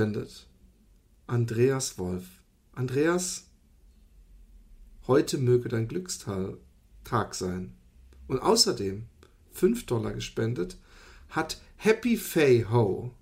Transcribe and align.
hat 0.00 0.12
gespendet 0.14 0.46
Andreas 1.26 1.98
Wolf. 1.98 2.24
Andreas, 2.72 3.50
heute 5.06 5.36
möge 5.36 5.68
dein 5.68 5.88
Glückstag 5.88 6.56
sein. 7.32 7.74
Und 8.26 8.38
außerdem 8.38 9.04
fünf 9.52 9.84
Dollar 9.84 10.14
gespendet 10.14 10.78
hat 11.28 11.60
Happy 11.76 12.16
Fay 12.16 12.64
Ho. 12.70 13.14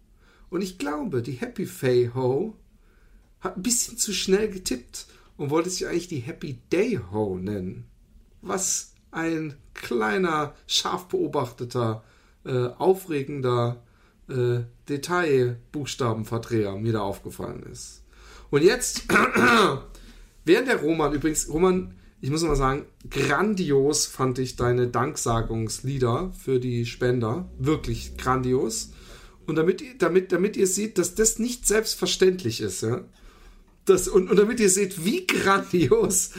Und 0.50 0.62
ich 0.62 0.78
glaube, 0.78 1.20
die 1.20 1.32
Happy 1.32 1.66
Fay 1.66 2.12
Ho 2.14 2.56
hat 3.40 3.56
ein 3.56 3.62
bisschen 3.62 3.98
zu 3.98 4.12
schnell 4.12 4.48
getippt 4.48 5.06
und 5.36 5.50
wollte 5.50 5.70
sich 5.70 5.86
eigentlich 5.86 6.08
die 6.08 6.20
Happy 6.20 6.60
Day 6.70 7.00
Ho 7.10 7.38
nennen. 7.38 7.86
Was 8.40 8.94
ein 9.10 9.56
kleiner, 9.74 10.54
scharf 10.68 11.08
beobachteter, 11.08 12.04
äh, 12.44 12.68
aufregender 12.78 13.82
äh, 14.28 14.60
Detailbuchstabenverdreher 14.88 16.76
mir 16.76 16.92
da 16.92 17.00
aufgefallen 17.00 17.64
ist. 17.70 18.02
Und 18.50 18.62
jetzt, 18.62 19.04
während 20.44 20.68
der 20.68 20.80
Roman 20.80 21.12
übrigens, 21.12 21.48
Roman, 21.48 21.94
ich 22.20 22.30
muss 22.30 22.42
mal 22.42 22.56
sagen, 22.56 22.86
grandios 23.10 24.06
fand 24.06 24.38
ich 24.38 24.56
deine 24.56 24.88
Danksagungslieder 24.88 26.32
für 26.38 26.58
die 26.58 26.86
Spender. 26.86 27.48
Wirklich 27.58 28.16
grandios. 28.16 28.90
Und 29.46 29.56
damit, 29.56 29.82
damit, 30.02 30.32
damit 30.32 30.56
ihr 30.56 30.66
seht, 30.66 30.98
dass 30.98 31.14
das 31.14 31.38
nicht 31.38 31.66
selbstverständlich 31.66 32.60
ist, 32.60 32.82
ja. 32.82 33.04
Das, 33.86 34.06
und, 34.06 34.30
und 34.30 34.36
damit 34.38 34.60
ihr 34.60 34.68
seht, 34.68 35.06
wie 35.06 35.26
grandios 35.26 36.32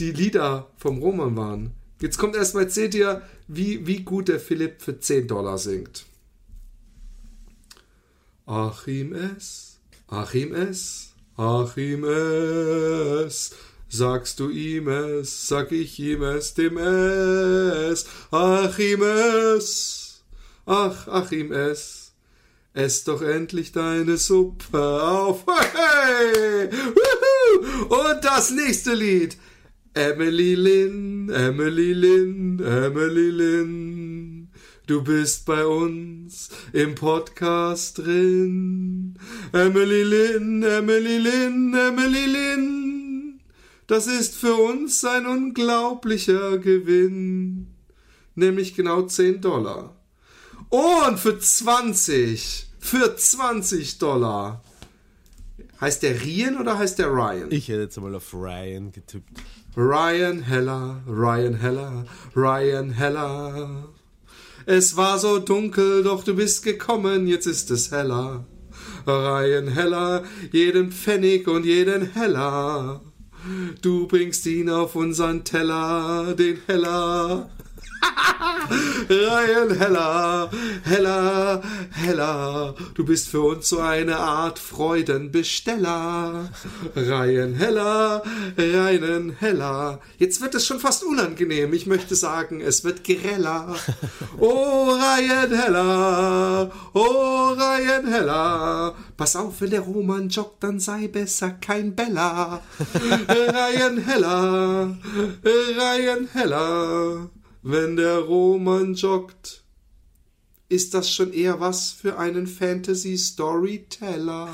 die 0.00 0.10
Lieder 0.10 0.72
vom 0.76 0.98
Roman 0.98 1.36
waren. 1.36 1.72
Jetzt 2.00 2.18
kommt 2.18 2.34
erstmal, 2.34 2.64
jetzt 2.64 2.74
seht 2.74 2.96
ihr, 2.96 3.22
wie, 3.46 3.86
wie 3.86 4.02
gut 4.02 4.26
der 4.26 4.40
Philipp 4.40 4.82
für 4.82 4.98
10 4.98 5.28
Dollar 5.28 5.58
singt. 5.58 6.06
Achim 8.46 9.12
es, 9.12 9.80
Achim 10.06 10.54
es, 10.54 11.12
Achim 11.36 12.04
es. 12.04 13.50
Sagst 13.88 14.38
du 14.38 14.50
ihm 14.50 14.88
es, 14.88 15.48
sag 15.48 15.72
ich 15.72 15.98
ihm 15.98 16.22
es, 16.22 16.54
dem 16.54 16.78
es. 16.78 18.06
Achim 18.30 19.02
es, 19.02 20.22
ach, 20.64 21.08
Achim 21.08 21.50
es. 21.50 22.12
Ess 22.72 23.02
doch 23.02 23.22
endlich 23.22 23.72
deine 23.72 24.16
Suppe 24.16 25.02
auf. 25.02 25.44
Hey! 25.74 26.68
Und 27.88 28.24
das 28.24 28.50
nächste 28.50 28.94
Lied. 28.94 29.36
Emily 29.94 30.54
Lynn, 30.54 31.30
Emily 31.30 31.94
Lynn, 31.94 32.60
Emily 32.60 33.30
Lynn. 33.30 34.15
Du 34.86 35.02
bist 35.02 35.46
bei 35.46 35.66
uns 35.66 36.48
im 36.72 36.94
Podcast 36.94 37.98
drin. 37.98 39.18
Emily 39.52 40.04
Lynn, 40.04 40.62
Emily 40.62 41.18
Lynn, 41.18 41.74
Emily 41.74 42.26
Lynn. 42.26 43.40
Das 43.88 44.06
ist 44.06 44.36
für 44.36 44.54
uns 44.54 45.04
ein 45.04 45.26
unglaublicher 45.26 46.58
Gewinn. 46.58 47.66
Nämlich 48.36 48.76
genau 48.76 49.02
10 49.02 49.40
Dollar. 49.40 49.96
Und 50.68 51.18
für 51.18 51.36
20, 51.36 52.68
für 52.78 53.16
20 53.16 53.98
Dollar. 53.98 54.62
Heißt 55.80 56.04
der 56.04 56.22
Ryan 56.22 56.60
oder 56.60 56.78
heißt 56.78 57.00
der 57.00 57.08
Ryan? 57.08 57.50
Ich 57.50 57.66
hätte 57.66 57.80
jetzt 57.80 58.00
mal 58.00 58.14
auf 58.14 58.32
Ryan 58.32 58.92
getippt. 58.92 59.42
Ryan 59.76 60.42
Heller, 60.42 61.02
Ryan 61.08 61.54
Heller, 61.54 62.06
Ryan 62.36 62.92
Heller. 62.92 63.88
Es 64.68 64.96
war 64.96 65.20
so 65.20 65.38
dunkel, 65.38 66.02
doch 66.02 66.24
du 66.24 66.34
bist 66.34 66.64
gekommen, 66.64 67.28
jetzt 67.28 67.46
ist 67.46 67.70
es 67.70 67.92
heller. 67.92 68.44
Ryan 69.06 69.68
Heller, 69.68 70.24
jeden 70.50 70.90
Pfennig 70.90 71.46
und 71.46 71.64
jeden 71.64 72.12
Heller. 72.14 73.00
Du 73.80 74.08
bringst 74.08 74.44
ihn 74.46 74.68
auf 74.68 74.96
unseren 74.96 75.44
Teller, 75.44 76.34
den 76.36 76.58
Heller. 76.66 77.48
Ryan 79.08 79.78
Heller, 79.78 80.50
Heller, 80.84 81.62
Heller, 81.92 82.74
du 82.94 83.04
bist 83.04 83.28
für 83.28 83.42
uns 83.42 83.68
so 83.68 83.80
eine 83.80 84.16
Art 84.16 84.58
Freudenbesteller. 84.58 86.50
Ryan 86.94 87.54
Heller, 87.54 88.22
Ryan 88.58 89.36
Heller. 89.38 90.00
Jetzt 90.18 90.40
wird 90.40 90.54
es 90.54 90.66
schon 90.66 90.80
fast 90.80 91.04
unangenehm. 91.04 91.72
Ich 91.72 91.86
möchte 91.86 92.14
sagen, 92.14 92.60
es 92.60 92.84
wird 92.84 93.04
greller. 93.04 93.76
Oh, 94.38 94.90
Ryan 94.90 95.52
Heller, 95.52 96.70
oh, 96.92 97.52
Ryan 97.52 98.06
Heller. 98.06 98.94
Pass 99.16 99.36
auf, 99.36 99.60
wenn 99.60 99.70
der 99.70 99.80
Roman 99.80 100.28
joggt, 100.28 100.62
dann 100.62 100.80
sei 100.80 101.08
besser 101.08 101.50
kein 101.50 101.94
Bella. 101.94 102.62
Ryan 103.28 103.98
Heller, 103.98 104.96
Ryan 105.44 106.28
Heller. 106.32 107.30
Wenn 107.68 107.96
der 107.96 108.18
Roman 108.18 108.94
joggt, 108.94 109.64
ist 110.68 110.94
das 110.94 111.10
schon 111.10 111.32
eher 111.32 111.58
was 111.58 111.90
für 111.90 112.16
einen 112.16 112.46
Fantasy-Storyteller. 112.46 114.50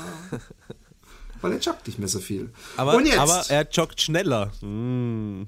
Weil 1.41 1.51
er 1.51 1.59
joggt 1.59 1.85
nicht 1.85 1.99
mehr 1.99 2.07
so 2.07 2.19
viel. 2.19 2.51
Aber, 2.75 2.95
Und 2.95 3.05
jetzt, 3.05 3.19
aber 3.19 3.45
er 3.49 3.69
joggt 3.69 4.01
schneller. 4.01 4.51
Mm. 4.61 5.43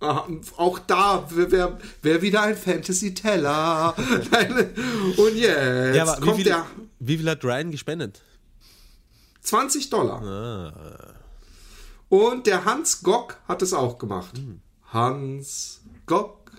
aha, 0.00 0.26
auch 0.56 0.80
da 0.80 1.24
wäre 1.30 1.78
wär 2.02 2.20
wieder 2.20 2.42
ein 2.42 2.56
Fantasy-Teller. 2.56 3.94
Und 3.96 5.36
jetzt 5.36 5.94
Ja, 5.94 6.02
aber 6.02 6.16
wie 6.16 6.20
kommt 6.24 6.36
viel, 6.36 6.46
der 6.46 6.66
wie 6.98 7.16
viel 7.16 7.30
hat 7.30 7.44
Ryan 7.44 7.70
gespendet? 7.70 8.22
20 9.42 9.88
Dollar. 9.88 10.20
Ah. 10.20 11.14
Und 12.08 12.48
der 12.48 12.64
Hans 12.64 13.04
Gock 13.04 13.36
hat 13.46 13.62
es 13.62 13.72
auch 13.72 13.98
gemacht. 13.98 14.40
Hans 14.92 15.77
Gock, 16.08 16.52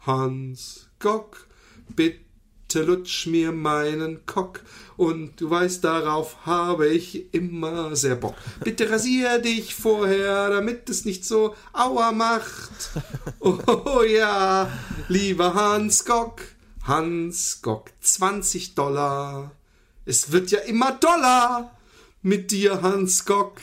Hans 0.00 0.88
Gock, 0.98 1.46
bitte 1.94 2.82
lutsch 2.82 3.26
mir 3.26 3.52
meinen 3.52 4.24
Kock. 4.24 4.62
Und 4.96 5.38
du 5.42 5.50
weißt, 5.50 5.84
darauf 5.84 6.46
habe 6.46 6.88
ich 6.88 7.34
immer 7.34 7.94
sehr 7.96 8.16
Bock. 8.16 8.34
Bitte 8.64 8.88
rasier 8.88 9.40
dich 9.40 9.74
vorher, 9.74 10.48
damit 10.48 10.88
es 10.88 11.04
nicht 11.04 11.26
so 11.26 11.54
aua 11.74 12.12
macht. 12.12 12.92
Oh 13.40 14.02
ja, 14.02 14.72
lieber 15.08 15.52
Hans 15.52 16.06
Gock, 16.06 16.40
Hans 16.84 17.60
Gock, 17.60 17.90
20 18.00 18.74
Dollar. 18.74 19.52
Es 20.06 20.32
wird 20.32 20.50
ja 20.50 20.60
immer 20.60 20.92
Dollar 20.92 21.76
mit 22.22 22.50
dir, 22.50 22.80
Hans 22.80 23.26
Gock. 23.26 23.60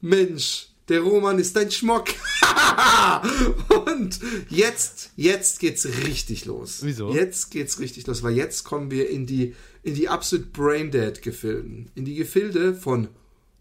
Mensch, 0.00 0.69
der 0.90 1.00
Roman 1.00 1.38
ist 1.38 1.56
ein 1.56 1.70
Schmock. 1.70 2.08
Und 3.86 4.18
jetzt, 4.50 5.12
jetzt 5.16 5.60
geht's 5.60 5.86
richtig 6.04 6.44
los. 6.44 6.80
Wieso? 6.82 7.14
Jetzt 7.14 7.50
geht's 7.50 7.78
richtig 7.78 8.06
los, 8.06 8.22
weil 8.22 8.34
jetzt 8.34 8.64
kommen 8.64 8.90
wir 8.90 9.08
in 9.08 9.24
die, 9.24 9.54
in 9.82 9.94
die 9.94 10.08
absolut 10.08 10.52
braindead 10.52 11.22
Gefilden. 11.22 11.90
In 11.94 12.04
die 12.04 12.16
Gefilde 12.16 12.74
von 12.74 13.08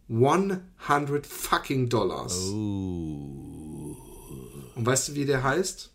100 0.10 1.26
fucking 1.26 1.88
Dollars. 1.88 2.50
Oh. 2.50 3.96
Und 4.76 4.86
weißt 4.86 5.10
du, 5.10 5.16
wie 5.16 5.26
der 5.26 5.44
heißt? 5.44 5.92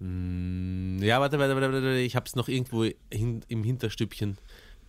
Ja, 0.00 1.20
warte, 1.20 1.38
warte, 1.38 1.54
warte, 1.54 1.72
warte. 1.72 1.98
Ich 1.98 2.14
hab's 2.14 2.36
noch 2.36 2.48
irgendwo 2.48 2.84
hin, 3.12 3.40
im 3.48 3.64
Hinterstübchen. 3.64 4.36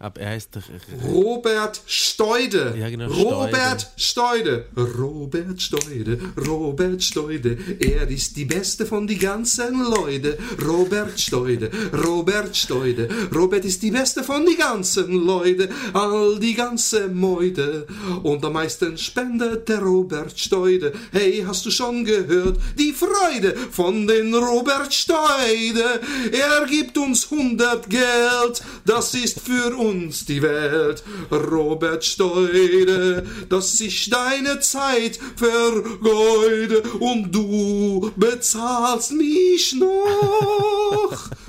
Aber 0.02 0.22
er 0.22 0.30
heißt 0.30 0.56
doch. 0.56 0.62
Robert 1.04 1.82
Steude. 1.86 2.74
Ja, 2.80 2.90
genau, 2.90 3.08
Robert 3.12 3.92
Steude. 3.98 4.68
Robert 4.78 5.62
Steude. 5.62 6.18
Robert 6.48 7.04
Steude. 7.04 7.58
Er 7.80 8.08
ist 8.10 8.38
die 8.38 8.46
Beste 8.46 8.86
von 8.86 9.08
die 9.08 9.18
ganzen 9.18 9.84
Leute. 9.84 10.38
Robert 10.66 11.20
Steude. 11.20 11.70
Robert 12.06 12.56
Steude. 12.56 13.10
Robert 13.36 13.66
ist 13.66 13.84
die 13.84 13.92
Beste 13.92 14.24
von 14.24 14.46
die 14.46 14.56
ganzen 14.56 15.12
Leute. 15.12 15.68
All 15.92 16.40
die 16.40 16.54
ganze 16.54 17.10
Meute. 17.10 17.86
Und 18.24 18.46
am 18.46 18.54
meisten 18.54 18.98
spendet 18.98 19.68
der 19.68 19.80
Robert 19.80 20.40
Steude. 20.40 20.94
Hey, 21.12 21.44
hast 21.46 21.66
du 21.66 21.72
schon 21.72 22.06
gehört? 22.06 22.58
Die 22.78 22.94
Freude 22.94 23.54
von 23.70 24.08
den 24.08 24.34
Robert 24.34 24.94
Steude. 24.94 26.00
Er 26.32 26.66
gibt 26.68 26.98
uns 26.98 27.30
100 27.30 27.90
Geld. 27.90 28.64
Das 28.86 29.14
ist 29.14 29.42
für 29.42 29.76
uns 29.76 29.89
die 29.94 30.42
Welt. 30.42 31.04
Robert 31.32 32.04
Steude, 32.04 33.26
dass 33.50 33.80
ich 33.80 34.10
deine 34.10 34.60
Zeit 34.60 35.20
vergeude 35.36 36.82
und 37.00 37.32
du 37.34 38.12
bezahlst 38.16 39.12
mich 39.12 39.74
noch. 39.74 41.30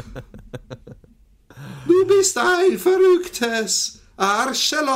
Du 1.86 2.06
bist 2.06 2.38
ein 2.38 2.78
verrücktes 2.78 3.99
Arschloch. 4.20 4.86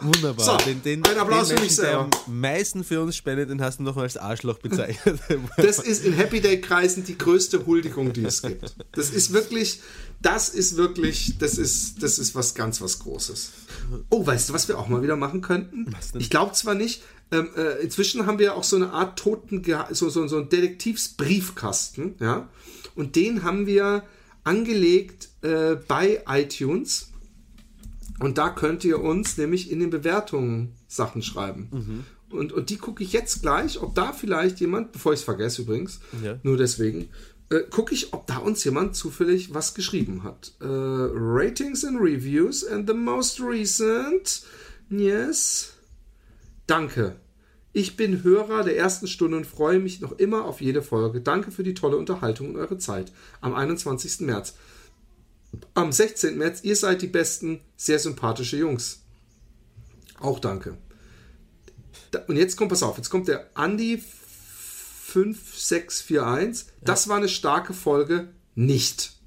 Wunderbar. 0.00 0.44
So, 0.44 0.56
den, 0.64 0.82
den, 0.82 1.04
ein 1.04 1.18
Applaus 1.18 1.48
den 1.48 1.58
für 1.58 1.62
mich 1.62 1.76
Menschen, 1.76 1.82
der 1.82 1.90
selber. 1.90 2.08
am 2.26 2.40
meisten 2.40 2.84
für 2.84 3.02
uns 3.02 3.16
spendet, 3.16 3.50
den 3.50 3.60
hast 3.60 3.80
du 3.80 3.82
noch 3.82 3.96
mal 3.96 4.02
als 4.02 4.16
Arschloch 4.16 4.58
bezeichnet. 4.58 5.20
Das 5.58 5.78
ist 5.78 6.06
in 6.06 6.14
Happy 6.14 6.40
Day 6.40 6.60
Kreisen 6.60 7.04
die 7.04 7.18
größte 7.18 7.66
Huldigung, 7.66 8.14
die 8.14 8.24
es 8.24 8.40
gibt. 8.40 8.74
Das 8.92 9.10
ist 9.10 9.32
wirklich, 9.32 9.80
das 10.22 10.48
ist 10.48 10.76
wirklich, 10.76 11.36
das 11.38 11.58
ist, 11.58 12.02
das 12.02 12.18
ist 12.18 12.34
was 12.34 12.54
ganz 12.54 12.80
was 12.80 12.98
Großes. 13.00 13.50
Oh, 14.08 14.26
weißt 14.26 14.48
du, 14.48 14.54
was 14.54 14.68
wir 14.68 14.78
auch 14.78 14.88
mal 14.88 15.02
wieder 15.02 15.16
machen 15.16 15.42
könnten? 15.42 15.94
Ich 16.18 16.30
glaube 16.30 16.52
zwar 16.52 16.74
nicht. 16.74 17.02
Ähm, 17.32 17.50
äh, 17.56 17.82
inzwischen 17.82 18.26
haben 18.26 18.38
wir 18.38 18.56
auch 18.56 18.64
so 18.64 18.76
eine 18.76 18.92
Art 18.92 19.18
toten, 19.18 19.62
so, 19.90 20.08
so, 20.08 20.26
so 20.26 20.36
einen 20.38 20.48
Detektivsbriefkasten, 20.48 22.16
ja. 22.20 22.48
Und 22.94 23.16
den 23.16 23.44
haben 23.44 23.66
wir 23.66 24.02
angelegt 24.42 25.29
äh, 25.42 25.76
bei 25.88 26.22
iTunes. 26.28 27.10
Und 28.18 28.36
da 28.38 28.50
könnt 28.50 28.84
ihr 28.84 29.00
uns 29.00 29.38
nämlich 29.38 29.70
in 29.70 29.80
den 29.80 29.90
Bewertungen 29.90 30.74
Sachen 30.88 31.22
schreiben. 31.22 32.04
Und, 32.30 32.52
und 32.52 32.68
die 32.70 32.76
gucke 32.76 33.02
ich 33.02 33.12
jetzt 33.12 33.40
gleich, 33.42 33.80
ob 33.80 33.94
da 33.94 34.12
vielleicht 34.12 34.60
jemand, 34.60 34.92
bevor 34.92 35.12
ich 35.14 35.20
es 35.20 35.24
vergesse 35.24 35.62
übrigens, 35.62 36.00
Ja. 36.22 36.38
nur 36.42 36.56
deswegen, 36.58 37.08
äh, 37.48 37.60
gucke 37.70 37.94
ich, 37.94 38.12
ob 38.12 38.26
da 38.26 38.36
uns 38.36 38.62
jemand 38.64 38.94
zufällig 38.94 39.54
was 39.54 39.74
geschrieben 39.74 40.22
hat. 40.22 40.52
Äh, 40.60 40.66
Ratings 40.66 41.84
and 41.84 41.98
Reviews 42.00 42.64
and 42.66 42.86
the 42.88 42.94
most 42.94 43.40
recent. 43.40 44.42
Yes. 44.90 45.72
Danke. 46.66 47.16
Ich 47.72 47.96
bin 47.96 48.22
Hörer 48.24 48.64
der 48.64 48.76
ersten 48.76 49.06
Stunde 49.06 49.36
und 49.36 49.46
freue 49.46 49.78
mich 49.78 50.00
noch 50.00 50.18
immer 50.18 50.44
auf 50.44 50.60
jede 50.60 50.82
Folge. 50.82 51.20
Danke 51.20 51.50
für 51.52 51.62
die 51.62 51.74
tolle 51.74 51.96
Unterhaltung 51.96 52.50
und 52.50 52.56
eure 52.56 52.78
Zeit. 52.78 53.12
Am 53.40 53.54
21. 53.54 54.20
März. 54.26 54.54
Am 55.80 55.92
16. 55.92 56.36
März, 56.36 56.62
ihr 56.62 56.76
seid 56.76 57.00
die 57.00 57.06
besten, 57.06 57.62
sehr 57.74 57.98
sympathische 57.98 58.58
Jungs. 58.58 59.00
Auch 60.18 60.38
danke. 60.38 60.76
Da, 62.10 62.18
und 62.26 62.36
jetzt 62.36 62.58
kommt, 62.58 62.68
pass 62.68 62.82
auf, 62.82 62.98
jetzt 62.98 63.08
kommt 63.08 63.28
der 63.28 63.48
Andi 63.54 63.96
5641. 65.06 66.66
Das 66.82 67.08
war 67.08 67.16
eine 67.16 67.30
starke 67.30 67.72
Folge, 67.72 68.28
nicht. 68.54 69.19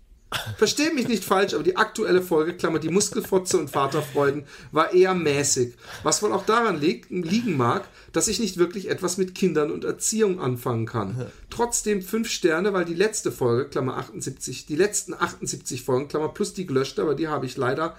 Versteht 0.57 0.93
mich 0.93 1.07
nicht 1.07 1.23
falsch, 1.23 1.53
aber 1.53 1.63
die 1.63 1.77
aktuelle 1.77 2.21
Folge, 2.21 2.53
Klammer, 2.53 2.79
die 2.79 2.89
Muskelfotze 2.89 3.57
und 3.57 3.69
Vaterfreuden, 3.69 4.43
war 4.71 4.93
eher 4.93 5.13
mäßig. 5.13 5.73
Was 6.03 6.21
wohl 6.21 6.33
auch 6.33 6.45
daran 6.45 6.79
liegt, 6.79 7.11
liegen 7.11 7.57
mag, 7.57 7.87
dass 8.11 8.27
ich 8.27 8.39
nicht 8.39 8.57
wirklich 8.57 8.89
etwas 8.89 9.17
mit 9.17 9.35
Kindern 9.35 9.71
und 9.71 9.83
Erziehung 9.83 10.39
anfangen 10.39 10.85
kann. 10.85 11.27
Trotzdem 11.49 12.01
fünf 12.01 12.29
Sterne, 12.29 12.73
weil 12.73 12.85
die 12.85 12.93
letzte 12.93 13.31
Folge, 13.31 13.69
Klammer 13.69 13.97
78, 13.97 14.65
die 14.65 14.75
letzten 14.75 15.13
78 15.13 15.83
Folgen, 15.83 16.07
Klammer 16.07 16.29
plus 16.29 16.53
die 16.53 16.65
gelöschte, 16.65 17.01
aber 17.01 17.15
die 17.15 17.27
habe 17.27 17.45
ich 17.45 17.57
leider 17.57 17.95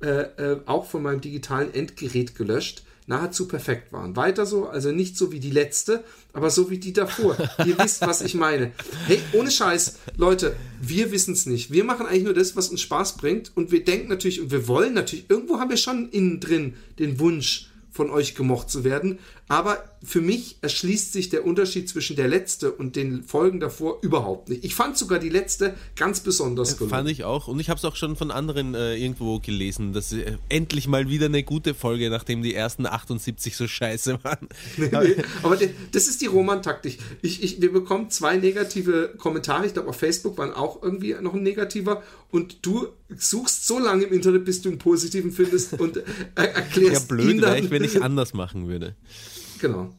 äh, 0.00 0.22
äh, 0.22 0.60
auch 0.66 0.86
von 0.86 1.02
meinem 1.02 1.20
digitalen 1.20 1.74
Endgerät 1.74 2.36
gelöscht, 2.36 2.84
nahezu 3.08 3.48
perfekt 3.48 3.92
waren. 3.92 4.16
Weiter 4.16 4.46
so, 4.46 4.68
also 4.68 4.92
nicht 4.92 5.16
so 5.16 5.32
wie 5.32 5.40
die 5.40 5.50
letzte, 5.50 6.04
aber 6.32 6.50
so 6.50 6.70
wie 6.70 6.78
die 6.78 6.92
davor. 6.92 7.36
Ihr 7.66 7.78
wisst, 7.82 8.02
was 8.02 8.20
ich 8.20 8.34
meine. 8.34 8.72
Hey, 9.06 9.20
ohne 9.32 9.50
Scheiß, 9.50 9.98
Leute, 10.16 10.54
wir 10.80 11.10
wissen 11.10 11.32
es 11.32 11.46
nicht. 11.46 11.72
Wir 11.72 11.84
machen 11.84 12.06
eigentlich 12.06 12.24
nur 12.24 12.34
das, 12.34 12.54
was 12.54 12.68
uns 12.68 12.82
Spaß 12.82 13.16
bringt 13.16 13.50
und 13.56 13.72
wir 13.72 13.82
denken 13.82 14.08
natürlich 14.08 14.40
und 14.40 14.50
wir 14.50 14.68
wollen 14.68 14.94
natürlich, 14.94 15.28
irgendwo 15.28 15.58
haben 15.58 15.70
wir 15.70 15.78
schon 15.78 16.10
innen 16.10 16.38
drin 16.40 16.74
den 16.98 17.18
Wunsch, 17.18 17.67
von 17.98 18.10
euch 18.10 18.36
gemocht 18.36 18.70
zu 18.70 18.84
werden. 18.84 19.18
Aber 19.48 19.82
für 20.04 20.20
mich 20.20 20.58
erschließt 20.62 21.12
sich 21.12 21.30
der 21.30 21.44
Unterschied 21.44 21.88
zwischen 21.88 22.14
der 22.14 22.28
letzte 22.28 22.70
und 22.70 22.94
den 22.94 23.24
Folgen 23.24 23.58
davor 23.58 23.98
überhaupt 24.02 24.48
nicht. 24.50 24.62
Ich 24.64 24.76
fand 24.76 24.96
sogar 24.96 25.18
die 25.18 25.30
letzte 25.30 25.74
ganz 25.96 26.20
besonders 26.20 26.76
gelungen. 26.76 26.90
Fand 26.90 27.10
ich 27.10 27.24
auch. 27.24 27.48
Und 27.48 27.58
ich 27.58 27.68
habe 27.70 27.78
es 27.78 27.84
auch 27.84 27.96
schon 27.96 28.14
von 28.14 28.30
anderen 28.30 28.74
äh, 28.76 28.94
irgendwo 28.96 29.40
gelesen, 29.40 29.92
dass 29.92 30.12
äh, 30.12 30.36
endlich 30.48 30.86
mal 30.86 31.08
wieder 31.08 31.26
eine 31.26 31.42
gute 31.42 31.74
Folge, 31.74 32.08
nachdem 32.08 32.42
die 32.42 32.54
ersten 32.54 32.86
78 32.86 33.56
so 33.56 33.66
scheiße 33.66 34.22
waren. 34.22 34.48
Nee, 34.76 35.16
aber 35.42 35.56
de- 35.56 35.70
das 35.92 36.06
ist 36.06 36.20
die 36.20 36.26
Roman-Taktik. 36.26 36.98
Ich, 37.22 37.42
ich, 37.42 37.60
wir 37.60 37.72
bekommen 37.72 38.10
zwei 38.10 38.36
negative 38.36 39.14
Kommentare. 39.18 39.66
Ich 39.66 39.72
glaube, 39.74 39.88
auf 39.88 39.96
Facebook 39.96 40.38
waren 40.38 40.52
auch 40.52 40.80
irgendwie 40.82 41.14
noch 41.20 41.34
ein 41.34 41.42
negativer. 41.42 42.02
Und 42.30 42.58
du 42.66 42.88
suchst 43.16 43.66
so 43.66 43.78
lange 43.78 44.04
im 44.04 44.12
Internet, 44.12 44.44
bis 44.44 44.60
du 44.60 44.68
einen 44.68 44.78
positiven 44.78 45.32
findest 45.32 45.72
und 45.80 45.96
äh, 45.96 46.02
Ja, 46.36 46.42
erklärst 46.44 47.08
blöd 47.08 47.30
ihn 47.36 47.40
dann. 47.40 47.56
ich, 47.64 47.70
wenn 47.70 47.82
ich 47.82 47.87
anders 48.00 48.34
machen 48.34 48.68
würde. 48.68 48.94
Genau. 49.60 49.94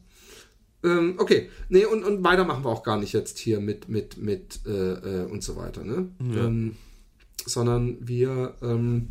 Ähm, 0.82 1.16
okay. 1.18 1.50
Nee, 1.68 1.84
und, 1.84 2.04
und 2.04 2.24
weiter 2.24 2.44
machen 2.44 2.64
wir 2.64 2.70
auch 2.70 2.82
gar 2.82 2.98
nicht 2.98 3.12
jetzt 3.12 3.38
hier 3.38 3.60
mit, 3.60 3.88
mit, 3.88 4.16
mit 4.16 4.60
äh, 4.66 4.70
äh, 5.24 5.26
und 5.30 5.42
so 5.42 5.56
weiter, 5.56 5.84
ne? 5.84 6.08
Ähm, 6.20 6.76
sondern 7.44 7.96
wir, 8.00 8.54
ähm, 8.62 9.08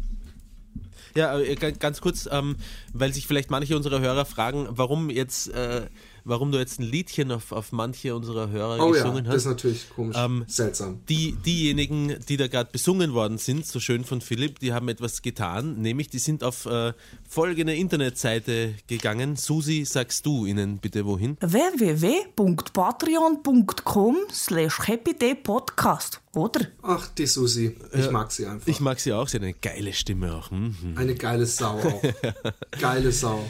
Ja, 1.15 1.37
äh, 1.39 1.55
ga- 1.55 1.71
ganz 1.71 2.01
kurz, 2.01 2.27
ähm, 2.31 2.55
weil 2.93 3.13
sich 3.13 3.27
vielleicht 3.27 3.51
manche 3.51 3.75
unserer 3.75 3.99
Hörer 3.99 4.25
fragen, 4.25 4.67
warum 4.71 5.09
jetzt, 5.09 5.49
äh, 5.49 5.87
warum 6.29 6.51
du 6.51 6.57
jetzt 6.57 6.79
ein 6.79 6.83
Liedchen 6.83 7.31
auf, 7.31 7.51
auf 7.51 7.71
manche 7.71 8.15
unserer 8.15 8.49
Hörer 8.49 8.83
oh 8.83 8.93
ja, 8.93 9.03
gesungen 9.03 9.25
das 9.25 9.35
ist 9.35 9.45
hast. 9.45 9.51
natürlich 9.51 9.89
komisch. 9.89 10.15
Ähm, 10.17 10.45
Seltsam. 10.47 11.01
Die, 11.09 11.33
diejenigen, 11.33 12.15
die 12.27 12.37
da 12.37 12.47
gerade 12.47 12.71
besungen 12.71 13.13
worden 13.13 13.37
sind, 13.37 13.65
so 13.65 13.79
schön 13.79 14.05
von 14.05 14.21
Philipp, 14.21 14.59
die 14.59 14.73
haben 14.73 14.87
etwas 14.89 15.21
getan, 15.21 15.81
nämlich 15.81 16.09
die 16.09 16.19
sind 16.19 16.43
auf 16.43 16.65
äh, 16.65 16.93
folgende 17.27 17.75
Internetseite 17.75 18.75
gegangen. 18.87 19.35
Susi, 19.35 19.85
sagst 19.85 20.25
du 20.25 20.45
ihnen 20.45 20.77
bitte 20.77 21.05
wohin? 21.05 21.37
www.patreon.com 21.41 24.17
slash 24.31 24.79
happydaypodcast, 24.87 26.21
oder? 26.35 26.61
Ach, 26.81 27.07
die 27.09 27.25
Susi. 27.25 27.75
Ich 27.93 28.11
mag 28.11 28.31
sie 28.31 28.45
einfach. 28.45 28.67
Ich 28.67 28.79
mag 28.79 28.99
sie 28.99 29.13
auch, 29.13 29.27
sie 29.27 29.37
hat 29.37 29.43
eine 29.43 29.53
geile 29.53 29.93
Stimme 29.93 30.35
auch. 30.35 30.51
Mhm. 30.51 30.93
Eine 30.95 31.15
geile 31.15 31.45
Sau 31.45 31.79
auch. 31.79 32.01
geile 32.79 33.11
Sau. 33.11 33.43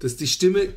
Das, 0.00 0.16
die 0.16 0.26
Stimme 0.26 0.74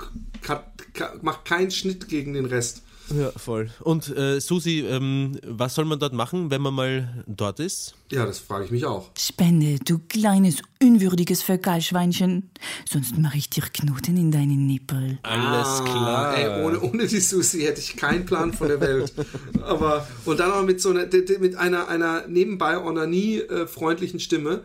macht 1.22 1.46
keinen 1.46 1.72
Schnitt 1.72 2.08
gegen 2.08 2.34
den 2.34 2.46
Rest. 2.46 2.84
Ja, 3.10 3.32
voll. 3.32 3.70
Und 3.82 4.15
äh, 4.15 4.39
Susi, 4.39 4.82
ähm, 4.82 5.39
was 5.46 5.75
soll 5.75 5.86
man 5.86 6.00
dort 6.00 6.13
machen, 6.13 6.51
wenn 6.51 6.62
man 6.62 6.74
mal 6.74 7.24
dort 7.27 7.60
ist? 7.60 7.96
Ja, 8.13 8.27
das 8.27 8.38
frage 8.38 8.65
ich 8.65 8.70
mich 8.70 8.86
auch. 8.86 9.10
Spende, 9.17 9.79
du 9.79 9.98
kleines, 9.98 10.62
unwürdiges 10.79 11.41
Fäkalschweinchen. 11.41 12.51
Sonst 12.88 13.17
mache 13.17 13.39
ich 13.39 13.50
dir 13.50 13.63
Knoten 13.63 14.17
in 14.17 14.29
deinen 14.29 14.67
Nippel. 14.67 15.17
Alles 15.24 15.82
Ah, 15.82 16.34
Ey, 16.36 16.63
ohne, 16.63 16.79
ohne 16.79 17.08
die 17.08 17.20
Susi 17.20 17.62
hätte 17.62 17.79
ich 17.79 17.98
keinen 17.98 18.24
Plan 18.24 18.53
von 18.53 18.67
der 18.67 18.79
Welt. 18.79 19.12
Aber, 19.63 20.08
und 20.25 20.39
dann 20.39 20.51
auch 20.51 20.62
mit 20.62 20.79
so 20.79 20.91
einer, 20.91 21.08
mit 21.39 21.55
einer, 21.55 21.88
einer 21.88 22.27
nebenbei 22.27 22.77
Onanie 22.77 23.39
äh, 23.39 23.65
freundlichen 23.65 24.20
Stimme, 24.20 24.62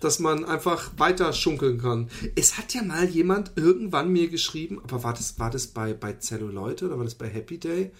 dass 0.00 0.18
man 0.18 0.44
einfach 0.44 0.90
weiter 0.96 1.32
schunkeln 1.32 1.78
kann. 1.80 2.08
Es 2.34 2.58
hat 2.58 2.74
ja 2.74 2.82
mal 2.82 3.08
jemand 3.08 3.52
irgendwann 3.54 4.10
mir 4.10 4.28
geschrieben, 4.28 4.80
aber 4.82 5.04
war 5.04 5.12
das, 5.14 5.38
war 5.38 5.50
das 5.50 5.68
bei, 5.68 5.94
bei 5.94 6.14
Celluloid 6.14 6.82
oder 6.82 6.98
war 6.98 7.04
das 7.04 7.14
bei 7.14 7.28
Happy 7.28 7.58
Day, 7.58 7.92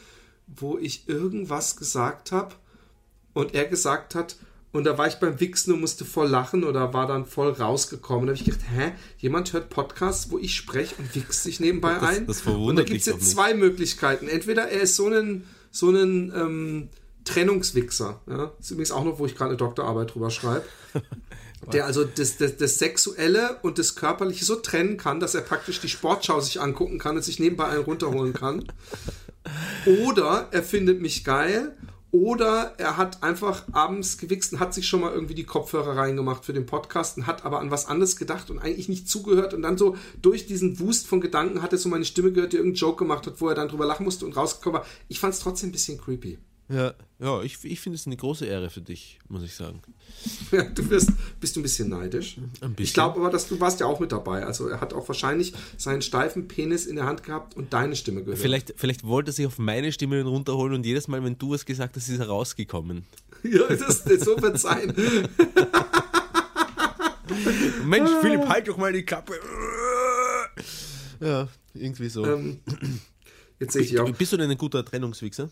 wo 0.49 0.77
ich 0.77 1.09
irgendwas 1.09 1.77
gesagt 1.77 2.33
habe 2.33 2.57
und 3.33 3.55
er 3.55 3.67
gesagt 3.67 4.17
hat, 4.17 4.35
und 4.79 4.85
da 4.85 4.97
war 4.97 5.09
ich 5.09 5.17
beim 5.17 5.41
Wichsen 5.41 5.75
und 5.75 5.81
musste 5.81 6.05
voll 6.05 6.29
lachen 6.29 6.63
oder 6.65 6.95
war 6.95 7.07
dann 7.07 7.27
voll 7.27 7.51
rausgekommen. 7.51 8.27
Da 8.27 8.33
habe 8.33 8.39
ich 8.39 8.45
gedacht, 8.45 8.65
hä, 8.73 8.93
jemand 9.19 9.53
hört 9.53 9.71
Podcasts, 9.71 10.31
wo 10.31 10.39
ich 10.39 10.55
spreche 10.55 10.95
und 10.99 11.15
wichst 11.15 11.43
sich 11.43 11.59
nebenbei 11.59 11.95
Das- 11.95 12.03
ein? 12.05 12.27
das 12.27 12.41
verwundert 12.41 12.69
und 12.69 12.77
da 12.77 12.83
gibt 12.85 13.01
es 13.01 13.07
jetzt 13.07 13.31
zwei 13.31 13.55
Möglichkeiten. 13.55 14.29
Entweder 14.29 14.69
er 14.69 14.83
ist 14.83 14.95
so 14.97 15.09
ein, 15.09 15.45
so 15.71 15.91
ein 15.91 16.33
ähm, 16.35 16.89
Trennungswichser. 17.25 18.21
Ja? 18.29 18.53
Das 18.57 18.67
ist 18.67 18.71
übrigens 18.71 18.93
auch 18.93 19.05
noch, 19.05 19.19
wo 19.19 19.27
ich 19.27 19.35
gerade 19.35 19.51
eine 19.51 19.57
Doktorarbeit 19.59 20.15
drüber 20.15 20.31
schreibe. 20.31 20.65
der 21.73 21.85
also 21.87 22.05
das, 22.05 22.37
das, 22.37 22.57
das 22.57 22.79
Sexuelle 22.79 23.59
und 23.63 23.79
das 23.79 23.97
Körperliche 23.97 24.45
so 24.45 24.55
trennen 24.55 24.97
kann, 24.97 25.19
dass 25.19 25.35
er 25.35 25.41
praktisch 25.41 25.81
die 25.81 25.89
Sportschau 25.89 26.41
sich 26.41 26.61
angucken 26.61 26.99
kann 26.99 27.17
und 27.17 27.23
sich 27.23 27.41
nebenbei 27.41 27.65
einen 27.67 27.83
runterholen 27.83 28.33
kann. 28.33 28.65
Oder 30.05 30.49
er 30.53 30.63
findet 30.63 31.01
mich 31.01 31.25
geil. 31.25 31.77
Oder 32.11 32.75
er 32.79 32.97
hat 32.97 33.23
einfach 33.23 33.65
abends 33.73 34.17
gewichst 34.17 34.55
und 34.55 34.61
hat 34.61 34.73
sich 34.73 34.89
schon 34.89 35.03
mal 35.03 35.13
irgendwie 35.13 35.35
die 35.35 35.45
Kopfhörer 35.45 35.97
reingemacht 35.97 36.45
für 36.45 36.55
den 36.55 36.65
Podcast 36.65 37.19
und 37.19 37.27
hat 37.27 37.45
aber 37.45 37.61
an 37.61 37.71
was 37.71 37.87
anderes 37.87 38.17
gedacht 38.17 38.51
und 38.51 38.59
eigentlich 38.59 38.89
nicht 38.89 39.09
zugehört. 39.09 39.53
Und 39.53 39.63
dann 39.63 39.77
so 39.77 39.97
durch 40.23 40.47
diesen 40.47 40.81
Wust 40.81 41.07
von 41.07 41.21
Gedanken 41.21 41.61
hat 41.61 41.73
er 41.73 41.79
so 41.79 41.91
meine 41.91 42.07
Stimme 42.07 42.33
gehört, 42.33 42.53
die 42.53 42.57
irgendeinen 42.57 42.81
Joke 42.81 43.05
gemacht 43.05 43.27
hat, 43.27 43.41
wo 43.43 43.49
er 43.49 43.55
dann 43.55 43.69
drüber 43.69 43.85
lachen 43.85 44.05
musste 44.05 44.25
und 44.25 44.37
rausgekommen 44.37 44.81
war. 44.81 44.87
Ich 45.09 45.21
fand 45.21 45.35
es 45.35 45.41
trotzdem 45.41 45.69
ein 45.69 45.73
bisschen 45.73 46.01
creepy. 46.01 46.39
Ja, 46.69 46.93
ja 47.19 47.43
ich, 47.43 47.65
ich 47.65 47.81
finde 47.81 47.97
es 47.97 48.07
eine 48.07 48.17
große 48.17 48.45
Ehre 48.45 48.69
für 48.69 48.83
dich, 48.83 49.19
muss 49.29 49.43
ich 49.43 49.55
sagen. 49.55 49.81
Du 50.75 50.89
wirst, 50.91 51.13
bist 51.41 51.57
du 51.57 51.61
ein 51.61 51.63
bisschen 51.63 51.89
neidisch. 51.89 52.37
Ein 52.39 52.75
bisschen. 52.75 52.85
Ich 52.85 52.95
glaube 52.95 53.21
aber, 53.21 53.31
dass 53.31 53.49
du 53.49 53.61
warst 53.61 53.81
ja 53.81 53.87
auch 53.87 54.01
mit 54.01 54.13
dabei. 54.13 54.45
Also 54.45 54.69
er 54.69 54.81
hat 54.81 54.95
auch 54.95 55.07
wahrscheinlich 55.09 55.53
seinen 55.77 56.03
steifen 56.03 56.49
Penis 56.49 56.87
in 56.87 56.97
der 56.97 57.05
Hand 57.05 57.23
gehabt 57.23 57.57
und 57.57 57.73
deine 57.73 57.97
Stimme 57.97 58.23
gehört. 58.23 58.39
Vielleicht, 58.39 58.75
vielleicht 58.77 59.05
wollte 59.05 59.31
er 59.31 59.35
sich 59.35 59.47
auf 59.47 59.59
meine 59.59 59.93
Stimme 59.93 60.23
runterholen 60.23 60.75
und 60.75 60.87
jedes 60.87 61.09
Mal, 61.09 61.23
wenn 61.25 61.39
du 61.39 61.51
was 61.51 61.65
gesagt 61.65 61.97
hast, 61.97 62.09
ist 62.09 62.19
er 62.19 62.29
rausgekommen. 62.29 63.05
Ja, 63.45 63.69
das, 63.69 64.03
das 64.03 64.23
so 64.23 64.43
wird 64.43 64.59
sein. 64.59 64.93
Mensch, 67.85 68.11
Philipp, 68.21 68.49
halt 68.49 68.67
doch 68.67 68.77
mal 68.77 68.93
die 68.93 69.05
Kappe. 69.05 69.35
Ja, 71.21 71.47
irgendwie 71.73 72.09
so. 72.09 72.27
ähm, 72.27 72.59
jetzt 73.61 73.75
sehe 73.75 73.83
ich 73.83 73.97
auch. 74.01 74.11
Bist 74.11 74.33
du 74.33 74.39
denn 74.39 74.51
ein 74.51 74.59
guter 74.59 74.85
Trennungswichser? 74.85 75.51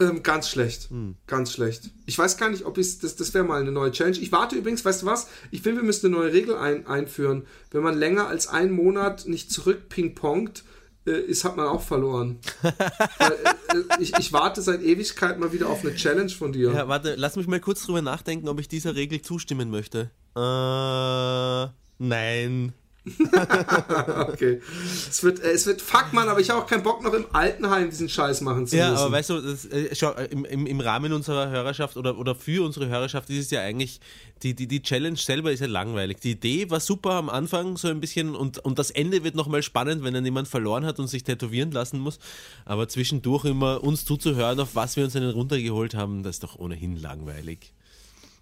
Ähm, 0.00 0.22
ganz 0.22 0.48
schlecht. 0.48 0.88
Ganz 1.26 1.52
schlecht. 1.52 1.90
Ich 2.06 2.18
weiß 2.18 2.38
gar 2.38 2.48
nicht, 2.48 2.64
ob 2.64 2.78
ich 2.78 2.98
das, 3.00 3.16
das 3.16 3.34
wäre 3.34 3.44
mal 3.44 3.60
eine 3.60 3.70
neue 3.70 3.92
Challenge. 3.92 4.18
Ich 4.18 4.32
warte 4.32 4.56
übrigens, 4.56 4.82
weißt 4.82 5.02
du 5.02 5.06
was? 5.06 5.28
Ich 5.50 5.60
finde, 5.60 5.82
wir 5.82 5.86
müssen 5.86 6.06
eine 6.06 6.16
neue 6.16 6.32
Regel 6.32 6.56
ein, 6.56 6.86
einführen. 6.86 7.46
Wenn 7.70 7.82
man 7.82 7.98
länger 7.98 8.26
als 8.26 8.48
einen 8.48 8.72
Monat 8.72 9.28
nicht 9.28 9.52
zurück 9.52 9.90
ping-pongt, 9.90 10.64
äh, 11.06 11.12
ist, 11.12 11.44
hat 11.44 11.56
man 11.56 11.66
auch 11.66 11.82
verloren. 11.82 12.38
Weil, 12.62 13.32
äh, 13.32 14.02
ich, 14.02 14.16
ich 14.18 14.32
warte 14.32 14.62
seit 14.62 14.82
Ewigkeit 14.82 15.38
mal 15.38 15.52
wieder 15.52 15.68
auf 15.68 15.84
eine 15.84 15.94
Challenge 15.94 16.30
von 16.30 16.52
dir. 16.52 16.72
Ja, 16.72 16.88
warte, 16.88 17.14
lass 17.16 17.36
mich 17.36 17.46
mal 17.46 17.60
kurz 17.60 17.84
drüber 17.84 18.00
nachdenken, 18.00 18.48
ob 18.48 18.58
ich 18.58 18.68
dieser 18.68 18.94
Regel 18.94 19.20
zustimmen 19.20 19.70
möchte. 19.70 20.10
Äh, 20.34 21.70
nein. 21.98 22.72
Okay. 24.30 24.60
Es 25.08 25.22
wird, 25.22 25.40
äh, 25.40 25.52
es 25.52 25.66
wird, 25.66 25.80
fuck 25.80 26.12
man, 26.12 26.28
aber 26.28 26.40
ich 26.40 26.50
habe 26.50 26.62
auch 26.62 26.66
keinen 26.66 26.82
Bock 26.82 27.02
noch 27.02 27.12
im 27.14 27.24
Altenheim 27.32 27.90
diesen 27.90 28.08
Scheiß 28.08 28.40
machen 28.42 28.66
zu 28.66 28.76
Ja, 28.76 28.90
müssen. 28.90 29.02
aber 29.02 29.12
weißt 29.12 29.30
du, 29.30 29.40
das, 29.40 29.64
äh, 29.66 29.94
schau, 29.94 30.12
äh, 30.12 30.26
im, 30.26 30.44
im, 30.44 30.66
im 30.66 30.80
Rahmen 30.80 31.12
unserer 31.12 31.50
Hörerschaft 31.50 31.96
oder, 31.96 32.18
oder 32.18 32.34
für 32.34 32.64
unsere 32.64 32.88
Hörerschaft 32.88 33.30
ist 33.30 33.38
es 33.46 33.50
ja 33.50 33.60
eigentlich, 33.62 34.00
die, 34.42 34.54
die, 34.54 34.66
die 34.66 34.82
Challenge 34.82 35.16
selber 35.16 35.52
ist 35.52 35.60
ja 35.60 35.66
langweilig. 35.66 36.18
Die 36.20 36.32
Idee 36.32 36.70
war 36.70 36.80
super 36.80 37.12
am 37.12 37.28
Anfang, 37.28 37.76
so 37.76 37.88
ein 37.88 38.00
bisschen, 38.00 38.34
und, 38.34 38.58
und 38.58 38.78
das 38.78 38.90
Ende 38.90 39.24
wird 39.24 39.34
nochmal 39.34 39.62
spannend, 39.62 40.02
wenn 40.04 40.14
dann 40.14 40.24
jemand 40.24 40.48
verloren 40.48 40.84
hat 40.84 40.98
und 40.98 41.08
sich 41.08 41.24
tätowieren 41.24 41.70
lassen 41.72 41.98
muss. 42.00 42.18
Aber 42.64 42.88
zwischendurch 42.88 43.44
immer 43.44 43.82
uns 43.82 44.04
zuzuhören, 44.04 44.60
auf 44.60 44.74
was 44.74 44.96
wir 44.96 45.04
uns 45.04 45.16
einen 45.16 45.30
runtergeholt 45.30 45.94
haben, 45.94 46.22
das 46.22 46.36
ist 46.36 46.44
doch 46.44 46.58
ohnehin 46.58 46.96
langweilig. 47.00 47.72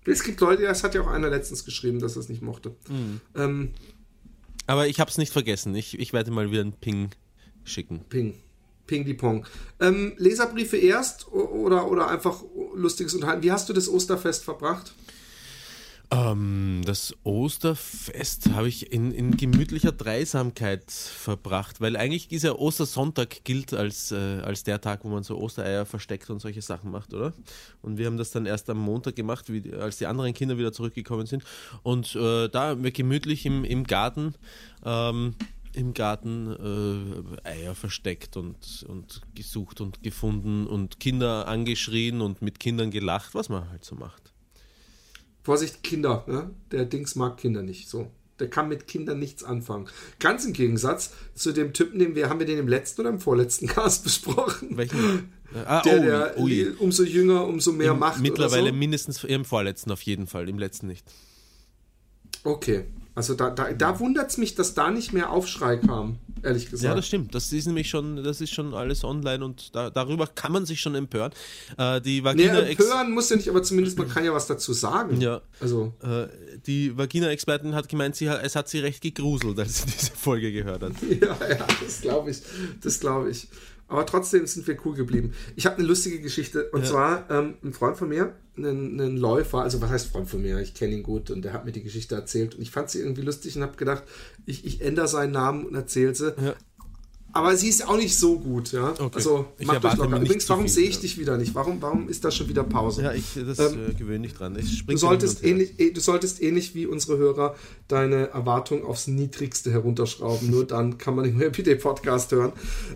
es 0.07 0.23
gibt 0.23 0.41
Leute, 0.41 0.63
das 0.63 0.83
hat 0.85 0.95
ja 0.95 1.03
auch 1.03 1.07
einer 1.09 1.29
letztens 1.31 1.65
geschrieben, 1.65 1.99
dass 2.01 2.17
er 2.17 2.21
es 2.21 2.29
nicht 2.29 2.43
mochte. 2.43 2.75
Mhm. 2.89 3.21
Ähm, 3.37 3.75
Aber 4.69 4.87
ich 4.87 5.01
habe 5.01 5.11
es 5.11 5.17
nicht 5.19 5.33
vergessen. 5.33 5.75
Ich, 5.75 5.99
ich 5.99 6.13
werde 6.13 6.31
mal 6.31 6.51
wieder 6.51 6.61
einen 6.61 6.75
Ping 6.75 7.09
schicken. 7.65 8.05
Ping. 8.09 8.35
Ping 8.87 9.05
die 9.05 9.15
Pong. 9.15 9.47
Ähm, 9.81 10.13
Leserbriefe 10.19 10.77
erst 10.77 11.33
oder, 11.33 11.91
oder 11.91 12.09
einfach 12.09 12.43
lustiges 12.75 13.15
Unterhalten. 13.15 13.43
Wie 13.43 13.51
hast 13.51 13.69
du 13.69 13.73
das 13.73 13.89
Osterfest 13.89 14.45
verbracht? 14.45 14.95
Ähm, 16.11 16.81
das 16.87 17.15
Osterfest 17.23 18.51
habe 18.53 18.69
ich 18.69 18.93
in, 18.93 19.13
in 19.13 19.37
gemütlicher 19.37 19.93
Dreisamkeit 19.93 20.91
verbracht, 20.91 21.83
weil 21.83 21.99
eigentlich 21.99 22.29
dieser 22.29 22.59
Ostersonntag 22.59 23.45
gilt 23.45 23.75
als, 23.75 24.11
äh, 24.13 24.41
als 24.41 24.65
der 24.65 24.81
Tag, 24.81 25.05
wo 25.05 25.09
man 25.09 25.23
so 25.23 25.39
Ostereier 25.39 25.85
versteckt 25.85 26.31
und 26.31 26.41
solche 26.41 26.63
Sachen 26.63 26.91
macht, 26.91 27.13
oder? 27.13 27.35
Und 27.83 27.99
wir 27.99 28.07
haben 28.07 28.17
das 28.17 28.31
dann 28.31 28.47
erst 28.47 28.71
am 28.71 28.79
Montag 28.79 29.17
gemacht, 29.17 29.53
wie, 29.53 29.75
als 29.75 29.99
die 29.99 30.07
anderen 30.07 30.33
Kinder 30.33 30.57
wieder 30.57 30.73
zurückgekommen 30.73 31.27
sind. 31.27 31.45
Und 31.83 32.15
äh, 32.17 32.49
da 32.49 32.69
haben 32.69 32.85
wir 32.85 32.91
gemütlich 32.93 33.45
im, 33.45 33.65
im 33.65 33.85
Garten, 33.85 34.35
ähm, 34.87 35.35
im 35.75 35.93
Garten 35.93 37.37
äh, 37.45 37.49
Eier 37.49 37.75
versteckt 37.75 38.39
und, 38.39 38.87
und 38.89 39.21
gesucht 39.35 39.83
und 39.83 40.03
gefunden 40.03 40.67
und 40.67 41.01
Kinder 41.01 41.47
angeschrien 41.49 42.23
und 42.23 42.41
mit 42.41 42.61
Kindern 42.61 42.91
gelacht, 42.91 43.35
was 43.35 43.51
man 43.51 43.69
halt 43.69 43.85
so 43.85 43.95
macht. 43.95 44.33
Vorsicht, 45.49 45.83
Kinder. 45.83 46.25
Ne? 46.27 46.51
Der 46.73 46.85
Dings 46.85 47.15
mag 47.15 47.39
Kinder 47.39 47.63
nicht. 47.63 47.89
So. 47.89 48.11
Der 48.39 48.51
kann 48.51 48.69
mit 48.69 48.87
Kindern 48.87 49.19
nichts 49.19 49.43
anfangen. 49.45 49.89
Ganz 50.21 50.45
im 50.45 50.53
Gegensatz 50.53 51.11
zu 51.35 51.53
dem 51.53 51.73
Typen, 51.73 51.99
den 51.99 52.15
wir, 52.15 52.29
haben 52.29 52.39
wir 52.39 52.45
den 52.47 52.59
im 52.59 52.69
letzten 52.69 53.01
oder 53.01 53.09
im 53.11 53.19
vorletzten 53.19 53.67
Cast 53.75 54.05
besprochen? 54.05 54.77
Welchen? 54.77 55.33
Ah, 55.65 55.81
Der, 55.81 55.99
oh, 55.99 56.03
der 56.03 56.35
oh 56.37 56.47
je. 56.47 56.67
umso 56.79 57.05
jünger, 57.05 57.47
umso 57.47 57.73
mehr 57.73 57.93
Im- 57.93 57.99
macht. 58.01 58.21
Mittlerweile 58.21 58.69
so. 58.69 58.75
mindestens 58.75 59.25
im 59.25 59.47
vorletzten 59.47 59.91
auf 59.91 60.03
jeden 60.03 60.27
Fall, 60.27 60.47
im 60.47 60.59
letzten 60.59 60.89
nicht. 60.89 61.07
Okay. 62.45 62.85
Also 63.19 63.35
da, 63.35 63.51
da, 63.51 63.73
da 63.73 63.99
wundert 63.99 64.31
es 64.31 64.39
mich, 64.39 64.55
dass 64.55 64.75
da 64.75 64.93
nicht 64.93 65.13
mehr 65.13 65.31
Aufschrei 65.31 65.77
kam, 65.77 66.21
ehrlich 66.45 66.67
Ja, 66.67 66.71
gesagt. 66.71 66.99
das 66.99 67.07
stimmt. 67.09 67.35
Das 67.35 67.53
ist 67.53 67.67
nämlich 67.67 67.91
schon, 67.91 68.23
das 68.23 68.41
ist 68.41 68.55
schon 68.55 68.73
alles 68.73 69.03
online 69.03 69.45
und 69.45 69.75
da, 69.75 69.91
darüber 69.91 70.29
kann 70.29 70.53
man 70.53 70.67
sich 70.67 70.81
schon 70.81 70.95
empören. 70.95 71.33
Äh, 71.77 72.01
die 72.01 72.21
nee, 72.21 72.25
Vagina 72.25 72.61
empören 72.61 73.11
muss 73.11 73.29
ja 73.29 73.35
nicht, 73.35 73.49
aber 73.49 73.65
zumindest 73.65 73.99
man 73.99 74.09
kann 74.09 74.25
ja 74.25 74.33
was 74.33 74.47
dazu 74.47 74.73
sagen. 74.73 75.21
Ja. 75.21 75.41
Also, 75.59 75.95
äh, 76.01 76.29
die 76.65 76.97
Vagina-Expertin 76.97 77.75
hat 77.75 77.89
gemeint, 77.89 78.15
sie 78.15 78.27
es 78.27 78.55
hat 78.55 78.69
sie 78.69 78.79
recht 78.79 79.01
gegruselt, 79.03 79.59
als 79.59 79.79
sie 79.79 79.87
diese 79.99 80.13
Folge 80.13 80.53
gehört 80.53 80.85
hat. 80.85 80.93
Ja, 81.03 81.37
ja, 81.49 81.67
das 81.85 82.01
glaube 82.01 82.31
ich. 82.31 82.41
Das 82.81 83.01
glaube 83.01 83.33
ich. 83.33 83.49
Aber 83.89 84.05
trotzdem 84.05 84.47
sind 84.47 84.67
wir 84.67 84.77
cool 84.85 84.95
geblieben. 84.95 85.33
Ich 85.57 85.67
habe 85.67 85.79
eine 85.79 85.87
lustige 85.87 86.21
Geschichte. 86.21 86.71
Und 86.71 86.87
zwar 86.87 87.29
ähm, 87.31 87.55
ein 87.65 87.73
Freund 87.73 87.97
von 87.97 88.09
mir, 88.09 88.35
ein, 88.57 89.01
ein 89.01 89.17
Läufer, 89.17 89.63
also 89.63 89.81
was 89.81 89.91
heißt 89.91 90.09
Freund 90.09 90.29
von 90.29 90.43
mir? 90.43 90.61
Ich 90.61 90.75
kenne 90.75 90.95
ihn 90.95 91.03
gut 91.03 91.31
und 91.31 91.43
der 91.43 91.55
hat 91.55 91.65
mir 91.65 91.73
die 91.73 91.83
Geschichte 91.83 92.15
erzählt. 92.15 92.55
Und 92.55 92.61
ich 92.61 92.71
fand 92.71 92.91
sie 92.91 93.01
irgendwie 93.01 93.23
lustig 93.23 93.57
und 93.57 93.63
habe 93.63 93.77
gedacht, 93.77 94.05
ich, 94.45 94.67
ich 94.67 94.83
ändere 94.83 95.09
seinen 95.09 95.33
Namen 95.33 95.67
und 95.67 95.75
erzähle 95.75 96.15
sie. 96.15 96.35
Ja. 96.41 96.55
Aber 97.33 97.55
sie 97.57 97.69
ist 97.69 97.87
auch 97.87 97.97
nicht 97.97 98.17
so 98.17 98.39
gut, 98.39 98.73
ja. 98.73 98.91
Okay. 98.93 99.11
Also, 99.15 99.47
Ich 99.59 99.69
euch 99.69 99.75
erwarte 99.75 99.99
locker. 100.03 100.17
Übrigens, 100.21 100.49
warum 100.49 100.65
viel, 100.65 100.73
sehe 100.73 100.89
ich 100.89 100.95
ja. 100.97 101.01
dich 101.03 101.19
wieder 101.19 101.37
nicht? 101.37 101.55
Warum, 101.55 101.81
warum 101.83 102.09
ist 102.09 102.25
da 102.25 102.31
schon 102.31 102.49
wieder 102.49 102.65
Pause? 102.65 103.03
Ja, 103.03 103.13
ich 103.13 103.25
das 103.47 103.59
Ähm, 103.59 103.91
äh, 103.91 103.95
gewöhne 103.95 104.27
dich 104.27 104.35
dran. 104.35 104.57
Es 104.57 104.67
Du 104.87 104.97
solltest, 104.97 105.45
ähnlich, 105.45 105.79
eh- 105.79 105.91
du 105.91 106.01
solltest 106.01 106.41
ähnlich 106.43 106.75
wie 106.75 106.87
unsere 106.87 107.19
Hörer 107.19 107.55
deine 107.87 108.29
Erwartung 108.31 108.85
aufs 108.85 109.07
Niedrigste 109.09 109.71
herunterschrauben. 109.71 110.51
Nur 110.51 110.67
dann 110.67 110.97
kann 110.99 111.15
man 111.17 111.25
den 111.27 111.37
Happy 111.39 111.63
Day 111.63 111.77
Podcast 111.77 112.33
hören. 112.33 112.53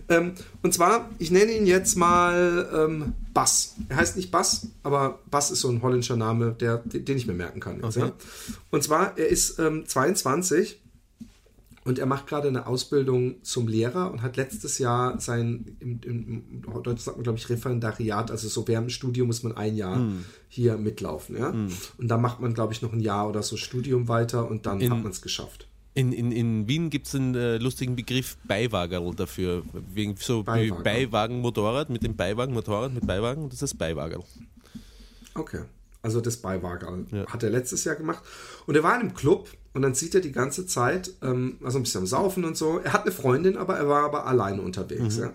Ähm, 0.09 0.33
und 0.63 0.73
zwar, 0.73 1.11
ich 1.19 1.31
nenne 1.31 1.53
ihn 1.53 1.67
jetzt 1.67 1.97
mal 1.97 2.69
ähm, 2.75 3.13
Bass. 3.35 3.75
Er 3.89 3.97
heißt 3.97 4.17
nicht 4.17 4.31
Bass, 4.31 4.67
aber 4.83 5.21
Bass 5.31 5.51
ist 5.51 5.61
so 5.61 5.69
ein 5.69 5.83
holländischer 5.83 6.17
Name, 6.17 6.57
der, 6.59 6.79
den 6.79 7.17
ich 7.17 7.27
mir 7.27 7.35
merken 7.35 7.61
kann. 7.61 7.77
Jetzt, 7.83 7.97
Okay. 7.97 8.07
ja? 8.07 8.13
Und 8.71 8.83
zwar, 8.83 9.17
er 9.19 9.29
ist 9.29 9.59
ähm, 9.59 9.85
22 9.87 10.81
und 11.85 11.99
er 11.99 12.07
macht 12.07 12.27
gerade 12.27 12.49
eine 12.49 12.67
Ausbildung 12.67 13.43
zum 13.43 13.67
Lehrer 13.69 14.11
und 14.13 14.23
hat 14.23 14.37
letztes 14.37 14.79
Jahr 14.79 15.21
sein, 15.21 15.77
im, 15.81 16.01
im, 16.05 16.45
im 16.65 16.83
Deutsch 16.83 17.01
sagt 17.03 17.17
man, 17.17 17.25
glaube 17.25 17.39
ich, 17.39 17.49
Referendariat, 17.49 18.31
also 18.31 18.49
so 18.49 18.67
während 18.69 18.89
dem 18.89 18.91
Studium 18.91 19.27
muss 19.27 19.43
man 19.43 19.57
ein 19.57 19.77
Jahr 19.77 19.97
Hm. 19.97 20.25
hier 20.49 20.77
mitlaufen. 20.77 21.37
Ja? 21.37 21.51
Und 21.51 22.09
dann 22.09 22.21
macht 22.21 22.41
man, 22.41 22.55
glaube 22.55 22.73
ich, 22.73 22.83
noch 22.83 22.93
ein 22.93 23.01
Jahr 23.01 23.29
oder 23.29 23.43
so 23.43 23.57
Studium 23.57 24.09
weiter 24.09 24.49
und 24.49 24.67
dann 24.67 24.81
In- 24.81 24.91
hat 24.93 25.03
man 25.03 25.11
es 25.13 25.23
geschafft. 25.23 25.67
In, 25.95 26.11
in, 26.13 26.33
in 26.33 26.67
Wien 26.69 26.89
gibt 26.89 27.07
es 27.07 27.15
einen 27.15 27.35
äh, 27.35 27.59
lustigen 27.59 27.97
Begriff 27.97 28.39
Beiwagerl 28.45 29.15
dafür. 29.15 29.63
Wegen 29.93 30.17
so 30.17 30.43
Beiwagerl. 30.43 30.79
wie 30.79 30.83
Beiwagen-Motorrad 30.83 31.91
mit 31.91 32.03
dem 32.03 32.17
Beiwagen, 32.17 32.55
Motorrad 32.55 32.95
mit 32.95 33.07
Beiwagen, 33.07 33.51
das 33.51 33.61
ist 33.61 33.77
Beiwagerl. 33.77 34.23
Okay. 35.35 35.63
Also 36.03 36.21
das 36.21 36.37
Beiwagen 36.39 37.07
Ja. 37.13 37.27
hat 37.27 37.43
er 37.43 37.51
letztes 37.51 37.85
Jahr 37.85 37.95
gemacht. 37.95 38.23
Und 38.67 38.75
er 38.77 38.83
war 38.83 38.95
in 38.97 39.01
einem 39.03 39.15
Club 39.15 39.49
und 39.73 39.83
dann 39.83 39.95
sieht 39.95 40.15
er 40.15 40.21
die 40.21 40.33
ganze 40.33 40.67
Zeit, 40.67 41.13
ähm, 41.23 41.59
also 41.63 41.79
ein 41.79 41.85
bisschen 41.85 42.01
am 42.03 42.07
Saufen 42.07 42.45
und 42.45 42.57
so. 42.57 42.79
Er 42.83 42.93
hat 42.93 43.03
eine 43.03 43.13
Freundin, 43.13 43.57
aber 43.57 43.77
er 43.77 43.89
war 43.89 44.03
aber 44.05 44.27
alleine 44.27 44.63
unterwegs. 44.63 45.17
Ja. 45.19 45.33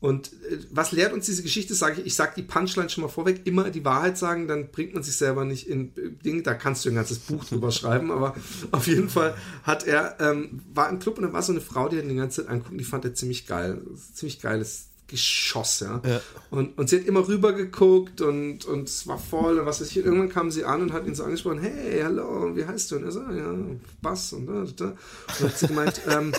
Und 0.00 0.32
äh, 0.50 0.58
was 0.70 0.92
lehrt 0.92 1.12
uns 1.12 1.26
diese 1.26 1.42
Geschichte? 1.42 1.74
Sage 1.74 2.00
ich, 2.00 2.06
ich 2.06 2.14
sage 2.14 2.32
die 2.36 2.42
Punchline 2.42 2.88
schon 2.88 3.02
mal 3.02 3.08
vorweg, 3.08 3.42
immer 3.44 3.70
die 3.70 3.84
Wahrheit 3.84 4.16
sagen, 4.16 4.48
dann 4.48 4.70
bringt 4.70 4.94
man 4.94 5.02
sich 5.02 5.16
selber 5.16 5.44
nicht 5.44 5.68
in 5.68 5.88
äh, 5.96 6.10
Ding, 6.24 6.42
da 6.42 6.54
kannst 6.54 6.84
du 6.84 6.88
ein 6.88 6.94
ganzes 6.94 7.18
Buch 7.18 7.44
drüber 7.44 7.70
schreiben, 7.70 8.10
aber 8.10 8.34
auf 8.72 8.86
jeden 8.86 9.10
Fall 9.10 9.34
hat 9.62 9.86
er, 9.86 10.16
ähm, 10.18 10.62
war 10.72 10.88
im 10.88 10.98
Club 11.00 11.18
und 11.18 11.24
da 11.24 11.32
war 11.34 11.42
so 11.42 11.52
eine 11.52 11.60
Frau, 11.60 11.88
die 11.88 11.96
hat 11.98 12.04
ihn 12.04 12.08
die 12.10 12.16
ganze 12.16 12.42
Zeit 12.42 12.50
angucken, 12.50 12.78
die 12.78 12.84
fand 12.84 13.04
er 13.04 13.14
ziemlich 13.14 13.46
geil. 13.46 13.82
Ziemlich 14.14 14.40
geiles 14.40 14.86
Geschoss, 15.10 15.80
ja. 15.80 16.00
Ja. 16.06 16.20
Und, 16.50 16.78
und 16.78 16.88
sie 16.88 17.00
hat 17.00 17.06
immer 17.06 17.26
rüber 17.26 17.52
geguckt 17.52 18.20
und, 18.20 18.64
und 18.64 18.88
es 18.88 19.06
war 19.06 19.18
voll 19.18 19.58
und 19.58 19.66
was 19.66 19.80
weiß 19.80 19.90
ich. 19.90 19.98
Und 19.98 20.04
irgendwann 20.04 20.28
kam 20.28 20.50
sie 20.50 20.64
an 20.64 20.82
und 20.82 20.92
hat 20.92 21.06
ihn 21.06 21.14
so 21.14 21.24
angesprochen, 21.24 21.60
hey, 21.60 22.00
hallo, 22.02 22.54
wie 22.54 22.64
heißt 22.64 22.90
du? 22.90 22.96
Und 22.96 23.04
er 23.04 23.12
so, 23.12 23.20
ja, 23.20 23.54
Bass 24.00 24.32
und 24.32 24.46
da, 24.46 24.52
da, 24.52 24.70
da. 24.76 24.84
Und 24.86 24.96
dann 25.40 25.48
hat 25.48 25.58
sie 25.58 25.66
gemeint, 25.66 26.00
ähm, 26.08 26.32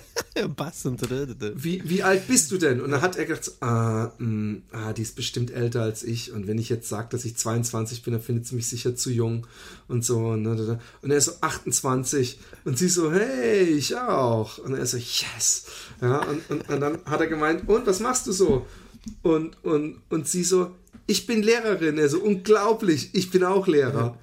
Bass 0.56 0.86
und 0.86 1.02
wie, 1.56 1.82
wie 1.86 2.04
alt 2.04 2.28
bist 2.28 2.52
du 2.52 2.58
denn? 2.58 2.80
Und 2.82 2.92
dann 2.92 3.02
hat 3.02 3.18
er 3.18 3.26
gedacht, 3.26 3.52
ah, 3.62 4.12
mh, 4.18 4.62
ah, 4.72 4.94
die 4.94 5.02
ist 5.02 5.16
bestimmt 5.16 5.52
älter 5.52 5.82
als 5.82 6.04
ich. 6.04 6.32
Und 6.32 6.48
wenn 6.48 6.58
ich 6.58 6.70
jetzt 6.70 6.88
sage, 6.88 7.10
dass 7.12 7.26
ich 7.26 7.36
22 7.36 8.04
bin, 8.04 8.14
dann 8.14 8.22
findet 8.22 8.48
sie 8.48 8.56
mich 8.56 8.70
sicher 8.70 8.96
zu 8.96 9.12
jung 9.12 9.46
und 9.88 10.06
so. 10.06 10.28
Und, 10.28 10.46
da, 10.46 10.56
da, 10.56 10.64
da. 10.64 10.80
und 11.02 11.12
er 11.12 11.18
ist 11.18 11.26
so 11.26 11.34
28 11.42 12.40
und 12.64 12.78
sie 12.78 12.88
so, 12.88 13.12
hey, 13.12 13.64
ich 13.64 13.98
auch. 13.98 14.58
Und 14.60 14.74
er 14.74 14.80
ist 14.80 14.92
so, 14.92 14.98
yes. 14.98 15.66
Ja, 16.02 16.20
und, 16.24 16.50
und, 16.50 16.70
und 16.70 16.80
dann 16.80 17.00
hat 17.06 17.20
er 17.20 17.28
gemeint, 17.28 17.68
und 17.68 17.86
was 17.86 18.00
machst 18.00 18.28
du 18.28 18.32
so? 18.32 18.61
Und, 19.24 19.64
und, 19.64 20.02
und 20.10 20.28
sie 20.28 20.44
so, 20.44 20.76
ich 21.08 21.26
bin 21.26 21.42
Lehrerin. 21.44 21.98
Er 21.98 22.10
so, 22.10 22.20
unglaublich, 22.20 23.10
ich 23.14 23.32
bin 23.32 23.44
auch 23.44 23.68
Lehrer. 23.68 24.18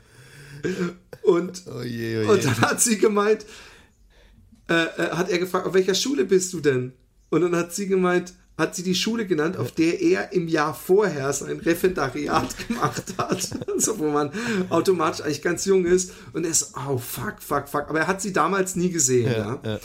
Und, 1.22 1.62
Oh 1.66 1.82
je, 1.82 2.18
oh 2.18 2.22
je. 2.22 2.26
und 2.28 2.44
dann 2.44 2.60
hat 2.62 2.80
sie 2.80 2.98
gemeint, 2.98 3.44
äh, 4.68 4.74
äh, 4.84 5.10
hat 5.10 5.30
er 5.30 5.38
gefragt, 5.38 5.66
auf 5.66 5.74
welcher 5.74 5.94
Schule 5.94 6.24
bist 6.24 6.52
du 6.52 6.60
denn? 6.60 6.92
Und 7.30 7.42
dann 7.42 7.54
hat 7.56 7.74
sie 7.74 7.86
gemeint, 7.86 8.32
hat 8.56 8.74
sie 8.74 8.82
die 8.82 8.94
Schule 8.94 9.26
genannt, 9.26 9.56
auf 9.56 9.70
der 9.72 10.00
er 10.00 10.32
im 10.32 10.48
Jahr 10.48 10.74
vorher 10.74 11.32
sein 11.32 11.58
Referendariat 11.58 12.54
gemacht 12.68 13.04
hat. 13.18 13.48
Also 13.68 13.98
wo 13.98 14.10
man 14.10 14.30
automatisch 14.68 15.20
eigentlich 15.24 15.42
ganz 15.42 15.64
jung 15.64 15.84
ist. 15.84 16.12
Und 16.32 16.44
er 16.44 16.50
ist, 16.50 16.72
oh 16.76 16.98
fuck, 16.98 17.36
fuck, 17.40 17.68
fuck. 17.68 17.88
Aber 17.88 18.00
er 18.00 18.06
hat 18.08 18.20
sie 18.20 18.32
damals 18.32 18.74
nie 18.74 18.90
gesehen. 18.90 19.30
Ja, 19.30 19.60
ja. 19.64 19.78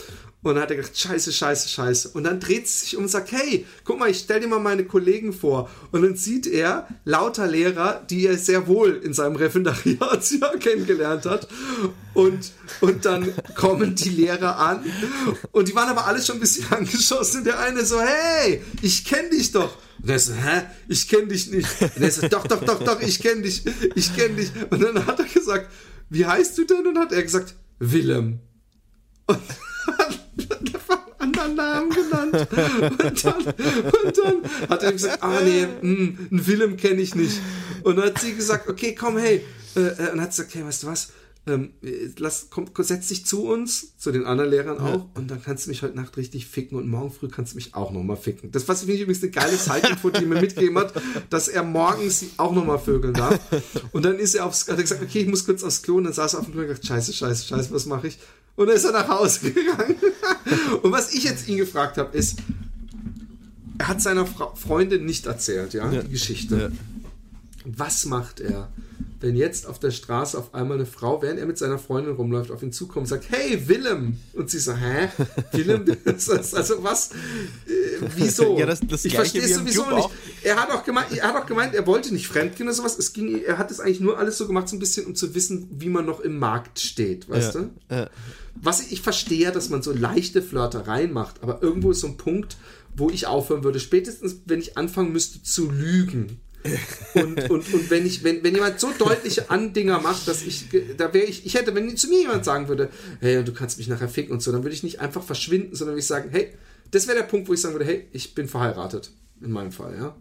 Und 0.44 0.54
dann 0.54 0.62
hat 0.62 0.70
er 0.70 0.76
gedacht, 0.76 0.96
scheiße, 0.96 1.32
scheiße, 1.32 1.70
scheiße. 1.70 2.10
Und 2.10 2.24
dann 2.24 2.38
dreht 2.38 2.68
sie 2.68 2.84
sich 2.84 2.96
um 2.98 3.04
und 3.04 3.08
sagt, 3.08 3.32
hey, 3.32 3.66
guck 3.82 3.98
mal, 3.98 4.10
ich 4.10 4.18
stell 4.18 4.40
dir 4.40 4.46
mal 4.46 4.60
meine 4.60 4.84
Kollegen 4.84 5.32
vor. 5.32 5.70
Und 5.90 6.02
dann 6.02 6.16
sieht 6.16 6.46
er 6.46 6.86
lauter 7.06 7.46
Lehrer, 7.46 8.04
die 8.10 8.26
er 8.26 8.36
sehr 8.36 8.66
wohl 8.66 9.00
in 9.02 9.14
seinem 9.14 9.36
Referendariatsjahr 9.36 10.56
kennengelernt 10.60 11.24
hat. 11.24 11.48
Und, 12.12 12.52
und 12.82 13.06
dann 13.06 13.32
kommen 13.54 13.94
die 13.94 14.10
Lehrer 14.10 14.58
an. 14.58 14.84
Und 15.50 15.68
die 15.68 15.74
waren 15.74 15.88
aber 15.88 16.06
alle 16.06 16.20
schon 16.20 16.36
ein 16.36 16.40
bisschen 16.40 16.66
angeschossen. 16.70 17.38
Und 17.38 17.44
der 17.44 17.58
eine 17.60 17.86
so, 17.86 17.98
hey, 17.98 18.62
ich 18.82 19.06
kenne 19.06 19.30
dich 19.30 19.50
doch. 19.50 19.78
Und 20.02 20.10
er 20.10 20.18
so, 20.18 20.34
hä? 20.34 20.64
Ich 20.88 21.08
kenne 21.08 21.28
dich 21.28 21.50
nicht. 21.50 21.66
Und 21.80 22.02
er 22.02 22.10
so, 22.10 22.28
doch, 22.28 22.46
doch, 22.46 22.62
doch, 22.62 22.84
doch, 22.84 23.00
ich 23.00 23.18
kenne 23.20 23.40
dich. 23.40 23.62
Ich 23.94 24.14
kenne 24.14 24.34
dich. 24.34 24.50
Und 24.68 24.82
dann 24.82 25.06
hat 25.06 25.18
er 25.20 25.24
gesagt, 25.24 25.70
wie 26.10 26.26
heißt 26.26 26.58
du 26.58 26.64
denn? 26.64 26.86
Und 26.86 26.98
hat 26.98 27.12
er 27.12 27.22
gesagt, 27.22 27.54
Willem. 27.78 28.40
Und 29.26 29.38
einen 31.18 31.34
anderen 31.34 31.54
Namen 31.56 31.90
genannt. 31.90 32.48
Und 33.02 33.24
dann, 33.24 33.46
und 34.04 34.18
dann 34.18 34.68
hat 34.70 34.82
er 34.82 34.92
gesagt, 34.92 35.22
ah 35.22 35.40
nee, 35.42 35.66
mh, 35.66 36.18
einen 36.30 36.46
Willem 36.46 36.76
kenne 36.76 37.00
ich 37.00 37.14
nicht. 37.14 37.40
Und 37.82 37.96
dann 37.96 38.06
hat 38.06 38.18
sie 38.20 38.34
gesagt, 38.34 38.68
okay, 38.68 38.94
komm, 38.94 39.18
hey. 39.18 39.44
Äh, 39.76 39.80
äh, 39.80 40.12
und 40.12 40.20
hat 40.20 40.32
sie 40.32 40.42
gesagt, 40.42 40.54
hey, 40.54 40.64
weißt 40.64 40.82
du 40.84 40.86
was? 40.86 41.08
Ähm, 41.46 41.74
lass, 42.16 42.46
komm, 42.48 42.70
setz 42.78 43.08
dich 43.08 43.26
zu 43.26 43.44
uns, 43.44 43.98
zu 43.98 44.12
den 44.12 44.24
anderen 44.24 44.50
Lehrern 44.50 44.78
auch, 44.78 45.10
und 45.14 45.30
dann 45.30 45.42
kannst 45.42 45.66
du 45.66 45.70
mich 45.70 45.82
heute 45.82 45.94
Nacht 45.94 46.16
richtig 46.16 46.46
ficken 46.46 46.78
und 46.78 46.88
morgen 46.88 47.12
früh 47.12 47.28
kannst 47.28 47.52
du 47.52 47.56
mich 47.56 47.74
auch 47.74 47.90
nochmal 47.90 48.16
ficken. 48.16 48.50
Das 48.50 48.66
was 48.66 48.80
finde 48.80 48.94
ich 48.94 49.02
übrigens 49.02 49.22
eine 49.22 49.30
geile 49.30 49.58
Zeitinfo, 49.58 50.08
die 50.08 50.24
mir 50.24 50.40
mitgegeben 50.40 50.78
hat, 50.78 50.94
dass 51.28 51.48
er 51.48 51.62
morgens 51.62 52.20
sie 52.20 52.30
auch 52.38 52.54
nochmal 52.54 52.78
vögeln 52.78 53.12
darf. 53.12 53.38
Und 53.92 54.06
dann 54.06 54.18
ist 54.18 54.34
er 54.34 54.46
aufs, 54.46 54.66
hat 54.68 54.78
er 54.78 54.82
gesagt, 54.84 55.02
okay, 55.02 55.20
ich 55.20 55.26
muss 55.26 55.44
kurz 55.44 55.62
aufs 55.62 55.82
Klo, 55.82 55.96
und 55.96 56.04
dann 56.04 56.14
saß 56.14 56.32
er 56.32 56.38
auf 56.38 56.46
dem 56.46 56.52
Klo 56.52 56.62
und 56.62 56.68
gesagt, 56.68 56.86
scheiße, 56.86 57.12
scheiße, 57.12 57.46
scheiße, 57.48 57.70
was 57.72 57.84
mache 57.84 58.06
ich? 58.06 58.18
Und 58.56 58.66
dann 58.68 58.76
ist 58.76 58.84
er 58.84 58.92
nach 58.92 59.08
Hause 59.08 59.50
gegangen. 59.50 59.96
Und 60.82 60.92
was 60.92 61.12
ich 61.12 61.24
jetzt 61.24 61.48
ihn 61.48 61.56
gefragt 61.56 61.98
habe, 61.98 62.16
ist, 62.16 62.38
er 63.78 63.88
hat 63.88 64.00
seiner 64.00 64.26
Fra 64.26 64.54
Freundin 64.54 65.04
nicht 65.04 65.26
erzählt, 65.26 65.74
ja, 65.74 65.90
Ja. 65.90 66.02
die 66.02 66.10
Geschte. 66.10 66.56
Ja. 66.56 66.68
Was 67.64 68.04
macht 68.04 68.40
er, 68.40 68.68
wenn 69.20 69.36
jetzt 69.36 69.66
auf 69.66 69.78
der 69.80 69.90
Straße 69.90 70.36
auf 70.38 70.54
einmal 70.54 70.76
eine 70.76 70.84
Frau, 70.86 71.22
während 71.22 71.40
er 71.40 71.46
mit 71.46 71.56
seiner 71.56 71.78
Freundin 71.78 72.14
rumläuft, 72.14 72.50
auf 72.50 72.62
ihn 72.62 72.72
zukommt 72.72 73.04
und 73.04 73.06
sagt, 73.08 73.24
hey, 73.30 73.66
Willem! 73.66 74.18
Und 74.34 74.50
sie 74.50 74.58
so, 74.58 74.74
hä? 74.74 75.08
Willem? 75.52 75.84
Das 76.04 76.28
ist 76.28 76.54
also 76.54 76.82
was? 76.84 77.10
Äh, 77.66 78.06
wieso? 78.16 78.56
Ja, 78.58 78.66
das- 78.66 78.80
das 78.86 79.04
ich 79.06 79.14
verstehe 79.14 79.42
es 79.42 79.54
sowieso 79.54 79.82
Club 79.84 79.96
nicht. 79.96 80.04
auch. 80.04 80.12
Er 80.42 80.56
hat 80.56 80.70
auch 80.70 80.84
gemeint, 80.84 81.06
er 81.16 81.26
hat 81.28 81.36
auch 81.42 81.46
gemeint, 81.46 81.74
er 81.74 81.86
wollte 81.86 82.12
nicht 82.12 82.28
fremdgehen 82.28 82.68
oder 82.68 82.76
sowas. 82.76 82.98
Es 82.98 83.14
ging, 83.14 83.42
er 83.42 83.56
hat 83.56 83.70
es 83.70 83.80
eigentlich 83.80 84.00
nur 84.00 84.18
alles 84.18 84.36
so 84.36 84.46
gemacht, 84.46 84.68
so 84.68 84.76
ein 84.76 84.78
bisschen, 84.78 85.06
um 85.06 85.14
zu 85.14 85.34
wissen, 85.34 85.68
wie 85.72 85.88
man 85.88 86.04
noch 86.04 86.20
im 86.20 86.38
Markt 86.38 86.78
steht, 86.78 87.28
weißt 87.30 87.54
Ja, 87.54 87.60
du? 87.62 87.70
ja. 87.90 88.10
Was 88.54 88.90
ich, 88.90 89.02
verstehe 89.02 89.52
dass 89.52 89.68
man 89.68 89.82
so 89.82 89.92
leichte 89.92 90.42
Flirtereien 90.42 91.12
macht, 91.12 91.42
aber 91.42 91.62
irgendwo 91.62 91.90
ist 91.90 92.00
so 92.00 92.06
ein 92.06 92.16
Punkt, 92.16 92.56
wo 92.96 93.10
ich 93.10 93.26
aufhören 93.26 93.64
würde, 93.64 93.80
spätestens 93.80 94.42
wenn 94.46 94.60
ich 94.60 94.76
anfangen 94.78 95.12
müsste 95.12 95.42
zu 95.42 95.70
lügen. 95.70 96.40
Und, 97.14 97.50
und, 97.50 97.74
und 97.74 97.90
wenn 97.90 98.06
ich, 98.06 98.24
wenn, 98.24 98.42
wenn 98.42 98.54
jemand 98.54 98.80
so 98.80 98.90
deutliche 98.98 99.50
Andinger 99.50 100.00
macht, 100.00 100.26
dass 100.26 100.42
ich, 100.42 100.64
da 100.96 101.12
wäre 101.12 101.26
ich, 101.26 101.44
ich 101.44 101.54
hätte, 101.54 101.74
wenn 101.74 101.94
zu 101.94 102.08
mir 102.08 102.20
jemand 102.20 102.46
sagen 102.46 102.68
würde, 102.68 102.88
hey, 103.20 103.44
du 103.44 103.52
kannst 103.52 103.76
mich 103.76 103.86
nachher 103.86 104.08
ficken 104.08 104.32
und 104.32 104.40
so, 104.40 104.50
dann 104.50 104.62
würde 104.62 104.74
ich 104.74 104.82
nicht 104.82 104.98
einfach 104.98 105.22
verschwinden, 105.22 105.76
sondern 105.76 105.92
würde 105.92 106.00
ich 106.00 106.06
sagen, 106.06 106.30
hey, 106.32 106.54
das 106.90 107.06
wäre 107.06 107.18
der 107.18 107.24
Punkt, 107.24 107.48
wo 107.48 107.52
ich 107.52 107.60
sagen 107.60 107.74
würde, 107.74 107.84
hey, 107.84 108.08
ich 108.12 108.34
bin 108.34 108.48
verheiratet. 108.48 109.10
In 109.42 109.52
meinem 109.52 109.72
Fall, 109.72 109.94
ja. 109.96 110.16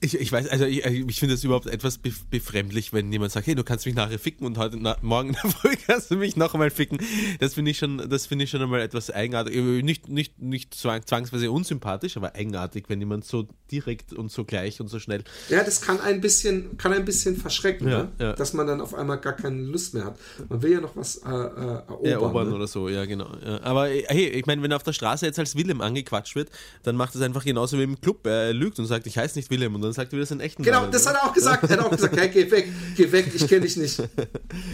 Ich, 0.00 0.18
ich 0.18 0.30
weiß, 0.32 0.48
also 0.48 0.64
ich, 0.64 0.84
ich 0.84 1.18
finde 1.18 1.34
das 1.34 1.44
überhaupt 1.44 1.66
etwas 1.66 2.00
bef- 2.02 2.24
befremdlich, 2.30 2.92
wenn 2.92 3.12
jemand 3.12 3.32
sagt, 3.32 3.46
hey, 3.46 3.54
du 3.54 3.64
kannst 3.64 3.86
mich 3.86 3.94
nachher 3.94 4.18
ficken 4.18 4.46
und 4.46 4.58
heute 4.58 4.76
na, 4.80 4.96
morgen 5.02 5.30
in 5.30 5.36
der 5.42 5.50
Früh 5.50 5.74
kannst 5.86 6.10
du 6.10 6.16
mich 6.16 6.36
noch 6.36 6.54
einmal 6.54 6.70
ficken. 6.70 6.98
Das 7.40 7.54
finde 7.54 7.70
ich 7.70 7.78
schon, 7.78 8.08
das 8.08 8.26
finde 8.26 8.44
ich 8.44 8.50
schon 8.50 8.62
einmal 8.62 8.80
etwas 8.80 9.10
eigenartig. 9.10 9.54
Äh, 9.56 9.82
Nicht, 9.82 10.08
nicht, 10.08 10.40
nicht 10.40 10.74
zwang- 10.74 11.04
zwangsweise 11.06 11.50
unsympathisch, 11.50 12.16
aber 12.16 12.34
eigenartig, 12.34 12.84
wenn 12.88 13.00
jemand 13.00 13.24
so 13.24 13.46
direkt 13.70 14.12
und 14.12 14.30
so 14.30 14.44
gleich 14.44 14.80
und 14.80 14.88
so 14.88 14.98
schnell. 14.98 15.24
Ja, 15.48 15.62
das 15.64 15.80
kann 15.80 16.00
ein 16.00 16.20
bisschen, 16.20 16.76
kann 16.76 16.92
ein 16.92 17.04
bisschen 17.04 17.36
verschrecken, 17.36 17.88
Ja, 17.88 18.02
ne? 18.04 18.12
ja. 18.18 18.32
dass 18.34 18.52
man 18.52 18.66
dann 18.66 18.80
auf 18.80 18.94
einmal 18.94 19.18
gar 19.18 19.34
keine 19.34 19.60
Lust 19.62 19.94
mehr 19.94 20.04
hat. 20.04 20.18
Man 20.48 20.62
will 20.62 20.72
ja 20.72 20.80
noch 20.80 20.96
was 20.96 21.16
äh, 21.16 21.28
äh, 21.28 21.30
erobern. 21.30 22.04
erobern 22.06 22.48
ne? 22.50 22.54
oder 22.54 22.66
so, 22.66 22.88
ja, 22.88 23.04
genau. 23.04 23.30
Ja. 23.44 23.60
Aber 23.62 23.90
äh, 23.90 24.04
hey, 24.08 24.28
ich 24.28 24.46
meine, 24.46 24.62
wenn 24.62 24.70
er 24.70 24.76
auf 24.76 24.82
der 24.82 24.92
Straße 24.92 25.26
jetzt 25.26 25.38
als 25.38 25.56
Willem 25.56 25.80
angequatscht 25.80 26.34
wird, 26.36 26.50
dann 26.82 26.96
macht 26.96 27.14
es 27.14 27.20
einfach 27.20 27.44
genauso 27.44 27.78
wie 27.78 27.82
im 27.82 28.00
Club. 28.00 28.26
Er 28.26 28.52
lügt 28.52 28.78
und 28.78 28.86
sagt, 28.86 29.06
ich 29.06 29.18
heiße 29.18 29.38
nicht 29.38 29.50
Willem 29.50 29.73
und 29.74 29.82
dann 29.82 29.92
sagt 29.92 30.12
er 30.12 30.16
wieder 30.16 30.26
seinen 30.26 30.40
echten 30.40 30.62
Genau, 30.62 30.80
Namen. 30.80 30.92
das 30.92 31.06
hat 31.06 31.14
er 31.14 31.24
auch 31.24 31.32
gesagt. 31.32 31.64
Er 31.64 31.70
hat 31.70 31.78
auch 31.80 31.90
gesagt, 31.90 32.16
hey, 32.16 32.28
geh 32.28 32.50
weg, 32.50 32.68
geh 32.96 33.10
weg, 33.12 33.30
ich 33.34 33.46
kenne 33.48 33.62
dich 33.62 33.76
nicht. 33.76 34.02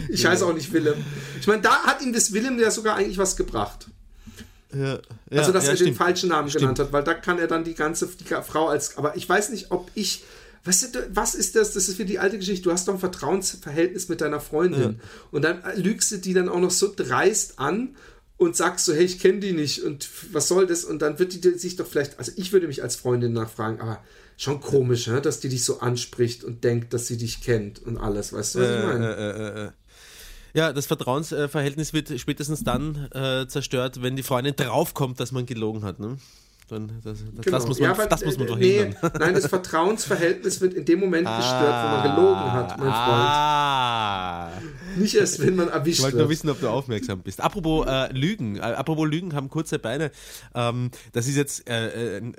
Ich 0.09 0.25
heiße 0.25 0.45
auch 0.45 0.53
nicht 0.53 0.71
Willem. 0.73 0.95
Ich 1.39 1.47
meine, 1.47 1.61
da 1.61 1.83
hat 1.83 2.01
ihm 2.01 2.13
das 2.13 2.33
Willem 2.33 2.59
ja 2.59 2.71
sogar 2.71 2.95
eigentlich 2.95 3.17
was 3.17 3.35
gebracht. 3.35 3.87
ja, 4.73 4.99
Also, 5.29 5.51
dass 5.51 5.65
ja, 5.65 5.71
er 5.71 5.75
den 5.75 5.85
stimmt. 5.87 5.97
falschen 5.97 6.29
Namen 6.29 6.49
Stimmt. 6.49 6.61
genannt 6.61 6.79
hat, 6.79 6.91
weil 6.93 7.03
da 7.03 7.13
kann 7.13 7.39
er 7.39 7.47
dann 7.47 7.63
die 7.63 7.75
ganze 7.75 8.07
die 8.07 8.25
Frau 8.25 8.67
als. 8.67 8.97
Aber 8.97 9.15
ich 9.15 9.27
weiß 9.27 9.49
nicht, 9.49 9.71
ob 9.71 9.89
ich. 9.95 10.23
Weißt 10.63 10.93
du, 10.95 11.09
was 11.15 11.33
ist 11.33 11.55
das? 11.55 11.73
Das 11.73 11.87
ist 11.89 11.97
wie 11.97 12.05
die 12.05 12.19
alte 12.19 12.37
Geschichte. 12.37 12.63
Du 12.65 12.71
hast 12.71 12.87
doch 12.87 12.93
ein 12.93 12.99
Vertrauensverhältnis 12.99 14.09
mit 14.09 14.21
deiner 14.21 14.39
Freundin. 14.39 14.99
Und 15.31 15.41
dann 15.41 15.59
lügst 15.75 16.11
du 16.11 16.17
die 16.17 16.33
dann 16.35 16.49
auch 16.49 16.59
noch 16.59 16.69
so 16.69 16.93
dreist 16.95 17.57
an 17.57 17.95
und 18.37 18.55
sagst 18.55 18.85
so, 18.85 18.93
hey, 18.93 19.03
ich 19.05 19.19
kenne 19.19 19.39
die 19.39 19.53
nicht 19.53 19.81
und 19.83 20.07
was 20.31 20.47
soll 20.47 20.67
das? 20.67 20.83
Und 20.83 21.01
dann 21.01 21.17
wird 21.19 21.43
die 21.43 21.57
sich 21.57 21.77
doch 21.77 21.87
vielleicht, 21.87 22.19
also 22.19 22.31
ich 22.35 22.53
würde 22.53 22.67
mich 22.67 22.81
als 22.83 22.95
Freundin 22.95 23.33
nachfragen, 23.33 23.79
aber 23.81 24.03
schon 24.41 24.59
komisch, 24.59 25.07
ne? 25.07 25.21
dass 25.21 25.39
die 25.39 25.49
dich 25.49 25.63
so 25.63 25.79
anspricht 25.79 26.43
und 26.43 26.63
denkt, 26.63 26.93
dass 26.93 27.07
sie 27.07 27.17
dich 27.17 27.41
kennt 27.41 27.79
und 27.79 27.97
alles. 27.97 28.33
Weißt 28.33 28.55
du, 28.55 28.59
was 28.59 28.69
ich 28.69 28.83
meine? 28.83 29.15
Äh, 29.15 29.29
äh, 29.29 29.61
äh, 29.61 29.65
äh. 29.67 29.71
Ja, 30.53 30.73
das 30.73 30.87
Vertrauensverhältnis 30.87 31.93
wird 31.93 32.19
spätestens 32.19 32.63
dann 32.63 33.07
äh, 33.13 33.47
zerstört, 33.47 34.01
wenn 34.01 34.15
die 34.15 34.23
Freundin 34.23 34.55
draufkommt, 34.55 35.19
dass 35.19 35.31
man 35.31 35.45
gelogen 35.45 35.83
hat. 35.83 35.99
Ne? 35.99 36.17
Dann, 36.67 36.91
das, 37.03 37.19
das, 37.35 37.45
das 37.45 37.67
muss 37.67 37.79
man, 37.79 37.89
Genau. 37.89 37.97
Ja, 37.97 38.03
aber, 38.03 38.09
das 38.09 38.25
muss 38.25 38.37
man 38.37 38.47
äh, 38.47 38.49
doch 38.49 38.57
nee, 38.57 38.79
hindern. 38.79 39.11
Nein, 39.19 39.33
das 39.35 39.45
Vertrauensverhältnis 39.45 40.59
wird 40.59 40.73
in 40.73 40.85
dem 40.85 40.99
Moment 40.99 41.27
gestört, 41.27 41.85
wo 41.85 41.97
man 41.97 42.15
gelogen 42.15 42.51
hat, 42.51 42.69
mein 42.79 42.87
Freund. 42.87 42.93
Ah. 42.93 44.51
Nicht 44.97 45.15
erst, 45.15 45.39
wenn 45.39 45.55
man 45.55 45.67
Ich 45.67 45.73
erwischt 45.73 46.01
wollte 46.01 46.17
nur 46.17 46.23
wird. 46.23 46.31
wissen, 46.31 46.49
ob 46.49 46.59
du 46.59 46.67
aufmerksam 46.67 47.21
bist. 47.21 47.41
Apropos 47.41 47.85
äh, 47.87 48.11
Lügen, 48.11 48.55
äh, 48.55 48.61
apropos 48.61 49.07
Lügen 49.07 49.35
haben 49.35 49.49
kurze 49.49 49.79
Beine. 49.79 50.11
Ähm, 50.55 50.89
das 51.13 51.27
ist 51.27 51.35
jetzt 51.35 51.69
äh, 51.69 52.17
äh, 52.17 52.33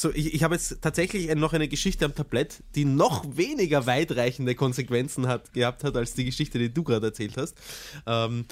so. 0.00 0.10
Ich, 0.14 0.34
ich 0.34 0.42
habe 0.42 0.54
jetzt 0.54 0.78
tatsächlich 0.80 1.34
noch 1.34 1.52
eine 1.52 1.68
Geschichte 1.68 2.04
am 2.04 2.14
Tablett, 2.14 2.62
die 2.74 2.84
noch 2.84 3.24
weniger 3.36 3.86
weitreichende 3.86 4.54
Konsequenzen 4.54 5.26
hat 5.26 5.52
gehabt 5.52 5.84
hat 5.84 5.96
als 5.96 6.14
die 6.14 6.24
Geschichte, 6.24 6.58
die 6.58 6.72
du 6.72 6.82
gerade 6.82 7.06
erzählt 7.06 7.36
hast. 7.36 7.56
Ähm, 8.06 8.44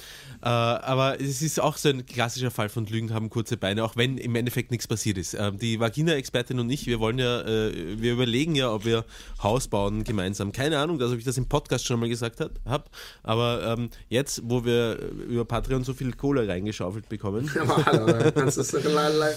äh, 0.43 0.47
aber 0.49 1.21
es 1.21 1.43
ist 1.43 1.61
auch 1.61 1.77
so 1.77 1.89
ein 1.89 2.05
klassischer 2.07 2.51
Fall 2.51 2.69
von 2.69 2.87
Lügen 2.87 3.13
haben 3.13 3.31
kurze 3.31 3.57
Beine, 3.57 3.85
auch 3.85 3.97
wenn 3.97 4.19
im 4.19 4.35
Endeffekt 4.35 4.71
nichts 4.71 4.87
passiert 4.87 5.19
ist. 5.19 5.35
Ähm, 5.35 5.59
die 5.59 5.81
Vagina-Expertin 5.81 6.59
und 6.61 6.71
ich, 6.71 6.87
wir 6.87 7.01
wollen 7.01 7.19
ja, 7.19 7.43
äh, 7.43 8.01
wir 8.01 8.13
überlegen 8.13 8.55
ja, 8.55 8.73
ob 8.73 8.85
wir 8.85 9.05
Haus 9.43 9.69
bauen 9.69 10.05
gemeinsam. 10.05 10.53
Keine 10.53 10.79
Ahnung, 10.79 11.01
ob 11.01 11.19
ich 11.19 11.25
das 11.25 11.37
im 11.39 11.47
Podcast 11.49 11.87
schon 11.87 12.01
mal 12.01 12.09
gesagt 12.09 12.41
habe, 12.65 12.85
aber 13.23 13.77
ähm, 13.79 13.91
jetzt, 14.09 14.43
wo 14.45 14.65
wir 14.65 14.99
über 15.29 15.45
Patreon 15.45 15.85
so 15.85 15.95
viel 15.95 16.13
Kohle 16.13 16.47
reingeschaufelt 16.49 17.09
bekommen, 17.09 17.51
kannst 18.35 18.57
du- 18.57 18.63
das 18.63 18.75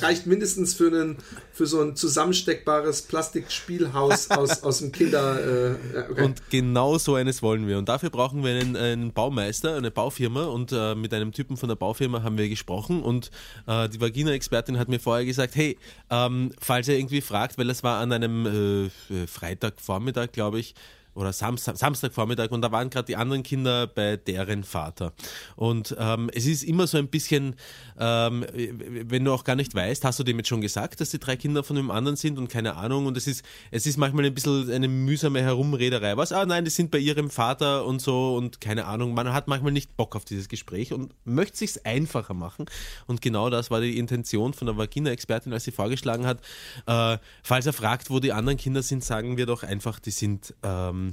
reicht 0.02 0.26
mindestens 0.26 0.74
für, 0.74 0.88
einen, 0.88 1.18
für 1.52 1.66
so 1.68 1.82
ein 1.82 1.96
zusammensteckbares 2.00 3.04
Plastikspielhaus 3.04 4.32
aus, 4.32 4.64
aus 4.64 4.80
dem 4.80 4.92
Kinder. 4.92 5.40
Äh, 5.40 6.12
okay. 6.12 6.24
Und 6.24 6.50
genau 6.50 6.98
so 6.98 7.16
eines 7.16 7.42
wollen 7.42 7.68
wir. 7.68 7.78
Und 7.78 7.90
dafür 7.90 8.10
brauchen 8.10 8.44
wir 8.44 8.52
einen, 8.52 8.76
einen 8.76 9.14
Baumeister, 9.14 9.76
eine 9.76 9.92
Baufirma. 9.92 10.46
Und 10.46 10.72
äh, 10.72 10.96
mit 10.96 11.14
einem 11.14 11.32
Typen 11.32 11.58
von 11.58 11.70
der 11.70 11.76
Baufirma 11.76 12.24
haben 12.24 12.38
wir 12.38 12.50
gesprochen. 12.50 13.04
Und 13.04 13.32
äh, 13.68 13.90
die 13.90 14.02
Vagina-Expertin 14.02 14.80
hat 14.80 14.90
mir 14.90 15.00
vorher 15.00 15.26
gesagt, 15.26 15.56
hey, 15.56 15.78
ähm, 16.10 16.52
falls 16.60 16.88
er 16.88 16.98
irgendwie 16.98 17.22
fragt, 17.22 17.58
weil 17.58 17.70
es 17.70 17.84
war 17.84 18.00
an 18.00 18.12
einem 18.12 18.90
äh, 19.10 19.28
Freitagvormittag, 19.28 20.32
glaube 20.32 20.60
ich, 20.60 20.76
oder 21.20 21.34
Samstag, 21.34 21.78
Samstagvormittag 21.78 22.52
und 22.52 22.62
da 22.62 22.72
waren 22.72 22.90
gerade 22.90 23.06
die 23.06 23.16
anderen 23.16 23.44
Kinder 23.44 23.88
bei 23.88 24.16
deren 24.18 24.64
Vater. 24.64 25.14
Und 25.56 25.96
ähm, 26.00 26.30
es 26.34 26.46
ist 26.46 26.64
immer 26.64 26.88
so 26.88 26.98
ein 26.98 27.10
bisschen, 27.10 27.56
ähm, 28.00 28.46
wenn 28.54 29.26
du 29.26 29.34
auch 29.34 29.44
gar 29.44 29.56
nicht 29.56 29.76
weißt, 29.76 30.06
hast 30.06 30.20
du 30.20 30.24
dem 30.24 30.38
jetzt 30.38 30.48
schon 30.48 30.62
gesagt, 30.62 31.02
dass 31.02 31.10
die 31.10 31.20
drei 31.20 31.36
Kinder 31.36 31.64
von 31.64 31.76
dem 31.76 31.92
anderen 31.92 32.16
sind 32.16 32.38
und 32.38 32.48
keine 32.48 32.76
Ahnung. 32.76 33.06
Und 33.06 33.18
es 33.18 33.28
ist, 33.28 33.44
es 33.72 33.86
ist 33.86 33.98
manchmal 33.98 34.26
ein 34.26 34.34
bisschen 34.34 34.72
eine 34.72 34.88
mühsame 34.88 35.42
Herumrederei. 35.42 36.16
Was? 36.16 36.32
Ah 36.32 36.46
nein, 36.46 36.64
die 36.64 36.72
sind 36.72 36.90
bei 36.90 37.00
ihrem 37.00 37.30
Vater 37.30 37.86
und 37.86 38.02
so 38.02 38.36
und 38.36 38.62
keine 38.62 38.86
Ahnung. 38.86 39.14
Man 39.14 39.34
hat 39.34 39.48
manchmal 39.48 39.74
nicht 39.74 39.98
Bock 39.98 40.16
auf 40.16 40.24
dieses 40.24 40.48
Gespräch 40.48 40.94
und 40.94 41.14
möchte 41.26 41.58
sich 41.58 41.86
einfacher 41.86 42.34
machen. 42.34 42.66
Und 43.08 43.22
genau 43.22 43.50
das 43.50 43.70
war 43.70 43.82
die 43.82 43.98
Intention 43.98 44.54
von 44.54 44.68
der 44.68 44.78
Vagina-Expertin, 44.78 45.52
als 45.52 45.66
sie 45.66 45.72
vorgeschlagen 45.72 46.26
hat. 46.26 46.40
Äh, 46.86 47.18
falls 47.44 47.66
er 47.66 47.74
fragt, 47.74 48.10
wo 48.10 48.20
die 48.20 48.32
anderen 48.32 48.58
Kinder 48.58 48.84
sind, 48.84 49.04
sagen 49.04 49.38
wir 49.38 49.46
doch 49.46 49.64
einfach, 49.64 50.00
die 50.00 50.12
sind 50.12 50.54
ähm, 50.64 51.09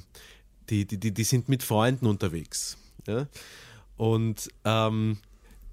die, 0.70 0.84
die, 0.84 0.98
die, 0.98 1.12
die 1.12 1.24
sind 1.24 1.48
mit 1.48 1.62
Freunden 1.62 2.06
unterwegs. 2.06 2.76
Ja? 3.06 3.26
Und 3.96 4.48
ähm, 4.64 5.18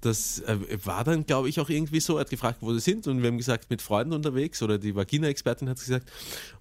das 0.00 0.40
äh, 0.40 0.58
war 0.84 1.02
dann, 1.04 1.24
glaube 1.24 1.48
ich, 1.48 1.60
auch 1.60 1.70
irgendwie 1.70 2.00
so. 2.00 2.16
Er 2.16 2.20
hat 2.20 2.30
gefragt, 2.30 2.58
wo 2.60 2.72
sie 2.74 2.80
sind, 2.80 3.06
und 3.06 3.22
wir 3.22 3.28
haben 3.28 3.38
gesagt, 3.38 3.70
mit 3.70 3.80
Freunden 3.80 4.12
unterwegs, 4.12 4.62
oder 4.62 4.78
die 4.78 4.94
Vagina-Expertin 4.94 5.68
hat 5.68 5.78
es 5.78 5.86
gesagt. 5.86 6.10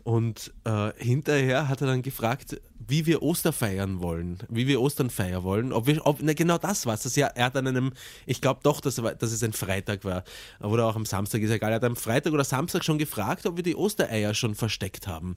Und 0.03 0.53
äh, 0.63 0.91
hinterher 0.97 1.67
hat 1.67 1.81
er 1.81 1.87
dann 1.87 2.01
gefragt, 2.01 2.59
wie 2.79 3.05
wir 3.05 3.23
Oster 3.23 3.53
feiern 3.53 4.01
wollen, 4.01 4.39
wie 4.49 4.67
wir 4.67 4.81
Ostern 4.81 5.09
feiern 5.09 5.43
wollen. 5.43 5.73
Ob 5.73 5.87
wir, 5.87 6.05
ob, 6.05 6.21
ne, 6.21 6.35
genau 6.35 6.57
das 6.57 6.85
war 6.85 6.95
es. 6.95 7.15
Ja, 7.15 7.27
er 7.27 7.45
hat 7.45 7.55
an 7.55 7.67
einem, 7.67 7.93
ich 8.25 8.41
glaube 8.41 8.59
doch, 8.63 8.81
dass, 8.81 8.95
dass 8.95 9.31
es 9.31 9.43
ein 9.43 9.53
Freitag 9.53 10.03
war, 10.03 10.23
oder 10.59 10.85
auch 10.85 10.95
am 10.95 11.05
Samstag, 11.05 11.41
ist 11.41 11.51
egal. 11.51 11.71
Er 11.71 11.75
hat 11.75 11.83
am 11.83 11.95
Freitag 11.95 12.33
oder 12.33 12.43
Samstag 12.43 12.83
schon 12.83 12.97
gefragt, 12.97 13.45
ob 13.45 13.55
wir 13.55 13.63
die 13.63 13.75
Ostereier 13.75 14.33
schon 14.33 14.55
versteckt 14.55 15.07
haben. 15.07 15.35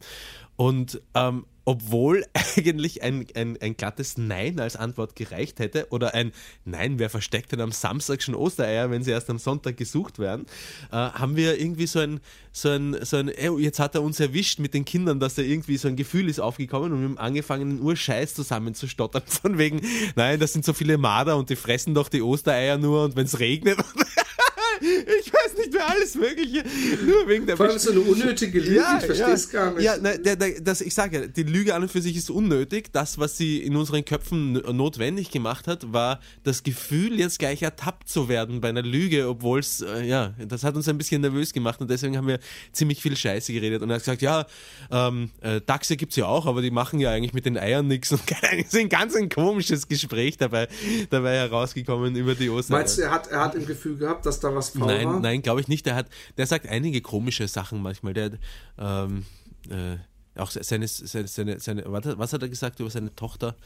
Und 0.56 1.00
ähm, 1.14 1.44
obwohl 1.66 2.24
eigentlich 2.56 3.02
ein, 3.02 3.26
ein, 3.34 3.58
ein 3.60 3.76
glattes 3.76 4.16
Nein 4.16 4.58
als 4.58 4.76
Antwort 4.76 5.16
gereicht 5.16 5.58
hätte 5.58 5.88
oder 5.90 6.14
ein 6.14 6.32
Nein, 6.64 6.98
wer 6.98 7.10
versteckt 7.10 7.52
denn 7.52 7.60
am 7.60 7.72
Samstag 7.72 8.22
schon 8.22 8.34
Ostereier, 8.34 8.90
wenn 8.90 9.02
sie 9.02 9.10
erst 9.10 9.28
am 9.28 9.38
Sonntag 9.38 9.76
gesucht 9.76 10.18
werden, 10.18 10.46
äh, 10.90 10.96
haben 10.96 11.36
wir 11.36 11.60
irgendwie 11.60 11.86
so 11.86 11.98
ein, 11.98 12.20
so 12.52 12.70
ein, 12.70 12.96
so 13.04 13.18
ein 13.18 13.28
ey, 13.28 13.50
jetzt 13.58 13.80
hat 13.80 13.94
er 13.96 14.02
uns 14.02 14.20
erwischt 14.20 14.60
mit 14.60 14.72
den 14.72 14.84
Kindern, 14.84 15.20
dass 15.20 15.34
da 15.34 15.42
irgendwie 15.42 15.76
so 15.76 15.88
ein 15.88 15.96
Gefühl 15.96 16.28
ist 16.28 16.40
aufgekommen 16.40 16.92
und 16.92 17.00
wir 17.00 17.08
haben 17.08 17.18
angefangen, 17.26 17.70
einen 17.70 17.80
Urscheiß 17.80 18.34
zusammenzustottern 18.34 19.22
von 19.26 19.58
wegen, 19.58 19.80
nein, 20.14 20.40
das 20.40 20.52
sind 20.52 20.64
so 20.64 20.72
viele 20.72 20.98
Marder 20.98 21.36
und 21.36 21.50
die 21.50 21.56
fressen 21.56 21.94
doch 21.94 22.08
die 22.08 22.22
Ostereier 22.22 22.78
nur 22.78 23.04
und 23.04 23.16
wenn 23.16 23.26
es 23.26 23.38
regnet 23.38 23.78
ich 24.80 25.32
weiß 25.32 25.56
nicht 25.58 25.72
mehr 25.72 25.88
alles 25.88 26.14
Mögliche. 26.14 26.64
Nur 27.04 27.28
wegen 27.28 27.46
der 27.46 27.56
Vor 27.56 27.66
allem 27.66 27.78
so 27.78 27.90
eine 27.90 28.00
unnötige 28.00 28.60
Lüge, 28.60 28.76
ja, 28.76 28.98
ich 28.98 29.06
verstehe 29.06 29.34
es 29.34 29.52
ja. 29.52 29.60
gar 29.60 29.74
nicht. 29.74 29.84
Ja, 29.84 29.96
na, 30.00 30.16
der, 30.16 30.36
der, 30.36 30.60
das, 30.60 30.80
ich 30.80 30.94
sage 30.94 31.20
ja, 31.20 31.26
die 31.26 31.42
Lüge 31.42 31.74
an 31.74 31.82
und 31.82 31.90
für 31.90 32.02
sich 32.02 32.16
ist 32.16 32.30
unnötig. 32.30 32.92
Das, 32.92 33.18
was 33.18 33.36
sie 33.36 33.62
in 33.62 33.76
unseren 33.76 34.04
Köpfen 34.04 34.52
notwendig 34.52 35.30
gemacht 35.30 35.66
hat, 35.66 35.92
war 35.92 36.20
das 36.44 36.62
Gefühl, 36.62 37.18
jetzt 37.18 37.38
gleich 37.38 37.62
ertappt 37.62 38.08
zu 38.08 38.28
werden 38.28 38.60
bei 38.60 38.68
einer 38.68 38.82
Lüge, 38.82 39.28
obwohl 39.28 39.60
es, 39.60 39.80
äh, 39.80 40.04
ja, 40.04 40.34
das 40.46 40.64
hat 40.64 40.74
uns 40.76 40.88
ein 40.88 40.98
bisschen 40.98 41.20
nervös 41.20 41.52
gemacht 41.52 41.80
und 41.80 41.90
deswegen 41.90 42.16
haben 42.16 42.28
wir 42.28 42.38
ziemlich 42.72 43.00
viel 43.02 43.16
Scheiße 43.16 43.52
geredet. 43.52 43.82
Und 43.82 43.90
er 43.90 43.96
hat 43.96 44.02
gesagt, 44.02 44.22
ja, 44.22 44.46
ähm, 44.90 45.30
äh, 45.40 45.60
Dachse 45.60 45.96
gibt 45.96 46.12
es 46.12 46.16
ja 46.16 46.26
auch, 46.26 46.46
aber 46.46 46.62
die 46.62 46.70
machen 46.70 47.00
ja 47.00 47.10
eigentlich 47.10 47.34
mit 47.34 47.46
den 47.46 47.58
Eiern 47.58 47.86
nichts. 47.86 48.12
Und 48.12 48.20
es 48.52 48.66
ist 48.66 48.76
ein 48.76 48.88
ganz 48.88 49.14
ein 49.14 49.28
komisches 49.28 49.88
Gespräch 49.88 50.36
dabei, 50.36 50.68
dabei 51.10 51.36
herausgekommen 51.36 52.16
über 52.16 52.34
die 52.34 52.50
Ostern. 52.50 52.78
Meinst 52.78 52.98
du, 52.98 53.02
er 53.02 53.10
hat, 53.10 53.28
er 53.28 53.40
hat 53.40 53.54
im 53.54 53.66
Gefühl 53.66 53.96
gehabt, 53.96 54.26
dass 54.26 54.40
da 54.40 54.54
was 54.54 54.65
faul 54.70 54.86
nein, 54.86 55.06
war? 55.06 55.20
Nein, 55.20 55.42
glaube 55.42 55.60
ich 55.60 55.68
nicht. 55.68 55.86
Der, 55.86 55.94
hat, 55.94 56.08
der 56.36 56.46
sagt 56.46 56.66
einige 56.68 57.00
komische 57.00 57.48
Sachen 57.48 57.82
manchmal. 57.82 58.14
Der 58.14 58.32
ähm, 58.78 59.24
äh, 59.68 59.96
auch 60.38 60.50
seine, 60.50 60.86
seine, 60.86 61.26
seine, 61.28 61.60
seine, 61.60 61.84
was 61.86 62.32
hat 62.32 62.42
er 62.42 62.48
gesagt 62.48 62.80
über 62.80 62.90
seine 62.90 63.14
Tochter? 63.14 63.56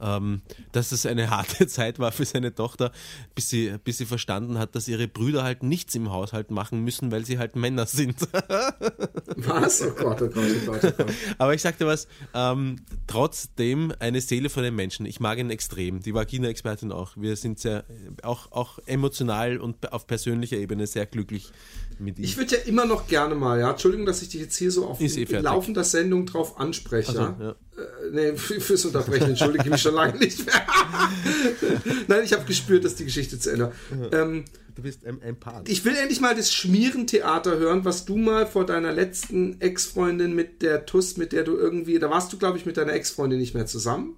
Ähm, 0.00 0.42
dass 0.72 0.92
es 0.92 1.06
eine 1.06 1.30
harte 1.30 1.66
Zeit 1.66 1.98
war 1.98 2.12
für 2.12 2.24
seine 2.24 2.54
Tochter, 2.54 2.92
bis 3.34 3.48
sie, 3.48 3.74
bis 3.84 3.98
sie 3.98 4.06
verstanden 4.06 4.58
hat, 4.58 4.74
dass 4.74 4.88
ihre 4.88 5.08
Brüder 5.08 5.42
halt 5.42 5.62
nichts 5.62 5.94
im 5.94 6.10
Haushalt 6.10 6.50
machen 6.50 6.84
müssen, 6.84 7.10
weil 7.10 7.24
sie 7.24 7.38
halt 7.38 7.56
Männer 7.56 7.86
sind. 7.86 8.16
was? 9.36 9.82
Oh 9.82 9.90
Gott, 9.90 10.22
oh 10.22 10.28
Gott, 10.28 10.44
oh 10.44 10.72
Gott, 10.72 10.84
oh 10.84 10.90
Gott. 10.96 11.14
Aber 11.38 11.54
ich 11.54 11.62
sagte 11.62 11.86
was, 11.86 12.08
ähm, 12.34 12.76
trotzdem 13.06 13.92
eine 13.98 14.20
Seele 14.20 14.48
von 14.48 14.62
den 14.62 14.74
Menschen. 14.74 15.06
Ich 15.06 15.20
mag 15.20 15.38
ihn 15.38 15.50
extrem, 15.50 16.00
die 16.00 16.14
Vagina-Expertin 16.14 16.92
auch. 16.92 17.12
Wir 17.16 17.36
sind 17.36 17.58
sehr, 17.58 17.84
auch, 18.22 18.52
auch 18.52 18.78
emotional 18.86 19.58
und 19.58 19.92
auf 19.92 20.06
persönlicher 20.06 20.56
Ebene 20.56 20.86
sehr 20.86 21.06
glücklich 21.06 21.50
mit 21.98 22.18
ihm. 22.18 22.24
Ich 22.24 22.36
würde 22.36 22.56
ja 22.56 22.62
immer 22.62 22.86
noch 22.86 23.06
gerne 23.06 23.34
mal, 23.34 23.58
ja, 23.60 23.70
Entschuldigung, 23.70 24.06
dass 24.06 24.22
ich 24.22 24.28
dich 24.30 24.40
jetzt 24.40 24.56
hier 24.56 24.70
so 24.70 24.86
auf 24.86 25.00
eh 25.00 25.24
laufender 25.24 25.84
Sendung 25.84 26.26
drauf 26.26 26.58
anspreche. 26.58 27.12
So, 27.12 27.20
ja. 27.20 27.54
Äh, 27.80 28.10
nee, 28.12 28.36
fürs 28.36 28.84
Unterbrechen 28.84 29.30
entschuldige 29.30 29.64
ich 29.64 29.70
mich 29.70 29.82
schon 29.82 29.94
lange 29.94 30.18
nicht 30.18 30.44
mehr. 30.46 30.66
Nein, 32.08 32.24
ich 32.24 32.32
habe 32.32 32.44
gespürt, 32.44 32.84
dass 32.84 32.94
die 32.94 33.04
Geschichte 33.04 33.38
zu 33.38 33.50
Ende. 33.50 33.72
Ähm, 34.12 34.44
du 34.74 34.82
bist 34.82 35.04
ein, 35.06 35.22
ein 35.22 35.38
Part. 35.38 35.68
Ich 35.68 35.84
will 35.84 35.96
endlich 35.96 36.20
mal 36.20 36.34
das 36.34 36.52
Schmierentheater 36.52 37.58
hören, 37.58 37.84
was 37.84 38.04
du 38.04 38.16
mal 38.16 38.46
vor 38.46 38.66
deiner 38.66 38.92
letzten 38.92 39.60
Ex-Freundin 39.60 40.34
mit 40.34 40.62
der 40.62 40.86
Tuss, 40.86 41.16
mit 41.16 41.32
der 41.32 41.44
du 41.44 41.56
irgendwie, 41.56 41.98
da 41.98 42.10
warst 42.10 42.32
du, 42.32 42.38
glaube 42.38 42.58
ich, 42.58 42.66
mit 42.66 42.76
deiner 42.76 42.92
Ex-Freundin 42.92 43.38
nicht 43.38 43.54
mehr 43.54 43.66
zusammen. 43.66 44.16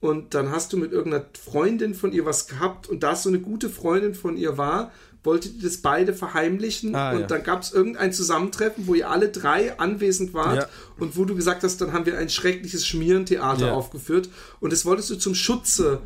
Und 0.00 0.34
dann 0.34 0.50
hast 0.50 0.72
du 0.72 0.76
mit 0.76 0.92
irgendeiner 0.92 1.24
Freundin 1.32 1.94
von 1.94 2.12
ihr 2.12 2.26
was 2.26 2.46
gehabt 2.46 2.88
und 2.88 3.02
da 3.02 3.12
es 3.12 3.22
so 3.22 3.30
eine 3.30 3.40
gute 3.40 3.70
Freundin 3.70 4.14
von 4.14 4.36
ihr 4.36 4.58
war, 4.58 4.92
wolltet 5.24 5.56
ihr 5.56 5.62
das 5.62 5.78
beide 5.78 6.14
verheimlichen 6.14 6.94
ah, 6.94 7.12
und 7.12 7.20
ja. 7.20 7.26
dann 7.26 7.42
gab 7.42 7.62
es 7.62 7.72
irgendein 7.72 8.12
Zusammentreffen, 8.12 8.86
wo 8.86 8.94
ihr 8.94 9.10
alle 9.10 9.30
drei 9.30 9.78
anwesend 9.78 10.34
wart 10.34 10.56
ja. 10.56 10.68
und 10.98 11.16
wo 11.16 11.24
du 11.24 11.34
gesagt 11.34 11.64
hast, 11.64 11.80
dann 11.80 11.92
haben 11.92 12.06
wir 12.06 12.18
ein 12.18 12.28
schreckliches 12.28 12.86
Schmierentheater 12.86 13.68
ja. 13.68 13.72
aufgeführt 13.72 14.28
und 14.60 14.72
das 14.72 14.84
wolltest 14.84 15.10
du 15.10 15.16
zum 15.16 15.34
Schutze 15.34 16.00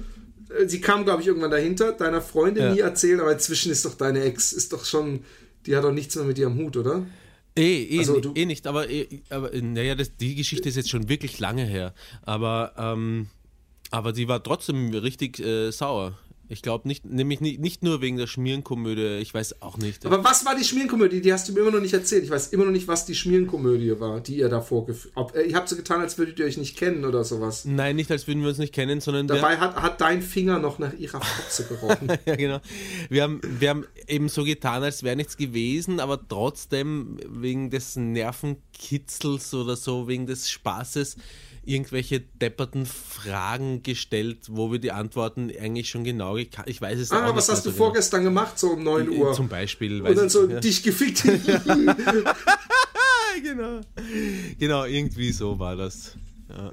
äh, 0.50 0.68
sie 0.68 0.80
kam, 0.80 1.04
glaube 1.04 1.22
ich, 1.22 1.28
irgendwann 1.28 1.50
dahinter, 1.50 1.92
deiner 1.92 2.22
Freundin 2.22 2.72
nie 2.72 2.80
erzählen, 2.80 3.20
aber 3.20 3.32
inzwischen 3.32 3.70
ist 3.72 3.84
doch 3.84 3.94
deine 3.94 4.22
Ex, 4.22 4.52
ist 4.52 4.72
doch 4.72 4.84
schon, 4.84 5.24
die 5.66 5.76
hat 5.76 5.84
doch 5.84 5.92
nichts 5.92 6.16
mehr 6.16 6.24
mit 6.24 6.38
dir 6.38 6.46
am 6.46 6.56
Hut, 6.56 6.76
oder? 6.76 7.04
Eh, 7.58 7.82
eh, 7.82 7.98
also, 7.98 8.34
eh 8.34 8.46
nicht, 8.46 8.66
aber, 8.66 8.88
eh, 8.88 9.08
aber 9.30 9.50
naja, 9.60 9.94
das, 9.96 10.16
die 10.16 10.36
Geschichte 10.36 10.68
ist 10.68 10.76
jetzt 10.76 10.90
schon 10.90 11.08
wirklich 11.08 11.40
lange 11.40 11.64
her. 11.64 11.92
Aber, 12.22 12.72
ähm, 12.78 13.28
aber 13.90 14.12
die 14.12 14.28
war 14.28 14.42
trotzdem 14.42 14.94
richtig 14.94 15.40
äh, 15.40 15.72
sauer. 15.72 16.16
Ich 16.50 16.62
glaube 16.62 16.88
nicht, 16.88 17.04
nämlich 17.04 17.40
nicht, 17.40 17.60
nicht 17.60 17.82
nur 17.82 18.00
wegen 18.00 18.16
der 18.16 18.26
Schmierenkomödie, 18.26 19.18
ich 19.18 19.34
weiß 19.34 19.60
auch 19.60 19.76
nicht. 19.76 20.06
Aber 20.06 20.24
was 20.24 20.46
war 20.46 20.56
die 20.56 20.64
Schmierenkomödie? 20.64 21.20
Die 21.20 21.32
hast 21.32 21.46
du 21.48 21.52
mir 21.52 21.60
immer 21.60 21.72
noch 21.72 21.80
nicht 21.80 21.92
erzählt. 21.92 22.24
Ich 22.24 22.30
weiß 22.30 22.48
immer 22.48 22.64
noch 22.64 22.72
nicht, 22.72 22.88
was 22.88 23.04
die 23.04 23.14
Schmierenkomödie 23.14 24.00
war, 24.00 24.20
die 24.20 24.38
ihr 24.38 24.48
da 24.48 24.62
vorgeführt 24.62 25.12
habt. 25.14 25.34
Äh, 25.34 25.42
ihr 25.42 25.56
habt 25.56 25.68
so 25.68 25.76
getan, 25.76 26.00
als 26.00 26.16
würdet 26.16 26.38
ihr 26.38 26.46
euch 26.46 26.56
nicht 26.56 26.76
kennen 26.76 27.04
oder 27.04 27.22
sowas. 27.22 27.66
Nein, 27.66 27.96
nicht 27.96 28.10
als 28.10 28.26
würden 28.26 28.40
wir 28.42 28.48
uns 28.48 28.58
nicht 28.58 28.72
kennen, 28.72 29.00
sondern. 29.00 29.26
Dabei 29.26 29.58
hat, 29.58 29.76
hat 29.76 30.00
dein 30.00 30.22
Finger 30.22 30.58
noch 30.58 30.78
nach 30.78 30.94
ihrer 30.94 31.20
Fotze 31.20 31.64
gerochen. 31.64 32.08
ja, 32.24 32.36
genau. 32.36 32.60
Wir 33.10 33.24
haben, 33.24 33.40
wir 33.42 33.68
haben 33.68 33.84
eben 34.06 34.30
so 34.30 34.44
getan, 34.44 34.82
als 34.82 35.02
wäre 35.02 35.16
nichts 35.16 35.36
gewesen, 35.36 36.00
aber 36.00 36.18
trotzdem 36.26 37.18
wegen 37.28 37.68
des 37.68 37.96
Nervenkitzels 37.96 39.52
oder 39.52 39.76
so, 39.76 40.08
wegen 40.08 40.26
des 40.26 40.48
Spaßes 40.48 41.16
irgendwelche 41.68 42.20
depperten 42.20 42.86
Fragen 42.86 43.82
gestellt, 43.82 44.46
wo 44.48 44.72
wir 44.72 44.78
die 44.78 44.92
Antworten 44.92 45.52
eigentlich 45.60 45.90
schon 45.90 46.02
genau 46.02 46.36
Ich 46.36 46.80
weiß 46.80 46.98
es 46.98 47.12
ah, 47.12 47.34
was 47.34 47.48
hast 47.48 47.66
du 47.66 47.70
genau. 47.70 47.84
vorgestern 47.84 48.24
gemacht, 48.24 48.58
so 48.58 48.70
um 48.70 48.82
9 48.82 49.10
Uhr? 49.10 49.34
Zum 49.34 49.48
Beispiel. 49.48 50.02
Und 50.02 50.16
dann 50.16 50.30
so, 50.30 50.48
ja. 50.48 50.60
dich 50.60 50.82
gefickt. 50.82 51.22
genau. 53.42 53.80
Genau, 54.58 54.84
irgendwie 54.84 55.32
so 55.32 55.58
war 55.58 55.76
das. 55.76 56.16
Ja. 56.48 56.72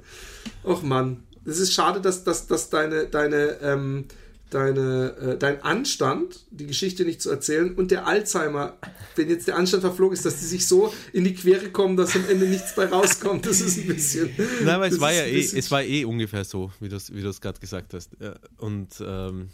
Och 0.64 0.82
Mann, 0.82 1.24
es 1.44 1.58
ist 1.58 1.74
schade, 1.74 2.00
dass, 2.00 2.24
dass, 2.24 2.46
dass 2.46 2.70
deine, 2.70 3.06
deine 3.06 3.58
ähm, 3.60 4.06
deine, 4.50 5.16
äh, 5.16 5.38
dein 5.38 5.62
Anstand, 5.62 6.46
die 6.50 6.66
Geschichte 6.66 7.04
nicht 7.04 7.20
zu 7.20 7.30
erzählen 7.30 7.74
und 7.74 7.90
der 7.90 8.06
Alzheimer, 8.06 8.78
wenn 9.16 9.28
jetzt 9.28 9.48
der 9.48 9.56
Anstand 9.56 9.82
verflogen 9.82 10.14
ist, 10.14 10.24
dass 10.24 10.38
die 10.38 10.44
sich 10.44 10.66
so 10.66 10.92
in 11.12 11.24
die 11.24 11.34
Quere 11.34 11.70
kommen, 11.70 11.96
dass 11.96 12.14
am 12.14 12.28
Ende 12.28 12.46
nichts 12.46 12.74
bei 12.74 12.86
rauskommt, 12.86 13.46
das 13.46 13.60
ist 13.60 13.78
ein 13.78 13.86
bisschen. 13.86 14.30
Nein, 14.60 14.76
aber 14.76 14.86
es 14.86 15.00
war 15.00 15.12
ja 15.12 15.24
eh, 15.24 15.40
es 15.40 15.70
war 15.70 15.82
eh 15.82 16.04
ungefähr 16.04 16.44
so, 16.44 16.70
wie 16.80 16.88
du 16.88 16.96
es 16.96 17.12
wie 17.12 17.22
gerade 17.22 17.60
gesagt 17.60 17.92
hast. 17.94 18.10
Und 18.58 18.88
ähm, 19.00 19.50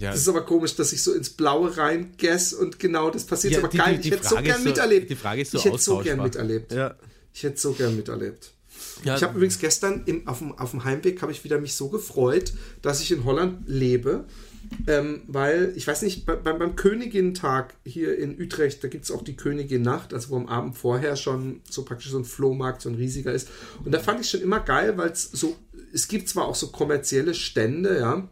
ja. 0.00 0.12
Das 0.12 0.20
ist 0.20 0.28
aber 0.28 0.46
komisch, 0.46 0.74
dass 0.76 0.92
ich 0.92 1.02
so 1.02 1.12
ins 1.12 1.30
Blaue 1.30 1.76
reingess 1.76 2.54
und 2.54 2.78
genau 2.78 3.10
das 3.10 3.24
passiert. 3.24 3.54
Ja, 3.54 3.58
aber 3.58 3.68
die, 3.68 3.76
geil, 3.76 3.96
die, 3.96 4.02
die 4.02 4.08
ich 4.08 4.14
hätte 4.14 4.28
so 4.28 4.36
gern 4.36 4.58
so, 4.58 4.68
miterlebt. 4.68 5.10
Die 5.10 5.16
Frage 5.16 5.42
ist 5.42 5.50
so 5.50 5.58
ich 5.58 5.64
hätte 5.66 5.78
so 5.78 5.98
gern 5.98 6.22
miterlebt. 6.22 6.72
Ja. 6.72 6.96
Ich 7.34 7.42
hätte 7.42 7.60
so 7.60 7.72
gern 7.72 7.96
miterlebt. 7.96 8.52
Ja. 9.04 9.16
Ich 9.16 9.22
habe 9.22 9.34
übrigens 9.34 9.58
gestern 9.58 10.02
im, 10.06 10.26
auf, 10.26 10.38
dem, 10.38 10.52
auf 10.52 10.70
dem 10.70 10.84
Heimweg 10.84 11.22
habe 11.22 11.32
ich 11.32 11.44
wieder 11.44 11.58
mich 11.58 11.74
so 11.74 11.88
gefreut, 11.88 12.52
dass 12.82 13.00
ich 13.00 13.10
in 13.12 13.24
Holland 13.24 13.62
lebe. 13.66 14.24
Ähm, 14.86 15.22
weil, 15.26 15.72
ich 15.74 15.86
weiß 15.86 16.02
nicht, 16.02 16.26
bei, 16.26 16.36
beim 16.36 16.76
Königin-Tag 16.76 17.74
hier 17.84 18.16
in 18.16 18.40
Utrecht, 18.40 18.84
da 18.84 18.88
gibt 18.88 19.04
es 19.04 19.10
auch 19.10 19.22
die 19.22 19.36
Königin-Nacht, 19.36 20.14
also 20.14 20.30
wo 20.30 20.36
am 20.36 20.46
Abend 20.46 20.76
vorher 20.76 21.16
schon 21.16 21.60
so 21.68 21.84
praktisch 21.84 22.10
so 22.10 22.18
ein 22.18 22.24
Flohmarkt, 22.24 22.82
so 22.82 22.88
ein 22.88 22.94
riesiger 22.94 23.32
ist. 23.32 23.48
Und 23.84 23.92
da 23.92 23.98
fand 23.98 24.20
ich 24.20 24.30
schon 24.30 24.42
immer 24.42 24.60
geil, 24.60 24.96
weil 24.96 25.10
es 25.10 25.24
so, 25.24 25.56
es 25.92 26.06
gibt 26.08 26.28
zwar 26.28 26.46
auch 26.46 26.54
so 26.54 26.68
kommerzielle 26.68 27.34
Stände, 27.34 27.98
ja, 27.98 28.28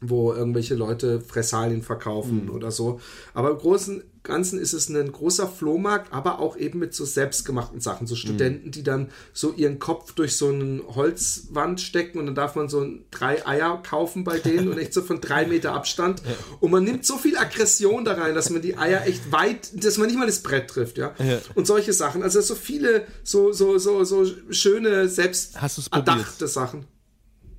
wo 0.00 0.32
irgendwelche 0.32 0.74
Leute 0.74 1.20
Fressalien 1.20 1.82
verkaufen 1.82 2.44
mhm. 2.44 2.50
oder 2.50 2.70
so, 2.70 3.00
aber 3.34 3.50
im 3.50 3.58
Großen 3.58 4.02
Ganzen 4.26 4.58
ist 4.58 4.72
es 4.72 4.88
ein 4.88 5.10
großer 5.12 5.48
Flohmarkt, 5.48 6.12
aber 6.12 6.38
auch 6.40 6.56
eben 6.56 6.78
mit 6.78 6.94
so 6.94 7.04
selbstgemachten 7.04 7.80
Sachen. 7.80 8.06
So 8.06 8.16
Studenten, 8.16 8.70
die 8.70 8.82
dann 8.82 9.10
so 9.32 9.52
ihren 9.52 9.78
Kopf 9.78 10.12
durch 10.12 10.36
so 10.36 10.48
eine 10.48 10.82
Holzwand 10.94 11.80
stecken 11.80 12.18
und 12.18 12.26
dann 12.26 12.34
darf 12.34 12.54
man 12.56 12.68
so 12.68 12.86
drei 13.10 13.46
Eier 13.46 13.82
kaufen 13.82 14.24
bei 14.24 14.38
denen 14.38 14.68
und 14.68 14.78
echt 14.78 14.92
so 14.92 15.02
von 15.02 15.20
drei 15.20 15.46
Meter 15.46 15.72
Abstand. 15.72 16.22
Und 16.60 16.70
man 16.70 16.84
nimmt 16.84 17.06
so 17.06 17.16
viel 17.16 17.36
Aggression 17.36 18.04
da 18.04 18.14
rein, 18.14 18.34
dass 18.34 18.50
man 18.50 18.62
die 18.62 18.76
Eier 18.76 19.06
echt 19.06 19.32
weit, 19.32 19.84
dass 19.84 19.98
man 19.98 20.08
nicht 20.08 20.18
mal 20.18 20.26
das 20.26 20.42
Brett 20.42 20.68
trifft, 20.68 20.98
ja. 20.98 21.14
Ja. 21.18 21.38
Und 21.54 21.66
solche 21.66 21.92
Sachen. 21.92 22.22
Also 22.22 22.40
so 22.40 22.54
viele 22.54 23.06
so, 23.22 23.52
so, 23.52 23.78
so, 23.78 24.04
so 24.04 24.26
schöne, 24.50 25.08
selbst 25.08 25.56
erdachte 25.92 26.48
Sachen. 26.48 26.86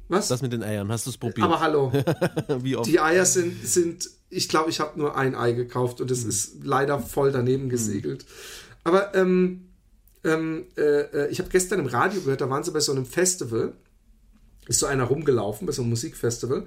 Was? 0.09 0.29
Das 0.29 0.41
mit 0.41 0.53
den 0.53 0.63
Eiern, 0.63 0.89
hast 0.91 1.05
du 1.05 1.09
es 1.09 1.17
probiert? 1.17 1.45
Aber 1.45 1.59
hallo. 1.59 1.91
Wie 2.61 2.75
oft? 2.77 2.89
Die 2.89 2.99
Eier 2.99 3.25
sind, 3.25 3.65
sind 3.67 4.09
ich 4.29 4.49
glaube, 4.49 4.69
ich 4.69 4.79
habe 4.79 4.99
nur 4.99 5.15
ein 5.15 5.35
Ei 5.35 5.53
gekauft 5.53 6.01
und 6.01 6.11
es 6.11 6.23
Hm. 6.23 6.29
ist 6.29 6.63
leider 6.63 6.99
voll 6.99 7.31
daneben 7.31 7.69
gesegelt. 7.69 8.25
Aber 8.83 9.15
ähm, 9.15 9.69
ähm, 10.23 10.65
äh, 10.77 10.81
äh, 10.81 11.27
ich 11.29 11.39
habe 11.39 11.49
gestern 11.49 11.79
im 11.79 11.87
Radio 11.87 12.21
gehört, 12.21 12.41
da 12.41 12.49
waren 12.49 12.63
sie 12.63 12.71
bei 12.71 12.79
so 12.79 12.91
einem 12.91 13.05
Festival, 13.05 13.73
ist 14.67 14.79
so 14.79 14.85
einer 14.85 15.05
rumgelaufen, 15.05 15.65
bei 15.65 15.73
so 15.73 15.81
einem 15.81 15.89
Musikfestival 15.89 16.65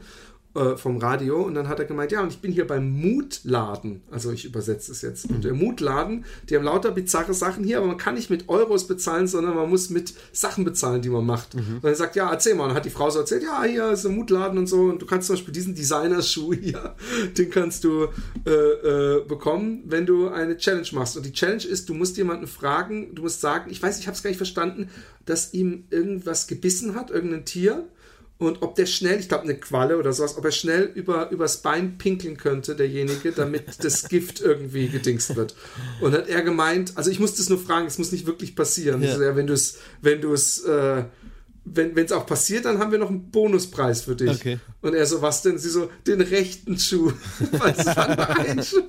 äh, 0.54 0.76
vom 0.76 0.98
Radio 0.98 1.42
und 1.42 1.54
dann 1.54 1.68
hat 1.68 1.78
er 1.78 1.84
gemeint, 1.84 2.10
ja, 2.10 2.22
und 2.22 2.32
ich 2.32 2.40
bin 2.40 2.50
hier 2.50 2.66
beim 2.66 2.90
Mutladen, 2.90 4.02
also 4.10 4.32
ich 4.32 4.44
übersetze 4.44 4.90
es 4.90 5.02
jetzt, 5.02 5.30
und 5.30 5.44
der 5.44 5.54
Mutladen, 5.54 6.24
die 6.48 6.56
haben 6.56 6.64
lauter 6.64 6.90
bizarre 6.90 7.34
Sachen 7.34 7.62
hier, 7.62 7.78
aber 7.78 7.86
man 7.86 7.96
kann 7.96 8.14
nicht 8.14 8.30
mit 8.30 8.48
Euros 8.48 8.88
bezahlen, 8.88 9.28
sondern 9.28 9.54
man 9.54 9.70
muss 9.70 9.90
mit 9.90 10.12
Sachen 10.32 10.64
bezahlen, 10.64 11.02
die 11.02 11.08
man 11.08 11.24
macht. 11.24 11.54
Und 11.54 11.84
er 11.84 11.94
sagt, 11.94 12.16
ja, 12.16 12.30
erzähl 12.30 12.54
mal, 12.54 12.64
und 12.64 12.70
dann 12.70 12.76
hat 12.76 12.84
die 12.84 12.90
Frau 12.90 13.10
so 13.10 13.20
erzählt, 13.20 13.44
ja, 13.44 13.62
hier 13.62 13.90
ist 13.90 14.04
ein 14.04 14.16
Mutladen 14.16 14.58
und 14.58 14.66
so, 14.66 14.82
und 14.82 15.00
du 15.00 15.06
kannst 15.06 15.28
zum 15.28 15.36
Beispiel 15.36 15.54
diesen 15.54 15.74
Designerschuh 15.74 16.52
hier, 16.54 16.96
den 17.38 17.50
kannst 17.50 17.84
du 17.84 18.08
äh, 18.44 18.50
äh, 18.50 19.24
bekommen, 19.24 19.84
wenn 19.86 20.04
du 20.04 20.28
eine 20.28 20.56
Challenge 20.56 20.88
machst. 20.92 21.16
Und 21.16 21.26
die 21.26 21.32
Challenge 21.32 21.64
ist, 21.64 21.88
du 21.88 21.94
musst 21.94 22.16
jemanden 22.16 22.46
fragen, 22.46 23.14
du 23.14 23.22
musst 23.22 23.40
sagen, 23.40 23.70
ich 23.70 23.80
weiß, 23.80 24.00
ich 24.00 24.06
habe 24.06 24.16
es 24.16 24.22
gar 24.22 24.30
nicht 24.30 24.36
verstanden, 24.36 24.88
dass 25.26 25.54
ihm 25.54 25.84
irgendwas 25.90 26.48
gebissen 26.48 26.94
hat, 26.94 27.10
irgendein 27.10 27.44
Tier, 27.44 27.88
und 28.40 28.62
ob 28.62 28.74
der 28.74 28.86
schnell, 28.86 29.20
ich 29.20 29.28
glaube 29.28 29.44
eine 29.44 29.54
Qualle 29.54 29.98
oder 29.98 30.14
sowas, 30.14 30.38
ob 30.38 30.44
er 30.46 30.50
schnell 30.50 30.90
über, 30.94 31.30
übers 31.30 31.58
Bein 31.58 31.98
pinkeln 31.98 32.38
könnte, 32.38 32.74
derjenige, 32.74 33.32
damit 33.32 33.64
das 33.84 34.08
Gift 34.08 34.40
irgendwie 34.40 34.88
gedingst 34.88 35.36
wird. 35.36 35.54
Und 36.00 36.14
hat 36.14 36.26
er 36.26 36.40
gemeint, 36.40 36.92
also 36.96 37.10
ich 37.10 37.20
muss 37.20 37.34
das 37.34 37.50
nur 37.50 37.58
fragen, 37.58 37.86
es 37.86 37.98
muss 37.98 38.12
nicht 38.12 38.26
wirklich 38.26 38.56
passieren. 38.56 39.02
Ja. 39.02 39.10
Also, 39.10 39.22
ja, 39.22 39.36
wenn 39.36 39.46
du 39.46 39.52
es, 39.52 39.78
wenn 40.00 40.22
du 40.22 40.32
es, 40.32 40.64
äh, 40.64 41.04
wenn 41.64 41.96
es 41.96 42.12
auch 42.12 42.26
passiert, 42.26 42.64
dann 42.64 42.78
haben 42.78 42.90
wir 42.90 42.98
noch 42.98 43.10
einen 43.10 43.30
Bonuspreis 43.30 44.02
für 44.02 44.16
dich. 44.16 44.30
Okay. 44.30 44.58
Und 44.82 44.94
er 44.94 45.04
so, 45.04 45.20
was 45.20 45.42
denn? 45.42 45.58
Sie 45.58 45.68
so, 45.68 45.90
den 46.06 46.22
rechten 46.22 46.78
Schuh. 46.78 47.12
Weil 47.52 47.74
es 47.76 47.84
war 47.84 48.16
nur 48.16 48.38
ein 48.38 48.62
Schuh. 48.62 48.82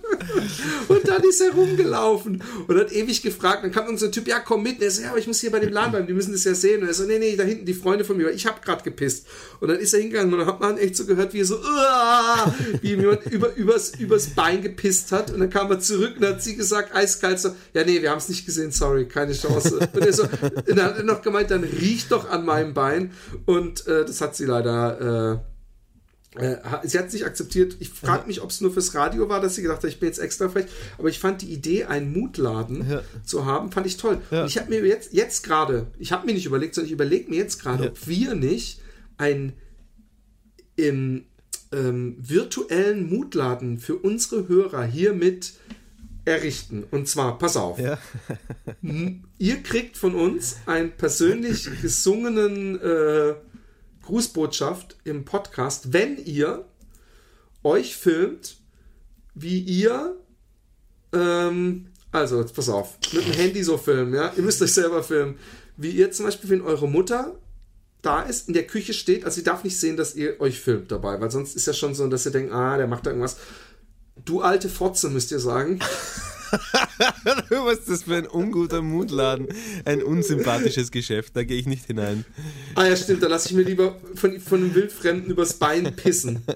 Und 0.88 1.08
dann 1.08 1.22
ist 1.24 1.42
er 1.42 1.52
rumgelaufen 1.52 2.42
und 2.68 2.78
hat 2.78 2.92
ewig 2.94 3.22
gefragt. 3.22 3.64
Dann 3.64 3.72
kam 3.72 3.88
ein 3.88 4.12
Typ, 4.12 4.28
ja, 4.28 4.40
komm 4.40 4.64
mit. 4.64 4.78
Und 4.78 4.84
er 4.84 4.92
so, 4.92 5.02
ja, 5.02 5.10
aber 5.10 5.20
ich 5.20 5.28
muss 5.28 5.42
hier 5.42 5.52
bei 5.52 5.60
dem 5.60 5.74
Laden 5.74 5.92
bleiben, 5.92 6.08
die 6.08 6.14
müssen 6.14 6.32
das 6.32 6.46
ja 6.46 6.56
sehen. 6.56 6.82
Und 6.82 6.88
er 6.88 6.94
so, 6.94 7.04
nee, 7.04 7.20
nee, 7.20 7.36
da 7.36 7.44
hinten 7.44 7.66
die 7.66 7.74
Freunde 7.74 8.06
von 8.06 8.16
mir, 8.16 8.30
ich 8.32 8.46
habe 8.46 8.62
gerade 8.62 8.84
gepisst. 8.84 9.28
Und 9.60 9.68
dann 9.68 9.78
ist 9.78 9.94
er 9.94 10.00
hingegangen 10.00 10.32
und 10.34 10.40
dann 10.40 10.48
hat 10.48 10.62
man 10.62 10.78
echt 10.78 10.96
so 10.96 11.06
gehört, 11.06 11.34
wie 11.34 11.42
er 11.42 11.46
so, 11.46 11.58
"Uah!" 11.58 12.56
wie 12.82 12.94
ihm 12.94 13.02
jemand 13.02 13.26
über, 13.26 13.54
übers, 13.56 13.92
übers 14.00 14.28
Bein 14.28 14.62
gepisst 14.62 15.12
hat. 15.12 15.30
Und 15.32 15.42
dann 15.42 15.50
kam 15.50 15.70
er 15.72 15.82
zurück 15.82 16.14
und 16.18 16.26
hat 16.26 16.42
sie 16.42 16.56
gesagt, 16.56 16.96
eiskalt 16.96 17.40
so, 17.40 17.50
ja, 17.74 17.84
nee, 17.84 18.02
wir 18.02 18.12
haben 18.12 18.20
es 18.20 18.30
nicht 18.30 18.46
gesehen, 18.46 18.72
sorry, 18.72 19.08
keine 19.08 19.34
Chance. 19.34 19.90
Und 19.94 20.06
er 20.06 20.14
so, 20.14 20.24
und 20.24 20.78
dann 20.78 20.86
hat 20.86 20.98
er 20.98 21.04
noch 21.04 21.22
gemeint, 21.22 21.52
dann 21.52 21.64
riech 21.64 22.08
doch 22.08 22.30
an 22.30 22.46
meinem 22.46 22.61
Bein. 22.74 23.12
Und 23.45 23.86
äh, 23.88 24.06
das 24.06 24.21
hat 24.21 24.36
sie 24.36 24.45
leider, 24.45 25.43
äh, 26.38 26.43
äh, 26.43 26.58
sie 26.84 26.97
hat 26.97 27.08
es 27.08 27.13
nicht 27.13 27.26
akzeptiert. 27.26 27.76
Ich 27.80 27.89
frage 27.89 28.28
mich, 28.28 28.41
ob 28.41 28.50
es 28.52 28.62
nur 28.62 28.71
fürs 28.71 28.95
Radio 28.95 29.28
war, 29.30 29.41
dass 29.41 29.56
sie 29.56 29.62
gedacht 29.62 29.84
hat, 29.84 29.89
ich 29.89 30.00
bin 30.00 30.08
jetzt 30.08 30.19
extra 30.19 30.47
frech. 30.50 30.65
Aber 30.97 31.10
ich 31.10 31.19
fand 31.19 31.41
die 31.41 31.52
Idee, 31.52 31.86
einen 31.86 32.13
Mutladen 32.13 32.89
Ja. 32.89 33.02
zu 33.26 33.45
haben, 33.45 33.71
fand 33.71 33.86
ich 33.88 33.97
toll. 33.97 34.19
Ja. 34.32 34.41
Und 34.43 34.47
ich 34.47 34.58
habe 34.58 34.69
mir 34.69 34.86
jetzt, 34.86 35.13
jetzt 35.13 35.43
gerade, 35.43 35.88
ich 36.00 36.12
habe 36.12 36.26
mir 36.26 36.34
nicht 36.34 36.45
überlegt, 36.45 36.76
sondern 36.76 36.88
ich 36.88 36.93
überlege 36.93 37.30
mir 37.30 37.38
jetzt 37.38 37.62
gerade, 37.62 37.84
Ja. 37.86 37.89
ob 37.89 38.08
wir 38.08 38.36
nicht 38.36 38.80
ein 39.17 39.54
im 40.76 41.26
ähm, 41.74 42.15
virtuellen 42.19 43.10
Mutladen 43.10 43.78
für 43.80 43.95
unsere 43.95 44.47
Hörer 44.47 44.84
hiermit 44.84 45.54
errichten. 46.26 46.84
Und 46.92 47.08
zwar, 47.08 47.38
pass 47.38 47.58
auf, 47.58 47.80
Ja. 47.80 47.98
ihr 49.38 49.64
kriegt 49.64 49.98
von 49.98 50.16
uns 50.16 50.58
einen 50.66 50.92
persönlich 50.92 51.70
gesungenen 51.82 52.80
äh, 52.82 53.36
Grußbotschaft 54.04 54.98
im 55.04 55.26
Podcast, 55.26 55.94
wenn 55.94 56.18
ihr 56.24 56.66
euch 57.64 57.96
filmt, 57.96 58.58
wie 59.36 59.60
ihr 59.60 60.18
ähm, 61.14 61.88
also, 62.12 62.42
jetzt 62.42 62.54
pass 62.56 62.68
auf, 62.68 62.98
mit 63.14 63.26
dem 63.26 63.34
Handy 63.34 63.64
so 63.64 63.78
filmen, 63.78 64.14
ja? 64.14 64.34
Ihr 64.36 64.44
müsst 64.44 64.62
euch 64.62 64.74
selber 64.74 65.02
filmen. 65.02 65.36
Wie 65.78 65.92
ihr 65.92 66.12
zum 66.12 66.26
Beispiel, 66.26 66.50
wenn 66.50 66.62
eure 66.62 66.88
Mutter 66.88 67.38
da 68.02 68.22
ist, 68.24 68.48
in 68.50 68.54
der 68.54 68.68
Küche 68.68 68.94
steht, 68.94 69.24
also 69.24 69.36
sie 69.36 69.44
darf 69.44 69.64
nicht 69.64 69.80
sehen, 69.80 69.96
dass 69.96 70.16
ihr 70.16 70.40
euch 70.42 70.60
filmt 70.60 70.92
dabei, 70.92 71.22
weil 71.22 71.32
sonst 71.32 71.56
ist 71.56 71.68
ja 71.68 71.74
schon 71.74 71.96
so, 71.96 72.06
dass 72.08 72.26
ihr 72.26 72.32
denkt, 72.34 72.52
ah, 72.52 72.76
der 72.78 72.88
macht 72.88 73.06
da 73.06 73.12
irgendwas. 73.12 73.38
Du 74.26 74.42
alte 74.42 74.70
Fotze, 74.70 75.10
müsst 75.10 75.32
ihr 75.32 75.40
sagen. 75.40 75.80
Was 77.50 77.80
ist 77.80 77.90
das 77.90 78.04
für 78.04 78.16
ein 78.18 78.28
unguter 78.28 78.82
Mutladen? 78.82 79.48
Ein 79.86 80.04
unsympathisches 80.04 80.92
Geschäft, 80.92 81.36
da 81.36 81.44
gehe 81.46 81.58
ich 81.58 81.66
nicht 81.66 81.86
hinein. 81.86 82.26
Ah 82.76 82.86
ja, 82.86 82.96
stimmt, 82.98 83.24
da 83.24 83.28
lasse 83.28 83.48
ich 83.50 83.56
mir 83.56 83.62
lieber 83.62 83.96
von, 84.16 84.38
von 84.42 84.60
einem 84.62 84.76
Wildfremden 84.76 85.32
übers 85.32 85.54
Bein 85.54 85.96
pissen. 85.96 86.44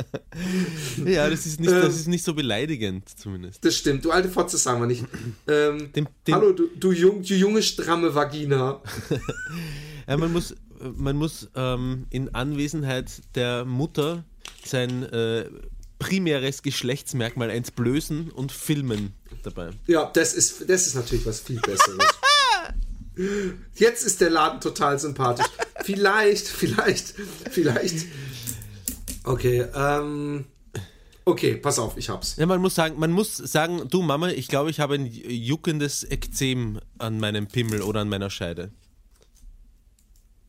Ja, 1.05 1.29
das 1.29 1.45
ist 1.45 1.61
nicht, 1.61 1.71
Ähm. 1.71 1.81
das 1.81 1.95
ist 1.95 2.07
nicht 2.09 2.25
so 2.25 2.33
beleidigend, 2.33 3.07
zumindest. 3.17 3.63
Das 3.63 3.75
stimmt, 3.77 4.03
du 4.03 4.11
alte 4.11 4.27
Fotze 4.27 4.57
sagen 4.57 4.81
wir 4.81 4.87
nicht. 4.87 5.05
Ähm, 5.47 5.93
Dem- 5.93 6.07
dem- 6.27 6.35
hallo, 6.35 6.51
du, 6.51 6.67
du, 6.77 6.91
jung, 6.91 7.21
du 7.23 7.33
junge, 7.33 7.61
stramme 7.63 8.13
Vagina. 8.13 8.81
Ja, 10.07 10.17
man 10.17 10.31
muss, 10.33 10.53
man 10.97 11.15
muss 11.15 11.47
ähm, 11.55 12.05
in 12.11 12.35
Anwesenheit 12.35 13.09
der 13.33 13.65
Mutter 13.65 14.23
sein 14.63 15.01
äh, 15.03 15.45
primäres 15.99 16.61
Geschlechtsmerkmal 16.61 17.49
entblößen 17.49 18.31
und 18.31 18.51
filmen 18.51 19.13
dabei. 19.43 19.71
Ja, 19.87 20.09
das 20.13 20.33
ist, 20.33 20.69
das 20.69 20.87
ist 20.87 20.95
natürlich 20.95 21.25
was 21.25 21.39
viel 21.39 21.59
Besseres. 21.61 21.97
Jetzt 23.75 24.03
ist 24.05 24.19
der 24.19 24.29
Laden 24.29 24.59
total 24.59 24.99
sympathisch. 24.99 25.45
Vielleicht, 25.83 26.47
vielleicht, 26.47 27.13
vielleicht. 27.49 28.05
Okay, 29.23 29.65
ähm. 29.73 30.45
Okay, 31.27 31.55
pass 31.55 31.79
auf, 31.79 31.97
ich 31.97 32.09
hab's. 32.09 32.35
Ja, 32.37 32.45
man 32.45 32.61
muss 32.61 32.75
sagen, 32.75 32.99
man 32.99 33.11
muss 33.11 33.35
sagen, 33.37 33.87
du 33.89 34.03
Mama, 34.03 34.29
ich 34.29 34.47
glaube, 34.47 34.69
ich 34.69 34.79
habe 34.79 34.93
ein 34.95 35.07
juckendes 35.07 36.03
Ekzem 36.03 36.79
an 36.99 37.19
meinem 37.19 37.47
Pimmel 37.47 37.81
oder 37.81 38.01
an 38.01 38.09
meiner 38.09 38.29
Scheide. 38.29 38.69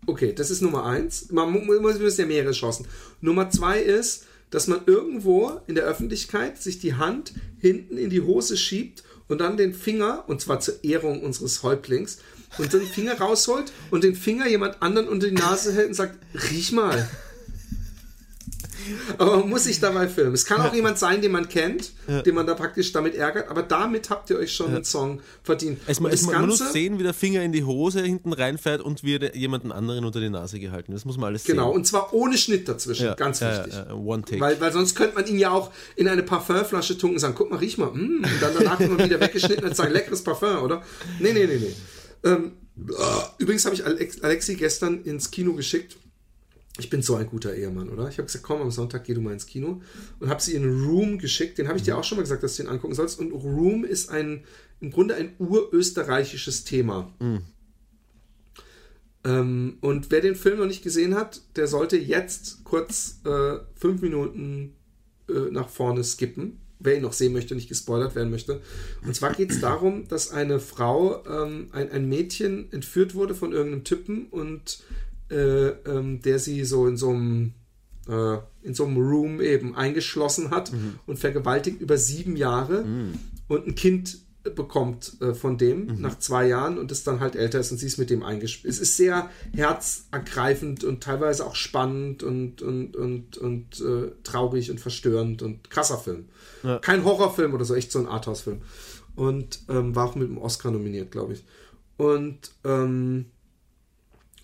Okay, 0.07 0.35
das 0.35 0.51
ist 0.51 0.61
Nummer 0.61 0.85
eins. 0.85 1.31
Man 1.33 1.51
mu- 1.51 1.61
mu- 1.61 1.81
muss 1.81 1.99
müssen 1.99 2.21
ja 2.21 2.27
mehrere 2.27 2.53
Chancen. 2.53 2.87
Nummer 3.23 3.49
zwei 3.49 3.79
ist, 3.81 4.27
dass 4.51 4.67
man 4.69 4.81
irgendwo 4.87 5.61
in 5.67 5.75
der 5.75 5.85
Öffentlichkeit 5.85 6.61
sich 6.61 6.79
die 6.79 6.95
Hand 6.95 7.33
hinten 7.59 7.97
in 7.97 8.11
die 8.11 8.21
Hose 8.21 8.57
schiebt 8.57 9.03
und 9.29 9.41
dann 9.41 9.57
den 9.57 9.75
Finger, 9.75 10.25
und 10.29 10.41
zwar 10.41 10.61
zur 10.61 10.83
Ehrung 10.85 11.23
unseres 11.23 11.63
Häuptlings, 11.63 12.19
und 12.59 12.73
den 12.73 12.87
Finger 12.87 13.19
rausholt 13.19 13.73
und 13.91 14.05
den 14.05 14.15
Finger 14.15 14.49
jemand 14.49 14.83
anderen 14.83 15.09
unter 15.09 15.29
die 15.29 15.35
Nase 15.35 15.73
hält 15.73 15.89
und 15.89 15.95
sagt, 15.95 16.19
riech 16.51 16.73
mal. 16.73 17.09
Aber 19.19 19.39
man 19.39 19.49
muss 19.49 19.65
sich 19.65 19.81
dabei 19.81 20.09
filmen. 20.09 20.35
Es 20.35 20.45
kann 20.45 20.61
auch 20.61 20.75
jemand 20.75 20.99
sein, 20.99 21.21
den 21.23 21.33
man 21.33 21.49
kennt, 21.49 21.93
den 22.25 22.35
man 22.35 22.47
da 22.47 22.55
praktisch 22.55 22.93
damit 22.93 23.15
ärgert, 23.15 23.49
aber 23.49 23.63
damit 23.63 24.11
habt 24.11 24.31
ihr 24.31 24.39
euch 24.39 24.53
schon 24.53 24.75
einen 24.75 24.85
Song 24.85 25.21
verdient. 25.43 25.79
Es, 25.87 25.99
Und 25.99 26.13
es, 26.13 26.23
man 26.23 26.47
muss 26.47 26.59
sehen, 26.73 26.99
wie 26.99 27.03
der 27.03 27.15
Finger 27.15 27.43
in 27.43 27.53
die 27.53 27.65
Hose 27.65 28.03
hinten 28.03 28.33
reinfährt 28.33 28.81
und 28.81 29.03
wie 29.03 29.17
er 29.17 29.35
jemanden 29.37 29.73
anderen 29.73 30.05
unter 30.05 30.21
die 30.21 30.31
Nase 30.31 30.59
gehalten 30.61 30.89
wird. 30.89 30.99
Das 30.99 31.05
muss 31.05 31.17
man 31.17 31.27
alles 31.29 31.45
Genau, 31.45 31.69
sehen. 31.69 31.77
und 31.77 31.87
zwar 31.87 32.13
ohne 32.13 32.37
Schnitt 32.39 32.69
dazwischen. 32.69 33.15
Ganz 33.17 33.41
wichtig. 33.41 33.75
One 33.93 34.23
Take. 34.23 34.41
Weil, 34.41 34.61
weil 34.61 34.73
sonst 34.73 34.95
könnte 34.95 35.15
man 35.15 35.27
ihn 35.27 35.39
ja 35.39 35.51
auch 35.51 35.71
in 35.97 36.09
eine 36.09 36.23
Parfümflasche 36.23 36.99
tunken 36.99 37.17
und 37.17 37.21
sagen, 37.21 37.35
guck 37.37 37.51
mal, 37.51 37.59
riech 37.59 37.79
mal. 37.79 37.91
Mm, 37.91 38.25
und 38.25 38.43
dann 38.43 38.53
danach 38.59 38.81
immer 38.81 39.03
wieder 39.03 39.21
weggeschnitten 39.21 39.65
und 39.65 39.77
sagen, 39.77 39.93
leckeres 39.93 40.23
Parfüm, 40.23 40.63
oder? 40.63 40.83
Nee, 41.21 41.33
nee, 41.33 41.47
nee, 41.47 41.59
nee. 41.59 41.75
Ähm, 42.25 42.53
ah, 42.99 43.31
übrigens 43.39 43.65
habe 43.65 43.75
ich 43.75 43.85
Alex, 43.85 44.21
Alexi 44.23 44.55
gestern 44.57 45.03
ins 45.03 45.31
Kino 45.31 45.53
geschickt. 45.55 45.97
Ich 46.79 46.91
bin 46.91 47.01
so 47.01 47.15
ein 47.15 47.27
guter 47.27 47.55
Ehemann, 47.55 47.89
oder? 47.89 48.09
Ich 48.09 48.19
habe 48.19 48.27
gesagt, 48.27 48.45
komm, 48.45 48.61
am 48.61 48.71
Sonntag 48.71 49.05
geh 49.05 49.15
du 49.15 49.21
mal 49.23 49.33
ins 49.33 49.47
Kino 49.47 49.81
und 50.21 50.29
habe 50.29 50.43
sie 50.43 50.55
in 50.55 50.65
Room 50.65 51.19
geschickt. 51.19 51.57
Den 51.59 51.69
habe 51.69 51.79
ich 51.79 51.85
dir 51.85 51.97
auch 51.97 52.05
schon 52.05 52.17
mal 52.17 52.23
gesagt, 52.23 52.43
dass 52.43 52.57
du 52.57 52.65
den 52.65 52.71
angucken 52.71 52.95
sollst. 52.95 53.19
Und 53.19 53.33
Room 53.33 53.85
ist 53.85 54.11
ein, 54.11 54.45
im 54.81 54.91
Grunde 54.91 55.15
ein 55.15 55.33
urösterreichisches 55.39 56.65
Thema. 56.65 57.15
Ähm, 59.25 59.79
und 59.81 60.11
wer 60.11 60.21
den 60.21 60.37
Film 60.37 60.59
noch 60.59 60.67
nicht 60.67 60.83
gesehen 60.83 61.15
hat, 61.15 61.41
der 61.57 61.67
sollte 61.67 61.97
jetzt 61.97 62.63
kurz 62.65 63.21
äh, 63.25 63.59
fünf 63.75 64.03
Minuten 64.03 64.75
äh, 65.29 65.51
nach 65.51 65.69
vorne 65.69 66.05
skippen. 66.05 66.61
Wer 66.79 66.97
ihn 66.97 67.03
noch 67.03 67.15
sehen 67.15 67.33
möchte, 67.33 67.55
nicht 67.55 67.71
gespoilert 67.71 68.15
werden 68.15 68.31
möchte. 68.31 68.61
Und 69.05 69.17
zwar 69.17 69.33
geht 69.33 69.51
es 69.51 69.61
darum, 69.61 70.07
dass 70.09 70.31
eine 70.31 70.61
Frau, 70.61 71.25
ähm, 71.25 71.69
ein, 71.73 71.91
ein 71.91 72.07
Mädchen 72.07 72.71
entführt 72.71 73.15
wurde 73.15 73.35
von 73.35 73.53
irgendeinem 73.53 73.85
Typen 73.85 74.27
und 74.27 74.85
äh, 75.31 75.69
ähm, 75.69 76.23
der 76.23 76.39
sie 76.39 76.65
so 76.65 76.87
in 76.87 76.97
so 76.97 77.11
einem 77.11 77.55
äh, 78.09 78.39
in 78.63 78.75
so 78.75 78.85
einem 78.85 78.97
Room 78.97 79.41
eben 79.41 79.75
eingeschlossen 79.75 80.51
hat 80.51 80.73
und 81.07 81.19
vergewaltigt 81.19 81.81
über 81.81 81.99
sieben 81.99 82.37
Jahre. 82.37 82.85
und 83.49 83.67
ein 83.67 83.75
Kind 83.75 84.19
bekommt 84.55 85.21
äh, 85.21 85.35
von 85.35 85.59
dem 85.59 85.87
mhm. 85.87 86.01
nach 86.01 86.19
zwei 86.19 86.47
Jahren 86.47 86.79
und 86.79 86.91
das 86.91 87.05
dann 87.05 87.21
halt 87.21 87.37
älter 87.37 87.61
ist 87.61 87.73
und 87.73 87.79
sie 87.79 87.87
ist 87.87 87.99
mit 87.99 88.11
dem 88.11 88.23
eingespielt. 88.23 88.73
Es 88.73 88.81
ist 88.81 88.97
sehr 88.97 89.31
herzergreifend 89.53 90.85
und 90.85 91.03
teilweise 91.03 91.47
auch 91.47 91.55
spannend 91.55 92.23
und, 92.23 92.63
und, 92.63 92.97
und, 92.97 93.37
und 93.37 93.81
äh, 93.81 94.13
traurig 94.23 94.71
und 94.71 94.81
verstörend 94.81 95.43
und 95.43 95.71
krasser 95.71 95.99
Film. 95.99 96.29
Ja. 96.63 96.79
Kein 96.79 97.05
Horrorfilm 97.05 97.55
oder 97.55 97.65
so, 97.65 97.75
echt 97.75 97.91
so 97.91 97.99
ein 97.99 98.07
Arthouse-Film. 98.07 98.61
Und 99.15 99.61
ähm, 99.69 99.95
war 99.95 100.07
auch 100.07 100.15
mit 100.15 100.29
dem 100.29 100.39
Oscar 100.39 100.71
nominiert, 100.71 101.11
glaube 101.11 101.33
ich. 101.33 101.45
Und 101.97 102.51
ähm, 102.65 103.27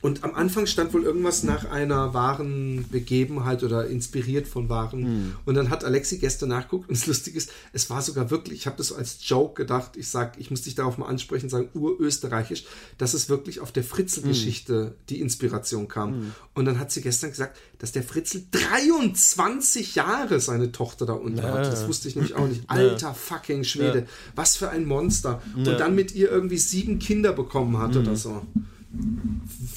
und 0.02 0.24
am 0.24 0.34
Anfang 0.34 0.66
stand 0.66 0.92
wohl 0.92 1.04
irgendwas 1.04 1.44
nach 1.44 1.70
einer 1.70 2.12
wahren 2.12 2.86
Begebenheit 2.90 3.62
oder 3.62 3.86
inspiriert 3.86 4.48
von 4.48 4.68
wahren. 4.68 5.00
Mhm. 5.00 5.36
Und 5.44 5.54
dann 5.54 5.70
hat 5.70 5.84
Alexi 5.84 6.18
gestern 6.18 6.48
nachguckt 6.48 6.88
und 6.88 6.98
das 6.98 7.06
Lustige 7.06 7.38
ist, 7.38 7.52
es 7.72 7.88
war 7.88 8.02
sogar 8.02 8.28
wirklich, 8.30 8.58
ich 8.58 8.66
habe 8.66 8.76
das 8.76 8.88
so 8.88 8.96
als 8.96 9.18
Joke 9.20 9.62
gedacht, 9.62 9.92
ich 9.96 10.08
sag, 10.08 10.40
ich 10.40 10.50
muss 10.50 10.62
dich 10.62 10.74
darauf 10.74 10.98
mal 10.98 11.06
ansprechen, 11.06 11.48
sagen, 11.48 11.68
urösterreichisch, 11.74 12.64
dass 12.98 13.14
es 13.14 13.28
wirklich 13.28 13.60
auf 13.60 13.70
der 13.70 13.84
Fritzel-Geschichte 13.84 14.72
mhm. 14.72 15.04
die 15.08 15.20
Inspiration 15.20 15.86
kam. 15.86 16.10
Mhm. 16.10 16.32
Und 16.54 16.64
dann 16.64 16.80
hat 16.80 16.90
sie 16.90 17.00
gestern 17.00 17.30
gesagt, 17.30 17.56
dass 17.78 17.92
der 17.92 18.02
Fritzel 18.02 18.42
23 18.50 19.94
Jahre 19.94 20.40
seine 20.40 20.72
Tochter 20.72 21.06
da 21.06 21.12
unten 21.12 21.38
ja. 21.38 21.44
hat. 21.44 21.72
Das 21.72 21.86
wusste 21.86 22.08
ich 22.08 22.16
nämlich 22.16 22.34
auch 22.34 22.48
nicht. 22.48 22.64
Alter 22.66 23.06
ja. 23.08 23.14
fucking 23.14 23.62
Schwede. 23.62 24.00
Ja. 24.00 24.04
Was 24.34 24.56
für 24.56 24.68
ein 24.68 24.84
Monster. 24.84 25.40
Und 25.54 25.66
dann 25.66 25.94
mit 25.94 26.12
ihr 26.12 26.28
irgendwie 26.28 26.58
sieben 26.58 26.98
Kinder 26.98 27.32
bekommen 27.32 27.78
hat 27.78 27.94
oder 27.94 28.10
mhm. 28.10 28.16
so 28.16 28.42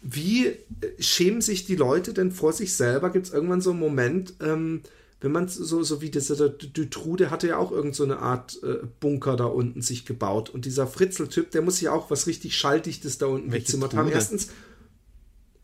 wie 0.01 0.47
äh, 0.47 0.57
schämen 0.99 1.41
sich 1.41 1.65
die 1.65 1.75
Leute 1.75 2.13
denn 2.13 2.31
vor 2.31 2.53
sich 2.53 2.75
selber? 2.75 3.09
Gibt 3.09 3.27
es 3.27 3.33
irgendwann 3.33 3.61
so 3.61 3.71
einen 3.71 3.79
Moment, 3.79 4.33
ähm, 4.41 4.81
wenn 5.23 5.31
man 5.31 5.47
so, 5.47 5.83
so 5.83 6.01
wie 6.01 6.09
dieser 6.09 6.49
der 6.49 7.31
hatte 7.31 7.47
ja 7.47 7.57
auch 7.57 7.71
irgendeine 7.71 8.13
so 8.15 8.19
Art 8.19 8.61
äh, 8.61 8.85
Bunker 8.99 9.37
da 9.37 9.45
unten 9.45 9.81
sich 9.81 10.05
gebaut. 10.05 10.49
Und 10.49 10.65
dieser 10.65 10.85
Fritzel-Typ, 10.85 11.51
der 11.51 11.61
muss 11.61 11.79
ja 11.79 11.93
auch 11.93 12.11
was 12.11 12.27
richtig 12.27 12.57
Schalldichtes 12.57 13.19
da 13.19 13.27
unten 13.27 13.53
Welche 13.53 13.67
gezimmert 13.67 13.93
haben. 13.93 14.09
Erstens. 14.09 14.49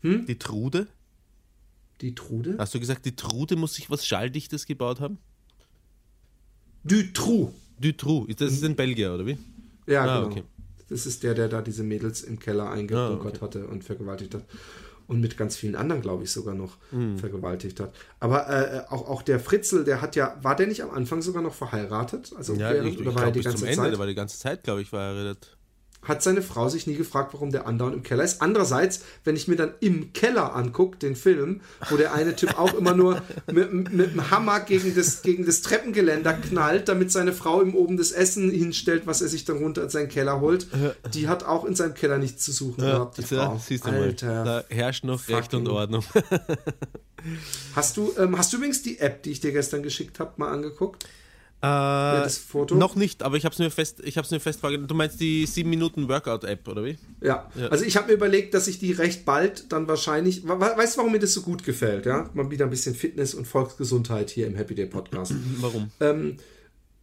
Hm? 0.00 0.24
Die 0.24 0.38
Trude? 0.38 0.86
Die 2.00 2.14
Trude? 2.14 2.56
Hast 2.58 2.74
du 2.74 2.80
gesagt, 2.80 3.04
die 3.04 3.16
Trude 3.16 3.56
muss 3.56 3.74
sich 3.74 3.90
was 3.90 4.06
Schalldichtes 4.06 4.64
gebaut 4.64 5.00
haben? 5.00 5.18
Dutroux. 6.84 7.52
Dutroux, 7.78 8.26
das 8.36 8.52
ist 8.52 8.64
in 8.64 8.76
Belgien, 8.76 9.12
oder 9.12 9.26
wie? 9.26 9.38
Ja, 9.86 10.02
ah, 10.02 10.18
genau. 10.18 10.26
Okay. 10.30 10.42
Das 10.88 11.06
ist 11.06 11.22
der, 11.22 11.34
der 11.34 11.48
da 11.48 11.62
diese 11.62 11.82
Mädels 11.82 12.22
im 12.22 12.38
Keller 12.38 12.70
eingebunkert 12.70 13.34
ah, 13.42 13.44
okay. 13.44 13.58
hatte 13.60 13.66
und 13.68 13.84
vergewaltigt 13.84 14.34
hat. 14.34 14.44
Und 15.06 15.20
mit 15.20 15.36
ganz 15.36 15.56
vielen 15.56 15.74
anderen, 15.74 16.02
glaube 16.02 16.22
ich, 16.22 16.30
sogar 16.30 16.54
noch 16.54 16.76
hm. 16.90 17.18
vergewaltigt 17.18 17.80
hat. 17.80 17.92
Aber 18.20 18.48
äh, 18.48 18.82
auch, 18.90 19.08
auch 19.08 19.22
der 19.22 19.40
Fritzel, 19.40 19.82
der 19.84 20.00
hat 20.00 20.14
ja, 20.14 20.38
war 20.42 20.54
der 20.54 20.68
nicht 20.68 20.84
am 20.84 20.90
Anfang 20.90 21.20
sogar 21.20 21.42
noch 21.42 21.54
verheiratet? 21.54 22.32
Also 22.36 22.54
ja, 22.54 22.72
während, 22.72 22.92
ich, 22.92 23.00
oder 23.00 23.10
ich 23.10 23.16
war 23.16 23.24
er 23.24 23.32
die 23.32 23.40
ganze 23.40 23.64
Zeit? 23.64 23.76
Ende, 23.76 23.90
der 23.90 23.98
war 23.98 24.06
die 24.06 24.14
ganze 24.14 24.38
Zeit, 24.38 24.62
glaube 24.62 24.82
ich, 24.82 24.88
verheiratet 24.88 25.56
hat 26.02 26.22
seine 26.22 26.42
Frau 26.42 26.68
sich 26.68 26.86
nie 26.86 26.96
gefragt, 26.96 27.34
warum 27.34 27.50
der 27.50 27.66
andauernd 27.66 27.96
im 27.96 28.02
Keller 28.02 28.24
ist. 28.24 28.40
Andererseits, 28.40 29.02
wenn 29.24 29.36
ich 29.36 29.48
mir 29.48 29.56
dann 29.56 29.74
im 29.80 30.12
Keller 30.12 30.54
angucke, 30.54 30.96
den 30.98 31.14
Film, 31.14 31.60
wo 31.90 31.96
der 31.96 32.14
eine 32.14 32.34
Typ 32.34 32.58
auch 32.58 32.72
immer 32.74 32.94
nur 32.94 33.22
mit, 33.52 33.72
mit 33.72 34.12
dem 34.12 34.30
Hammer 34.30 34.60
gegen 34.60 34.94
das, 34.94 35.22
gegen 35.22 35.44
das 35.44 35.60
Treppengeländer 35.62 36.32
knallt, 36.32 36.88
damit 36.88 37.12
seine 37.12 37.32
Frau 37.32 37.62
ihm 37.62 37.74
oben 37.74 37.96
das 37.96 38.12
Essen 38.12 38.50
hinstellt, 38.50 39.06
was 39.06 39.20
er 39.20 39.28
sich 39.28 39.44
dann 39.44 39.58
runter 39.58 39.82
in 39.82 39.90
seinen 39.90 40.08
Keller 40.08 40.40
holt, 40.40 40.66
die 41.12 41.28
hat 41.28 41.44
auch 41.44 41.64
in 41.64 41.74
seinem 41.74 41.94
Keller 41.94 42.18
nichts 42.18 42.44
zu 42.44 42.52
suchen 42.52 42.82
ja, 42.82 42.92
gehabt, 42.92 43.18
die 43.18 43.22
Frau. 43.22 43.60
Siehst 43.64 43.86
du 43.86 43.90
Alter, 43.90 44.26
mal, 44.26 44.44
da 44.44 44.74
herrscht 44.74 45.04
noch 45.04 45.28
Recht 45.28 45.52
und 45.54 45.68
Ordnung. 45.68 46.04
hast, 47.76 47.96
du, 47.96 48.12
ähm, 48.18 48.38
hast 48.38 48.52
du 48.52 48.56
übrigens 48.56 48.82
die 48.82 48.98
App, 48.98 49.22
die 49.22 49.30
ich 49.30 49.40
dir 49.40 49.52
gestern 49.52 49.82
geschickt 49.82 50.18
habe, 50.18 50.32
mal 50.36 50.50
angeguckt? 50.50 51.06
Äh, 51.62 51.66
das 51.66 52.38
Foto? 52.38 52.74
Noch 52.74 52.96
nicht, 52.96 53.22
aber 53.22 53.36
ich 53.36 53.44
habe 53.44 53.52
es 53.52 53.58
mir 53.58 53.70
fest, 53.70 54.00
ich 54.02 54.16
habe 54.16 54.24
es 54.24 54.30
mir 54.30 54.40
fest 54.40 54.60
Du 54.62 54.94
meinst 54.94 55.20
die 55.20 55.44
7 55.44 55.68
Minuten 55.68 56.08
Workout 56.08 56.44
App 56.44 56.66
oder 56.66 56.82
wie? 56.84 56.96
Ja. 57.20 57.50
ja. 57.54 57.68
Also 57.68 57.84
ich 57.84 57.98
habe 57.98 58.06
mir 58.08 58.14
überlegt, 58.14 58.54
dass 58.54 58.66
ich 58.66 58.78
die 58.78 58.92
recht 58.92 59.26
bald 59.26 59.70
dann 59.70 59.86
wahrscheinlich. 59.86 60.48
Weißt 60.48 60.94
du, 60.94 60.98
warum 60.98 61.12
mir 61.12 61.18
das 61.18 61.34
so 61.34 61.42
gut 61.42 61.64
gefällt? 61.64 62.06
Ja, 62.06 62.30
mal 62.32 62.50
wieder 62.50 62.64
ein 62.64 62.70
bisschen 62.70 62.94
Fitness 62.94 63.34
und 63.34 63.46
Volksgesundheit 63.46 64.30
hier 64.30 64.46
im 64.46 64.54
Happy 64.54 64.74
Day 64.74 64.86
Podcast. 64.86 65.34
warum? 65.58 65.90
Ähm, 66.00 66.38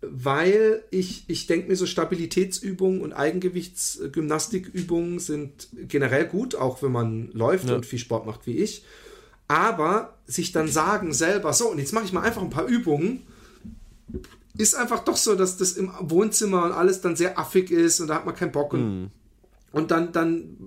weil 0.02 0.82
ich, 0.90 1.26
ich 1.28 1.46
denke 1.46 1.70
mir 1.70 1.76
so 1.76 1.86
Stabilitätsübungen 1.86 3.02
und 3.02 3.14
Eigengewichtsgymnastikübungen 3.14 5.20
sind 5.20 5.68
generell 5.88 6.26
gut, 6.26 6.56
auch 6.56 6.82
wenn 6.82 6.92
man 6.92 7.30
läuft 7.34 7.70
ja. 7.70 7.76
und 7.76 7.86
viel 7.86 8.00
Sport 8.00 8.26
macht 8.26 8.48
wie 8.48 8.58
ich. 8.58 8.84
Aber 9.48 10.18
sich 10.26 10.52
dann 10.52 10.68
sagen 10.68 11.14
selber, 11.14 11.54
so, 11.54 11.70
und 11.70 11.78
jetzt 11.78 11.94
mache 11.94 12.06
ich 12.06 12.14
mal 12.14 12.22
einfach 12.22 12.42
ein 12.42 12.50
paar 12.50 12.66
Übungen 12.66 13.22
ist 14.58 14.76
einfach 14.76 15.00
doch 15.00 15.18
so, 15.18 15.36
dass 15.36 15.58
das 15.58 15.74
im 15.74 15.92
Wohnzimmer 16.00 16.66
und 16.66 16.72
alles 16.72 17.02
dann 17.02 17.16
sehr 17.16 17.38
affig 17.38 17.72
ist 17.72 18.00
und 18.00 18.08
da 18.08 18.16
hat 18.16 18.26
man 18.26 18.36
keinen 18.36 18.52
Bock. 18.52 18.74
Und, 18.74 19.04
mm. 19.04 19.12
und 19.72 19.92
dann, 19.92 20.12
dann, 20.12 20.58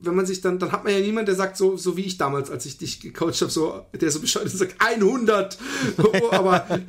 wenn 0.00 0.14
man 0.14 0.26
sich 0.26 0.40
dann, 0.40 0.58
dann 0.58 0.72
hat 0.72 0.84
man 0.84 0.92
ja 0.92 1.00
niemanden, 1.00 1.26
der 1.26 1.34
sagt, 1.34 1.56
so, 1.56 1.76
so 1.76 1.96
wie 1.96 2.02
ich 2.02 2.18
damals, 2.18 2.50
als 2.50 2.66
ich 2.66 2.78
dich 2.78 3.00
gecoacht 3.00 3.40
habe, 3.40 3.50
so, 3.50 3.86
der 3.98 4.10
so 4.10 4.20
bescheuert 4.20 4.50
sagt, 4.50 4.76
100, 4.78 5.58
aber 6.30 6.80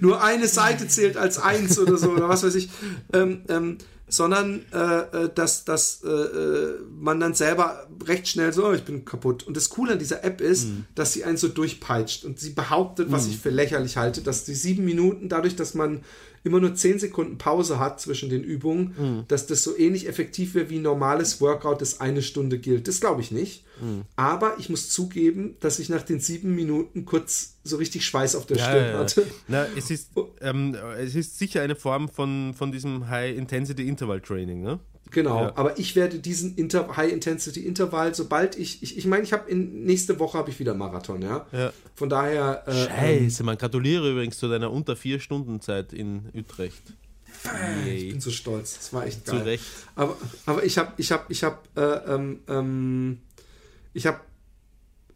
nur 0.00 0.22
eine 0.22 0.48
Seite 0.48 0.88
zählt 0.88 1.16
als 1.16 1.38
eins 1.38 1.78
oder 1.78 1.96
so, 1.96 2.10
oder 2.10 2.28
was 2.28 2.42
weiß 2.42 2.54
ich. 2.54 2.68
Ähm, 3.12 3.42
ähm, 3.48 3.78
sondern 4.10 4.64
äh, 4.72 5.24
äh, 5.24 5.30
dass, 5.34 5.64
dass 5.64 6.02
äh, 6.04 6.08
äh, 6.08 6.78
man 6.98 7.20
dann 7.20 7.34
selber 7.34 7.86
recht 8.04 8.28
schnell 8.28 8.52
so, 8.52 8.66
oh, 8.66 8.72
ich 8.72 8.82
bin 8.82 9.04
kaputt. 9.04 9.44
Und 9.44 9.56
das 9.56 9.70
Coole 9.70 9.92
an 9.92 9.98
dieser 9.98 10.24
App 10.24 10.40
ist, 10.40 10.66
mhm. 10.66 10.84
dass 10.94 11.12
sie 11.12 11.24
einen 11.24 11.36
so 11.36 11.48
durchpeitscht 11.48 12.24
und 12.24 12.38
sie 12.38 12.50
behauptet, 12.50 13.10
was 13.12 13.26
mhm. 13.26 13.32
ich 13.32 13.38
für 13.38 13.50
lächerlich 13.50 13.96
halte, 13.96 14.20
dass 14.20 14.44
die 14.44 14.54
sieben 14.54 14.84
Minuten, 14.84 15.28
dadurch, 15.28 15.56
dass 15.56 15.74
man 15.74 16.02
immer 16.42 16.60
nur 16.60 16.74
10 16.74 16.98
Sekunden 16.98 17.38
Pause 17.38 17.78
hat 17.78 18.00
zwischen 18.00 18.30
den 18.30 18.42
Übungen, 18.42 18.94
mhm. 18.98 19.24
dass 19.28 19.46
das 19.46 19.62
so 19.62 19.76
ähnlich 19.76 20.08
effektiv 20.08 20.54
wäre 20.54 20.70
wie 20.70 20.78
ein 20.78 20.82
normales 20.82 21.40
Workout, 21.40 21.80
das 21.80 22.00
eine 22.00 22.22
Stunde 22.22 22.58
gilt. 22.58 22.88
Das 22.88 23.00
glaube 23.00 23.20
ich 23.20 23.30
nicht. 23.30 23.64
Mhm. 23.80 24.02
Aber 24.16 24.54
ich 24.58 24.68
muss 24.70 24.90
zugeben, 24.90 25.56
dass 25.60 25.78
ich 25.78 25.88
nach 25.88 26.02
den 26.02 26.20
sieben 26.20 26.54
Minuten 26.54 27.04
kurz 27.04 27.56
so 27.64 27.76
richtig 27.76 28.04
Schweiß 28.04 28.36
auf 28.36 28.46
der 28.46 28.56
ja, 28.56 28.64
Stirn 28.64 28.92
ja, 28.92 28.98
hatte. 28.98 29.26
Na, 29.48 29.66
es, 29.76 29.90
ist, 29.90 30.10
ähm, 30.40 30.76
es 30.98 31.14
ist 31.14 31.38
sicher 31.38 31.62
eine 31.62 31.76
Form 31.76 32.08
von, 32.08 32.54
von 32.54 32.72
diesem 32.72 33.08
High-Intensity-Interval-Training, 33.08 34.62
ne? 34.62 34.80
Genau, 35.10 35.42
Ja. 35.44 35.52
aber 35.56 35.78
ich 35.78 35.96
werde 35.96 36.18
diesen 36.18 36.54
Inter 36.56 36.96
High-Intensity-Intervall, 36.96 38.14
sobald 38.14 38.56
ich, 38.56 38.82
ich, 38.82 38.96
ich 38.98 39.06
meine, 39.06 39.22
ich 39.24 39.32
habe 39.32 39.50
in 39.50 39.84
nächste 39.84 40.18
Woche 40.18 40.38
habe 40.38 40.50
ich 40.50 40.58
wieder 40.60 40.74
Marathon, 40.74 41.20
ja. 41.22 41.46
Ja. 41.52 41.72
Von 41.94 42.08
daher, 42.08 42.62
äh, 42.66 42.70
ähm, 42.70 42.88
Scheiße, 43.28 43.42
man 43.44 43.58
gratuliere 43.58 44.10
übrigens 44.12 44.38
zu 44.38 44.48
deiner 44.48 44.70
unter 44.70 44.94
vier 44.96 45.18
Stunden 45.20 45.60
Zeit 45.60 45.92
in 45.92 46.28
Utrecht. 46.34 46.82
ich 47.86 48.10
bin 48.10 48.20
so 48.20 48.30
stolz, 48.30 48.76
das 48.76 48.92
war 48.92 49.06
echt 49.06 49.26
Zu 49.26 49.32
geil. 49.36 49.42
Recht. 49.42 49.64
Aber, 49.96 50.16
aber 50.46 50.64
ich 50.64 50.78
habe, 50.78 50.92
ich 50.98 51.10
habe, 51.12 51.24
ich 51.28 51.42
habe, 51.42 51.58
äh, 51.76 52.14
ähm, 52.14 52.40
ähm, 52.48 53.18
ich 53.94 54.06
habe, 54.06 54.20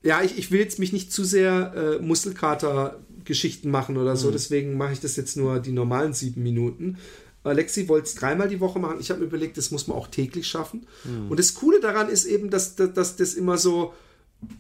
ja, 0.02 0.22
ich, 0.22 0.36
ich 0.38 0.50
will 0.50 0.60
jetzt 0.60 0.78
mich 0.78 0.92
nicht 0.92 1.12
zu 1.12 1.24
sehr 1.24 1.72
äh, 2.00 2.02
Muskelkater-Geschichten 2.02 3.70
machen 3.70 3.96
oder 3.96 4.12
Mhm. 4.12 4.18
so, 4.18 4.30
deswegen 4.30 4.76
mache 4.76 4.92
ich 4.92 5.00
das 5.00 5.16
jetzt 5.16 5.36
nur 5.36 5.60
die 5.60 5.72
normalen 5.72 6.12
sieben 6.12 6.42
Minuten. 6.42 6.98
Alexi 7.44 7.88
wollte 7.88 8.06
es 8.08 8.14
dreimal 8.14 8.48
die 8.48 8.60
Woche 8.60 8.78
machen. 8.78 8.96
Ich 9.00 9.10
habe 9.10 9.20
mir 9.20 9.26
überlegt, 9.26 9.56
das 9.58 9.70
muss 9.70 9.86
man 9.86 9.96
auch 9.98 10.08
täglich 10.08 10.46
schaffen. 10.48 10.86
Mhm. 11.04 11.30
Und 11.30 11.38
das 11.38 11.54
Coole 11.54 11.80
daran 11.80 12.08
ist 12.08 12.24
eben, 12.24 12.50
dass, 12.50 12.74
dass, 12.76 12.92
dass 12.94 13.16
das 13.16 13.34
immer 13.34 13.58
so 13.58 13.92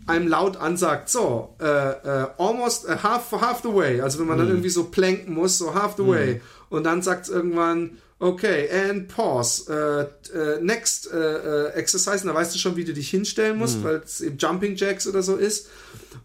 einem 0.06 0.28
laut 0.28 0.56
ansagt, 0.56 1.10
so, 1.10 1.54
äh, 1.60 1.64
äh, 1.64 2.26
almost 2.38 2.86
äh, 2.88 2.96
half, 3.02 3.30
half 3.32 3.60
the 3.62 3.68
way. 3.74 4.00
Also 4.00 4.18
wenn 4.18 4.26
man 4.26 4.36
Mhm. 4.36 4.42
dann 4.42 4.48
irgendwie 4.50 4.70
so 4.70 4.84
planken 4.84 5.34
muss, 5.34 5.58
so 5.58 5.74
half 5.74 5.96
the 5.96 6.06
way. 6.06 6.40
Und 6.70 6.84
dann 6.84 7.02
sagt 7.02 7.24
es 7.26 7.30
irgendwann, 7.30 7.98
okay, 8.18 8.68
and 8.70 9.08
pause. 9.08 10.08
Äh, 10.34 10.38
äh, 10.38 10.60
next 10.62 11.10
äh, 11.12 11.68
exercise. 11.72 12.22
Und 12.22 12.28
da 12.28 12.34
weißt 12.34 12.54
du 12.54 12.58
schon, 12.58 12.76
wie 12.76 12.84
du 12.84 12.94
dich 12.94 13.10
hinstellen 13.10 13.58
musst, 13.58 13.78
Mhm. 13.80 13.84
weil 13.84 13.96
es 14.04 14.20
eben 14.22 14.38
Jumping 14.38 14.76
Jacks 14.76 15.06
oder 15.06 15.22
so 15.22 15.36
ist. 15.36 15.68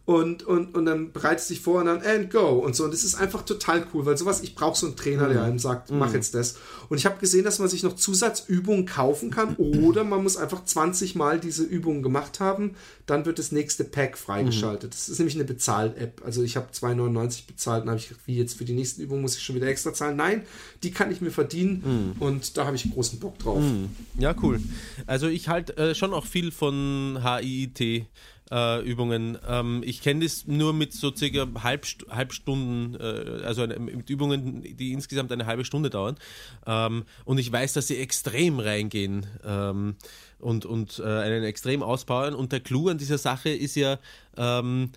Und, 0.06 0.44
und, 0.44 0.74
und 0.76 0.86
dann 0.86 1.12
bereitest 1.12 1.50
dich 1.52 1.62
vor 1.62 1.80
und 1.82 1.86
dann 1.86 2.02
and 2.02 2.32
go 2.32 2.48
und 2.66 2.76
so. 2.76 2.84
Und 2.84 2.94
das 2.94 3.04
ist 3.04 3.16
einfach 3.16 3.44
total 3.44 3.86
cool, 3.94 4.06
weil 4.06 4.18
sowas, 4.18 4.42
ich 4.42 4.56
brauche 4.56 4.78
so 4.78 4.88
einen 4.88 4.96
Trainer, 4.96 5.28
Mhm. 5.28 5.34
der 5.34 5.44
einem 5.44 5.60
sagt, 5.60 5.92
mach 5.92 6.14
jetzt 6.14 6.34
das. 6.34 6.56
Und 6.90 6.98
ich 6.98 7.06
habe 7.06 7.20
gesehen, 7.20 7.44
dass 7.44 7.60
man 7.60 7.68
sich 7.70 7.84
noch 7.84 7.96
Zusatzübungen 7.96 8.86
kaufen 8.86 9.30
kann 9.30 9.56
oder 9.56 10.04
man 10.04 10.24
muss 10.24 10.36
einfach 10.38 10.66
20 10.66 11.16
Mal 11.16 11.40
diese 11.40 11.64
Übungen 11.64 12.02
gemacht 12.02 12.40
haben, 12.40 12.76
dann 13.06 13.26
wird 13.26 13.38
das 13.40 13.52
nächste 13.52 13.84
Pack 13.84 14.18
freigeschaltet. 14.18 14.94
Das 14.94 15.10
ist 15.10 15.20
nämlich 15.20 15.36
eine 15.36 15.44
Bezahl-App. 15.46 16.22
Also 16.26 16.42
ich 16.44 16.56
habe 16.58 16.68
2,99 16.74 17.48
bezahlt 17.48 17.84
und 17.84 17.90
habe 17.90 18.00
ich 18.00 18.10
gedacht, 18.10 18.24
wie 18.26 18.38
jetzt 18.38 18.58
für 18.58 18.66
die 18.66 18.74
nächsten 18.74 19.02
Übungen 19.02 19.22
muss 19.22 19.36
ich 19.36 19.44
schon 19.44 19.56
wieder 19.56 19.68
extra 19.68 19.94
zahlen. 19.94 20.16
Nein, 20.18 20.44
die 20.84 20.92
kann 20.92 21.12
ich 21.12 21.22
mir 21.22 21.32
verdienen 21.32 22.16
und 22.20 22.58
da 22.58 22.66
habe 22.66 22.76
ich 22.76 22.92
großen 22.92 23.20
Bock 23.20 23.38
drauf. 23.40 23.64
Ja, 24.18 24.36
cool. 24.42 24.60
Also 25.06 25.28
ich 25.28 25.48
halte 25.50 25.78
äh, 25.78 25.96
schon 25.96 26.14
auch 26.14 26.26
viel 26.26 26.52
von 26.52 27.20
HIIT. 27.24 28.06
Äh, 28.52 28.82
Übungen. 28.82 29.38
Ähm, 29.48 29.84
ich 29.86 30.02
kenne 30.02 30.24
das 30.24 30.48
nur 30.48 30.74
mit 30.74 30.92
so 30.94 31.16
circa 31.16 31.48
halb, 31.62 31.86
Stunden, 32.34 32.96
äh, 33.00 33.44
also 33.46 33.62
eine, 33.62 33.78
mit 33.78 34.10
Übungen, 34.10 34.64
die 34.64 34.92
insgesamt 34.92 35.32
eine 35.32 35.46
halbe 35.46 35.66
Stunde 35.66 35.92
dauern. 35.92 36.18
Ähm, 36.66 37.04
und 37.26 37.38
ich 37.38 37.52
weiß, 37.52 37.74
dass 37.74 37.88
sie 37.88 37.98
extrem 37.98 38.60
reingehen 38.60 39.28
ähm, 39.46 39.96
und, 40.40 40.66
und 40.66 40.98
äh, 40.98 41.04
einen 41.04 41.44
extrem 41.44 41.84
auspowern. 41.84 42.34
Und 42.34 42.52
der 42.52 42.62
Clou 42.62 42.90
an 42.90 42.98
dieser 42.98 43.20
Sache 43.20 43.50
ist 43.50 43.76
ja, 43.76 44.00
ähm, 44.36 44.92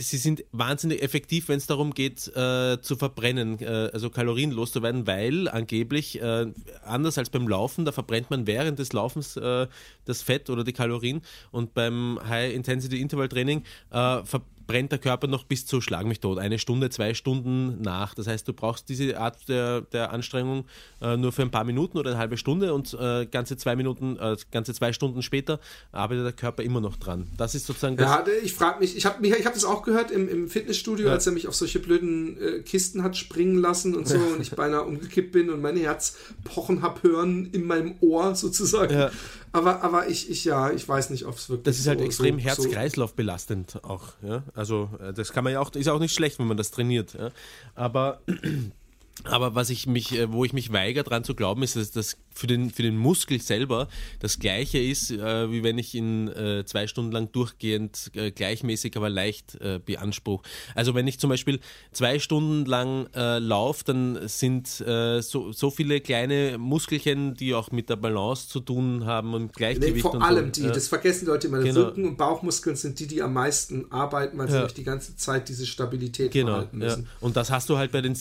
sie 0.00 0.16
sind 0.16 0.44
wahnsinnig 0.52 1.02
effektiv, 1.02 1.48
wenn 1.48 1.58
es 1.58 1.66
darum 1.66 1.94
geht, 1.94 2.28
äh, 2.28 2.80
zu 2.80 2.96
verbrennen, 2.96 3.60
äh, 3.60 3.90
also 3.92 4.10
kalorienlos 4.10 4.72
zu 4.72 4.82
werden, 4.82 5.06
weil 5.06 5.48
angeblich, 5.48 6.20
äh, 6.20 6.46
anders 6.84 7.18
als 7.18 7.30
beim 7.30 7.48
Laufen, 7.48 7.84
da 7.84 7.92
verbrennt 7.92 8.30
man 8.30 8.46
während 8.46 8.78
des 8.78 8.92
Laufens 8.92 9.36
äh, 9.36 9.66
das 10.04 10.22
Fett 10.22 10.50
oder 10.50 10.64
die 10.64 10.72
Kalorien. 10.72 11.22
Und 11.50 11.74
beim 11.74 12.18
High-Intensity-Interval-Training 12.28 13.64
äh, 13.90 14.22
verbrennt 14.68 14.92
der 14.92 14.98
Körper 14.98 15.28
noch 15.28 15.44
bis 15.44 15.64
zu 15.64 15.80
Schlag 15.80 16.04
mich 16.04 16.20
tot, 16.20 16.38
eine 16.38 16.58
Stunde, 16.58 16.90
zwei 16.90 17.14
Stunden 17.14 17.80
nach. 17.80 18.14
Das 18.14 18.26
heißt, 18.26 18.46
du 18.46 18.52
brauchst 18.52 18.90
diese 18.90 19.18
Art 19.18 19.48
der, 19.48 19.80
der 19.80 20.12
Anstrengung 20.12 20.66
äh, 21.00 21.16
nur 21.16 21.32
für 21.32 21.40
ein 21.40 21.50
paar 21.50 21.64
Minuten 21.64 21.96
oder 21.96 22.10
eine 22.10 22.18
halbe 22.18 22.36
Stunde 22.36 22.74
und 22.74 22.92
äh, 23.00 23.24
ganze 23.24 23.56
zwei 23.56 23.76
Minuten, 23.76 24.18
äh, 24.18 24.36
ganze 24.52 24.74
zwei 24.74 24.92
Stunden 24.92 25.22
später 25.22 25.58
arbeitet 25.90 26.26
der 26.26 26.32
Körper 26.32 26.62
immer 26.62 26.82
noch 26.82 26.96
dran. 26.96 27.28
Das 27.38 27.54
ist 27.54 27.66
sozusagen 27.66 27.96
das, 27.96 28.06
Ja, 28.06 28.24
ich 28.44 28.52
frage 28.52 28.80
mich, 28.80 28.94
ich 28.94 29.06
habe 29.06 29.26
ich 29.26 29.46
hab 29.46 29.54
das 29.54 29.64
auch 29.64 29.82
gehört 29.82 30.10
im, 30.10 30.28
im 30.28 30.48
Fitnessstudio, 30.48 31.06
Ja. 31.06 31.12
als 31.12 31.26
er 31.26 31.32
mich 31.32 31.48
auf 31.48 31.54
solche 31.54 31.78
blöden 31.78 32.36
äh, 32.38 32.60
Kisten 32.60 33.02
hat 33.02 33.16
springen 33.16 33.56
lassen 33.56 33.96
und 33.96 34.06
so 34.06 34.16
und 34.34 34.42
ich 34.42 34.50
beinahe 34.50 34.82
umgekippt 34.82 35.32
bin 35.32 35.48
und 35.48 35.62
mein 35.62 35.78
Herz 35.78 36.18
pochen 36.44 36.82
hab 36.82 37.02
hören 37.02 37.48
in 37.52 37.64
meinem 37.64 37.94
Ohr 38.00 38.34
sozusagen. 38.34 38.92
Ja. 38.92 39.10
Aber, 39.52 39.82
aber 39.82 40.08
ich, 40.08 40.30
ich, 40.30 40.44
ja, 40.44 40.70
ich 40.70 40.88
weiß 40.88 41.10
nicht, 41.10 41.24
ob 41.24 41.36
es 41.36 41.48
wirklich 41.48 41.64
Das 41.64 41.78
ist 41.78 41.86
halt 41.86 42.00
so, 42.00 42.04
extrem 42.04 42.38
so, 42.38 42.44
Herz-Kreislauf 42.44 43.14
belastend 43.14 43.82
auch. 43.84 44.12
Ja? 44.22 44.42
Also 44.54 44.90
äh, 45.00 45.12
das 45.12 45.32
kann 45.32 45.44
man 45.44 45.52
ja 45.52 45.60
auch, 45.60 45.70
ist 45.72 45.88
auch 45.88 45.98
nicht 46.00 46.14
schlecht, 46.14 46.38
wenn 46.38 46.46
man 46.46 46.56
das 46.56 46.70
trainiert. 46.70 47.14
Ja? 47.14 47.30
Aber, 47.74 48.20
aber 49.24 49.54
was 49.54 49.70
ich 49.70 49.86
mich, 49.86 50.12
äh, 50.12 50.32
wo 50.32 50.44
ich 50.44 50.52
mich 50.52 50.72
weigere 50.72 51.04
dran 51.04 51.24
zu 51.24 51.34
glauben, 51.34 51.62
ist, 51.62 51.76
dass 51.76 51.90
das 51.90 52.16
für 52.32 52.46
den, 52.46 52.70
für 52.70 52.82
den 52.82 52.96
Muskel 52.96 53.40
selber 53.40 53.88
das 54.20 54.38
gleiche 54.38 54.78
ist, 54.78 55.10
äh, 55.10 55.50
wie 55.50 55.62
wenn 55.62 55.78
ich 55.78 55.94
ihn 55.94 56.28
äh, 56.28 56.64
zwei 56.64 56.86
Stunden 56.86 57.10
lang 57.12 57.32
durchgehend 57.32 58.10
äh, 58.14 58.30
gleichmäßig, 58.30 58.96
aber 58.96 59.08
leicht 59.08 59.56
äh, 59.60 59.80
beanspruche. 59.84 60.44
Also 60.74 60.94
wenn 60.94 61.06
ich 61.08 61.18
zum 61.18 61.30
Beispiel 61.30 61.60
zwei 61.92 62.18
Stunden 62.18 62.64
lang 62.64 63.08
äh, 63.14 63.38
laufe, 63.38 63.84
dann 63.84 64.28
sind 64.28 64.68
so, 64.68 65.52
so 65.52 65.70
viele 65.70 66.00
kleine 66.00 66.58
Muskelchen, 66.58 67.34
die 67.34 67.54
auch 67.54 67.70
mit 67.70 67.88
der 67.90 67.96
Balance 67.96 68.48
zu 68.48 68.60
tun 68.60 69.04
haben 69.06 69.34
und 69.34 69.42
Nee, 69.46 69.50
Gleichgewicht 69.56 70.02
vor 70.02 70.14
und 70.14 70.22
allem 70.22 70.46
so. 70.46 70.60
die, 70.62 70.66
Ja. 70.68 70.72
das 70.72 70.88
vergessen 70.88 71.24
die 71.24 71.30
Leute 71.30 71.48
immer. 71.48 71.58
Genau. 71.60 71.82
Rücken- 71.82 72.06
und 72.06 72.16
Bauchmuskeln 72.16 72.76
sind 72.76 72.98
die, 73.00 73.06
die 73.06 73.22
am 73.22 73.32
meisten 73.32 73.90
arbeiten, 73.90 74.38
weil 74.38 74.46
sie 74.48 74.54
Ja. 74.54 74.58
nämlich 74.60 74.74
die 74.74 74.84
ganze 74.84 75.16
Zeit 75.16 75.48
diese 75.48 75.66
Stabilität 75.66 76.32
Genau, 76.32 76.52
behalten 76.52 76.80
ja. 76.80 76.86
müssen. 76.88 77.08
Und 77.20 77.36
das 77.36 77.50
hast 77.50 77.68
du 77.68 77.78
halt 77.78 77.92
bei 77.92 78.00
den 78.00 78.14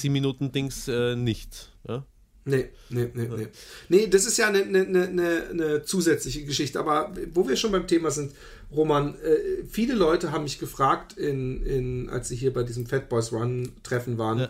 7-Minuten-Dings 0.87 1.13
äh, 1.13 1.15
nicht. 1.15 1.71
Ja? 1.87 2.05
Nee, 2.45 2.69
nee, 2.89 3.09
nee, 3.13 3.27
nee. 3.27 3.47
Nee, 3.89 4.07
das 4.07 4.25
ist 4.25 4.37
ja 4.37 4.47
eine, 4.47 4.63
eine, 4.63 4.85
eine, 4.85 5.43
eine 5.51 5.83
zusätzliche 5.83 6.45
Geschichte. 6.45 6.79
Aber 6.79 7.11
wo 7.33 7.47
wir 7.47 7.57
schon 7.57 7.73
beim 7.73 7.87
Thema 7.87 8.09
sind, 8.09 8.31
Roman, 8.71 9.15
äh, 9.15 9.65
viele 9.69 9.93
Leute 9.93 10.31
haben 10.31 10.43
mich 10.43 10.57
gefragt, 10.57 11.17
in, 11.17 11.65
in, 11.65 12.09
als 12.09 12.29
sie 12.29 12.37
hier 12.37 12.53
bei 12.53 12.63
diesem 12.63 12.85
Fat 12.85 13.09
Boys 13.09 13.33
Run 13.33 13.73
Treffen 13.83 14.17
waren, 14.17 14.47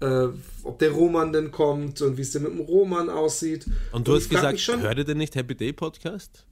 äh, 0.00 0.28
ob 0.64 0.78
der 0.78 0.90
Roman 0.90 1.32
denn 1.32 1.50
kommt 1.50 2.02
und 2.02 2.18
wie 2.18 2.22
es 2.22 2.32
denn 2.32 2.42
mit 2.42 2.52
dem 2.52 2.60
Roman 2.60 3.08
aussieht. 3.08 3.66
Und 3.92 4.06
du 4.06 4.16
ich 4.16 4.24
hast 4.24 4.30
gesagt, 4.30 4.60
schon, 4.60 4.82
hört 4.82 4.98
ihr 4.98 5.04
denn 5.04 5.18
nicht 5.18 5.34
Happy 5.34 5.54
Day 5.54 5.72
Podcast? 5.72 6.44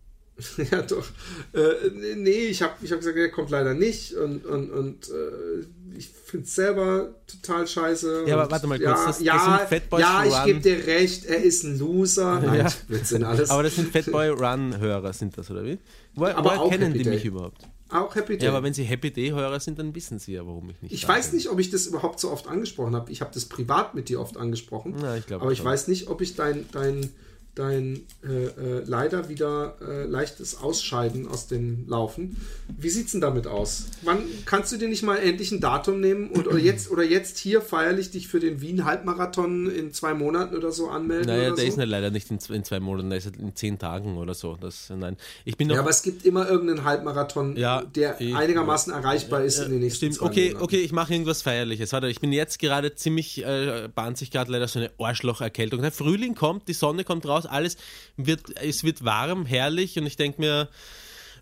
ja, 0.70 0.82
doch. 0.82 1.06
Äh, 1.52 2.14
nee, 2.16 2.30
ich 2.46 2.62
habe 2.62 2.72
ich 2.82 2.90
hab 2.92 2.98
gesagt, 2.98 3.16
er 3.16 3.28
kommt 3.30 3.50
leider 3.50 3.74
nicht 3.74 4.14
und, 4.14 4.44
und, 4.46 4.70
und 4.70 5.08
äh, 5.08 5.66
ich 5.96 6.08
finde 6.08 6.46
es 6.46 6.54
selber 6.54 7.14
total 7.26 7.66
scheiße. 7.66 8.24
Ja, 8.26 8.34
aber 8.40 8.50
warte 8.50 8.66
mal 8.66 8.78
kurz, 8.78 8.88
ja, 8.88 9.06
das- 9.06 9.16
das 9.18 9.20
ja, 9.24 9.58
sind 9.58 9.68
Fat 9.68 9.90
Boys 9.90 10.00
ja, 10.00 10.24
ich 10.24 10.44
gebe 10.46 10.60
dir 10.60 10.86
recht, 10.86 11.26
er 11.26 11.42
ist 11.42 11.64
ein 11.64 11.78
Loser. 11.78 12.40
Nein, 12.44 12.60
Ja. 12.60 12.68
Blödsinn, 12.88 13.24
alles. 13.24 13.50
Aber 13.50 13.62
das 13.62 13.76
sind 13.76 13.92
Fatboy 13.92 14.28
Run-Hörer, 14.30 15.12
sind 15.12 15.36
das, 15.36 15.50
oder 15.50 15.64
wie? 15.64 15.78
Woher, 16.14 16.36
Aber 16.38 16.50
woher 16.50 16.60
auch 16.62 16.70
kennen 16.70 16.92
die 16.94 17.02
Day. 17.02 17.14
mich 17.14 17.24
überhaupt? 17.24 17.62
Auch 17.90 18.14
Happy 18.14 18.38
Day. 18.38 18.46
Ja, 18.46 18.52
aber 18.52 18.62
wenn 18.64 18.72
sie 18.72 18.84
Happy 18.84 19.10
Day-Hörer 19.10 19.60
sind, 19.60 19.78
dann 19.78 19.94
wissen 19.94 20.18
sie 20.18 20.32
ja, 20.32 20.46
warum 20.46 20.70
ich 20.70 20.80
nicht 20.80 20.94
ich 20.94 21.06
weiß 21.06 21.28
bin. 21.28 21.36
nicht, 21.36 21.50
ob 21.50 21.58
ich 21.58 21.70
das 21.70 21.86
überhaupt 21.86 22.20
so 22.20 22.30
oft 22.30 22.48
angesprochen 22.48 22.96
habe. 22.96 23.12
Ich 23.12 23.20
habe 23.20 23.30
das 23.34 23.44
privat 23.44 23.94
mit 23.94 24.08
dir 24.08 24.18
oft 24.18 24.38
angesprochen. 24.38 24.96
Ja, 25.02 25.14
ich 25.16 25.26
glaube 25.26 25.42
aber 25.42 25.52
ich 25.52 25.58
schon. 25.58 25.66
weiß 25.66 25.88
nicht, 25.88 26.08
ob 26.08 26.22
ich 26.22 26.34
dein, 26.34 26.64
dein, 26.72 27.10
dein 27.54 28.06
äh, 28.26 28.28
äh, 28.46 28.82
leider 28.86 29.28
wieder 29.28 29.76
äh, 29.86 30.04
leichtes 30.04 30.56
Ausscheiden 30.60 31.28
aus 31.28 31.48
dem 31.48 31.86
Laufen. 31.86 32.36
Wie 32.78 32.88
sieht's 32.88 33.12
denn 33.12 33.20
damit 33.20 33.46
aus? 33.46 33.88
Wann 34.02 34.20
kannst 34.46 34.72
du 34.72 34.78
dir 34.78 34.88
nicht 34.88 35.02
mal 35.02 35.16
endlich 35.16 35.52
ein 35.52 35.60
Datum 35.60 36.00
nehmen 36.00 36.30
und 36.30 36.46
oder 36.48 36.58
jetzt 36.58 36.90
oder 36.90 37.02
jetzt 37.02 37.36
hier 37.36 37.60
feierlich 37.60 38.10
dich 38.10 38.28
für 38.28 38.40
den 38.40 38.62
Wien 38.62 38.86
Halbmarathon 38.86 39.70
in 39.70 39.92
zwei 39.92 40.14
Monaten 40.14 40.56
oder 40.56 40.72
so 40.72 40.88
anmelden? 40.88 41.26
Naja, 41.26 41.50
der 41.54 41.70
so? 41.70 41.80
ist 41.82 41.88
leider 41.88 42.10
nicht 42.10 42.30
in, 42.30 42.40
zwei- 42.40 42.54
in 42.54 42.64
zwei 42.64 42.80
Monaten, 42.80 43.10
der 43.10 43.18
ist 43.18 43.36
in 43.36 43.54
zehn 43.54 43.78
Tagen 43.78 44.16
oder 44.16 44.32
so. 44.32 44.56
Das, 44.58 44.90
nein. 44.96 45.18
Ich 45.44 45.56
bin 45.58 45.68
noch, 45.68 45.74
ja, 45.74 45.82
aber 45.82 45.90
es 45.90 46.02
gibt 46.02 46.24
immer 46.24 46.48
irgendeinen 46.48 46.84
Halbmarathon, 46.84 47.56
Ja, 47.56 47.82
der 47.82 48.18
ich- 48.20 48.34
einigermaßen 48.34 48.92
erreichbar 48.92 49.44
ist 49.44 49.58
in 49.58 49.70
den 49.72 49.80
nächsten 49.80 49.96
Stimmt, 49.98 50.14
zwei 50.14 50.26
okay, 50.26 50.46
Monaten. 50.48 50.64
okay, 50.64 50.80
ich 50.80 50.92
mache 50.92 51.12
irgendwas 51.12 51.42
Feierliches. 51.42 51.92
Warte, 51.92 52.08
ich 52.08 52.20
bin 52.20 52.32
jetzt 52.32 52.58
gerade 52.58 52.94
ziemlich, 52.94 53.44
äh, 53.44 53.88
bahnt 53.94 54.16
sich 54.16 54.30
gerade 54.30 54.50
leider 54.50 54.68
so 54.68 54.78
eine 54.78 54.90
Arschlocherkältung. 54.98 55.82
Der 55.82 55.92
Frühling 55.92 56.34
kommt, 56.34 56.68
die 56.68 56.72
Sonne 56.72 57.04
kommt 57.04 57.26
raus, 57.26 57.41
alles 57.46 57.76
wird, 58.16 58.56
es 58.60 58.84
wird 58.84 59.04
warm, 59.04 59.46
herrlich 59.46 59.98
und 59.98 60.06
ich 60.06 60.16
denke 60.16 60.40
mir, 60.40 60.68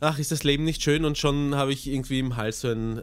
ach, 0.01 0.19
ist 0.19 0.33
das 0.33 0.43
Leben 0.45 0.65
nicht 0.65 0.83
schön 0.83 1.05
und 1.05 1.19
schon 1.19 1.55
habe 1.55 1.73
ich 1.73 1.87
irgendwie 1.87 2.19
im 2.19 2.37
Hals 2.37 2.61
so 2.61 2.69
ein 2.69 2.99
äh, 2.99 3.03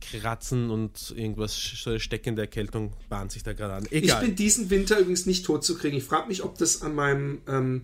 Kratzen 0.00 0.70
und 0.70 1.12
irgendwas, 1.16 1.54
so 1.56 1.90
eine 1.90 2.00
steckende 2.00 2.42
Erkältung 2.42 2.92
bahnt 3.08 3.32
sich 3.32 3.42
da 3.42 3.52
gerade 3.52 3.74
an. 3.74 3.86
Ich 3.90 4.04
Egal. 4.04 4.24
bin 4.24 4.36
diesen 4.36 4.70
Winter 4.70 4.98
übrigens 4.98 5.26
nicht 5.26 5.44
tot 5.44 5.64
zu 5.64 5.76
kriegen. 5.76 5.96
Ich 5.96 6.04
frage 6.04 6.28
mich, 6.28 6.44
ob 6.44 6.56
das 6.58 6.82
an 6.82 6.94
meinem 6.94 7.42
ähm, 7.48 7.82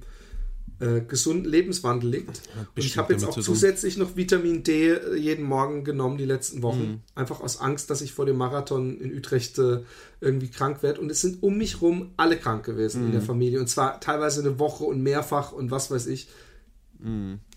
äh, 0.80 1.00
gesunden 1.00 1.50
Lebenswandel 1.50 2.10
liegt. 2.10 2.42
Und 2.74 2.84
ich 2.84 2.98
habe 2.98 3.12
jetzt 3.12 3.24
auch 3.24 3.38
zusätzlich 3.38 3.96
noch 3.96 4.16
Vitamin 4.16 4.62
D 4.64 4.90
äh, 4.90 5.16
jeden 5.16 5.44
Morgen 5.44 5.84
genommen 5.84 6.18
die 6.18 6.24
letzten 6.24 6.62
Wochen. 6.62 6.80
Mhm. 6.84 7.00
Einfach 7.14 7.40
aus 7.40 7.60
Angst, 7.60 7.90
dass 7.90 8.00
ich 8.00 8.12
vor 8.12 8.26
dem 8.26 8.36
Marathon 8.36 8.98
in 9.00 9.14
Utrecht 9.16 9.58
äh, 9.58 9.80
irgendwie 10.20 10.48
krank 10.48 10.82
werde. 10.82 11.00
Und 11.00 11.10
es 11.10 11.20
sind 11.20 11.42
um 11.42 11.56
mich 11.58 11.80
rum 11.80 12.10
alle 12.16 12.36
krank 12.36 12.64
gewesen 12.64 13.02
in 13.02 13.08
Mhm. 13.08 13.12
der 13.12 13.22
Familie. 13.22 13.60
Und 13.60 13.68
zwar 13.68 14.00
teilweise 14.00 14.40
eine 14.40 14.58
Woche 14.58 14.84
und 14.84 15.02
mehrfach 15.02 15.52
und 15.52 15.70
was 15.70 15.90
weiß 15.90 16.06
ich. 16.08 16.28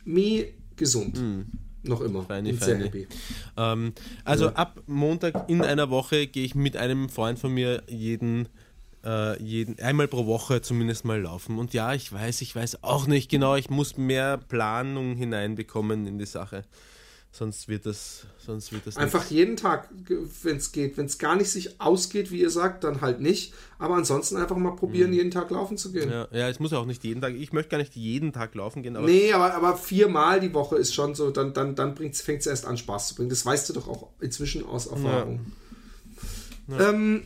Mi 0.06 0.54
gesund. 0.76 1.20
Noch 1.84 2.02
immer. 2.02 2.24
Mhm. 2.24 2.44
Bin 2.44 2.58
sehr 2.58 2.76
feini. 2.76 2.84
happy. 2.86 3.08
Ähm, 3.56 3.94
also 4.26 4.50
ab 4.50 4.82
Montag 4.88 5.50
in 5.50 5.62
einer 5.62 5.90
Woche 5.90 6.28
gehe 6.28 6.44
ich 6.44 6.56
mit 6.56 6.76
einem 6.76 7.08
Freund 7.10 7.40
von 7.40 7.54
mir 7.54 7.84
jeden 7.88 8.50
äh, 9.08 9.42
jeden, 9.42 9.80
einmal 9.80 10.08
pro 10.08 10.26
Woche 10.26 10.62
zumindest 10.62 11.06
mal 11.06 11.22
laufen. 11.22 11.58
Und 11.58 11.74
ja, 11.74 11.94
ich 11.94 12.12
weiß, 12.12 12.42
ich 12.42 12.56
weiß 12.56 12.84
auch 12.84 13.08
nicht 13.08 13.32
genau, 13.32 13.56
ich 13.56 13.70
muss 13.70 13.96
mehr 13.98 14.38
Planung 14.38 15.16
hineinbekommen 15.16 16.06
in 16.08 16.18
die 16.20 16.26
Sache. 16.26 16.66
Sonst 17.32 17.68
wird 17.68 17.86
das, 17.86 18.26
sonst 18.40 18.72
wird 18.72 18.88
das 18.88 18.98
Einfach 18.98 19.20
nichts. 19.20 19.32
jeden 19.32 19.58
Tag, 19.58 19.90
wenn 20.42 20.58
es 20.58 20.72
geht. 20.72 20.98
Wenn 20.98 21.06
es 21.06 21.20
gar 21.20 21.36
nicht 21.36 21.52
sich 21.52 21.80
ausgeht, 21.80 22.32
wie 22.32 22.42
ihr 22.42 22.50
sagt, 22.50 22.84
dann 22.84 23.02
halt 23.02 23.22
nicht. 23.22 23.54
Aber 23.78 23.96
ansonsten 23.96 24.38
einfach 24.38 24.56
mal 24.58 24.76
probieren, 24.76 25.14
jeden 25.14 25.30
Tag 25.30 25.52
laufen 25.52 25.78
zu 25.78 25.92
gehen. 25.92 26.08
Mhm. 26.08 26.14
Ja, 26.14 26.28
ja, 26.32 26.50
es 26.50 26.60
muss 26.60 26.72
ja 26.72 26.80
auch 26.80 26.86
nicht 26.86 27.04
jeden 27.04 27.22
Tag. 27.22 27.36
Ich 27.36 27.54
möchte 27.54 27.70
gar 27.70 27.78
nicht 27.78 27.96
jeden 27.96 28.34
Tag 28.34 28.56
laufen 28.56 28.82
gehen, 28.82 28.96
aber 28.96 29.06
Nee, 29.06 29.34
aber, 29.34 29.54
aber 29.54 29.78
viermal 29.78 30.40
die 30.40 30.54
Woche 30.54 30.78
ist 30.78 30.96
schon 30.96 31.14
so, 31.14 31.30
dann, 31.30 31.54
dann, 31.54 31.76
dann 31.76 31.96
fängt 31.96 32.16
es 32.16 32.48
erst 32.48 32.66
an, 32.66 32.78
Spaß 32.78 33.10
zu 33.10 33.16
bringen. 33.16 33.30
Das 33.30 33.46
weißt 33.46 33.70
du 33.70 33.74
doch 33.74 33.88
auch 33.88 34.10
inzwischen 34.20 34.66
aus 34.66 34.88
Erfahrung. 34.88 35.52
Ähm, 36.80 37.24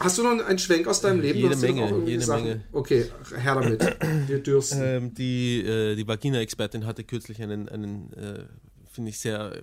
hast 0.00 0.18
du 0.18 0.22
noch 0.22 0.44
einen 0.44 0.58
Schwenk 0.58 0.86
aus 0.86 1.00
deinem 1.00 1.20
Leben? 1.20 1.38
Jede 1.38 1.56
Menge, 1.56 2.02
jede 2.06 2.22
Sachen? 2.22 2.44
Menge. 2.44 2.64
Okay, 2.72 3.06
her 3.36 3.54
damit. 3.54 3.96
Wir 4.28 4.42
dürsten. 4.42 4.80
Ähm, 4.82 5.14
die 5.14 5.60
äh, 5.60 5.96
die 5.96 6.06
Vagina-Expertin 6.06 6.86
hatte 6.86 7.04
kürzlich 7.04 7.42
einen, 7.42 7.68
einen 7.68 8.12
äh, 8.12 8.44
finde 8.96 9.10
ich, 9.10 9.18
sehr 9.18 9.54
äh, 9.54 9.62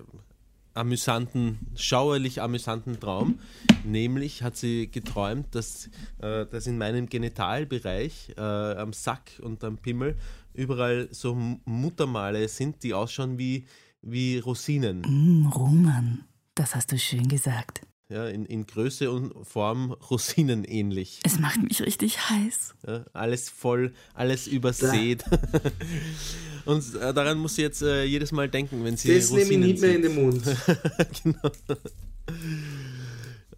amüsanten, 0.74 1.58
schauerlich 1.74 2.40
amüsanten 2.40 2.98
Traum. 3.00 3.38
Nämlich 3.84 4.42
hat 4.42 4.56
sie 4.56 4.90
geträumt, 4.90 5.54
dass, 5.54 5.90
äh, 6.20 6.46
dass 6.46 6.66
in 6.66 6.78
meinem 6.78 7.08
Genitalbereich, 7.08 8.34
äh, 8.36 8.40
am 8.40 8.92
Sack 8.92 9.40
und 9.42 9.62
am 9.64 9.78
Pimmel, 9.78 10.16
überall 10.52 11.08
so 11.10 11.34
Muttermale 11.64 12.48
sind, 12.48 12.82
die 12.82 12.94
ausschauen 12.94 13.38
wie, 13.38 13.66
wie 14.02 14.38
Rosinen. 14.38 15.04
Hm, 15.04 15.46
Roman, 15.54 16.24
das 16.54 16.74
hast 16.74 16.92
du 16.92 16.98
schön 16.98 17.28
gesagt. 17.28 17.82
Ja, 18.10 18.26
in, 18.28 18.44
in 18.44 18.66
Größe 18.66 19.10
und 19.10 19.32
Form 19.46 19.92
Rosinen 20.10 20.64
ähnlich. 20.64 21.20
Es 21.24 21.38
macht 21.38 21.62
mich 21.62 21.80
richtig 21.80 22.18
heiß. 22.28 22.74
Ja, 22.86 23.04
alles 23.14 23.48
voll, 23.48 23.94
alles 24.12 24.46
übersät. 24.46 25.24
Und 26.66 26.94
äh, 26.94 27.12
daran 27.12 27.38
muss 27.38 27.56
sie 27.56 27.62
jetzt 27.62 27.82
äh, 27.82 28.04
jedes 28.04 28.32
Mal 28.32 28.48
denken, 28.48 28.84
wenn 28.84 28.96
sie 28.96 29.14
das 29.14 29.30
nehme 29.30 29.50
ich 29.52 29.58
nicht 29.58 29.80
mehr 29.82 29.96
in 29.96 30.02
den 30.02 30.14
Mund. 30.14 30.42
genau. 31.22 31.50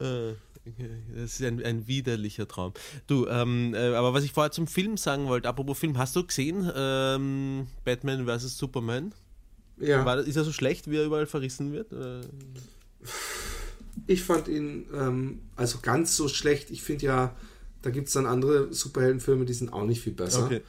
Äh, 0.01 0.35
Das 1.15 1.35
ist 1.35 1.43
ein, 1.43 1.65
ein 1.65 1.87
widerlicher 1.87 2.49
Traum. 2.49 2.73
Du, 3.07 3.27
ähm, 3.29 3.75
äh, 3.75 3.95
aber 3.95 4.13
was 4.13 4.25
ich 4.25 4.33
vorher 4.33 4.51
zum 4.51 4.67
Film 4.67 4.97
sagen 4.97 5.27
wollte, 5.27 5.49
apropos 5.49 5.79
Film, 5.79 5.99
hast 5.99 6.17
du 6.17 6.25
gesehen 6.27 6.69
ähm, 6.75 7.69
Batman 7.85 8.27
vs. 8.27 8.59
Superman? 8.59 9.13
Ja, 9.79 10.05
War, 10.05 10.19
ist 10.19 10.37
er 10.37 10.45
so 10.45 10.53
schlecht, 10.53 10.91
wie 10.91 10.97
er 10.97 11.05
überall 11.05 11.27
verrissen 11.27 11.73
wird? 11.73 11.93
Ich 14.07 14.23
fand 14.23 14.49
ihn 14.49 14.87
ähm, 14.95 15.41
also 15.57 15.79
ganz 15.83 16.17
so 16.17 16.29
schlecht. 16.29 16.71
Ich 16.71 16.83
finde 16.83 17.07
ja, 17.07 17.37
da 17.83 17.91
gibt 17.91 18.09
es 18.09 18.15
dann 18.15 18.27
andere 18.27 18.73
Superheldenfilme, 18.73 19.45
die 19.45 19.55
sind 19.55 19.73
auch 19.73 19.85
nicht 19.85 20.01
viel 20.03 20.13
besser. 20.13 20.45
okay. 20.45 20.63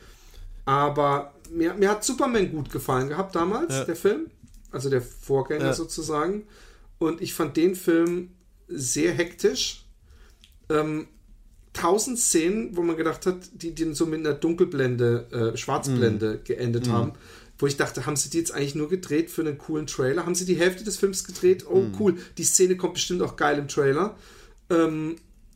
Aber 0.66 1.34
mir, 1.52 1.74
mir 1.76 1.90
hat 1.90 2.04
Superman 2.04 2.52
gut 2.52 2.70
gefallen 2.72 3.08
gehabt 3.10 3.36
damals, 3.36 3.74
Ja. 3.74 3.86
der 3.86 3.96
Film. 3.96 4.28
Also 4.72 4.90
der 4.90 5.02
Vorgänger 5.02 5.68
Ja. 5.68 5.74
sozusagen. 5.74 6.46
Und 7.00 7.22
ich 7.22 7.34
fand 7.34 7.56
den 7.58 7.76
Film 7.76 8.32
sehr 8.68 9.14
hektisch. 9.14 9.86
Ähm, 10.70 11.08
tausend 11.74 12.20
Szenen, 12.20 12.76
wo 12.76 12.82
man 12.82 12.98
gedacht 12.98 13.26
hat, 13.26 13.38
die, 13.54 13.74
die 13.74 13.94
so 13.94 14.06
mit 14.06 14.20
einer 14.20 14.34
Dunkelblende, 14.34 15.54
äh, 15.54 15.58
Schwarzblende 15.58 16.40
geendet 16.44 16.90
haben. 16.90 17.14
Wo 17.60 17.66
ich 17.68 17.76
dachte, 17.78 18.06
haben 18.06 18.16
sie 18.16 18.30
die 18.30 18.38
jetzt 18.38 18.52
eigentlich 18.54 18.76
nur 18.76 18.88
gedreht 18.90 19.32
für 19.32 19.42
einen 19.42 19.58
coolen 19.58 19.88
Trailer? 19.88 20.26
Haben 20.26 20.36
sie 20.36 20.46
die 20.46 20.56
Hälfte 20.56 20.84
des 20.84 20.98
Films 20.98 21.24
gedreht? 21.24 21.66
Oh, 21.68 21.80
cool. 22.00 22.16
Die 22.38 22.44
Szene 22.44 22.78
kommt 22.78 22.94
bestimmt 22.96 23.22
auch 23.24 23.36
geil 23.36 23.58
im 23.58 23.68
Trailer. 23.68 24.16
Ähm, 24.70 25.16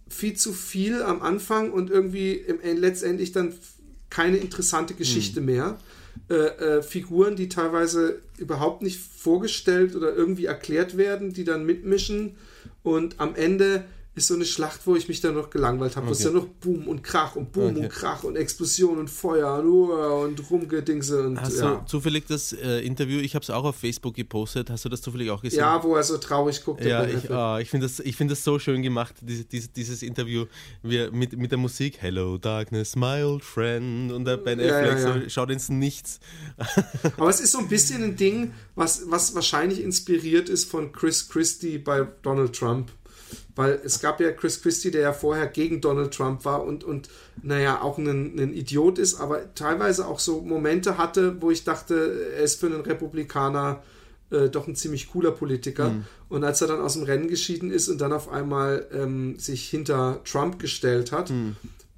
viel 0.10 0.36
zu 0.36 0.52
viel 0.54 1.04
am 1.04 1.22
Anfang 1.22 1.72
und 1.72 1.90
irgendwie 1.90 2.34
im, 2.34 2.60
End- 2.62 2.80
letztendlich 2.80 3.32
dann 3.32 3.54
keine 4.10 4.38
interessante 4.38 4.94
Geschichte 4.96 5.42
mehr. 5.42 5.78
Äh, 6.30 6.34
äh, 6.34 6.82
Figuren, 6.82 7.36
die 7.36 7.50
teilweise 7.50 8.22
überhaupt 8.38 8.82
nicht 8.82 9.00
vorgestellt 9.00 9.96
oder 9.96 10.14
irgendwie 10.14 10.46
erklärt 10.46 10.98
werden, 10.98 11.34
die 11.34 11.44
dann 11.44 11.66
mitmischen 11.66 12.36
und 12.84 13.20
am 13.20 13.36
Ende 13.36 13.84
ist 14.14 14.28
so 14.28 14.34
eine 14.34 14.44
Schlacht, 14.44 14.86
wo 14.88 14.98
ich 14.98 15.08
mich 15.08 15.22
dann 15.22 15.36
noch 15.36 15.50
gelangweilt 15.50 15.96
habe. 15.96 16.08
Wo 16.08 16.12
es 16.12 16.26
Okay. 16.26 16.36
ja 16.36 16.42
noch 16.42 16.48
Boom 16.48 16.88
und 16.90 17.02
Krach 17.02 17.38
und 17.38 17.54
Boom 17.54 17.72
Okay. 17.72 17.80
und 17.84 17.90
Krach 17.90 18.24
und 18.26 18.36
Explosion 18.36 18.98
und 18.98 19.10
Feuer 19.10 19.60
und, 19.60 19.66
Uah 19.70 20.24
und 20.26 20.52
Rumgedingse 20.52 21.26
und 21.28 21.40
Hast 21.40 21.60
ja. 21.60 21.76
du 21.76 21.86
zufällig 21.86 22.26
das 22.28 22.52
äh, 22.52 22.80
Interview, 22.82 23.20
ich 23.20 23.36
habe 23.36 23.44
es 23.44 23.50
auch 23.50 23.64
auf 23.64 23.78
Facebook 23.78 24.14
gepostet, 24.16 24.70
hast 24.70 24.84
du 24.84 24.90
das 24.90 25.02
zufällig 25.02 25.30
auch 25.30 25.42
gesehen? 25.42 25.60
ja, 25.60 25.82
wo 25.82 25.96
er 25.96 26.04
so 26.04 26.18
traurig 26.18 26.62
guckt. 26.66 26.84
Ja, 26.84 27.06
ich, 27.08 27.32
ah, 27.32 27.60
ich 27.62 27.70
finde 27.70 27.86
das, 27.88 28.02
ich 28.02 28.18
find 28.18 28.30
das 28.30 28.44
so 28.44 28.60
schön 28.60 28.82
gemacht, 28.82 29.16
diese, 29.22 29.46
diese, 29.46 29.70
dieses 29.70 30.04
Interview 30.04 30.46
mit, 30.84 31.38
mit 31.38 31.52
der 31.52 31.58
Musik. 31.58 31.98
Hello, 32.02 32.38
Darkness, 32.38 32.98
my 32.98 33.24
old 33.24 33.46
friend. 33.46 34.12
Und 34.12 34.26
der 34.26 34.36
Ben 34.38 34.60
Ja, 34.60 34.78
Affleck 34.80 35.00
ja. 35.00 35.22
So, 35.24 35.30
schaut 35.30 35.52
ins 35.52 35.70
Nichts. 35.70 36.20
Aber 37.18 37.30
es 37.30 37.40
ist 37.40 37.54
so 37.54 37.60
ein 37.60 37.70
bisschen 37.70 38.04
ein 38.04 38.16
Ding, 38.18 38.54
was, 38.76 39.04
was 39.10 39.34
wahrscheinlich 39.36 39.82
inspiriert 39.82 40.50
ist 40.50 40.66
von 40.70 40.92
Chris 40.92 41.30
Christie 41.30 41.78
bei 41.78 42.06
Donald 42.24 42.54
Trump. 42.54 42.92
Weil 43.56 43.80
es 43.84 44.00
gab 44.00 44.20
ja 44.20 44.32
Chris 44.32 44.62
Christie, 44.62 44.92
der 44.92 45.02
ja 45.02 45.14
vorher 45.14 45.48
gegen 45.48 45.82
Donald 45.82 46.14
Trump 46.14 46.46
war 46.46 46.64
und, 46.64 46.84
und 46.84 47.10
naja, 47.42 47.82
auch 47.82 47.98
ein, 47.98 48.08
ein 48.08 48.54
Idiot 48.54 48.98
ist, 48.98 49.20
aber 49.20 49.54
teilweise 49.56 50.08
auch 50.08 50.20
so 50.20 50.42
Momente 50.42 50.98
hatte, 50.98 51.42
wo 51.42 51.52
ich 51.52 51.64
dachte, 51.64 52.32
er 52.36 52.44
ist 52.44 52.60
für 52.60 52.68
einen 52.68 52.82
Republikaner 52.82 53.82
äh, 54.32 54.50
doch 54.50 54.68
ein 54.68 54.76
ziemlich 54.76 55.12
cooler 55.12 55.32
Politiker. 55.32 55.92
Und 56.30 56.44
als 56.44 56.62
er 56.62 56.68
dann 56.68 56.80
aus 56.80 56.94
dem 56.94 57.04
Rennen 57.04 57.28
geschieden 57.28 57.72
ist 57.72 57.90
und 57.90 58.00
dann 58.00 58.14
auf 58.14 58.30
einmal 58.30 58.88
ähm, 58.94 59.38
sich 59.38 59.70
hinter 59.70 60.22
Trump 60.24 60.60
gestellt 60.60 61.12
hat 61.12 61.32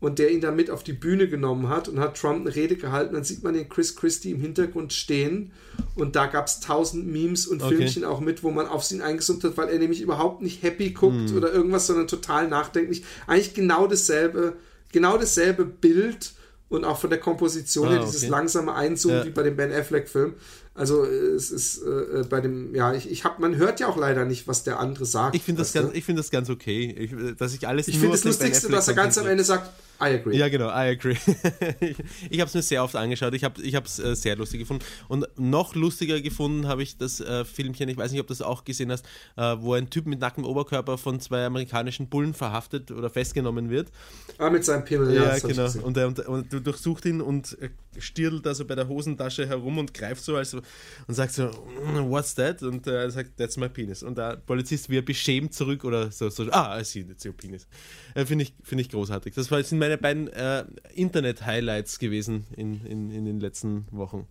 und 0.04 0.20
der 0.20 0.30
ihn 0.32 0.42
dann 0.42 0.56
mit 0.56 0.70
auf 0.70 0.84
die 0.84 0.94
Bühne 0.94 1.28
genommen 1.30 1.70
hat 1.70 1.88
und 1.88 2.00
hat 2.00 2.18
Trump 2.20 2.42
eine 2.46 2.54
Rede 2.54 2.76
gehalten, 2.76 3.14
dann 3.14 3.24
sieht 3.24 3.42
man 3.44 3.54
den 3.54 3.70
Chris 3.70 3.96
Christie 3.96 4.32
im 4.32 4.42
Hintergrund 4.42 4.92
stehen 4.94 5.52
und 5.96 6.16
da 6.16 6.26
gab 6.28 6.48
es 6.48 6.60
tausend 6.60 7.08
Memes 7.08 7.48
und 7.48 7.64
Okay. 7.64 7.78
Filmchen 7.78 8.04
auch 8.04 8.20
mit, 8.20 8.44
wo 8.44 8.52
man 8.52 8.68
auf 8.68 8.90
ihn 8.92 9.02
eingezoomt 9.02 9.44
hat, 9.46 9.56
weil 9.58 9.70
er 9.70 9.80
nämlich 9.80 10.02
überhaupt 10.02 10.42
nicht 10.42 10.62
happy 10.62 10.92
guckt 10.92 11.32
oder 11.36 11.52
irgendwas, 11.54 11.88
sondern 11.88 12.08
total 12.08 12.48
nachdenklich. 12.50 13.04
Eigentlich 13.28 13.54
genau 13.54 13.88
dasselbe, 13.88 14.54
genau 14.92 15.18
dasselbe 15.18 15.64
Bild 15.66 16.34
und 16.70 16.84
auch 16.86 17.00
von 17.00 17.10
der 17.10 17.20
Komposition 17.20 17.88
Ah, 17.88 17.92
her, 17.92 18.00
dieses 18.06 18.24
okay. 18.24 18.32
langsame 18.32 18.74
Einzoomen 18.74 19.20
Ja. 19.20 19.26
wie 19.26 19.30
bei 19.30 19.44
dem 19.44 19.56
Ben 19.56 19.72
Affleck-Film. 19.72 20.34
Also 20.76 21.06
es 21.06 21.52
ist 21.52 21.84
äh, 21.84 22.22
äh, 22.22 22.24
bei 22.28 22.42
dem, 22.42 22.74
ja, 22.74 22.96
ich, 22.96 23.10
ich 23.12 23.24
hab, 23.26 23.38
man 23.38 23.58
hört 23.58 23.80
ja 23.80 23.88
auch 23.88 23.96
leider 23.96 24.26
nicht, 24.26 24.48
was 24.48 24.64
der 24.64 24.80
andere 24.80 25.06
sagt. 25.06 25.36
Ich 25.36 25.44
finde 25.44 25.62
das, 25.62 25.72
ganz- 25.72 25.92
ich 25.94 26.04
find 26.04 26.18
das 26.18 26.32
ganz 26.32 26.50
okay. 26.50 26.92
Ich, 26.98 27.38
dass 27.38 27.54
ich 27.54 27.68
alles 27.68 27.88
ich 27.88 28.00
finde 28.00 28.14
das 28.16 28.24
Lustigste, 28.24 28.70
dass 28.70 28.88
er 28.88 28.96
ganz 28.96 29.20
am. 29.20 29.28
Ende 29.28 29.44
sagt, 29.44 29.70
I 30.04 30.16
agree. 30.16 30.38
Ja, 30.38 30.50
genau, 30.50 30.68
I 30.68 30.92
agree. 30.92 31.16
ich 31.80 31.98
ich 32.30 32.40
habe 32.40 32.48
es 32.48 32.54
mir 32.54 32.62
sehr 32.62 32.84
oft 32.84 32.96
angeschaut. 32.96 33.34
Ich 33.34 33.44
habe 33.44 33.60
es 33.86 34.00
äh, 34.00 34.16
sehr 34.16 34.36
lustig 34.36 34.60
gefunden. 34.60 34.84
Und 35.08 35.28
noch 35.38 35.76
lustiger 35.76 36.20
gefunden 36.22 36.68
habe 36.68 36.84
ich 36.84 36.98
das 36.98 37.20
äh, 37.20 37.46
Filmchen, 37.46 37.90
ich 37.90 37.98
weiß 37.98 38.12
nicht, 38.12 38.22
ob 38.22 38.28
du 38.28 38.34
das 38.34 38.42
auch 38.42 38.64
gesehen 38.64 38.92
hast, 38.92 39.06
äh, 39.38 39.56
wo 39.60 39.74
ein 39.74 39.90
Typ 39.90 40.06
mit 40.06 40.20
nacktem 40.20 40.46
Oberkörper 40.46 40.98
von 40.98 41.20
zwei 41.20 41.46
amerikanischen 41.46 42.08
Bullen 42.08 42.34
verhaftet 42.34 42.92
oder 42.92 43.10
festgenommen 43.10 43.70
wird. 43.70 43.90
Ah, 44.38 44.50
mit 44.50 44.66
seinem 44.66 44.84
Pimmel, 44.84 45.14
ja, 45.16 45.36
Ja, 45.36 45.40
genau. 45.40 45.70
Und, 45.84 45.98
er, 45.98 46.08
und, 46.08 46.20
und 46.20 46.54
du 46.54 46.60
durchsucht 46.60 47.06
ihn 47.06 47.22
und 47.22 47.58
äh, 47.62 47.70
stirlt 48.00 48.46
also 48.48 48.66
bei 48.66 48.76
der 48.76 48.88
Hosentasche 48.88 49.48
herum 49.48 49.78
und 49.78 49.94
greift 49.94 50.24
so 50.24 50.36
also, 50.36 50.60
und 51.08 51.14
sagt 51.14 51.34
so, 51.34 51.46
"Mm, 51.46 52.10
what's 52.10 52.36
that? 52.36 52.62
Und 52.64 52.88
äh, 52.88 53.04
er 53.04 53.12
sagt, 53.12 53.38
that's 53.38 53.58
my 53.58 53.70
penis. 53.70 54.04
Und 54.04 54.18
der 54.18 54.38
Polizist 54.38 54.90
wird 54.90 55.06
beschämt 55.06 55.54
zurück 55.54 55.84
oder 55.84 56.12
so, 56.12 56.30
so 56.30 56.50
ah, 56.52 56.80
I 56.80 56.84
see, 56.84 57.04
that's 57.04 57.26
your 57.26 57.34
penis. 57.34 57.68
Äh, 58.16 58.26
Finde 58.26 58.44
ich, 58.44 58.54
find 58.64 58.82
ich 58.82 58.90
großartig. 58.90 59.34
Das 59.34 59.50
war, 59.52 59.64
sind 59.64 59.80
meine 59.94 59.98
beiden 59.98 60.28
äh, 60.28 60.66
Internet-Highlights 60.96 62.00
gewesen 62.00 62.46
in, 62.56 62.86
in, 62.86 63.12
in 63.12 63.26
den 63.26 63.40
letzten 63.40 63.86
Wochen. 63.92 64.28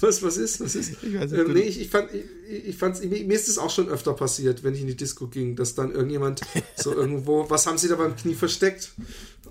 Was, 0.00 0.22
was 0.22 0.36
ist? 0.36 0.60
Was 0.60 0.74
ist? 0.74 1.02
Ich 1.02 1.18
weiß 1.18 1.30
nicht, 1.30 1.40
ähm, 1.40 1.52
nee, 1.54 1.60
ich, 1.60 1.80
ich 1.80 1.88
fand, 1.88 2.12
ich, 2.12 2.24
ich 2.66 2.76
fand's, 2.76 3.02
mir 3.02 3.24
mir 3.24 3.34
ist 3.34 3.48
es 3.48 3.56
auch 3.56 3.70
schon 3.70 3.88
öfter 3.88 4.12
passiert, 4.12 4.64
wenn 4.64 4.74
ich 4.74 4.82
in 4.82 4.86
die 4.86 4.96
Disco 4.96 5.28
ging, 5.28 5.56
dass 5.56 5.74
dann 5.74 5.92
irgendjemand 5.92 6.42
so 6.76 6.92
irgendwo, 6.94 7.48
was 7.48 7.66
haben 7.66 7.78
sie 7.78 7.88
da 7.88 7.96
beim 7.96 8.14
Knie 8.14 8.34
versteckt? 8.34 8.92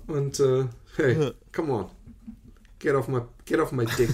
Und 0.06 0.38
äh, 0.38 0.66
hey, 0.96 1.32
come 1.50 1.72
on. 1.72 1.86
Get 2.78 2.94
off 2.94 3.08
my, 3.08 3.22
get 3.46 3.58
off 3.58 3.72
my 3.72 3.84
dick. 3.98 4.10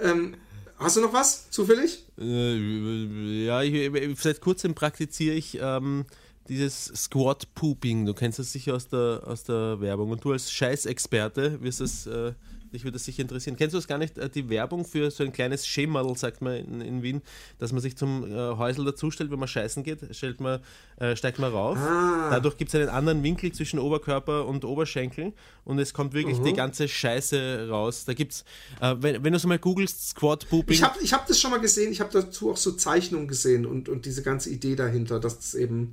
ähm, 0.00 0.36
hast 0.78 0.96
du 0.96 1.02
noch 1.02 1.12
was? 1.12 1.50
Zufällig? 1.50 2.06
Äh, 2.18 3.44
ja, 3.44 3.62
ich, 3.62 4.18
seit 4.18 4.40
kurzem 4.40 4.74
praktiziere 4.74 5.34
ich 5.34 5.58
ähm, 5.60 6.06
dieses 6.48 6.86
Squat 6.94 7.52
Pooping. 7.54 8.06
Du 8.06 8.14
kennst 8.14 8.38
das 8.38 8.52
sicher 8.52 8.74
aus 8.74 8.88
der, 8.88 9.22
aus 9.26 9.44
der 9.44 9.80
Werbung. 9.80 10.10
Und 10.10 10.24
du 10.24 10.32
als 10.32 10.50
Scheißexperte 10.52 11.60
wirst 11.62 11.80
es, 11.80 12.06
äh, 12.06 12.32
dich 12.72 12.84
würde 12.84 12.92
das 12.96 13.04
sicher 13.06 13.22
interessieren. 13.22 13.56
Kennst 13.56 13.72
du 13.72 13.78
das 13.78 13.88
gar 13.88 13.96
nicht? 13.96 14.18
Äh, 14.18 14.28
Die 14.28 14.48
Werbung 14.50 14.84
für 14.84 15.10
so 15.10 15.24
ein 15.24 15.32
kleines 15.32 15.66
Schemadel, 15.66 16.16
sagt 16.18 16.42
man 16.42 16.54
in, 16.54 16.80
in 16.82 17.02
Wien, 17.02 17.22
dass 17.58 17.72
man 17.72 17.80
sich 17.80 17.96
zum 17.96 18.30
äh, 18.30 18.34
Häusl 18.56 18.84
dazustellt, 18.84 19.30
wenn 19.30 19.38
man 19.38 19.48
scheißen 19.48 19.82
geht, 19.84 20.00
stellt 20.14 20.40
man, 20.40 20.60
äh, 20.98 21.16
steigt 21.16 21.38
man 21.38 21.50
rauf. 21.52 21.78
Ah. 21.78 22.28
Dadurch 22.30 22.58
gibt 22.58 22.68
es 22.68 22.74
einen 22.74 22.90
anderen 22.90 23.22
Winkel 23.22 23.52
zwischen 23.52 23.78
Oberkörper 23.78 24.46
und 24.46 24.64
Oberschenkel 24.66 25.32
und 25.64 25.78
es 25.78 25.94
kommt 25.94 26.12
wirklich 26.12 26.38
Mhm. 26.38 26.44
die 26.44 26.52
ganze 26.52 26.88
Scheiße 26.88 27.68
raus. 27.70 28.04
Da 28.04 28.12
gibt's, 28.12 28.44
äh, 28.82 28.94
wenn, 28.98 29.24
wenn 29.24 29.32
du 29.32 29.38
es 29.38 29.46
mal 29.46 29.58
googelst, 29.58 30.10
Squat 30.10 30.46
Pooping. 30.50 30.74
Ich 30.74 30.82
habe 30.82 30.98
ich 31.02 31.12
hab 31.14 31.26
das 31.26 31.40
schon 31.40 31.50
mal 31.50 31.60
gesehen, 31.60 31.90
ich 31.90 32.00
habe 32.00 32.10
dazu 32.12 32.50
auch 32.50 32.56
so 32.58 32.72
Zeichnungen 32.72 33.28
gesehen 33.28 33.64
und, 33.64 33.88
und 33.88 34.04
diese 34.04 34.22
ganze 34.22 34.50
Idee 34.50 34.76
dahinter, 34.76 35.20
dass 35.20 35.36
das 35.38 35.54
eben 35.54 35.92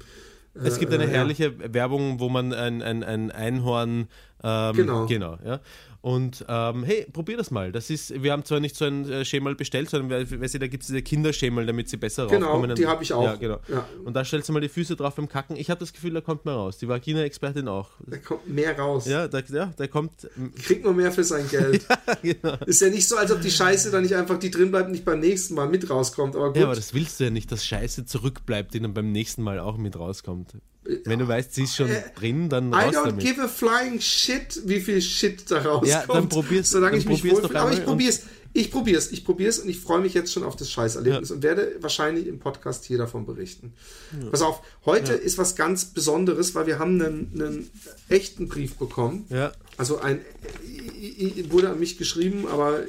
Es 0.63 0.79
gibt 0.79 0.93
eine 0.93 1.03
äh, 1.03 1.07
ja. 1.07 1.13
herrliche 1.13 1.73
Werbung, 1.73 2.19
wo 2.19 2.29
man 2.29 2.53
ein, 2.53 2.81
ein, 2.81 3.03
ein 3.03 3.31
Einhorn. 3.31 4.07
Ähm, 4.45 4.75
Genau. 4.75 5.05
Genau, 5.07 5.37
ja. 5.43 5.59
Und 6.01 6.45
ähm, 6.47 6.83
hey, 6.83 7.07
probier 7.11 7.35
das 7.35 7.49
mal. 7.49 7.71
Das 7.71 7.89
ist, 7.89 8.21
wir 8.21 8.31
haben 8.31 8.45
zwar 8.45 8.59
nicht 8.59 8.75
so 8.75 8.85
ein 8.85 9.09
äh, 9.09 9.25
Schemal 9.25 9.55
bestellt, 9.55 9.89
sondern 9.89 10.29
weißt 10.39 10.53
du, 10.53 10.59
da 10.59 10.67
gibt 10.67 10.83
es 10.83 10.87
diese 10.87 11.01
Kinderschemal, 11.01 11.65
damit 11.65 11.89
sie 11.89 11.97
besser 11.97 12.27
Genau, 12.27 12.45
raufkommen. 12.51 12.75
die 12.75 12.85
habe 12.85 13.01
ich 13.01 13.11
auch. 13.11 13.23
Ja, 13.23 13.35
genau. 13.37 13.57
Ja. 13.67 13.87
Und 14.03 14.13
da 14.15 14.23
stellst 14.23 14.47
du 14.47 14.53
mal 14.53 14.59
die 14.61 14.69
Füße 14.69 14.95
drauf 14.95 15.15
beim 15.15 15.27
Kacken. 15.27 15.55
Ich 15.55 15.71
habe 15.71 15.79
das 15.79 15.93
Gefühl, 15.93 16.13
da 16.13 16.21
kommt 16.21 16.45
mehr 16.45 16.53
raus. 16.53 16.77
Die 16.77 16.87
Vagina-Expertin 16.87 17.67
auch. 17.67 17.89
Da 18.05 18.17
kommt 18.17 18.47
mehr 18.47 18.77
raus. 18.77 19.07
Ja, 19.07 19.27
da, 19.27 19.39
ja, 19.51 19.73
da 19.75 19.87
kommt. 19.87 20.29
Kriegt 20.61 20.85
man 20.85 20.95
mehr 20.95 21.11
für 21.11 21.23
sein 21.23 21.49
Geld. 21.49 21.83
genau. 22.21 22.53
Ist 22.67 22.81
ja 22.83 22.89
nicht 22.89 23.07
so, 23.07 23.17
als 23.17 23.31
ob 23.31 23.41
die 23.41 23.49
Scheiße 23.49 23.89
dann 23.89 24.03
nicht 24.03 24.13
einfach, 24.13 24.37
die 24.37 24.51
drin 24.51 24.69
bleibt 24.69 24.85
und 24.85 24.91
nicht 24.91 25.05
beim 25.05 25.19
nächsten 25.21 25.55
Mal 25.55 25.67
mit 25.69 25.89
rauskommt. 25.89 26.35
Aber 26.35 26.49
gut. 26.49 26.57
Ja, 26.57 26.65
aber 26.65 26.75
das 26.75 26.93
willst 26.93 27.19
du 27.19 27.23
ja 27.23 27.29
nicht, 27.31 27.51
dass 27.51 27.65
Scheiße 27.65 28.05
zurückbleibt, 28.05 28.75
die 28.75 28.79
dann 28.79 28.93
beim 28.93 29.11
nächsten 29.11 29.41
Mal 29.41 29.57
auch 29.57 29.77
mit 29.77 29.97
rauskommt. 29.97 30.53
Wenn 31.03 31.19
du 31.19 31.27
weißt, 31.27 31.53
sie 31.53 31.63
ist 31.63 31.75
schon 31.75 31.89
drin, 32.17 32.47
dann 32.49 32.71
I 32.71 32.75
raus 32.75 32.95
don't 32.95 33.05
damit. 33.05 33.25
give 33.25 33.41
a 33.41 33.47
flying 33.47 33.99
shit, 33.99 34.61
wie 34.65 34.79
viel 34.79 35.01
Shit 35.01 35.49
da 35.49 35.57
rauskommt. 35.61 35.87
Ja, 35.87 36.05
dann 36.07 36.29
probier's- 36.29 36.69
Solange 36.69 36.91
dann 36.91 36.99
ich 37.01 37.07
mich 37.23 37.23
wohlfühle. 37.31 37.59
Aber 37.59 37.71
ich 37.73 37.83
probier's. 37.83 38.21
Ich 38.57 38.71
probier's. 38.71 39.11
Ich 39.11 39.25
probier's 39.25 39.59
und 39.59 39.67
ich 39.67 39.79
freue 39.81 39.99
mich 39.99 40.13
jetzt 40.13 40.31
schon 40.31 40.43
auf 40.43 40.55
das 40.55 40.71
Scheißerlebnis 40.71 41.29
und 41.31 41.43
werde 41.43 41.75
wahrscheinlich 41.81 42.25
im 42.27 42.39
Podcast 42.39 42.85
hier 42.85 42.97
davon 42.97 43.25
berichten. 43.25 43.73
Pass 44.31 44.41
auf, 44.41 44.61
heute 44.85 45.11
ist 45.13 45.37
was 45.37 45.55
ganz 45.57 45.85
Besonderes, 45.85 46.55
weil 46.55 46.65
wir 46.65 46.79
haben 46.79 47.01
einen, 47.01 47.31
einen 47.35 47.69
echten 48.07 48.47
Brief 48.47 48.75
bekommen. 48.75 49.25
Ja. 49.29 49.51
Also 49.75 49.99
ein 49.99 50.21
i- 50.65 51.33
i- 51.39 51.51
wurde 51.51 51.69
an 51.69 51.79
mich 51.79 51.97
geschrieben, 51.97 52.47
aber 52.47 52.79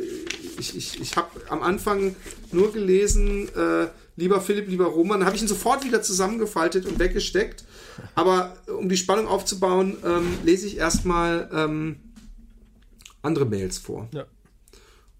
ich, 0.61 0.77
ich, 0.77 1.01
ich 1.01 1.17
habe 1.17 1.31
am 1.49 1.63
Anfang 1.63 2.15
nur 2.53 2.73
gelesen, 2.73 3.49
äh, 3.57 3.89
lieber 4.17 4.41
Philipp, 4.41 4.69
lieber 4.69 4.87
Roman, 4.87 5.25
habe 5.25 5.35
ich 5.35 5.43
ihn 5.43 5.49
sofort 5.49 5.85
wieder 5.85 6.01
zusammengefaltet 6.01 6.87
und 6.87 7.01
weggesteckt. 7.01 7.65
Aber 8.15 8.57
um 8.67 8.89
die 8.89 8.97
Spannung 8.97 9.27
aufzubauen, 9.27 9.97
ähm, 10.05 10.39
lese 10.45 10.67
ich 10.67 10.77
erstmal 10.77 11.49
ähm, 11.53 11.97
andere 13.23 13.45
Mails 13.45 13.79
vor. 13.79 14.09
Ja. 14.13 14.27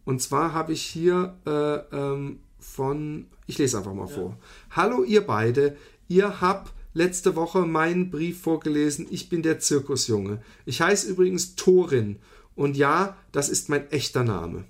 Und 0.05 0.23
zwar 0.23 0.53
habe 0.53 0.73
ich 0.73 0.83
hier 0.83 1.37
äh, 1.47 1.97
ähm, 1.97 2.41
von, 2.59 3.27
ich 3.47 3.59
lese 3.59 3.79
einfach 3.79 3.95
mal 3.95 4.07
vor. 4.07 4.37
Hallo 4.71 5.03
ihr 5.03 5.27
beide, 5.27 5.77
ihr 6.09 6.41
habt 6.41 6.73
letzte 6.95 7.37
Woche 7.37 7.67
meinen 7.67 8.11
Brief 8.11 8.41
vorgelesen. 8.41 9.07
Ich 9.11 9.29
bin 9.29 9.43
der 9.43 9.59
Zirkusjunge. 9.59 10.43
Ich 10.65 10.81
heiße 10.81 11.09
übrigens 11.09 11.55
Torin. 11.55 12.19
Und 12.55 12.77
ja, 12.77 13.17
das 13.33 13.49
ist 13.49 13.69
mein 13.69 13.91
echter 13.91 14.25
Name. 14.25 14.65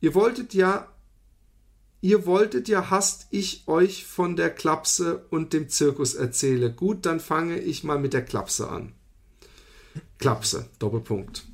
Ihr 0.00 0.14
wolltet 0.14 0.54
ja, 0.54 0.88
ihr 2.00 2.26
wolltet 2.26 2.68
ja, 2.68 2.90
hasst 2.90 3.26
ich 3.30 3.64
euch 3.66 4.04
von 4.04 4.36
der 4.36 4.50
Klapse 4.50 5.26
und 5.30 5.52
dem 5.52 5.68
Zirkus 5.68 6.14
erzähle. 6.14 6.72
Gut, 6.72 7.06
dann 7.06 7.20
fange 7.20 7.58
ich 7.58 7.84
mal 7.84 7.98
mit 7.98 8.12
der 8.12 8.24
Klapse 8.24 8.68
an. 8.68 8.92
Klapse, 10.18 10.68
Doppelpunkt. 10.78 11.44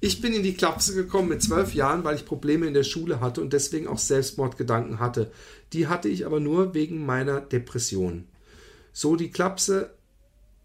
Ich 0.00 0.20
bin 0.20 0.32
in 0.32 0.42
die 0.42 0.54
Klapse 0.54 0.94
gekommen 0.94 1.28
mit 1.28 1.42
zwölf 1.42 1.74
Jahren, 1.74 2.04
weil 2.04 2.16
ich 2.16 2.26
Probleme 2.26 2.66
in 2.66 2.74
der 2.74 2.84
Schule 2.84 3.20
hatte 3.20 3.40
und 3.40 3.52
deswegen 3.52 3.88
auch 3.88 3.98
Selbstmordgedanken 3.98 5.00
hatte. 5.00 5.32
Die 5.72 5.88
hatte 5.88 6.08
ich 6.08 6.26
aber 6.26 6.38
nur 6.38 6.74
wegen 6.74 7.04
meiner 7.04 7.40
Depression. 7.40 8.28
So 8.92 9.16
die 9.16 9.30
Klapse, 9.30 9.94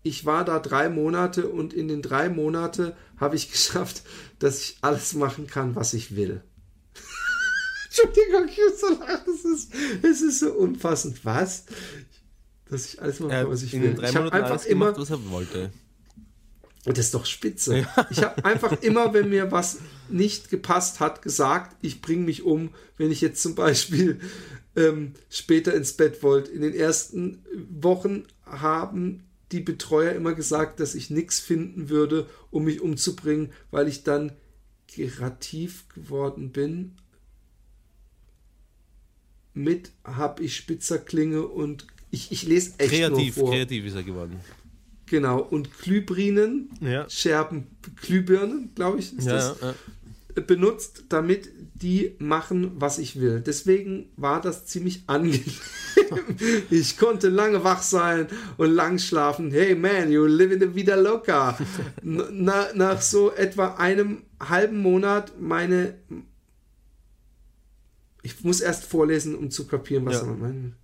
ich 0.03 0.25
war 0.25 0.45
da 0.45 0.59
drei 0.59 0.89
Monate 0.89 1.47
und 1.47 1.73
in 1.73 1.87
den 1.87 2.01
drei 2.01 2.29
Monate 2.29 2.95
habe 3.17 3.35
ich 3.35 3.51
geschafft, 3.51 4.03
dass 4.39 4.61
ich 4.61 4.77
alles 4.81 5.13
machen 5.13 5.47
kann, 5.47 5.75
was 5.75 5.93
ich 5.93 6.15
will. 6.15 6.43
Entschuldigung, 7.91 8.47
ich 8.47 8.57
muss 8.57 8.79
so 8.79 8.99
lachen. 8.99 9.33
Es 9.33 9.43
ist, 9.45 9.71
es 10.01 10.21
ist 10.21 10.39
so 10.39 10.53
unfassend. 10.53 11.25
Was? 11.25 11.65
Dass 12.69 12.93
ich 12.93 13.01
alles 13.01 13.19
Er 13.19 13.27
kann, 13.27 13.37
hat 13.37 13.49
was 13.49 13.63
ich 13.63 13.73
in 13.73 13.81
will. 13.81 13.89
den 13.89 13.97
drei 13.97 14.09
ich 14.09 14.15
habe 14.15 14.25
Monaten 14.25 14.35
einfach 14.43 14.51
alles 14.51 14.65
immer 14.65 14.85
gemacht, 14.93 15.01
was 15.01 15.09
er 15.09 15.29
wollte. 15.29 15.71
das 16.85 16.99
ist 16.99 17.13
doch 17.13 17.25
spitze. 17.25 17.85
Ich 18.09 18.23
habe 18.23 18.45
einfach 18.45 18.81
immer, 18.81 19.13
wenn 19.13 19.29
mir 19.29 19.51
was 19.51 19.79
nicht 20.09 20.49
gepasst 20.49 21.01
hat, 21.01 21.21
gesagt, 21.21 21.75
ich 21.81 22.01
bringe 22.01 22.23
mich 22.23 22.43
um, 22.43 22.69
wenn 22.97 23.11
ich 23.11 23.19
jetzt 23.19 23.41
zum 23.41 23.55
Beispiel 23.55 24.19
ähm, 24.77 25.13
später 25.29 25.73
ins 25.73 25.93
Bett 25.93 26.23
wollte. 26.23 26.49
In 26.51 26.61
den 26.61 26.73
ersten 26.73 27.43
Wochen 27.69 28.23
haben 28.45 29.23
die 29.51 29.59
Betreuer 29.59 30.13
immer 30.13 30.33
gesagt, 30.33 30.79
dass 30.79 30.95
ich 30.95 31.09
nichts 31.09 31.41
finden 31.41 31.89
würde, 31.89 32.25
um 32.51 32.63
mich 32.63 32.79
umzubringen, 32.79 33.51
weil 33.69 33.89
ich 33.89 34.03
dann 34.03 34.31
kreativ 34.87 35.89
geworden 35.89 36.51
bin. 36.53 36.93
Mit 39.53 39.91
habe 40.03 40.43
ich 40.43 40.55
Spitzerklinge 40.55 41.41
und 41.43 41.85
ich, 42.09 42.31
ich 42.31 42.43
lese 42.43 42.73
echt 42.77 42.91
Kreativ, 42.91 43.37
nur 43.37 43.45
vor. 43.47 43.53
kreativ 43.55 43.85
ist 43.85 43.95
er 43.95 44.03
geworden. 44.03 44.39
Genau, 45.07 45.39
und 45.41 45.77
Glühbrinen, 45.79 46.69
Ja. 46.79 47.09
Scherben, 47.09 47.67
Glühbirnen, 48.01 48.71
glaube 48.75 48.99
ich, 48.99 49.17
ist 49.17 49.25
Ja, 49.27 49.33
das, 49.33 49.55
ja. 49.61 50.41
benutzt, 50.47 51.03
damit 51.09 51.49
die 51.73 52.15
machen, 52.19 52.71
was 52.75 52.97
ich 52.97 53.19
will. 53.19 53.41
Deswegen 53.45 54.05
war 54.15 54.39
das 54.39 54.65
ziemlich 54.67 55.03
angenehm. 55.07 55.43
ich 56.69 56.97
konnte 56.97 57.27
lange 57.29 57.63
wach 57.63 57.81
sein 57.81 58.27
und 58.57 58.71
lang 58.71 58.99
schlafen. 58.99 59.51
Hey 59.51 59.75
man, 59.75 60.11
you 60.11 60.25
live 60.25 60.51
in 60.51 60.59
the 60.61 60.73
vida 60.75 60.95
loca. 60.95 61.57
Na, 62.03 62.67
nach 62.73 63.01
so 63.01 63.31
etwa 63.33 63.75
einem 63.75 64.19
halben 64.39 64.81
Monat 64.81 65.33
meine 65.41 65.95
ich 68.24 68.43
muss 68.43 68.61
erst 68.61 68.86
vorlesen, 68.86 69.36
um 69.36 69.49
zu 69.51 69.67
kapieren, 69.67 70.05
was 70.05 70.22
Ja. 70.22 70.28
er 70.28 70.36
meint 70.36 70.76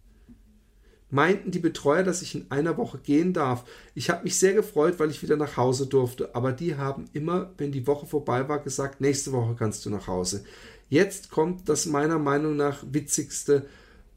meinten 1.10 1.52
die 1.52 1.60
Betreuer, 1.60 2.04
dass 2.04 2.22
ich 2.22 2.36
in 2.36 2.52
einer 2.52 2.78
Woche 2.78 2.98
gehen 2.98 3.34
darf. 3.34 3.64
Ich 3.96 4.10
habe 4.10 4.24
mich 4.24 4.38
sehr 4.38 4.54
gefreut, 4.54 5.00
weil 5.00 5.10
ich 5.10 5.24
wieder 5.24 5.38
nach 5.38 5.56
Hause 5.56 5.88
durfte, 5.88 6.36
aber 6.36 6.52
die 6.52 6.76
haben 6.76 7.06
immer, 7.14 7.54
wenn 7.58 7.72
die 7.72 7.88
Woche 7.88 8.06
vorbei 8.06 8.50
war, 8.50 8.60
gesagt, 8.60 9.00
nächste 9.00 9.32
Woche 9.32 9.56
kannst 9.56 9.86
du 9.86 9.90
nach 9.90 10.08
Hause. 10.08 10.44
Jetzt 10.90 11.32
kommt 11.32 11.70
das 11.70 11.86
meiner 11.86 12.20
Meinung 12.20 12.56
nach 12.56 12.84
witzigste, 12.92 13.68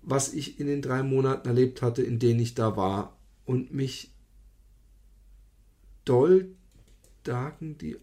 was 0.02 0.32
ich 0.32 0.58
in 0.58 0.66
den 0.66 0.82
drei 0.82 1.02
Monaten 1.02 1.46
erlebt 1.46 1.82
hatte, 1.82 2.02
in 2.02 2.18
denen 2.18 2.40
ich 2.40 2.54
da 2.54 2.76
war 2.76 3.16
und 3.44 3.72
mich 3.72 4.12
doll 6.04 6.54
Dagen 7.22 7.76
die 7.76 7.98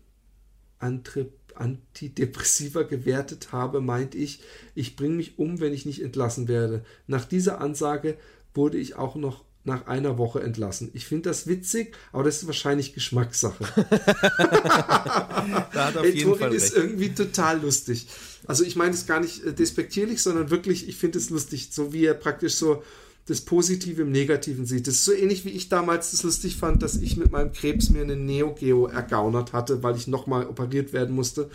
Antrip 0.79 1.36
Antidepressiva 1.59 2.83
gewertet 2.83 3.51
habe, 3.51 3.81
meint 3.81 4.15
ich, 4.15 4.41
ich 4.75 4.95
bringe 4.95 5.15
mich 5.15 5.37
um, 5.37 5.59
wenn 5.59 5.73
ich 5.73 5.85
nicht 5.85 6.01
entlassen 6.01 6.47
werde. 6.47 6.83
Nach 7.07 7.25
dieser 7.25 7.61
Ansage 7.61 8.17
wurde 8.53 8.77
ich 8.77 8.95
auch 8.95 9.15
noch 9.15 9.43
nach 9.63 9.87
einer 9.87 10.17
Woche 10.17 10.41
entlassen. 10.41 10.91
Ich 10.93 11.05
finde 11.05 11.29
das 11.29 11.45
witzig, 11.45 11.93
aber 12.13 12.23
das 12.23 12.37
ist 12.37 12.47
wahrscheinlich 12.47 12.93
Geschmackssache. 12.93 13.65
Da 15.73 15.87
hat 15.87 15.97
auf 15.97 16.03
Hey, 16.03 16.23
Torin 16.23 16.51
ist 16.51 16.75
irgendwie 16.75 17.13
total 17.13 17.61
lustig. 17.61 18.07
Also 18.47 18.63
ich 18.63 18.75
meine 18.75 18.93
es 18.93 19.05
gar 19.05 19.19
nicht 19.19 19.43
äh, 19.43 19.53
despektierlich, 19.53 20.21
sondern 20.21 20.49
wirklich, 20.49 20.87
ich 20.87 20.97
finde 20.97 21.19
es 21.19 21.29
lustig, 21.29 21.69
so 21.71 21.93
wie 21.93 22.05
er 22.05 22.13
praktisch 22.13 22.55
so 22.55 22.83
das 23.27 23.41
Positive 23.41 24.01
im 24.01 24.11
Negativen 24.11 24.65
sieht. 24.65 24.87
Das 24.87 24.95
ist 24.95 25.05
so 25.05 25.13
ähnlich 25.13 25.43
wie 25.45 25.49
ich 25.49 25.69
damals 25.69 26.11
das 26.11 26.23
lustig 26.23 26.55
fand, 26.55 26.81
dass 26.81 26.95
ich 26.95 27.17
mit 27.17 27.31
meinem 27.31 27.51
Krebs 27.51 27.89
mir 27.89 28.01
eine 28.01 28.15
Neo 28.15 28.53
Geo 28.53 28.87
ergaunert 28.87 29.53
hatte, 29.53 29.83
weil 29.83 29.97
ich 29.97 30.07
nochmal 30.07 30.47
operiert 30.47 30.93
werden 30.93 31.13
musste. 31.13 31.49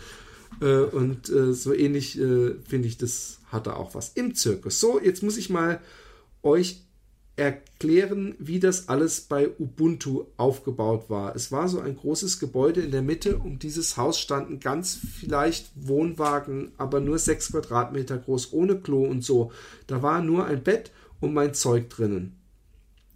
Äh, 0.61 0.83
Und 0.83 1.29
äh, 1.29 1.53
so 1.53 1.73
ähnlich 1.73 2.19
äh, 2.19 2.55
finde 2.67 2.87
ich, 2.87 2.97
das 2.97 3.39
hat 3.51 3.67
er 3.67 3.77
auch 3.77 3.95
was 3.95 4.11
im 4.13 4.35
Zirkus. 4.35 4.79
So, 4.79 5.01
jetzt 5.01 5.23
muss 5.23 5.37
ich 5.37 5.49
mal 5.49 5.79
euch 6.43 6.83
erklären, 7.35 8.35
wie 8.37 8.59
das 8.59 8.89
alles 8.89 9.21
bei 9.21 9.49
Ubuntu 9.57 10.25
aufgebaut 10.37 11.09
war. 11.09 11.35
Es 11.35 11.51
war 11.51 11.67
so 11.67 11.79
ein 11.79 11.95
großes 11.95 12.39
Gebäude 12.39 12.81
in 12.81 12.91
der 12.91 13.01
Mitte. 13.01 13.37
Um 13.37 13.57
dieses 13.57 13.97
Haus 13.97 14.19
standen 14.19 14.59
ganz 14.59 14.99
vielleicht 15.19 15.71
Wohnwagen, 15.75 16.71
aber 16.77 16.99
nur 16.99 17.17
sechs 17.17 17.49
Quadratmeter 17.51 18.19
groß, 18.19 18.53
ohne 18.53 18.75
Klo 18.79 19.03
und 19.05 19.23
so. 19.23 19.51
Da 19.87 20.03
war 20.03 20.21
nur 20.21 20.45
ein 20.45 20.61
Bett 20.63 20.91
und 21.23 21.33
mein 21.33 21.53
Zeug 21.53 21.89
drinnen. 21.89 22.35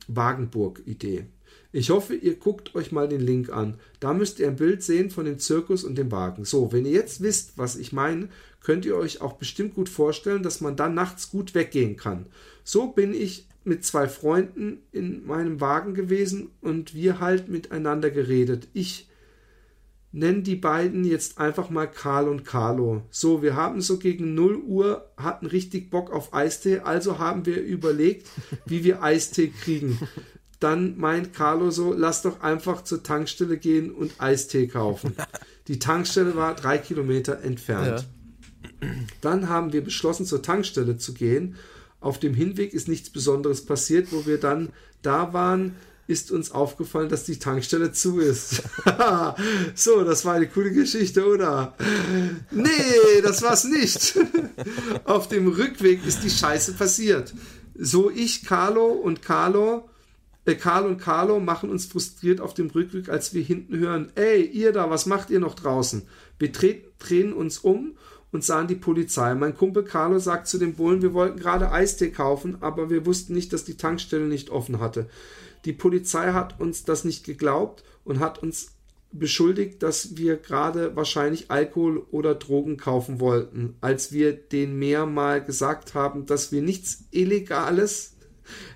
Wagenburg-Idee. 0.08 1.26
Ich 1.74 1.90
hoffe, 1.90 2.16
ihr 2.16 2.38
guckt 2.38 2.74
euch 2.74 2.94
mal 2.94 3.10
den 3.10 3.20
Link 3.20 3.50
an. 3.50 3.76
Da 4.00 4.14
müsst 4.14 4.40
ihr 4.40 4.48
ein 4.48 4.56
Bild 4.56 4.82
sehen 4.82 5.10
von 5.10 5.26
dem 5.26 5.40
Zirkus 5.40 5.84
und 5.84 5.98
dem 5.98 6.10
Wagen. 6.10 6.46
So, 6.46 6.72
wenn 6.72 6.86
ihr 6.86 6.94
jetzt 6.94 7.22
wisst, 7.22 7.58
was 7.58 7.76
ich 7.76 7.92
meine, 7.92 8.30
könnt 8.62 8.86
ihr 8.86 8.96
euch 8.96 9.20
auch 9.20 9.34
bestimmt 9.34 9.76
gut 9.76 9.90
vorstellen, 9.90 10.42
dass 10.42 10.62
man 10.62 10.78
dann 10.78 10.94
nachts 10.94 11.30
gut 11.30 11.54
weggehen 11.54 11.98
kann. 11.98 12.28
So 12.64 12.88
bin 12.88 13.14
ich 13.14 13.50
mit 13.66 13.84
zwei 13.84 14.08
Freunden 14.08 14.80
in 14.94 15.26
meinem 15.26 15.60
Wagen 15.60 15.94
gewesen 15.94 16.52
und 16.62 16.96
wir 16.96 17.20
halt 17.20 17.50
miteinander 17.50 18.10
geredet. 18.10 18.70
Ich 18.72 19.10
nenne 20.18 20.42
die 20.42 20.56
beiden 20.56 21.06
jetzt 21.06 21.38
einfach 21.38 21.70
mal 21.70 21.86
Karl 21.86 22.28
und 22.28 22.44
Carlo. 22.44 23.04
So, 23.12 23.44
wir 23.44 23.56
haben 23.56 23.82
so 23.82 24.00
gegen 24.00 24.34
0 24.34 24.58
Uhr, 24.58 25.12
hatten 25.16 25.46
richtig 25.46 25.92
Bock 25.92 26.12
auf 26.12 26.34
Eistee, 26.34 26.80
also 26.80 27.20
haben 27.20 27.46
wir 27.46 27.62
überlegt, 27.62 28.28
wie 28.66 28.84
wir 28.84 29.04
Eistee 29.04 29.50
kriegen. 29.50 30.00
Dann 30.60 30.98
meint 30.98 31.34
Carlo 31.36 31.70
so, 31.70 31.94
lass 31.94 32.24
doch 32.24 32.42
einfach 32.42 32.84
zur 32.84 33.04
Tankstelle 33.04 33.58
gehen 33.58 33.92
und 33.92 34.20
Eistee 34.20 34.68
kaufen. 34.68 35.14
Die 35.68 35.78
Tankstelle 35.78 36.36
war 36.36 36.56
drei 36.56 36.80
Kilometer 36.80 37.42
entfernt. 37.44 38.08
Dann 39.22 39.50
haben 39.50 39.72
wir 39.72 39.84
beschlossen, 39.84 40.26
zur 40.26 40.42
Tankstelle 40.42 40.98
zu 40.98 41.14
gehen. 41.14 41.56
Auf 42.00 42.20
dem 42.20 42.34
Hinweg 42.34 42.74
ist 42.74 42.88
nichts 42.88 43.12
Besonderes 43.12 43.66
passiert, 43.66 44.12
wo 44.12 44.26
wir 44.26 44.40
dann 44.40 44.70
da 45.04 45.32
waren, 45.34 45.76
ist 46.08 46.32
uns 46.32 46.52
aufgefallen, 46.52 47.10
dass 47.10 47.26
die 47.26 47.38
Tankstelle 47.38 47.92
zu 47.92 48.20
ist. 48.20 48.64
so, 49.76 50.04
das 50.04 50.24
war 50.26 50.36
eine 50.36 50.48
coole 50.48 50.72
Geschichte, 50.72 51.28
oder? 51.28 51.76
Nee, 52.52 53.22
das 53.22 53.42
war's 53.42 53.66
nicht. 53.66 54.18
Auf 55.04 55.28
dem 55.28 55.50
Rückweg 55.50 56.06
ist 56.06 56.24
die 56.24 56.30
Scheiße 56.30 56.74
passiert. 56.74 57.34
So 57.78 58.10
ich, 58.10 58.46
Carlo 58.46 58.88
und 58.88 59.22
Carlo, 59.22 59.90
äh, 60.46 60.56
Carl 60.56 60.86
und 60.86 60.98
Carlo 60.98 61.40
machen 61.40 61.70
uns 61.70 61.86
frustriert 61.86 62.42
auf 62.42 62.54
dem 62.54 62.70
Rückweg, 62.70 63.10
als 63.10 63.34
wir 63.34 63.44
hinten 63.44 63.78
hören, 63.78 64.12
ey, 64.16 64.44
ihr 64.44 64.72
da, 64.72 64.90
was 64.90 65.06
macht 65.06 65.30
ihr 65.30 65.40
noch 65.40 65.54
draußen? 65.54 66.04
Wir 66.40 66.52
drehen 66.52 67.34
uns 67.34 67.60
um 67.60 67.98
und 68.32 68.44
sahen 68.44 68.68
die 68.68 68.76
Polizei. 68.76 69.36
Mein 69.36 69.56
Kumpel 69.56 69.84
Carlo 69.84 70.20
sagt 70.20 70.48
zu 70.48 70.58
den 70.58 70.76
Bullen, 70.76 71.02
wir 71.02 71.14
wollten 71.14 71.40
gerade 71.40 71.72
Eistee 71.72 72.12
kaufen, 72.12 72.58
aber 72.62 72.90
wir 72.90 73.06
wussten 73.06 73.34
nicht, 73.34 73.54
dass 73.54 73.66
die 73.66 73.78
Tankstelle 73.78 74.26
nicht 74.26 74.50
offen 74.50 74.80
hatte. 74.80 75.08
Die 75.68 75.74
Polizei 75.74 76.32
hat 76.32 76.62
uns 76.62 76.86
das 76.86 77.04
nicht 77.04 77.26
geglaubt 77.26 77.84
und 78.06 78.22
hat 78.22 78.42
uns 78.42 78.72
beschuldigt, 79.12 79.84
dass 79.84 80.16
wir 80.16 80.38
gerade 80.38 80.96
wahrscheinlich 80.96 81.52
Alkohol 81.52 82.06
oder 82.10 82.36
Drogen 82.36 82.78
kaufen 82.78 83.20
wollten, 83.20 83.76
als 83.82 84.14
wir 84.14 84.32
den 84.32 84.80
mehrmal 84.80 85.44
gesagt 85.44 85.94
haben, 85.94 86.26
dass 86.26 86.54
wir 86.54 86.62
nichts 86.62 87.04
Illegales. 87.12 88.16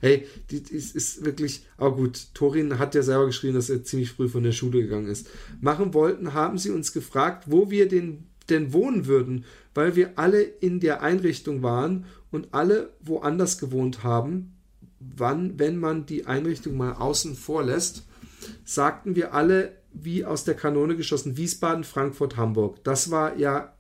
Hey, 0.01 0.27
ist, 0.49 0.93
ist 0.93 1.23
wirklich, 1.23 1.65
aber 1.77 1.95
gut, 1.95 2.27
Torin 2.33 2.77
hat 2.77 2.93
ja 2.93 3.03
selber 3.03 3.27
geschrieben, 3.27 3.53
dass 3.53 3.69
er 3.69 3.85
ziemlich 3.85 4.11
früh 4.11 4.27
von 4.27 4.43
der 4.43 4.51
Schule 4.51 4.81
gegangen 4.81 5.07
ist. 5.07 5.29
Machen 5.61 5.93
wollten, 5.93 6.33
haben 6.33 6.57
sie 6.57 6.71
uns 6.71 6.91
gefragt, 6.91 7.45
wo 7.47 7.71
wir 7.71 7.87
den, 7.87 8.27
denn 8.49 8.73
wohnen 8.73 9.05
würden, 9.05 9.45
weil 9.73 9.95
wir 9.95 10.19
alle 10.19 10.41
in 10.41 10.81
der 10.81 11.01
Einrichtung 11.01 11.63
waren 11.63 12.03
und 12.31 12.53
alle 12.53 12.91
woanders 12.99 13.59
gewohnt 13.59 14.03
haben, 14.03 14.50
wann, 15.15 15.59
wenn 15.59 15.77
man 15.77 16.05
die 16.05 16.25
Einrichtung 16.25 16.77
mal 16.77 16.93
außen 16.93 17.35
vor 17.35 17.63
lässt, 17.63 18.03
sagten 18.63 19.15
wir 19.15 19.33
alle, 19.33 19.77
wie 19.93 20.25
aus 20.25 20.43
der 20.43 20.55
Kanone 20.55 20.95
geschossen, 20.95 21.37
Wiesbaden, 21.37 21.83
Frankfurt, 21.83 22.37
Hamburg. 22.37 22.83
Das 22.83 23.11
war 23.11 23.37
ja 23.37 23.75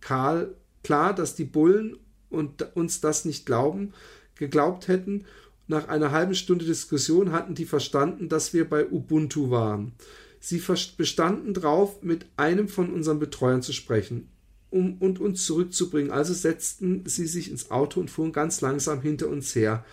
Karl 0.00 0.54
klar, 0.82 1.14
dass 1.14 1.34
die 1.34 1.44
Bullen 1.44 1.96
und 2.30 2.76
uns 2.76 3.00
das 3.00 3.24
nicht 3.24 3.46
glauben, 3.46 3.92
geglaubt 4.36 4.88
hätten. 4.88 5.24
Nach 5.66 5.88
einer 5.88 6.12
halben 6.12 6.34
Stunde 6.34 6.64
Diskussion 6.64 7.32
hatten 7.32 7.54
die 7.54 7.64
verstanden, 7.64 8.28
dass 8.28 8.52
wir 8.52 8.68
bei 8.68 8.86
Ubuntu 8.88 9.50
waren. 9.50 9.92
Sie 10.38 10.62
bestanden 10.96 11.54
drauf, 11.54 12.02
mit 12.02 12.26
einem 12.36 12.68
von 12.68 12.92
unseren 12.92 13.18
Betreuern 13.18 13.62
zu 13.62 13.72
sprechen 13.72 14.28
um, 14.70 14.98
und 14.98 15.18
uns 15.18 15.44
zurückzubringen. 15.44 16.12
Also 16.12 16.34
setzten 16.34 17.04
sie 17.06 17.26
sich 17.26 17.50
ins 17.50 17.70
Auto 17.70 17.98
und 17.98 18.10
fuhren 18.10 18.32
ganz 18.32 18.60
langsam 18.60 19.00
hinter 19.00 19.28
uns 19.28 19.54
her, 19.54 19.84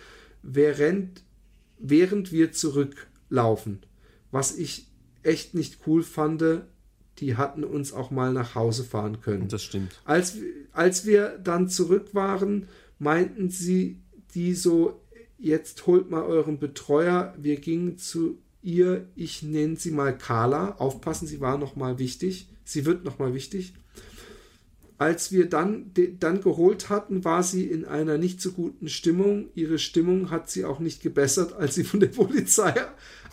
während, 0.44 1.22
während 1.78 2.30
wir 2.32 2.52
zurücklaufen. 2.52 3.80
Was 4.30 4.56
ich 4.56 4.86
echt 5.22 5.54
nicht 5.54 5.78
cool 5.86 6.02
fand, 6.02 6.42
die 7.18 7.36
hatten 7.36 7.64
uns 7.64 7.92
auch 7.92 8.10
mal 8.10 8.32
nach 8.32 8.54
Hause 8.54 8.84
fahren 8.84 9.20
können. 9.20 9.48
Das 9.48 9.62
stimmt. 9.62 10.00
Als, 10.04 10.36
als 10.72 11.06
wir 11.06 11.38
dann 11.38 11.68
zurück 11.68 12.14
waren, 12.14 12.68
meinten 12.98 13.50
sie, 13.50 14.00
die 14.34 14.54
so, 14.54 15.00
jetzt 15.38 15.86
holt 15.86 16.10
mal 16.10 16.22
euren 16.22 16.58
Betreuer. 16.58 17.34
Wir 17.38 17.56
gingen 17.56 17.98
zu 17.98 18.38
ihr, 18.62 19.06
ich 19.14 19.42
nenne 19.42 19.76
sie 19.76 19.92
mal 19.92 20.16
Carla. 20.16 20.76
Aufpassen, 20.76 21.26
sie 21.26 21.40
war 21.40 21.58
nochmal 21.58 21.98
wichtig. 21.98 22.48
Sie 22.64 22.84
wird 22.84 23.04
nochmal 23.04 23.34
wichtig. 23.34 23.74
Als 24.96 25.32
wir 25.32 25.48
dann, 25.48 25.90
dann 26.20 26.40
geholt 26.40 26.88
hatten, 26.88 27.24
war 27.24 27.42
sie 27.42 27.64
in 27.64 27.84
einer 27.84 28.16
nicht 28.16 28.40
so 28.40 28.52
guten 28.52 28.88
Stimmung. 28.88 29.48
Ihre 29.54 29.78
Stimmung 29.78 30.30
hat 30.30 30.48
sie 30.50 30.64
auch 30.64 30.78
nicht 30.78 31.02
gebessert, 31.02 31.52
als 31.52 31.74
sie 31.74 31.84
von 31.84 31.98
der 32.00 32.08
Polizei 32.08 32.74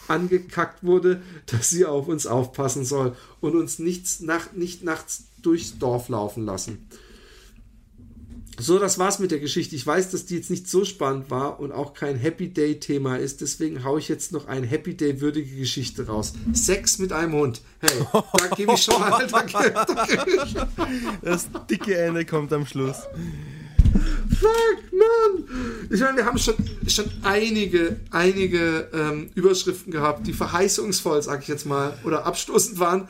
angekackt 0.08 0.84
wurde, 0.84 1.22
dass 1.46 1.70
sie 1.70 1.86
auf 1.86 2.08
uns 2.08 2.26
aufpassen 2.26 2.84
soll 2.84 3.16
und 3.40 3.56
uns 3.56 3.78
nichts 3.78 4.22
nach, 4.22 4.54
nicht 4.54 4.84
nachts 4.84 5.26
durchs 5.42 5.78
Dorf 5.78 6.10
laufen 6.10 6.46
lassen. 6.46 6.88
So, 8.62 8.78
das 8.78 9.00
war's 9.00 9.18
mit 9.18 9.32
der 9.32 9.40
Geschichte. 9.40 9.76
Ich 9.76 9.88
weiß, 9.88 10.12
dass 10.12 10.28
die 10.28 10.36
jetzt 10.36 10.52
nicht 10.52 10.70
so 10.70 10.86
spannend 10.86 11.32
war 11.32 11.60
und 11.60 11.72
auch 11.72 11.96
kein 11.96 12.16
Happy 12.16 12.48
Day 12.50 12.80
Thema 12.80 13.16
ist. 13.16 13.42
Deswegen 13.42 13.84
haue 13.84 13.98
ich 13.98 14.08
jetzt 14.08 14.32
noch 14.32 14.48
eine 14.48 14.68
Happy 14.68 14.94
Day 14.94 15.20
würdige 15.20 15.56
Geschichte 15.56 16.06
raus. 16.06 16.34
Sex 16.54 17.00
mit 17.00 17.12
einem 17.12 17.34
Hund. 17.34 17.62
Hey, 17.80 18.06
da 18.14 18.48
gebe 18.56 18.74
ich 18.74 18.84
schon 18.84 19.00
mal. 19.00 19.26
Da 19.26 19.42
gebe, 19.42 19.74
da 19.74 20.06
gebe 20.06 20.44
ich. 20.46 20.56
Das 21.24 21.50
dicke 21.72 21.98
Ende 21.98 22.24
kommt 22.24 22.54
am 22.54 22.68
Schluss. 22.68 22.98
Fuck, 24.40 24.92
Mann! 24.92 25.88
Ich 25.90 26.00
meine, 26.00 26.18
wir 26.18 26.26
haben 26.26 26.38
schon, 26.38 26.54
schon 26.86 27.10
einige, 27.24 28.00
einige 28.12 28.90
ähm, 28.94 29.32
Überschriften 29.34 29.92
gehabt, 29.92 30.28
die 30.28 30.34
verheißungsvoll, 30.34 31.24
sag 31.24 31.42
ich 31.42 31.48
jetzt 31.48 31.66
mal, 31.66 31.98
oder 32.04 32.28
abstoßend 32.28 32.78
waren 32.78 33.08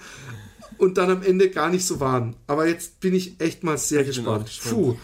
und 0.77 0.97
dann 0.97 1.11
am 1.11 1.23
Ende 1.23 1.49
gar 1.49 1.69
nicht 1.69 1.85
so 1.85 1.99
waren. 1.99 2.37
Aber 2.47 2.67
jetzt 2.67 3.01
bin 3.01 3.13
ich 3.13 3.35
echt 3.39 3.63
mal 3.63 3.77
sehr 3.77 4.01
ich 4.01 4.07
gespannt. 4.07 4.49
Puh. 4.69 4.95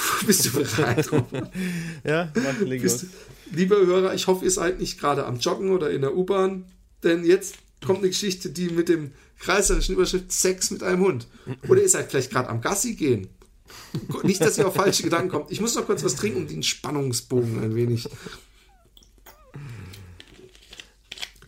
Bist 0.26 0.46
du 0.46 0.50
bereit? 0.52 1.10
ja, 2.04 2.32
mach 2.34 2.60
leg 2.60 2.82
los. 2.82 3.06
Liebe 3.52 3.74
Hörer, 3.76 4.14
ich 4.14 4.26
hoffe, 4.26 4.44
ihr 4.44 4.50
seid 4.50 4.78
nicht 4.78 5.00
gerade 5.00 5.26
am 5.26 5.38
Joggen 5.38 5.70
oder 5.70 5.90
in 5.90 6.02
der 6.02 6.16
U-Bahn, 6.16 6.66
denn 7.02 7.24
jetzt 7.24 7.56
kommt 7.84 8.00
eine 8.00 8.08
Geschichte, 8.08 8.50
die 8.50 8.70
mit 8.70 8.88
dem 8.88 9.12
kreiserischen 9.38 9.94
Überschrift 9.94 10.30
Sex 10.30 10.70
mit 10.70 10.82
einem 10.82 11.00
Hund. 11.00 11.26
Oder 11.68 11.82
ihr 11.82 11.88
seid 11.88 12.10
vielleicht 12.10 12.30
gerade 12.30 12.48
am 12.48 12.60
Gassi 12.60 12.94
gehen. 12.94 13.28
Nicht, 14.22 14.40
dass 14.40 14.58
ihr 14.58 14.68
auf 14.68 14.74
falsche 14.74 15.02
Gedanken 15.02 15.30
kommt. 15.30 15.50
Ich 15.50 15.60
muss 15.60 15.74
noch 15.74 15.86
kurz 15.86 16.04
was 16.04 16.14
trinken, 16.14 16.42
um 16.42 16.48
den 16.48 16.62
Spannungsbogen 16.62 17.62
ein 17.62 17.74
wenig. 17.74 18.08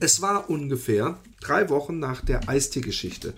Es 0.01 0.21
war 0.21 0.51
ungefähr 0.51 1.21
drei 1.41 1.69
Wochen 1.69 1.99
nach 1.99 2.25
der 2.25 2.49
Eistee-Geschichte. 2.49 3.35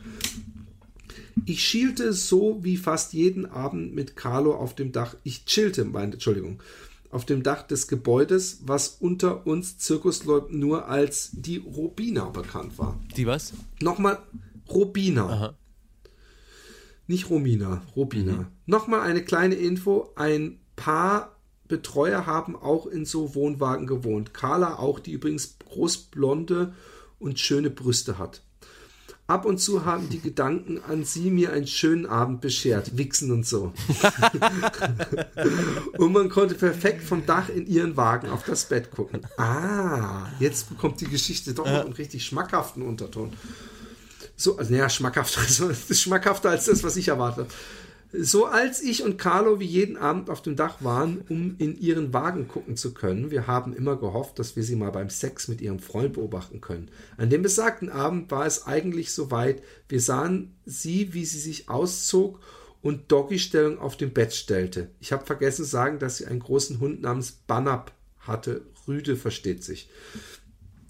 Ich 1.46 1.62
schielte 1.62 2.12
so 2.12 2.62
wie 2.62 2.76
fast 2.76 3.12
jeden 3.12 3.46
Abend 3.46 3.94
mit 3.94 4.16
Carlo 4.16 4.54
auf 4.54 4.74
dem 4.74 4.92
Dach. 4.92 5.16
Ich 5.24 5.44
chillte, 5.44 5.84
meine, 5.84 6.14
Entschuldigung, 6.14 6.62
auf 7.10 7.24
dem 7.24 7.42
Dach 7.42 7.62
des 7.62 7.86
Gebäudes, 7.86 8.62
was 8.64 8.96
unter 9.00 9.46
uns 9.46 9.78
Zirkusleuten 9.78 10.58
nur 10.58 10.88
als 10.88 11.30
die 11.32 11.58
Robina 11.58 12.24
bekannt 12.30 12.78
war. 12.78 12.98
Die 13.16 13.26
was? 13.26 13.52
Nochmal 13.80 14.18
Robina. 14.68 15.28
Aha. 15.28 15.54
Nicht 17.06 17.28
Romina, 17.28 17.82
Robina. 17.94 18.32
Mhm. 18.32 18.46
Nochmal 18.66 19.00
eine 19.02 19.22
kleine 19.22 19.54
Info. 19.54 20.12
Ein 20.16 20.58
paar 20.74 21.36
Betreuer 21.68 22.26
haben 22.26 22.56
auch 22.56 22.86
in 22.86 23.04
so 23.04 23.34
Wohnwagen 23.34 23.86
gewohnt. 23.86 24.32
Carla 24.32 24.76
auch, 24.78 24.98
die 24.98 25.12
übrigens 25.12 25.58
großblonde 25.58 26.74
und 27.18 27.38
schöne 27.38 27.70
Brüste 27.70 28.18
hat. 28.18 28.42
Ab 29.26 29.46
und 29.46 29.56
zu 29.56 29.86
haben 29.86 30.10
die 30.10 30.20
Gedanken 30.20 30.82
an 30.86 31.04
sie 31.04 31.30
mir 31.30 31.52
einen 31.52 31.66
schönen 31.66 32.04
Abend 32.04 32.42
beschert, 32.42 32.98
wichsen 32.98 33.32
und 33.32 33.46
so. 33.46 33.72
und 35.96 36.12
man 36.12 36.28
konnte 36.28 36.54
perfekt 36.54 37.02
vom 37.02 37.24
Dach 37.24 37.48
in 37.48 37.66
ihren 37.66 37.96
Wagen 37.96 38.28
auf 38.28 38.44
das 38.44 38.66
Bett 38.66 38.90
gucken. 38.90 39.26
Ah, 39.38 40.26
jetzt 40.40 40.68
bekommt 40.68 41.00
die 41.00 41.08
Geschichte 41.08 41.54
doch 41.54 41.64
noch 41.64 41.86
einen 41.86 41.94
richtig 41.94 42.26
schmackhaften 42.26 42.82
Unterton. 42.82 43.32
So, 44.36 44.58
also, 44.58 44.74
ja, 44.74 44.90
schmackhafter, 44.90 45.40
also, 45.40 45.72
schmackhafter 45.94 46.50
als 46.50 46.66
das, 46.66 46.84
was 46.84 46.96
ich 46.96 47.08
erwarte. 47.08 47.46
So 48.16 48.46
als 48.46 48.80
ich 48.80 49.02
und 49.02 49.18
Carlo 49.18 49.58
wie 49.58 49.64
jeden 49.64 49.96
Abend 49.96 50.30
auf 50.30 50.40
dem 50.40 50.54
Dach 50.54 50.84
waren, 50.84 51.22
um 51.28 51.56
in 51.58 51.76
ihren 51.76 52.12
Wagen 52.12 52.46
gucken 52.46 52.76
zu 52.76 52.94
können, 52.94 53.32
wir 53.32 53.48
haben 53.48 53.74
immer 53.74 53.96
gehofft, 53.96 54.38
dass 54.38 54.54
wir 54.54 54.62
sie 54.62 54.76
mal 54.76 54.92
beim 54.92 55.10
Sex 55.10 55.48
mit 55.48 55.60
ihrem 55.60 55.80
Freund 55.80 56.12
beobachten 56.12 56.60
können. 56.60 56.90
An 57.16 57.28
dem 57.28 57.42
besagten 57.42 57.88
Abend 57.88 58.30
war 58.30 58.46
es 58.46 58.68
eigentlich 58.68 59.12
soweit. 59.12 59.62
Wir 59.88 60.00
sahen 60.00 60.54
sie, 60.64 61.12
wie 61.12 61.24
sie 61.24 61.40
sich 61.40 61.68
auszog 61.68 62.38
und 62.82 63.10
Doggy-Stellung 63.10 63.80
auf 63.80 63.96
dem 63.96 64.12
Bett 64.12 64.32
stellte. 64.32 64.90
Ich 65.00 65.10
habe 65.10 65.26
vergessen 65.26 65.64
zu 65.64 65.70
sagen, 65.70 65.98
dass 65.98 66.18
sie 66.18 66.26
einen 66.26 66.40
großen 66.40 66.78
Hund 66.78 67.02
namens 67.02 67.32
Banab 67.32 67.90
hatte. 68.20 68.62
Rüde 68.86 69.16
versteht 69.16 69.64
sich. 69.64 69.88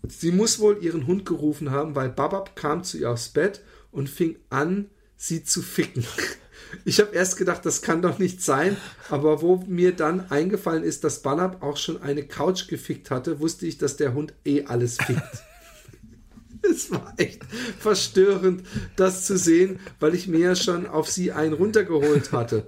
Sie 0.06 0.30
muss 0.30 0.58
wohl 0.58 0.84
ihren 0.84 1.06
Hund 1.06 1.24
gerufen 1.24 1.70
haben, 1.70 1.94
weil 1.94 2.10
Babab 2.10 2.54
kam 2.54 2.84
zu 2.84 2.98
ihr 2.98 3.10
aufs 3.10 3.30
Bett 3.30 3.62
und 3.92 4.10
fing 4.10 4.36
an, 4.50 4.90
sie 5.16 5.42
zu 5.42 5.62
ficken. 5.62 6.04
Ich 6.84 7.00
habe 7.00 7.14
erst 7.14 7.36
gedacht, 7.36 7.64
das 7.64 7.82
kann 7.82 8.02
doch 8.02 8.18
nicht 8.18 8.42
sein, 8.42 8.76
aber 9.10 9.42
wo 9.42 9.56
mir 9.66 9.92
dann 9.92 10.30
eingefallen 10.30 10.82
ist, 10.82 11.04
dass 11.04 11.22
Banab 11.22 11.62
auch 11.62 11.76
schon 11.76 12.02
eine 12.02 12.24
Couch 12.24 12.68
gefickt 12.68 13.10
hatte, 13.10 13.40
wusste 13.40 13.66
ich, 13.66 13.78
dass 13.78 13.96
der 13.96 14.14
Hund 14.14 14.34
eh 14.44 14.64
alles 14.64 14.98
fickt. 14.98 15.22
Es 16.66 16.90
war 16.90 17.12
echt 17.18 17.44
verstörend, 17.78 18.62
das 18.96 19.26
zu 19.26 19.36
sehen, 19.36 19.80
weil 20.00 20.14
ich 20.14 20.28
mir 20.28 20.40
ja 20.40 20.56
schon 20.56 20.86
auf 20.86 21.10
sie 21.10 21.30
einen 21.30 21.52
runtergeholt 21.52 22.32
hatte. 22.32 22.66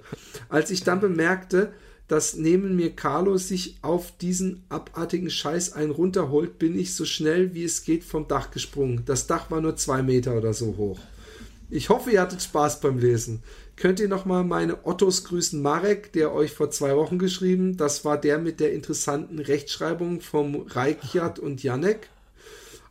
Als 0.49 0.69
ich 0.69 0.83
dann 0.83 0.99
bemerkte, 0.99 1.73
dass 2.07 2.35
neben 2.35 2.75
mir 2.75 2.95
Carlo 2.95 3.37
sich 3.37 3.77
auf 3.81 4.17
diesen 4.17 4.63
abartigen 4.69 5.29
Scheiß 5.29 5.73
einen 5.73 5.91
runterholt, 5.91 6.57
bin 6.57 6.77
ich 6.77 6.95
so 6.95 7.05
schnell 7.05 7.53
wie 7.53 7.63
es 7.63 7.83
geht 7.83 8.03
vom 8.03 8.27
Dach 8.27 8.51
gesprungen. 8.51 9.03
Das 9.05 9.27
Dach 9.27 9.51
war 9.51 9.61
nur 9.61 9.75
zwei 9.75 10.01
Meter 10.03 10.37
oder 10.37 10.53
so 10.53 10.77
hoch. 10.77 10.99
Ich 11.69 11.89
hoffe, 11.89 12.11
ihr 12.11 12.21
hattet 12.21 12.41
Spaß 12.41 12.79
beim 12.79 12.97
Lesen. 12.97 13.43
Könnt 13.77 13.99
ihr 13.99 14.07
nochmal 14.07 14.43
meine 14.43 14.87
Ottos 14.87 15.23
grüßen 15.23 15.61
Marek, 15.61 16.11
der 16.11 16.33
euch 16.33 16.51
vor 16.51 16.71
zwei 16.71 16.95
Wochen 16.95 17.19
geschrieben, 17.19 17.77
das 17.77 18.03
war 18.03 18.19
der 18.19 18.39
mit 18.39 18.59
der 18.59 18.73
interessanten 18.73 19.37
Rechtschreibung 19.37 20.21
vom 20.21 20.65
Reikjat 20.67 21.37
und 21.37 21.61
Janek. 21.61 22.09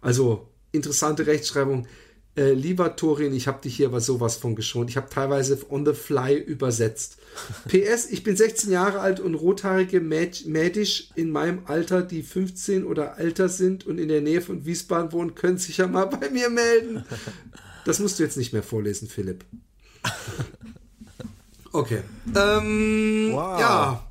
Also 0.01 0.47
interessante 0.71 1.27
Rechtschreibung. 1.27 1.89
Äh, 2.37 2.53
lieber 2.53 2.95
Torin, 2.95 3.35
ich 3.35 3.49
habe 3.49 3.63
dich 3.63 3.75
hier 3.77 3.89
aber 3.89 4.01
sowas 4.01 4.37
von 4.37 4.55
geschont. 4.55 4.89
Ich 4.89 4.97
habe 4.97 5.09
teilweise 5.09 5.59
on 5.71 5.85
the 5.85 5.93
fly 5.93 6.37
übersetzt. 6.39 7.19
PS, 7.69 8.09
ich 8.09 8.23
bin 8.23 8.37
16 8.37 8.71
Jahre 8.71 9.01
alt 9.01 9.19
und 9.19 9.35
rothaarige 9.35 10.01
Mädisch 10.01 11.11
in 11.17 11.31
meinem 11.31 11.63
Alter, 11.65 12.03
die 12.03 12.23
15 12.23 12.85
oder 12.85 13.19
älter 13.19 13.49
sind 13.49 13.87
und 13.87 13.99
in 13.99 14.09
der 14.09 14.21
Nähe 14.21 14.41
von 14.41 14.65
Wiesbaden 14.65 15.11
wohnen, 15.11 15.35
können 15.35 15.59
sich 15.59 15.79
ja 15.79 15.89
mal 15.89 16.05
bei 16.05 16.31
mir 16.31 16.49
melden. 16.49 17.05
Das 17.85 18.01
musst 18.01 18.19
du 18.19 18.25
jetzt 18.25 18.37
nicht 18.37 18.53
mehr 18.53 18.65
vorlesen, 18.65 19.07
Philipp. 19.07 19.45
Okay. 21.77 22.01
Ähm, 22.35 23.31
wow. 23.33 23.61
Ja. 23.61 24.07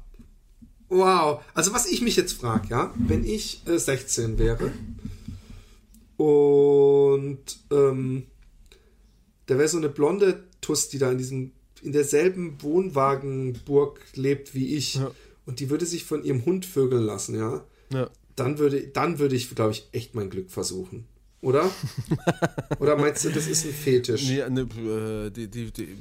Wow. 0.90 1.42
Also 1.56 1.74
was 1.74 1.88
ich 1.88 2.02
mich 2.02 2.16
jetzt 2.16 2.34
frage, 2.34 2.68
ja, 2.70 2.94
wenn 2.96 3.24
ich 3.24 3.68
äh, 3.68 3.80
16 3.80 4.38
wäre 4.38 4.72
und 6.18 7.40
ähm, 7.72 8.28
da 9.48 9.58
wäre 9.58 9.68
so 9.68 9.78
eine 9.78 9.90
blonde 9.90 10.44
Tuss, 10.62 10.90
die 10.90 11.00
da 11.00 11.12
in 11.12 11.18
diesem 11.18 11.52
in 11.82 11.92
derselben 11.92 12.62
Wohnwagenburg 12.62 14.00
lebt 14.14 14.54
wie 14.54 14.76
ich 14.76 14.96
ja. 14.96 15.12
und 15.46 15.60
die 15.60 15.70
würde 15.70 15.86
sich 15.86 16.06
von 16.06 16.24
ihrem 16.24 16.46
Hund 16.46 16.66
vögeln 16.66 17.04
lassen, 17.04 17.36
ja. 17.36 17.66
ja. 17.92 18.10
Dann 18.36 18.60
würde 18.60 18.88
dann 18.88 19.18
würde 19.18 19.36
ich, 19.36 19.54
glaube 19.54 19.72
ich, 19.72 19.90
echt 19.92 20.14
mein 20.14 20.30
Glück 20.30 20.52
versuchen. 20.52 21.08
Oder? 21.42 21.70
Oder 22.80 22.96
meinst 22.96 23.26
du, 23.26 23.30
das 23.30 23.48
ist 23.48 23.66
ein 23.66 23.74
Fetisch? 23.74 24.28
Nee, 24.28 24.50
ne, 24.50 24.62
äh, 24.62 25.30
die, 25.32 25.48
die, 25.48 25.72
die 25.72 25.98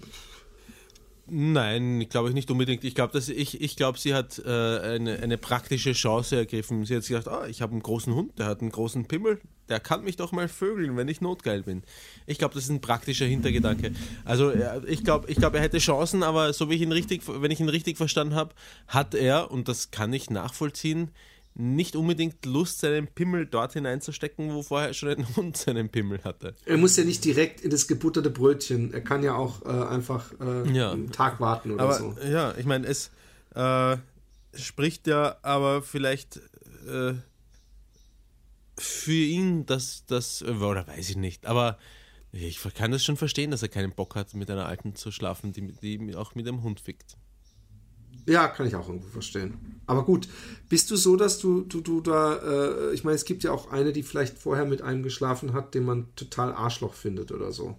Nein, 1.27 2.07
glaube 2.11 2.29
ich 2.29 2.35
nicht 2.35 2.51
unbedingt. 2.51 2.85
Ich 2.85 2.95
glaube, 2.95 3.19
ich, 3.19 3.61
ich 3.61 3.77
glaube, 3.77 3.99
sie 3.99 4.15
hat 4.15 4.39
äh, 4.45 4.49
eine, 4.49 5.21
eine 5.23 5.39
praktische 5.39 5.93
Chance 5.93 6.37
ergriffen. 6.37 6.85
Sie 6.85 6.95
hat 6.95 7.07
gesagt, 7.07 7.29
oh, 7.29 7.45
ich 7.49 7.63
habe 7.63 7.73
einen 7.73 7.83
großen 7.83 8.15
Hund, 8.15 8.39
der 8.39 8.47
hat 8.47 8.61
einen 8.61 8.71
großen 8.71 9.07
Pimmel, 9.07 9.41
der 9.71 9.81
kann 9.81 10.05
mich 10.05 10.17
doch 10.17 10.33
mal 10.33 10.49
vögeln, 10.49 10.99
wenn 10.99 11.09
ich 11.09 11.23
notgeil 11.23 11.63
bin. 11.63 11.83
Ich 12.27 12.39
glaube, 12.39 12.55
das 12.55 12.65
ist 12.65 12.71
ein 12.71 12.83
praktischer 12.83 13.25
Hintergedanke. 13.25 13.93
Also 14.27 14.53
ich 14.87 15.03
glaube, 15.03 15.31
ich 15.31 15.39
glaube, 15.39 15.57
er 15.57 15.63
hätte 15.63 15.79
Chancen, 15.79 16.23
aber 16.23 16.53
so 16.53 16.69
wie 16.69 16.75
ich 16.75 16.83
ihn 16.83 16.93
richtig, 16.93 17.23
wenn 17.27 17.51
ich 17.51 17.61
ihn 17.61 17.71
richtig 17.71 17.97
verstanden 17.97 18.35
habe, 18.35 18.55
hat 18.87 19.15
er 19.15 19.51
und 19.51 19.69
das 19.69 19.91
kann 19.91 20.13
ich 20.13 20.29
nachvollziehen 20.29 21.11
nicht 21.55 21.95
unbedingt 21.95 22.45
Lust, 22.47 22.81
seinen 22.81 23.07
Pimmel 23.07 23.47
dort 23.47 23.75
hineinzustecken, 23.75 24.53
wo 24.53 24.63
vorher 24.63 24.93
schon 24.93 25.11
ein 25.11 25.27
Hund 25.37 25.57
seinen 25.57 25.89
Pimmel 25.89 26.23
hatte. 26.25 26.55
Er 26.67 26.77
muss 26.77 26.97
ja 26.97 27.05
nicht 27.05 27.25
direkt 27.25 27.61
in 27.61 27.71
das 27.71 27.87
gebutterte 27.87 28.31
Brötchen. 28.31 28.93
Er 28.93 29.01
kann 29.01 29.23
ja 29.23 29.35
auch 29.35 29.63
äh, 29.65 29.69
einfach 29.69 30.33
äh, 30.41 30.69
ja. 30.73 30.93
einen 30.93 31.13
Tag 31.13 31.41
warten 31.41 31.71
oder 31.71 31.85
aber, 31.85 31.95
so. 31.95 32.17
Ja, 32.27 32.55
ich 32.57 32.67
meine, 32.67 32.87
es 32.87 33.11
äh, 33.55 33.97
spricht 34.55 35.07
ja 35.07 35.37
aber 35.43 35.83
vielleicht 35.83 36.41
äh, 36.89 37.15
für 38.77 39.13
ihn, 39.13 39.67
dass 39.67 40.05
das, 40.07 40.43
oder 40.43 40.87
weiß 40.87 41.11
ich 41.11 41.17
nicht, 41.17 41.47
aber 41.47 41.79
ich 42.33 42.61
kann 42.75 42.91
das 42.91 43.05
schon 43.05 43.17
verstehen, 43.17 43.53
dass 43.53 43.63
er 43.63 43.69
keinen 43.69 43.93
Bock 43.93 44.17
hat, 44.17 44.35
mit 44.35 44.51
einer 44.51 44.67
Alten 44.67 44.97
zu 44.97 45.13
schlafen, 45.13 45.53
die, 45.53 45.73
die 45.73 46.17
auch 46.17 46.35
mit 46.35 46.49
dem 46.49 46.65
Hund 46.65 46.81
fickt. 46.81 47.17
Ja, 48.27 48.49
kann 48.49 48.67
ich 48.67 48.75
auch 48.75 48.89
irgendwo 48.89 49.09
verstehen. 49.09 49.81
Aber 49.87 50.05
gut, 50.05 50.29
bist 50.69 50.91
du 50.91 50.97
so, 50.97 51.17
dass 51.17 51.39
du, 51.39 51.61
du, 51.63 51.81
du 51.81 52.01
da, 52.01 52.37
äh, 52.37 52.95
ich 52.95 53.05
meine, 53.05 53.17
es 53.17 53.25
gibt 53.25 53.45
ja 53.45 53.53
auch 53.53 53.71
eine, 53.71 53.93
die 53.93 54.03
vielleicht 54.03 54.39
vorher 54.39 54.65
mit 54.65 54.83
einem 54.83 55.03
geschlafen 55.03 55.53
hat, 55.53 55.75
den 55.75 55.85
man 55.85 56.15
total 56.17 56.53
Arschloch 56.53 56.95
findet 56.95 57.33
oder 57.33 57.53
so. 57.53 57.77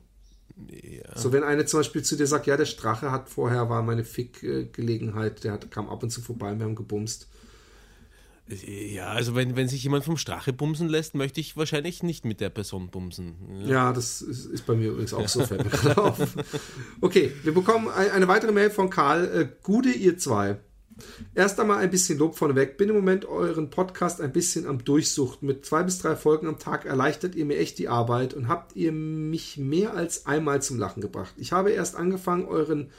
Ja. 0.70 1.18
So, 1.18 1.34
wenn 1.34 1.43
eine 1.43 1.66
zum 1.66 1.80
Beispiel 1.80 2.04
zu 2.04 2.16
dir 2.16 2.28
sagt, 2.28 2.48
ja, 2.48 2.58
der 2.58 2.66
Strache 2.66 3.12
hat 3.12 3.30
vorher, 3.30 3.70
war 3.70 3.82
meine 3.82 4.04
Fick-Gelegenheit, 4.04 5.43
der 5.43 5.54
hat, 5.54 5.70
kam 5.72 5.89
ab 5.89 6.04
und 6.04 6.12
zu 6.12 6.22
vorbei, 6.22 6.56
wir 6.58 6.66
haben 6.66 6.76
gebumst. 6.76 7.28
Ja, 8.48 9.08
also 9.08 9.34
wenn, 9.34 9.56
wenn 9.56 9.68
sich 9.68 9.84
jemand 9.84 10.04
vom 10.04 10.18
Strache 10.18 10.54
bumsen 10.54 10.88
lässt, 10.88 11.16
möchte 11.16 11.39
ich 11.39 11.58
wahrscheinlich 11.58 12.04
nicht 12.04 12.26
mit 12.26 12.39
der 12.41 12.50
Person 12.50 12.89
bumsen. 12.89 13.36
Ja, 13.62 13.68
ja 13.68 13.93
das 13.93 14.22
ist, 14.22 14.46
ist, 14.46 14.68
bei 14.68 14.76
mir 14.76 14.91
übrigens 14.91 15.14
auch 15.14 15.28
so, 15.28 15.43
fällt 15.46 15.64
mir 15.64 15.72
gerade 15.72 16.00
auf. 16.00 16.20
Okay, 17.02 17.32
wir 17.43 17.54
bekommen 17.56 17.88
eine 17.89 18.28
weitere 18.28 18.52
Mail 18.52 18.70
von 18.70 18.91
Karl. 18.91 19.26
Äh, 19.26 19.48
Gude, 19.64 19.89
ihr 19.89 20.20
zwei. 20.20 20.60
Erst 21.34 21.60
einmal 21.60 21.80
ein 21.80 21.89
bisschen 21.89 22.20
Lob 22.20 22.36
vorneweg. 22.36 22.78
Bin 22.78 22.89
im 22.89 22.96
Moment 22.96 23.26
euren 23.26 23.72
Podcast 23.72 24.22
ein 24.22 24.32
bisschen 24.32 24.68
am 24.68 24.84
Durchsuchten. 24.84 25.48
Mit 25.48 25.66
zwei 25.66 25.82
bis 25.82 25.98
drei 25.98 26.16
Folgen 26.16 26.48
am 26.48 26.60
Tag 26.60 26.86
erleichtert 26.86 27.34
ihr 27.34 27.46
mir 27.46 27.58
echt 27.58 27.80
die 27.80 27.89
Arbeit 27.89 28.36
und 28.36 28.48
habt 28.48 28.76
ihr 28.76 28.91
mich 28.91 29.58
mehr 29.58 29.96
als 29.96 30.28
einmal 30.28 30.62
zum 30.62 30.78
Lachen 30.78 31.02
gebracht. 31.02 31.34
Ich 31.38 31.52
habe 31.52 31.72
erst 31.72 31.96
angefangen, 31.96 32.46
euren, 32.46 32.91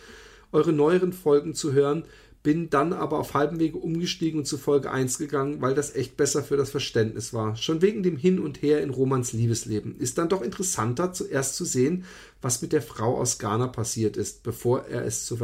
eure 0.50 0.72
neueren 0.72 1.12
Folgen 1.12 1.54
zu 1.54 1.72
hören 1.72 2.04
bin 2.46 2.70
dann 2.70 2.92
aber 2.92 3.18
auf 3.18 3.34
halbem 3.34 3.58
Wege 3.58 3.76
umgestiegen 3.76 4.38
und 4.38 4.44
zu 4.44 4.56
Folge 4.56 4.92
1 4.92 5.18
gegangen, 5.18 5.60
weil 5.60 5.74
das 5.74 5.96
echt 5.96 6.16
besser 6.16 6.44
für 6.44 6.56
das 6.56 6.70
Verständnis 6.70 7.34
war. 7.34 7.56
Schon 7.56 7.82
wegen 7.82 8.04
dem 8.04 8.16
Hin 8.16 8.38
und 8.38 8.62
Her 8.62 8.84
in 8.84 8.90
Romans 8.90 9.32
Liebesleben. 9.32 9.98
Ist 9.98 10.16
dann 10.16 10.28
doch 10.28 10.42
interessanter, 10.42 11.12
zuerst 11.12 11.56
zu 11.56 11.64
sehen, 11.64 12.04
was 12.40 12.62
mit 12.62 12.72
der 12.72 12.82
Frau 12.82 13.18
aus 13.18 13.40
Ghana 13.40 13.66
passiert 13.66 14.16
ist, 14.16 14.44
bevor 14.44 14.86
er 14.86 15.04
es, 15.04 15.26
zu, 15.26 15.40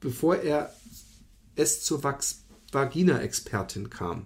bevor 0.00 0.36
er 0.36 0.72
es 1.56 1.82
zur 1.82 2.02
Vagina-Expertin 2.72 3.90
kam. 3.90 4.24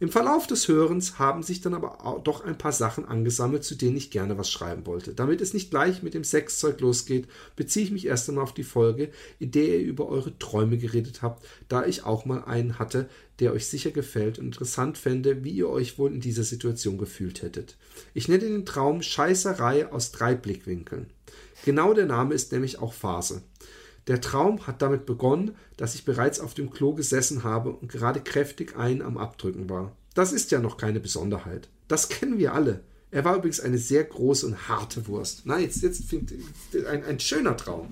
Im 0.00 0.08
Verlauf 0.08 0.46
des 0.46 0.66
Hörens 0.66 1.18
haben 1.18 1.42
sich 1.42 1.60
dann 1.60 1.74
aber 1.74 2.22
doch 2.24 2.42
ein 2.42 2.56
paar 2.56 2.72
Sachen 2.72 3.04
angesammelt, 3.04 3.64
zu 3.64 3.74
denen 3.74 3.98
ich 3.98 4.10
gerne 4.10 4.38
was 4.38 4.50
schreiben 4.50 4.86
wollte. 4.86 5.12
Damit 5.12 5.42
es 5.42 5.52
nicht 5.52 5.68
gleich 5.68 6.02
mit 6.02 6.14
dem 6.14 6.24
Sexzeug 6.24 6.80
losgeht, 6.80 7.28
beziehe 7.54 7.84
ich 7.84 7.92
mich 7.92 8.06
erst 8.06 8.26
einmal 8.26 8.44
auf 8.44 8.54
die 8.54 8.64
Folge, 8.64 9.10
in 9.38 9.50
der 9.50 9.64
ihr 9.64 9.80
über 9.80 10.08
eure 10.08 10.38
Träume 10.38 10.78
geredet 10.78 11.20
habt, 11.20 11.44
da 11.68 11.84
ich 11.84 12.04
auch 12.04 12.24
mal 12.24 12.44
einen 12.44 12.78
hatte, 12.78 13.10
der 13.40 13.52
euch 13.52 13.66
sicher 13.66 13.90
gefällt 13.90 14.38
und 14.38 14.46
interessant 14.46 14.96
fände, 14.96 15.44
wie 15.44 15.50
ihr 15.50 15.68
euch 15.68 15.98
wohl 15.98 16.14
in 16.14 16.20
dieser 16.20 16.44
Situation 16.44 16.96
gefühlt 16.96 17.42
hättet. 17.42 17.76
Ich 18.14 18.26
nenne 18.26 18.44
den 18.44 18.64
Traum 18.64 19.02
Scheißerei 19.02 19.92
aus 19.92 20.12
drei 20.12 20.34
Blickwinkeln. 20.34 21.10
Genau 21.66 21.92
der 21.92 22.06
Name 22.06 22.32
ist 22.32 22.52
nämlich 22.52 22.78
auch 22.78 22.94
Phase. 22.94 23.42
Der 24.06 24.20
Traum 24.20 24.66
hat 24.66 24.82
damit 24.82 25.06
begonnen, 25.06 25.54
dass 25.76 25.94
ich 25.94 26.04
bereits 26.04 26.40
auf 26.40 26.54
dem 26.54 26.70
Klo 26.70 26.94
gesessen 26.94 27.44
habe 27.44 27.70
und 27.70 27.90
gerade 27.90 28.20
kräftig 28.20 28.76
einen 28.76 29.02
am 29.02 29.18
Abdrücken 29.18 29.68
war. 29.68 29.92
Das 30.14 30.32
ist 30.32 30.50
ja 30.50 30.60
noch 30.60 30.76
keine 30.76 31.00
Besonderheit. 31.00 31.68
Das 31.88 32.08
kennen 32.08 32.38
wir 32.38 32.54
alle. 32.54 32.80
Er 33.10 33.24
war 33.24 33.36
übrigens 33.36 33.60
eine 33.60 33.78
sehr 33.78 34.04
große 34.04 34.46
und 34.46 34.68
harte 34.68 35.06
Wurst. 35.06 35.42
Na, 35.44 35.58
jetzt, 35.58 35.82
jetzt 35.82 36.04
ein, 36.12 37.04
ein 37.04 37.20
schöner 37.20 37.56
Traum. 37.56 37.88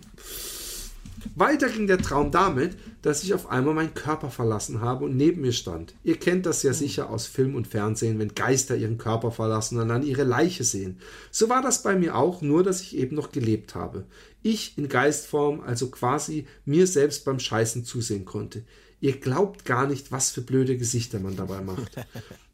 Weiter 1.35 1.69
ging 1.69 1.87
der 1.87 1.99
Traum 1.99 2.31
damit, 2.31 2.77
dass 3.03 3.23
ich 3.23 3.35
auf 3.35 3.51
einmal 3.51 3.75
meinen 3.75 3.95
Körper 3.95 4.31
verlassen 4.31 4.81
habe 4.81 5.05
und 5.05 5.17
neben 5.17 5.43
mir 5.43 5.53
stand. 5.53 5.95
Ihr 6.05 6.17
kennt 6.17 6.47
das 6.47 6.63
ja 6.63 6.73
sicher 6.73 7.11
aus 7.11 7.27
Film 7.27 7.55
und 7.55 7.67
Fernsehen, 7.67 8.19
wenn 8.19 8.35
Geister 8.35 8.77
ihren 8.77 8.99
Körper 8.99 9.31
verlassen 9.31 9.79
und 9.79 9.89
dann 9.89 10.03
ihre 10.03 10.25
Leiche 10.25 10.65
sehen. 10.65 10.99
So 11.31 11.49
war 11.49 11.63
das 11.63 11.83
bei 11.83 11.97
mir 11.97 12.17
auch, 12.17 12.43
nur 12.43 12.63
dass 12.63 12.81
ich 12.81 12.97
eben 12.97 13.17
noch 13.17 13.33
gelebt 13.33 13.75
habe. 13.75 14.05
Ich 14.43 14.77
in 14.77 14.89
Geistform, 14.89 15.61
also 15.61 15.91
quasi 15.91 16.47
mir 16.65 16.87
selbst 16.87 17.25
beim 17.25 17.39
Scheißen 17.39 17.85
zusehen 17.85 18.25
konnte. 18.25 18.63
Ihr 19.01 19.19
glaubt 19.19 19.65
gar 19.65 19.87
nicht, 19.87 20.11
was 20.11 20.31
für 20.31 20.41
blöde 20.41 20.77
Gesichter 20.77 21.21
man 21.21 21.37
dabei 21.37 21.61
macht. 21.61 21.93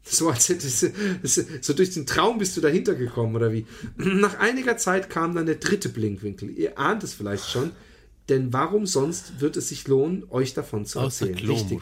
So, 0.07 0.29
als 0.29 0.49
hätte 0.49 0.67
so 1.61 1.73
durch 1.73 1.89
den 1.95 2.05
Traum 2.05 2.37
bist 2.37 2.55
du 2.55 2.61
dahinter 2.61 2.93
gekommen, 2.93 3.35
oder 3.35 3.51
wie? 3.51 3.65
Nach 3.97 4.37
einiger 4.37 4.77
Zeit 4.77 5.09
kam 5.09 5.33
dann 5.33 5.47
der 5.47 5.55
dritte 5.55 5.89
Blinkwinkel. 5.89 6.51
Ihr 6.51 6.77
ahnt 6.77 7.03
es 7.03 7.15
vielleicht 7.15 7.49
schon. 7.49 7.71
Denn 8.29 8.53
warum 8.53 8.85
sonst 8.85 9.39
wird 9.39 9.55
es 9.57 9.69
sich 9.69 9.87
lohnen, 9.87 10.25
euch 10.29 10.53
davon 10.53 10.85
zu 10.85 10.99
erzählen? 10.99 11.33
Aus 11.49 11.67
der. 11.67 11.79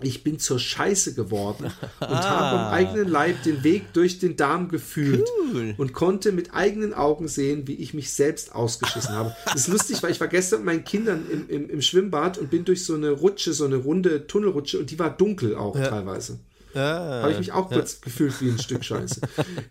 Ich 0.00 0.24
bin 0.24 0.38
zur 0.40 0.58
Scheiße 0.58 1.14
geworden 1.14 1.64
und 2.00 2.08
habe 2.08 2.58
am 2.58 2.72
eigenen 2.72 3.08
Leib 3.08 3.42
den 3.44 3.62
Weg 3.62 3.92
durch 3.92 4.18
den 4.18 4.36
Darm 4.36 4.68
gefühlt 4.68 5.26
cool. 5.52 5.74
und 5.78 5.92
konnte 5.92 6.32
mit 6.32 6.52
eigenen 6.52 6.94
Augen 6.94 7.28
sehen, 7.28 7.68
wie 7.68 7.74
ich 7.74 7.94
mich 7.94 8.12
selbst 8.12 8.54
ausgeschissen 8.54 9.14
habe. 9.14 9.34
Das 9.46 9.54
ist 9.54 9.68
lustig, 9.68 10.02
weil 10.02 10.10
ich 10.10 10.20
war 10.20 10.28
gestern 10.28 10.60
mit 10.60 10.66
meinen 10.66 10.84
Kindern 10.84 11.24
im, 11.30 11.48
im, 11.48 11.70
im 11.70 11.80
Schwimmbad 11.80 12.38
und 12.38 12.50
bin 12.50 12.64
durch 12.64 12.84
so 12.84 12.94
eine 12.94 13.10
Rutsche, 13.10 13.52
so 13.52 13.64
eine 13.64 13.76
runde 13.76 14.26
Tunnelrutsche 14.26 14.80
und 14.80 14.90
die 14.90 14.98
war 14.98 15.10
dunkel 15.16 15.54
auch 15.54 15.76
ja. 15.76 15.88
teilweise. 15.88 16.40
Ah, 16.74 17.22
habe 17.22 17.32
ich 17.32 17.38
mich 17.38 17.52
auch 17.52 17.68
kurz 17.68 17.94
ja. 17.94 17.98
gefühlt 18.02 18.40
wie 18.40 18.50
ein 18.50 18.58
Stück 18.58 18.84
Scheiße. 18.84 19.20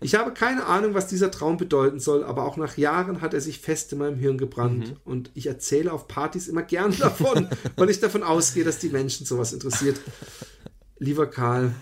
Ich 0.02 0.16
habe 0.16 0.34
keine 0.34 0.66
Ahnung, 0.66 0.94
was 0.94 1.08
dieser 1.08 1.32
Traum 1.32 1.58
bedeuten 1.58 2.00
soll, 2.00 2.24
aber 2.24 2.46
auch 2.46 2.58
nach 2.58 2.78
Jahren 2.78 3.22
hat 3.22 3.34
er 3.34 3.42
sich 3.42 3.60
fest 3.60 3.92
in 3.94 4.00
meinem 4.00 4.18
Hirn 4.18 4.38
gebrannt. 4.38 4.90
Mhm. 4.90 4.98
Und 5.04 5.32
ich 5.34 5.48
erzähle 5.48 5.92
auf 5.92 6.08
Partys 6.08 6.48
immer 6.48 6.64
gern 6.64 6.96
davon, 7.00 7.48
weil 7.76 7.90
ich 7.90 8.00
davon 8.00 8.24
ausgehe, 8.24 8.64
dass 8.64 8.80
die 8.80 8.90
Menschen 8.90 9.26
sowas 9.26 9.54
interessiert. 9.54 10.00
Lieber 11.00 11.28
Karl, 11.28 11.74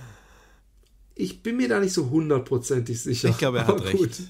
ich 1.16 1.44
bin 1.44 1.58
mir 1.58 1.70
da 1.70 1.80
nicht 1.80 1.94
so 1.94 2.10
hundertprozentig 2.10 3.02
sicher. 3.02 3.30
Ich 3.30 3.38
glaube, 3.38 3.60
er 3.60 3.68
hat 3.68 3.84
recht. 3.84 4.22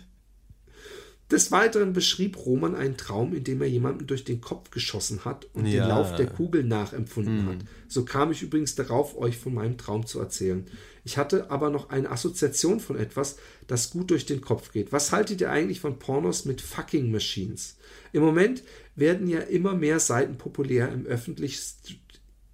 Des 1.32 1.52
Weiteren 1.52 1.94
beschrieb 1.94 2.46
Roman 2.46 2.76
einen 2.76 2.98
Traum, 2.98 3.34
in 3.34 3.46
dem 3.46 3.62
er 3.62 3.70
jemanden 3.70 4.06
durch 4.06 4.26
den 4.26 4.42
Kopf 4.42 4.70
geschossen 4.70 5.24
hat 5.24 5.48
und 5.54 5.66
ja. 5.66 5.84
den 5.84 5.90
Lauf 5.90 6.16
der 6.18 6.26
Kugel 6.26 6.66
nachempfunden 6.66 7.46
mhm. 7.46 7.50
hat. 7.50 7.58
So 7.88 8.04
kam 8.04 8.32
ich 8.32 8.42
übrigens 8.42 8.76
darauf, 8.76 9.18
euch 9.18 9.38
von 9.38 9.54
meinem 9.54 9.78
Traum 9.78 10.06
zu 10.06 10.20
erzählen. 10.20 10.68
Ich 11.06 11.18
hatte 11.18 11.50
aber 11.50 11.70
noch 11.70 11.90
eine 11.90 12.12
Assoziation 12.12 12.82
von 12.82 12.98
etwas, 12.98 13.38
das 13.68 13.92
gut 13.92 14.12
durch 14.12 14.26
den 14.26 14.42
Kopf 14.42 14.74
geht. 14.74 14.92
Was 14.92 15.14
haltet 15.14 15.40
ihr 15.40 15.50
eigentlich 15.50 15.80
von 15.80 16.00
Pornos 16.00 16.44
mit 16.44 16.60
fucking 16.60 17.12
Machines? 17.12 17.78
Im 18.12 18.24
Moment 18.24 18.64
werden 18.96 19.28
ja 19.28 19.40
immer 19.40 19.74
mehr 19.74 20.02
Seiten 20.02 20.38
populär 20.38 20.92
im 20.92 21.06
öffentlich, 21.06 21.76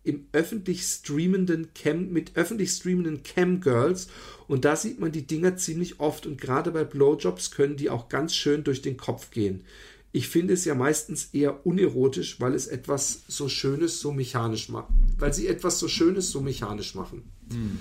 im 0.07 0.27
öffentlich 0.31 0.83
streamenden 0.83 1.73
Cam, 1.73 2.09
mit 2.11 2.35
öffentlich 2.35 2.71
streamenden 2.71 3.23
Cam-Girls. 3.23 4.07
Und 4.47 4.65
da 4.65 4.75
sieht 4.75 4.99
man 4.99 5.11
die 5.11 5.27
Dinger 5.27 5.57
ziemlich 5.57 5.99
oft. 5.99 6.25
Und 6.25 6.39
gerade 6.39 6.71
bei 6.71 6.83
Blowjobs 6.83 7.51
können 7.51 7.75
die 7.75 7.89
auch 7.89 8.09
ganz 8.09 8.33
schön 8.33 8.63
durch 8.63 8.81
den 8.81 8.97
Kopf 8.97 9.31
gehen. 9.31 9.65
Ich 10.13 10.29
finde 10.29 10.53
es 10.53 10.65
ja 10.65 10.73
meistens 10.73 11.25
eher 11.33 11.65
unerotisch, 11.65 12.39
weil 12.39 12.53
es 12.53 12.67
etwas 12.67 13.23
so 13.27 13.49
Schönes 13.49 13.99
so 13.99 14.13
mechanisch 14.13 14.69
macht. 14.69 14.89
Weil 15.17 15.33
sie 15.33 15.47
etwas 15.47 15.79
so 15.79 15.87
Schönes 15.87 16.31
so 16.31 16.41
mechanisch 16.41 16.95
machen. 16.95 17.29
Hm. 17.51 17.79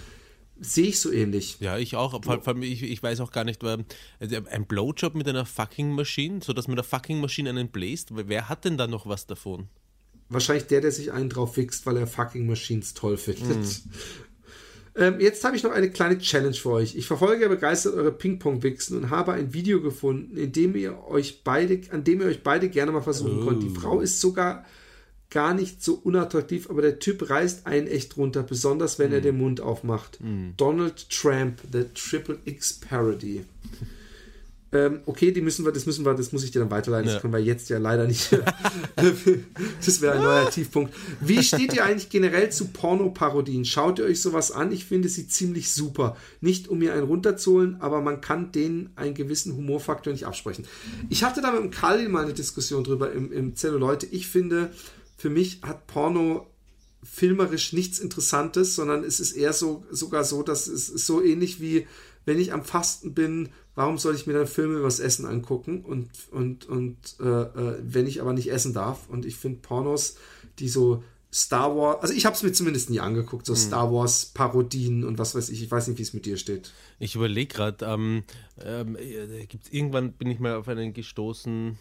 Sehe 0.58 0.88
ich 0.88 1.00
so 1.00 1.12
ähnlich. 1.12 1.58
Ja, 1.60 1.78
ich 1.78 1.94
auch. 1.96 2.22
Vor, 2.24 2.42
vor 2.42 2.56
ich, 2.62 2.82
ich 2.82 3.02
weiß 3.02 3.20
auch 3.20 3.30
gar 3.30 3.44
nicht, 3.44 3.62
also 3.62 3.84
ein 4.50 4.66
Blowjob 4.66 5.14
mit 5.14 5.28
einer 5.28 5.44
fucking 5.44 5.92
Maschine, 5.92 6.40
sodass 6.42 6.66
mit 6.66 6.78
der 6.78 6.84
fucking 6.84 7.20
Maschine 7.20 7.50
einen 7.50 7.68
bläst. 7.68 8.08
Wer 8.12 8.48
hat 8.48 8.64
denn 8.64 8.78
da 8.78 8.86
noch 8.86 9.06
was 9.06 9.26
davon? 9.26 9.68
Wahrscheinlich 10.28 10.66
der, 10.66 10.80
der 10.80 10.92
sich 10.92 11.12
einen 11.12 11.28
drauf 11.28 11.56
wichst, 11.56 11.86
weil 11.86 11.96
er 11.96 12.06
fucking 12.06 12.46
Machines 12.46 12.94
toll 12.94 13.16
findet. 13.16 13.58
Mm. 13.58 13.90
Ähm, 14.98 15.20
jetzt 15.20 15.44
habe 15.44 15.54
ich 15.54 15.62
noch 15.62 15.72
eine 15.72 15.90
kleine 15.90 16.18
Challenge 16.18 16.54
für 16.54 16.70
euch. 16.70 16.96
Ich 16.96 17.06
verfolge 17.06 17.42
ja 17.42 17.48
begeistert 17.48 17.94
eure 17.94 18.12
Ping-Pong-Wichsen 18.12 18.96
und 18.96 19.10
habe 19.10 19.34
ein 19.34 19.52
Video 19.52 19.82
gefunden, 19.82 20.38
in 20.38 20.52
dem 20.52 20.74
ihr 20.74 21.04
euch 21.06 21.44
beide, 21.44 21.80
an 21.90 22.02
dem 22.02 22.22
ihr 22.22 22.28
euch 22.28 22.42
beide 22.42 22.70
gerne 22.70 22.92
mal 22.92 23.02
versuchen 23.02 23.42
oh. 23.42 23.46
könnt. 23.46 23.62
Die 23.62 23.68
Frau 23.68 24.00
ist 24.00 24.22
sogar 24.22 24.64
gar 25.28 25.52
nicht 25.52 25.82
so 25.82 25.94
unattraktiv, 25.94 26.70
aber 26.70 26.80
der 26.80 26.98
Typ 26.98 27.28
reißt 27.28 27.66
einen 27.66 27.88
echt 27.88 28.16
runter, 28.16 28.42
besonders 28.42 28.98
wenn 28.98 29.10
mm. 29.10 29.14
er 29.14 29.20
den 29.20 29.36
Mund 29.36 29.60
aufmacht. 29.60 30.18
Mm. 30.22 30.52
Donald 30.56 31.10
Trump, 31.10 31.60
The 31.72 31.84
Triple 31.94 32.38
X 32.46 32.80
Parody. 32.80 33.44
Ähm, 34.76 35.00
okay, 35.06 35.32
die 35.32 35.40
müssen 35.40 35.64
wir, 35.64 35.72
das 35.72 35.86
müssen 35.86 36.04
wir, 36.04 36.12
das 36.12 36.32
muss 36.32 36.44
ich 36.44 36.50
dir 36.50 36.58
dann 36.58 36.70
weiterleiten. 36.70 37.08
Ja. 37.08 37.14
Das 37.14 37.22
können 37.22 37.32
wir 37.32 37.40
jetzt 37.40 37.70
ja 37.70 37.78
leider 37.78 38.06
nicht. 38.06 38.30
das 38.96 40.00
wäre 40.02 40.14
ein 40.14 40.22
neuer 40.22 40.50
Tiefpunkt. 40.50 40.92
Wie 41.20 41.42
steht 41.42 41.72
ihr 41.72 41.84
eigentlich 41.84 42.10
generell 42.10 42.50
zu 42.50 42.68
Pornoparodien? 42.68 43.64
Schaut 43.64 43.98
ihr 43.98 44.04
euch 44.04 44.20
sowas 44.20 44.52
an? 44.52 44.72
Ich 44.72 44.84
finde 44.84 45.08
sie 45.08 45.28
ziemlich 45.28 45.72
super. 45.72 46.16
Nicht 46.42 46.68
um 46.68 46.78
mir 46.78 46.92
einen 46.92 47.04
runterzuholen, 47.04 47.80
aber 47.80 48.02
man 48.02 48.20
kann 48.20 48.52
denen 48.52 48.90
einen 48.96 49.14
gewissen 49.14 49.56
Humorfaktor 49.56 50.12
nicht 50.12 50.26
absprechen. 50.26 50.66
Ich 51.08 51.24
hatte 51.24 51.40
da 51.40 51.50
mit 51.50 51.62
dem 51.62 51.70
Kali 51.70 52.08
mal 52.08 52.24
eine 52.24 52.34
Diskussion 52.34 52.84
drüber 52.84 53.12
im, 53.12 53.32
im 53.32 53.56
Zelluleute. 53.56 54.06
Ich 54.06 54.26
finde, 54.26 54.70
für 55.16 55.30
mich 55.30 55.60
hat 55.62 55.86
Porno 55.86 56.46
filmerisch 57.02 57.72
nichts 57.72 57.98
Interessantes, 57.98 58.74
sondern 58.74 59.04
es 59.04 59.20
ist 59.20 59.32
eher 59.32 59.52
so 59.52 59.84
sogar 59.90 60.24
so, 60.24 60.42
dass 60.42 60.66
es 60.66 60.86
so 60.86 61.22
ähnlich 61.22 61.60
wie 61.60 61.86
wenn 62.26 62.38
ich 62.38 62.52
am 62.52 62.62
Fasten 62.62 63.14
bin, 63.14 63.48
warum 63.74 63.96
soll 63.96 64.14
ich 64.14 64.26
mir 64.26 64.34
dann 64.34 64.46
Filme 64.46 64.78
übers 64.78 65.00
Essen 65.00 65.24
angucken 65.24 65.82
und 65.82 66.10
und 66.30 66.66
und 66.66 67.16
äh, 67.20 67.24
äh, 67.24 67.78
wenn 67.82 68.06
ich 68.06 68.20
aber 68.20 68.34
nicht 68.34 68.50
essen 68.50 68.74
darf 68.74 69.08
und 69.08 69.24
ich 69.24 69.36
finde 69.36 69.60
Pornos, 69.60 70.16
die 70.58 70.68
so 70.68 71.02
Star 71.32 71.74
Wars, 71.74 72.02
also 72.02 72.14
ich 72.14 72.26
habe 72.26 72.36
es 72.36 72.42
mir 72.42 72.52
zumindest 72.52 72.90
nie 72.90 73.00
angeguckt, 73.00 73.46
so 73.46 73.54
hm. 73.54 73.60
Star 73.60 73.92
Wars 73.92 74.26
Parodien 74.26 75.04
und 75.04 75.18
was 75.18 75.34
weiß 75.34 75.48
ich. 75.48 75.62
Ich 75.62 75.70
weiß 75.70 75.88
nicht, 75.88 75.98
wie 75.98 76.02
es 76.02 76.12
mit 76.12 76.26
dir 76.26 76.36
steht. 76.36 76.72
Ich 76.98 77.14
überlege 77.14 77.54
gerade, 77.54 77.84
ähm, 77.86 78.24
ähm, 78.60 78.96
äh, 78.96 79.46
irgendwann 79.70 80.12
bin 80.12 80.30
ich 80.30 80.38
mal 80.38 80.56
auf 80.56 80.68
einen 80.68 80.92
gestoßen 80.92 81.78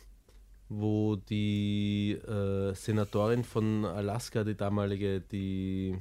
wo 0.69 1.15
die 1.15 2.13
äh, 2.13 2.73
Senatorin 2.73 3.43
von 3.43 3.85
Alaska, 3.85 4.43
die 4.43 4.55
damalige, 4.55 5.21
die, 5.21 5.97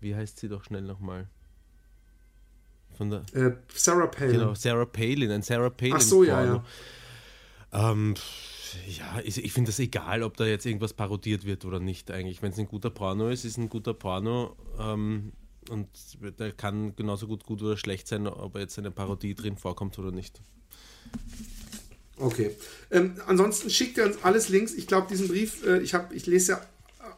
wie 0.00 0.14
heißt 0.14 0.38
sie 0.38 0.48
doch 0.48 0.64
schnell 0.64 0.82
nochmal? 0.82 1.28
Von 2.96 3.10
der, 3.10 3.22
äh, 3.34 3.52
Sarah 3.74 4.06
Palin. 4.06 4.32
Genau, 4.32 4.54
Sarah 4.54 4.84
Palin, 4.86 5.30
ein 5.30 5.42
Sarah 5.42 5.70
Palin. 5.70 5.94
Ach 5.96 6.00
so, 6.00 6.24
ja, 6.24 6.44
ja. 6.44 6.64
Ähm, 7.72 8.14
ja, 8.86 9.20
ich, 9.24 9.42
ich 9.42 9.52
finde 9.52 9.70
das 9.70 9.78
egal, 9.78 10.22
ob 10.22 10.36
da 10.36 10.44
jetzt 10.44 10.66
irgendwas 10.66 10.92
parodiert 10.92 11.44
wird 11.44 11.64
oder 11.64 11.80
nicht 11.80 12.10
eigentlich. 12.10 12.42
Wenn 12.42 12.52
es 12.52 12.58
ein 12.58 12.68
guter 12.68 12.90
Porno 12.90 13.28
ist, 13.28 13.44
ist 13.44 13.58
ein 13.58 13.68
guter 13.68 13.94
Porno. 13.94 14.56
Ähm, 14.78 15.32
und 15.70 15.88
der 16.38 16.52
kann 16.52 16.96
genauso 16.96 17.26
gut 17.26 17.44
gut 17.44 17.62
oder 17.62 17.76
schlecht 17.76 18.08
sein, 18.08 18.26
ob 18.26 18.56
jetzt 18.56 18.78
eine 18.78 18.90
Parodie 18.90 19.34
drin 19.34 19.56
vorkommt 19.56 19.98
oder 19.98 20.10
nicht. 20.10 20.40
Okay. 22.16 22.56
Ähm, 22.90 23.14
ansonsten 23.26 23.70
schickt 23.70 23.96
ihr 23.96 24.06
uns 24.06 24.22
alles 24.22 24.48
Links. 24.48 24.74
Ich 24.74 24.86
glaube, 24.86 25.06
diesen 25.08 25.28
Brief, 25.28 25.64
äh, 25.64 25.78
ich, 25.78 25.94
hab, 25.94 26.12
ich 26.12 26.26
lese 26.26 26.52
ja 26.52 26.60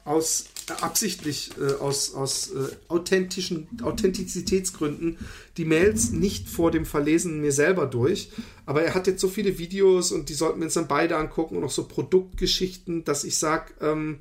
aus 0.04 0.46
absichtlich 0.80 1.50
äh, 1.60 1.74
aus, 1.74 2.14
aus 2.14 2.52
äh, 2.52 2.68
authentischen 2.88 3.68
Authentizitätsgründen 3.82 5.18
die 5.56 5.64
Mails 5.64 6.10
nicht 6.10 6.48
vor 6.48 6.70
dem 6.70 6.86
Verlesen 6.86 7.40
mir 7.40 7.52
selber 7.52 7.86
durch. 7.86 8.30
Aber 8.66 8.82
er 8.82 8.94
hat 8.94 9.06
jetzt 9.06 9.20
so 9.20 9.28
viele 9.28 9.58
Videos 9.58 10.12
und 10.12 10.28
die 10.28 10.34
sollten 10.34 10.60
wir 10.60 10.66
uns 10.66 10.74
dann 10.74 10.88
beide 10.88 11.16
angucken 11.16 11.56
und 11.56 11.64
auch 11.64 11.70
so 11.70 11.84
Produktgeschichten, 11.84 13.04
dass 13.04 13.24
ich 13.24 13.38
sage, 13.38 13.72
ähm, 13.80 14.18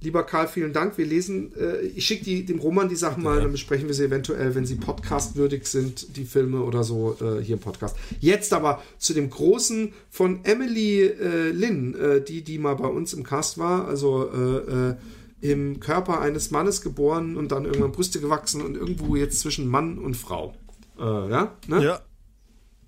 Lieber 0.00 0.22
Karl, 0.22 0.46
vielen 0.46 0.72
Dank. 0.72 0.96
Wir 0.96 1.06
lesen, 1.06 1.52
äh, 1.56 1.80
ich 1.80 2.06
schicke 2.06 2.44
dem 2.44 2.60
Roman 2.60 2.88
die 2.88 2.94
Sachen 2.94 3.20
mal, 3.24 3.40
dann 3.40 3.50
besprechen 3.50 3.88
wir 3.88 3.94
sie 3.94 4.04
eventuell, 4.04 4.54
wenn 4.54 4.64
sie 4.64 4.76
podcastwürdig 4.76 5.66
sind, 5.66 6.16
die 6.16 6.24
Filme 6.24 6.62
oder 6.62 6.84
so, 6.84 7.16
äh, 7.20 7.42
hier 7.42 7.56
im 7.56 7.60
Podcast. 7.60 7.96
Jetzt 8.20 8.52
aber 8.52 8.80
zu 8.98 9.12
dem 9.12 9.28
Großen 9.28 9.92
von 10.08 10.44
Emily 10.44 11.02
äh, 11.02 11.50
Lynn, 11.50 11.96
äh, 11.96 12.22
die, 12.22 12.42
die 12.42 12.58
mal 12.58 12.76
bei 12.76 12.86
uns 12.86 13.12
im 13.12 13.24
Cast 13.24 13.58
war, 13.58 13.88
also 13.88 14.30
äh, 14.30 14.90
äh, 14.90 14.94
im 15.40 15.80
Körper 15.80 16.20
eines 16.20 16.50
Mannes 16.50 16.82
geboren 16.82 17.36
und 17.36 17.52
dann 17.52 17.64
irgendwann 17.64 17.92
Brüste 17.92 18.20
gewachsen 18.20 18.60
und 18.62 18.76
irgendwo 18.76 19.16
jetzt 19.16 19.40
zwischen 19.40 19.68
Mann 19.68 19.98
und 19.98 20.16
Frau. 20.16 20.54
ja? 20.98 21.56
Ne? 21.66 21.84
Ja. 21.84 22.00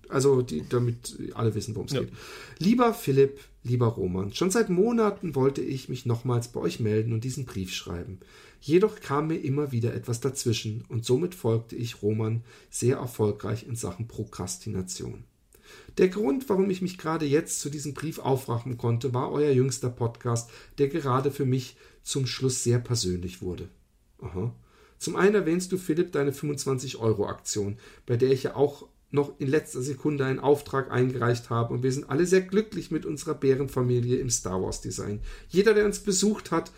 Also, 0.09 0.42
die, 0.42 0.64
damit 0.68 1.16
alle 1.34 1.55
wissen, 1.55 1.76
worum 1.76 1.86
es 1.86 1.92
ja. 1.92 2.01
geht. 2.01 2.12
Lieber 2.59 2.92
Philipp, 2.94 3.38
Lieber 3.62 3.88
Roman, 3.88 4.32
schon 4.32 4.51
seit 4.51 4.70
Monaten 4.70 5.34
wollte 5.34 5.61
ich 5.61 5.90
mich 5.90 6.07
nochmals 6.07 6.48
bei 6.48 6.61
euch 6.61 6.80
melden 6.80 7.12
und 7.12 7.24
diesen 7.24 7.44
Brief 7.44 7.74
schreiben. 7.74 8.18
Jedoch 8.59 9.01
kam 9.01 9.26
mir 9.26 9.36
immer 9.36 9.70
wieder 9.70 9.92
etwas 9.94 10.20
dazwischen 10.20 10.82
und 10.88 11.05
somit 11.05 11.34
folgte 11.34 11.76
ich 11.76 12.03
Roman 12.03 12.42
sehr 12.70 12.96
erfolgreich 12.96 13.66
in 13.66 13.76
Sachen 13.76 14.09
Prokrastination. 14.09 15.24
Der 15.98 16.09
Grund, 16.09 16.48
warum 16.48 16.70
ich 16.70 16.80
mich 16.80 16.96
gerade 16.96 17.26
jetzt 17.26 17.61
zu 17.61 17.68
diesem 17.68 17.92
Brief 17.92 18.18
aufraffen 18.18 18.78
konnte, 18.78 19.12
war 19.12 19.30
euer 19.30 19.51
jüngster 19.51 19.90
Podcast, 19.90 20.51
der 20.78 20.88
gerade 20.88 21.30
für 21.30 21.44
mich 21.44 21.76
zum 22.03 22.26
Schluss 22.26 22.64
sehr 22.64 22.78
persönlich 22.78 23.42
wurde. 23.42 23.68
Aha. 24.20 24.55
Zum 24.98 25.16
einen 25.16 25.34
erwähnst 25.34 25.72
du, 25.72 25.78
Philipp, 25.78 26.12
deine 26.12 26.32
25-Euro-Aktion, 26.32 27.78
bei 28.07 28.16
der 28.16 28.30
ich 28.30 28.42
ja 28.42 28.57
auch 28.57 28.86
noch 29.11 29.40
in 29.40 29.48
letzter 29.48 29.82
Sekunde 29.82 30.24
einen 30.24 30.38
Auftrag 30.38 30.90
eingereicht 30.90 31.51
habe 31.51 31.74
und 31.74 31.82
wir 31.82 31.92
sind 31.92 32.11
alle 32.11 32.26
sehr 32.26 32.42
glücklich 32.42 32.90
mit 32.90 33.07
unserer 33.07 33.34
Bärenfamilie 33.34 34.18
im 34.18 34.30
Star 34.30 34.62
Wars 34.62 34.80
Design. 34.80 35.20
Jeder, 35.48 35.74
der 35.74 35.86
uns 35.86 36.01
besucht 36.01 36.51
hat, 36.51 36.70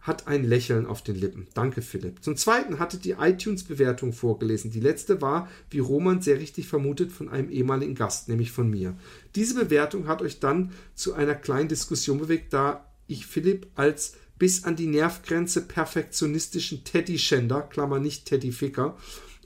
hat 0.00 0.28
ein 0.28 0.44
Lächeln 0.44 0.86
auf 0.86 1.02
den 1.02 1.16
Lippen. 1.16 1.46
Danke, 1.52 1.82
Philipp. 1.82 2.22
Zum 2.22 2.36
Zweiten 2.36 2.78
hatte 2.78 2.96
die 2.96 3.12
iTunes-Bewertung 3.12 4.12
vorgelesen. 4.12 4.70
Die 4.70 4.80
letzte 4.80 5.20
war, 5.20 5.48
wie 5.68 5.78
Roman 5.78 6.22
sehr 6.22 6.38
richtig 6.38 6.68
vermutet, 6.68 7.12
von 7.12 7.28
einem 7.28 7.50
ehemaligen 7.50 7.94
Gast, 7.94 8.28
nämlich 8.28 8.50
von 8.50 8.70
mir. 8.70 8.96
Diese 9.34 9.54
Bewertung 9.54 10.06
hat 10.06 10.22
euch 10.22 10.40
dann 10.40 10.72
zu 10.94 11.12
einer 11.12 11.34
kleinen 11.34 11.68
Diskussion 11.68 12.18
bewegt, 12.18 12.52
da 12.52 12.86
ich 13.08 13.26
Philipp 13.26 13.66
als 13.74 14.14
bis 14.40 14.64
an 14.64 14.74
die 14.74 14.86
Nervgrenze 14.86 15.60
perfektionistischen 15.60 16.82
Teddy-Schänder, 16.82 17.60
Klammer 17.60 18.00
nicht 18.00 18.24
Teddy-Ficker, 18.24 18.96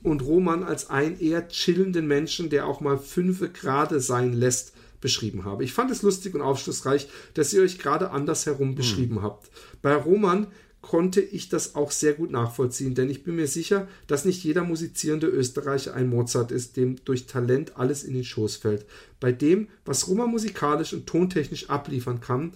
und 0.05 0.23
Roman 0.23 0.63
als 0.63 0.89
einen 0.89 1.19
eher 1.19 1.49
chillenden 1.49 2.07
Menschen, 2.07 2.49
der 2.49 2.67
auch 2.67 2.81
mal 2.81 2.97
fünfe 2.97 3.51
Grade 3.51 4.01
sein 4.01 4.33
lässt, 4.33 4.73
beschrieben 5.01 5.45
habe. 5.45 5.65
Ich 5.65 5.73
fand 5.73 5.91
es 5.91 6.03
lustig 6.03 6.35
und 6.35 6.41
aufschlussreich, 6.41 7.09
dass 7.35 7.53
ihr 7.53 7.63
euch 7.63 7.79
gerade 7.79 8.11
andersherum 8.11 8.69
hm. 8.69 8.75
beschrieben 8.77 9.21
habt. 9.21 9.51
Bei 9.83 9.95
Roman 9.95 10.47
konnte 10.81 11.21
ich 11.21 11.49
das 11.49 11.75
auch 11.75 11.91
sehr 11.91 12.13
gut 12.13 12.31
nachvollziehen, 12.31 12.95
denn 12.95 13.11
ich 13.11 13.25
bin 13.25 13.37
mir 13.37 13.49
sicher, 13.49 13.89
dass 14.07 14.25
nicht 14.25 14.45
jeder 14.45 14.63
musizierende 14.63 15.27
Österreicher 15.27 15.95
ein 15.95 16.09
Mozart 16.09 16.53
ist, 16.53 16.77
dem 16.77 16.97
durch 17.05 17.27
Talent 17.27 17.77
alles 17.77 18.05
in 18.05 18.15
den 18.15 18.25
Schoß 18.25 18.57
fällt. 18.57 18.87
Bei 19.19 19.33
dem, 19.33 19.69
was 19.85 20.07
Roman 20.09 20.31
musikalisch 20.31 20.93
und 20.93 21.07
tontechnisch 21.07 21.69
abliefern 21.69 22.21
kann, 22.21 22.53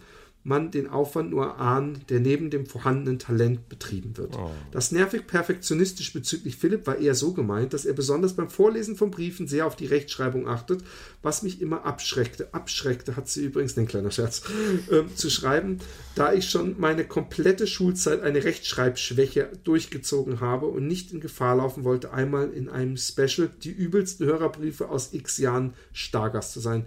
man 0.48 0.70
den 0.70 0.88
Aufwand 0.88 1.30
nur 1.30 1.58
ahnen, 1.58 2.00
der 2.08 2.20
neben 2.20 2.50
dem 2.50 2.66
vorhandenen 2.66 3.18
Talent 3.18 3.68
betrieben 3.68 4.16
wird. 4.16 4.36
Oh. 4.36 4.50
Das 4.72 4.90
nervig 4.90 5.26
perfektionistisch 5.26 6.12
bezüglich 6.12 6.56
Philipp 6.56 6.86
war 6.86 6.98
eher 6.98 7.14
so 7.14 7.34
gemeint, 7.34 7.74
dass 7.74 7.84
er 7.84 7.92
besonders 7.92 8.34
beim 8.34 8.48
Vorlesen 8.48 8.96
von 8.96 9.10
Briefen 9.10 9.46
sehr 9.46 9.66
auf 9.66 9.76
die 9.76 9.86
Rechtschreibung 9.86 10.48
achtet, 10.48 10.82
was 11.22 11.42
mich 11.42 11.60
immer 11.60 11.84
abschreckte. 11.84 12.52
Abschreckte 12.52 13.14
hat 13.14 13.28
sie 13.28 13.44
übrigens, 13.44 13.76
ein 13.76 13.86
kleiner 13.86 14.10
Scherz, 14.10 14.42
äh, 14.90 15.02
zu 15.14 15.28
schreiben, 15.28 15.78
da 16.14 16.32
ich 16.32 16.48
schon 16.48 16.76
meine 16.78 17.04
komplette 17.04 17.66
Schulzeit 17.66 18.22
eine 18.22 18.42
Rechtschreibschwäche 18.42 19.50
durchgezogen 19.64 20.40
habe 20.40 20.66
und 20.66 20.86
nicht 20.86 21.12
in 21.12 21.20
Gefahr 21.20 21.56
laufen 21.56 21.84
wollte, 21.84 22.12
einmal 22.12 22.50
in 22.50 22.70
einem 22.70 22.96
Special 22.96 23.50
die 23.62 23.70
übelsten 23.70 24.26
Hörerbriefe 24.26 24.88
aus 24.88 25.12
x 25.12 25.36
Jahren 25.36 25.74
Stargast 25.92 26.52
zu 26.54 26.60
sein. 26.60 26.86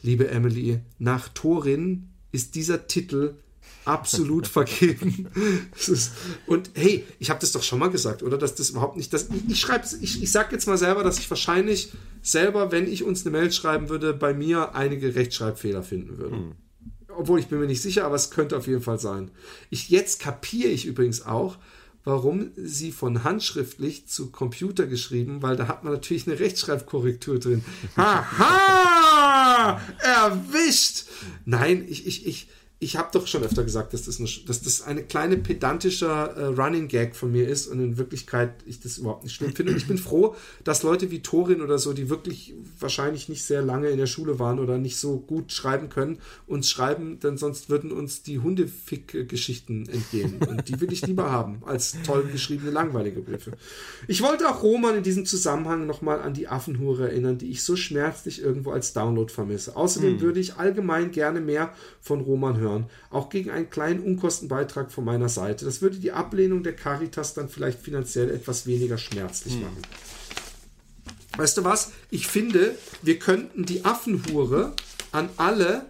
Liebe 0.00 0.28
Emily, 0.28 0.80
nach 0.98 1.28
Torin 1.28 2.08
ist 2.32 2.54
dieser 2.54 2.86
Titel 2.86 3.36
absolut 3.84 4.46
vergeben. 4.46 5.28
und 6.46 6.70
hey, 6.74 7.04
ich 7.18 7.30
habe 7.30 7.40
das 7.40 7.52
doch 7.52 7.62
schon 7.62 7.78
mal 7.78 7.90
gesagt, 7.90 8.22
oder? 8.22 8.38
Dass 8.38 8.54
das 8.54 8.70
überhaupt 8.70 8.96
nicht. 8.96 9.12
Das, 9.12 9.28
ich 9.48 9.60
schreibe, 9.60 9.86
ich, 10.00 10.22
ich 10.22 10.32
sag 10.32 10.52
jetzt 10.52 10.66
mal 10.66 10.78
selber, 10.78 11.02
dass 11.02 11.18
ich 11.18 11.28
wahrscheinlich 11.30 11.92
selber, 12.22 12.70
wenn 12.72 12.90
ich 12.90 13.04
uns 13.04 13.26
eine 13.26 13.36
Mail 13.36 13.50
schreiben 13.52 13.88
würde, 13.88 14.14
bei 14.14 14.34
mir 14.34 14.74
einige 14.74 15.14
Rechtschreibfehler 15.14 15.82
finden 15.82 16.18
würde. 16.18 16.36
Hm. 16.36 16.52
obwohl 17.08 17.40
ich 17.40 17.48
bin 17.48 17.58
mir 17.58 17.66
nicht 17.66 17.82
sicher, 17.82 18.04
aber 18.04 18.14
es 18.16 18.30
könnte 18.30 18.56
auf 18.56 18.66
jeden 18.66 18.82
Fall 18.82 18.98
sein. 18.98 19.30
Ich, 19.70 19.88
jetzt 19.90 20.20
kapiere 20.20 20.70
ich 20.70 20.86
übrigens 20.86 21.26
auch, 21.26 21.58
warum 22.04 22.50
sie 22.56 22.92
von 22.92 23.24
handschriftlich 23.24 24.06
zu 24.06 24.30
Computer 24.30 24.86
geschrieben, 24.86 25.42
weil 25.42 25.56
da 25.56 25.68
hat 25.68 25.84
man 25.84 25.92
natürlich 25.92 26.26
eine 26.26 26.38
Rechtschreibkorrektur 26.38 27.38
drin. 27.38 27.64
Haha! 27.96 29.80
Erwischt! 29.98 31.04
Nein, 31.44 31.86
ich, 31.88 32.06
ich, 32.06 32.26
ich, 32.26 32.48
ich 32.82 32.96
habe 32.96 33.10
doch 33.12 33.28
schon 33.28 33.44
öfter 33.44 33.62
gesagt, 33.62 33.94
dass 33.94 34.06
das, 34.06 34.18
eine, 34.18 34.28
dass 34.46 34.60
das 34.60 34.82
eine 34.82 35.04
kleine 35.04 35.36
pedantischer 35.36 36.36
äh, 36.36 36.44
Running 36.46 36.88
Gag 36.88 37.14
von 37.14 37.30
mir 37.30 37.46
ist 37.46 37.68
und 37.68 37.78
in 37.78 37.96
Wirklichkeit 37.96 38.54
ich 38.66 38.80
das 38.80 38.98
überhaupt 38.98 39.22
nicht 39.22 39.34
schlimm 39.34 39.54
finde. 39.54 39.70
Und 39.72 39.78
ich 39.78 39.86
bin 39.86 39.98
froh, 39.98 40.34
dass 40.64 40.82
Leute 40.82 41.12
wie 41.12 41.20
Torin 41.20 41.62
oder 41.62 41.78
so, 41.78 41.92
die 41.92 42.10
wirklich 42.10 42.54
wahrscheinlich 42.80 43.28
nicht 43.28 43.44
sehr 43.44 43.62
lange 43.62 43.88
in 43.90 43.98
der 43.98 44.08
Schule 44.08 44.40
waren 44.40 44.58
oder 44.58 44.78
nicht 44.78 44.96
so 44.96 45.18
gut 45.18 45.52
schreiben 45.52 45.90
können, 45.90 46.18
uns 46.48 46.68
schreiben, 46.70 47.20
denn 47.20 47.36
sonst 47.36 47.70
würden 47.70 47.92
uns 47.92 48.24
die 48.24 48.40
Hundefick-Geschichten 48.40 49.88
entgehen. 49.88 50.38
Und 50.48 50.68
die 50.68 50.80
will 50.80 50.92
ich 50.92 51.06
lieber 51.06 51.30
haben, 51.30 51.62
als 51.64 51.94
toll 52.04 52.24
geschriebene, 52.32 52.72
langweilige 52.72 53.20
Briefe. 53.20 53.52
Ich 54.08 54.22
wollte 54.22 54.48
auch 54.48 54.64
Roman 54.64 54.96
in 54.96 55.04
diesem 55.04 55.24
Zusammenhang 55.24 55.86
nochmal 55.86 56.20
an 56.20 56.34
die 56.34 56.48
Affenhure 56.48 57.10
erinnern, 57.10 57.38
die 57.38 57.50
ich 57.50 57.62
so 57.62 57.76
schmerzlich 57.76 58.42
irgendwo 58.42 58.72
als 58.72 58.92
Download 58.92 59.32
vermisse. 59.32 59.76
Außerdem 59.76 60.14
hm. 60.14 60.20
würde 60.20 60.40
ich 60.40 60.56
allgemein 60.56 61.12
gerne 61.12 61.40
mehr 61.40 61.72
von 62.00 62.20
Roman 62.20 62.56
hören 62.56 62.71
hören, 62.72 62.86
auch 63.10 63.28
gegen 63.28 63.50
einen 63.50 63.70
kleinen 63.70 64.02
Unkostenbeitrag 64.02 64.90
von 64.90 65.04
meiner 65.04 65.28
Seite. 65.28 65.64
Das 65.64 65.82
würde 65.82 65.98
die 65.98 66.12
Ablehnung 66.12 66.62
der 66.62 66.74
Caritas 66.74 67.34
dann 67.34 67.48
vielleicht 67.48 67.80
finanziell 67.80 68.30
etwas 68.30 68.66
weniger 68.66 68.98
schmerzlich 68.98 69.54
hm. 69.54 69.62
machen. 69.62 69.82
Weißt 71.36 71.56
du 71.56 71.64
was? 71.64 71.92
Ich 72.10 72.26
finde, 72.26 72.76
wir 73.02 73.18
könnten 73.18 73.64
die 73.64 73.84
Affenhure 73.84 74.74
an 75.12 75.30
alle, 75.36 75.86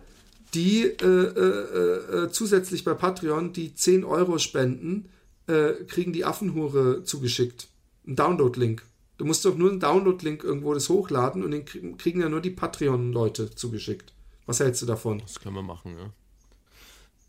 die 0.54 0.82
äh, 0.82 1.06
äh, 1.06 2.24
äh, 2.24 2.30
zusätzlich 2.30 2.84
bei 2.84 2.94
Patreon 2.94 3.52
die 3.52 3.74
10 3.74 4.04
Euro 4.04 4.38
spenden, 4.38 5.08
äh, 5.46 5.72
kriegen 5.88 6.12
die 6.12 6.24
Affenhure 6.24 7.02
zugeschickt. 7.04 7.68
Ein 8.06 8.16
Download-Link. 8.16 8.84
Du 9.18 9.24
musst 9.24 9.44
doch 9.44 9.56
nur 9.56 9.70
einen 9.70 9.80
Download-Link 9.80 10.44
irgendwo 10.44 10.74
das 10.74 10.88
hochladen 10.88 11.44
und 11.44 11.50
den 11.50 11.64
kriegen 11.96 12.20
ja 12.20 12.28
nur 12.28 12.40
die 12.40 12.50
Patreon-Leute 12.50 13.54
zugeschickt. 13.54 14.12
Was 14.46 14.60
hältst 14.60 14.82
du 14.82 14.86
davon? 14.86 15.20
Das 15.20 15.40
können 15.40 15.54
wir 15.54 15.62
machen, 15.62 15.96
ja. 15.96 16.12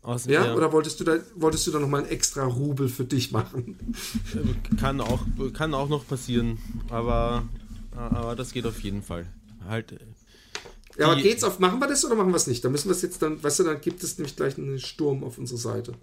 Aus, 0.04 0.26
ja, 0.26 0.44
ja, 0.44 0.54
oder 0.54 0.70
wolltest 0.70 1.00
du 1.00 1.04
da, 1.04 1.16
wolltest 1.34 1.66
du 1.66 1.70
da 1.70 1.78
nochmal 1.78 2.02
einen 2.02 2.10
extra 2.10 2.44
Rubel 2.44 2.90
für 2.90 3.04
dich 3.04 3.32
machen? 3.32 3.94
Kann 4.78 5.00
auch, 5.00 5.20
kann 5.54 5.72
auch 5.72 5.88
noch 5.88 6.06
passieren, 6.06 6.58
aber, 6.90 7.48
aber 7.96 8.36
das 8.36 8.52
geht 8.52 8.66
auf 8.66 8.80
jeden 8.80 9.02
Fall. 9.02 9.24
Halt. 9.66 9.92
Äh, 9.92 9.98
ja, 10.98 11.06
aber 11.06 11.22
geht's 11.22 11.42
auf, 11.42 11.58
machen 11.58 11.80
wir 11.80 11.88
das 11.88 12.04
oder 12.04 12.16
machen 12.16 12.32
wir 12.32 12.36
es 12.36 12.46
nicht? 12.46 12.62
Da 12.62 12.68
müssen 12.68 12.88
wir 12.88 12.92
es 12.94 13.00
jetzt 13.00 13.22
dann, 13.22 13.42
weißt 13.42 13.60
du, 13.60 13.62
dann 13.64 13.80
gibt 13.80 14.02
es 14.02 14.18
nämlich 14.18 14.36
gleich 14.36 14.58
einen 14.58 14.78
Sturm 14.78 15.24
auf 15.24 15.38
unserer 15.38 15.58
Seite. 15.58 15.94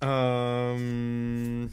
Ähm. 0.00 1.70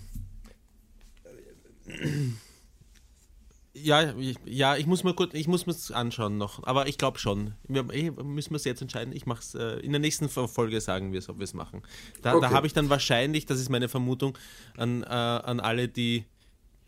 Ja, 3.84 4.14
ja, 4.46 4.76
ich 4.76 4.86
muss 4.86 5.04
mal 5.04 5.14
kurz, 5.14 5.34
ich 5.34 5.48
muss 5.48 5.66
mir 5.66 5.76
anschauen 5.96 6.38
noch, 6.38 6.64
aber 6.64 6.88
ich 6.88 6.98
glaube 6.98 7.20
schon. 7.20 7.54
Wir, 7.68 7.84
müssen 7.84 8.52
wir 8.52 8.58
es 8.58 8.66
jetzt 8.66 8.82
entscheiden. 8.82 9.14
Ich 9.14 9.26
mache 9.26 9.42
es 9.42 9.56
äh, 9.56 9.80
in 9.80 9.92
der 9.92 10.00
nächsten 10.00 10.30
Folge 10.30 10.82
sagen 10.82 11.12
wir 11.12 11.20
es, 11.20 11.30
ob 11.30 11.38
wir 11.38 11.44
es 11.44 11.54
machen. 11.54 11.84
Da, 12.22 12.36
okay. 12.36 12.42
da 12.42 12.52
habe 12.52 12.68
ich 12.68 12.74
dann 12.74 12.90
wahrscheinlich, 12.90 13.46
das 13.46 13.60
ist 13.60 13.70
meine 13.70 13.90
Vermutung, 13.90 14.38
an, 14.78 15.04
äh, 15.04 15.08
an 15.08 15.60
alle, 15.60 15.88
die 15.88 16.26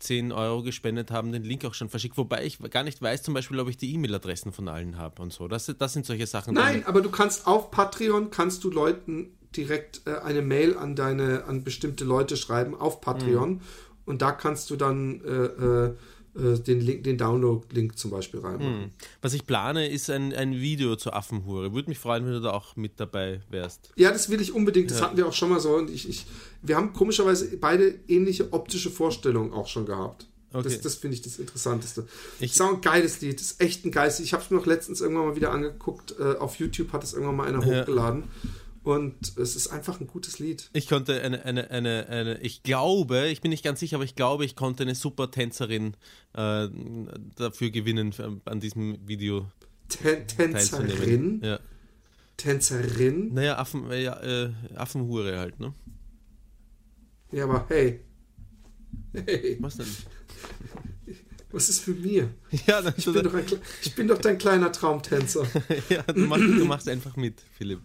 10 0.00 0.32
Euro 0.32 0.62
gespendet 0.62 1.10
haben, 1.10 1.32
den 1.32 1.44
Link 1.44 1.64
auch 1.64 1.74
schon 1.74 1.88
verschickt. 1.88 2.16
Wobei 2.16 2.44
ich 2.44 2.58
gar 2.70 2.82
nicht 2.82 3.00
weiß, 3.00 3.22
zum 3.22 3.34
Beispiel, 3.34 3.58
ob 3.60 3.68
ich 3.68 3.76
die 3.76 3.94
E-Mail-Adressen 3.94 4.52
von 4.52 4.68
allen 4.68 4.98
habe 4.98 5.22
und 5.22 5.32
so. 5.32 5.48
Das, 5.48 5.72
das 5.78 5.92
sind 5.92 6.06
solche 6.06 6.26
Sachen. 6.26 6.54
Nein, 6.54 6.84
aber 6.86 7.00
du 7.00 7.10
kannst 7.10 7.46
auf 7.46 7.70
Patreon 7.70 8.30
kannst 8.30 8.64
du 8.64 8.70
Leuten 8.70 9.38
direkt 9.56 10.02
äh, 10.06 10.18
eine 10.18 10.42
Mail 10.42 10.76
an 10.76 10.96
deine, 10.96 11.44
an 11.44 11.62
bestimmte 11.62 12.04
Leute 12.04 12.36
schreiben 12.36 12.74
auf 12.74 13.00
Patreon 13.00 13.50
mhm. 13.50 13.60
und 14.06 14.22
da 14.22 14.32
kannst 14.32 14.70
du 14.70 14.76
dann 14.76 15.20
äh 15.24 15.88
äh, 15.88 15.94
den, 16.34 16.80
Link, 16.80 17.04
den 17.04 17.18
Download-Link 17.18 17.98
zum 17.98 18.10
Beispiel 18.10 18.40
rein. 18.40 18.60
Hm. 18.60 18.90
Was 19.20 19.34
ich 19.34 19.46
plane, 19.46 19.88
ist 19.88 20.08
ein, 20.08 20.32
ein 20.32 20.52
Video 20.60 20.96
zur 20.96 21.14
Affenhure. 21.14 21.74
Würde 21.74 21.88
mich 21.88 21.98
freuen, 21.98 22.24
wenn 22.24 22.32
du 22.32 22.40
da 22.40 22.52
auch 22.52 22.76
mit 22.76 22.98
dabei 22.98 23.42
wärst. 23.50 23.90
Ja, 23.96 24.10
das 24.10 24.30
will 24.30 24.40
ich 24.40 24.54
unbedingt. 24.54 24.90
Das 24.90 25.00
ja. 25.00 25.06
hatten 25.06 25.16
wir 25.16 25.26
auch 25.26 25.32
schon 25.32 25.50
mal 25.50 25.60
so. 25.60 25.76
Und 25.76 25.90
ich, 25.90 26.08
ich, 26.08 26.26
wir 26.62 26.76
haben 26.76 26.92
komischerweise 26.92 27.56
beide 27.58 27.94
ähnliche 28.08 28.52
optische 28.52 28.90
Vorstellungen 28.90 29.52
auch 29.52 29.66
schon 29.66 29.84
gehabt. 29.84 30.26
Okay. 30.54 30.64
Das, 30.64 30.80
das 30.80 30.94
finde 30.96 31.16
ich 31.16 31.22
das 31.22 31.38
Interessanteste. 31.38 32.06
Ich, 32.38 32.50
das 32.50 32.56
ist 32.56 32.60
auch 32.60 32.74
ein 32.74 32.80
geiles 32.80 33.20
Lied. 33.20 33.40
Das 33.40 33.52
ist 33.52 33.60
echt 33.60 33.84
ein 33.84 33.90
geiles 33.90 34.18
Lied. 34.18 34.26
Ich 34.26 34.32
habe 34.32 34.42
es 34.42 34.50
mir 34.50 34.56
noch 34.58 34.66
letztens 34.66 35.00
irgendwann 35.00 35.26
mal 35.26 35.36
wieder 35.36 35.50
angeguckt. 35.50 36.14
Äh, 36.18 36.36
auf 36.36 36.56
YouTube 36.56 36.92
hat 36.92 37.04
es 37.04 37.14
irgendwann 37.14 37.36
mal 37.36 37.48
einer 37.48 37.66
ja. 37.66 37.80
hochgeladen. 37.80 38.24
Und 38.84 39.36
es 39.38 39.54
ist 39.54 39.68
einfach 39.68 40.00
ein 40.00 40.08
gutes 40.08 40.40
Lied. 40.40 40.68
Ich 40.72 40.88
konnte 40.88 41.20
eine, 41.22 41.44
eine, 41.44 41.70
eine, 41.70 42.08
eine, 42.08 42.38
ich 42.38 42.64
glaube, 42.64 43.28
ich 43.28 43.40
bin 43.40 43.50
nicht 43.50 43.62
ganz 43.62 43.78
sicher, 43.78 43.96
aber 43.96 44.04
ich 44.04 44.16
glaube, 44.16 44.44
ich 44.44 44.56
konnte 44.56 44.82
eine 44.82 44.96
super 44.96 45.30
Tänzerin 45.30 45.94
äh, 46.34 46.68
dafür 47.36 47.70
gewinnen 47.70 48.12
an 48.44 48.60
diesem 48.60 49.06
Video. 49.06 49.46
Tän 49.88 50.26
Tänzerin? 50.26 51.40
Ja. 51.44 51.60
Tänzerin? 52.36 53.32
Naja, 53.34 53.58
Affen, 53.58 53.88
äh, 53.90 54.50
Affenhure 54.74 55.38
halt, 55.38 55.60
ne? 55.60 55.74
Ja, 57.30 57.44
aber 57.44 57.66
hey. 57.68 58.00
Hey. 59.12 59.58
Was 59.60 59.76
denn? 59.76 59.86
Was 61.52 61.68
ist 61.68 61.80
für 61.80 61.92
mir? 61.92 62.30
Ja, 62.66 62.82
ich, 62.96 63.04
bin 63.04 63.22
doch 63.22 63.34
ein, 63.34 63.44
ich 63.82 63.94
bin 63.94 64.08
doch 64.08 64.18
dein 64.18 64.38
kleiner 64.38 64.72
Traumtänzer. 64.72 65.46
ja, 65.88 66.02
du 66.02 66.20
machst, 66.20 66.44
du 66.44 66.64
machst 66.64 66.88
einfach 66.88 67.16
mit, 67.16 67.40
Philipp. 67.56 67.80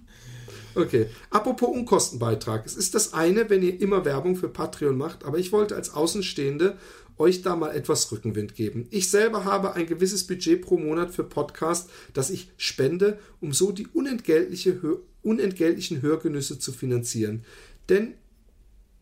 Okay. 0.75 1.07
Apropos 1.29 1.69
Unkostenbeitrag. 1.69 2.65
Es 2.65 2.75
ist 2.75 2.95
das 2.95 3.13
eine, 3.13 3.49
wenn 3.49 3.63
ihr 3.63 3.79
immer 3.81 4.05
Werbung 4.05 4.35
für 4.35 4.49
Patreon 4.49 4.97
macht, 4.97 5.25
aber 5.25 5.37
ich 5.37 5.51
wollte 5.51 5.75
als 5.75 5.93
Außenstehende 5.93 6.77
euch 7.17 7.41
da 7.41 7.55
mal 7.55 7.75
etwas 7.75 8.11
Rückenwind 8.11 8.55
geben. 8.55 8.87
Ich 8.91 9.09
selber 9.09 9.43
habe 9.43 9.73
ein 9.73 9.87
gewisses 9.87 10.25
Budget 10.27 10.61
pro 10.61 10.77
Monat 10.77 11.13
für 11.13 11.23
Podcast, 11.23 11.89
das 12.13 12.29
ich 12.29 12.51
spende, 12.57 13.19
um 13.41 13.53
so 13.53 13.71
die 13.71 13.87
unentgeltliche, 13.87 14.79
unentgeltlichen 15.23 16.01
Hörgenüsse 16.01 16.59
zu 16.59 16.71
finanzieren. 16.71 17.43
Denn 17.89 18.13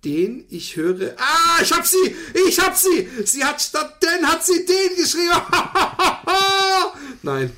den 0.05 0.45
ich 0.49 0.76
höre. 0.76 1.16
Ah, 1.18 1.61
ich 1.61 1.72
hab 1.72 1.86
sie! 1.86 2.16
Ich 2.47 2.59
hab 2.59 2.78
sie! 2.78 3.07
Sie 3.26 3.43
hat 3.43 3.59
statt 3.59 4.01
den 4.03 4.26
hat 4.26 4.45
sie 4.45 4.63
den 4.66 4.95
geschrieben. 4.95 5.32
Nein. 7.24 7.51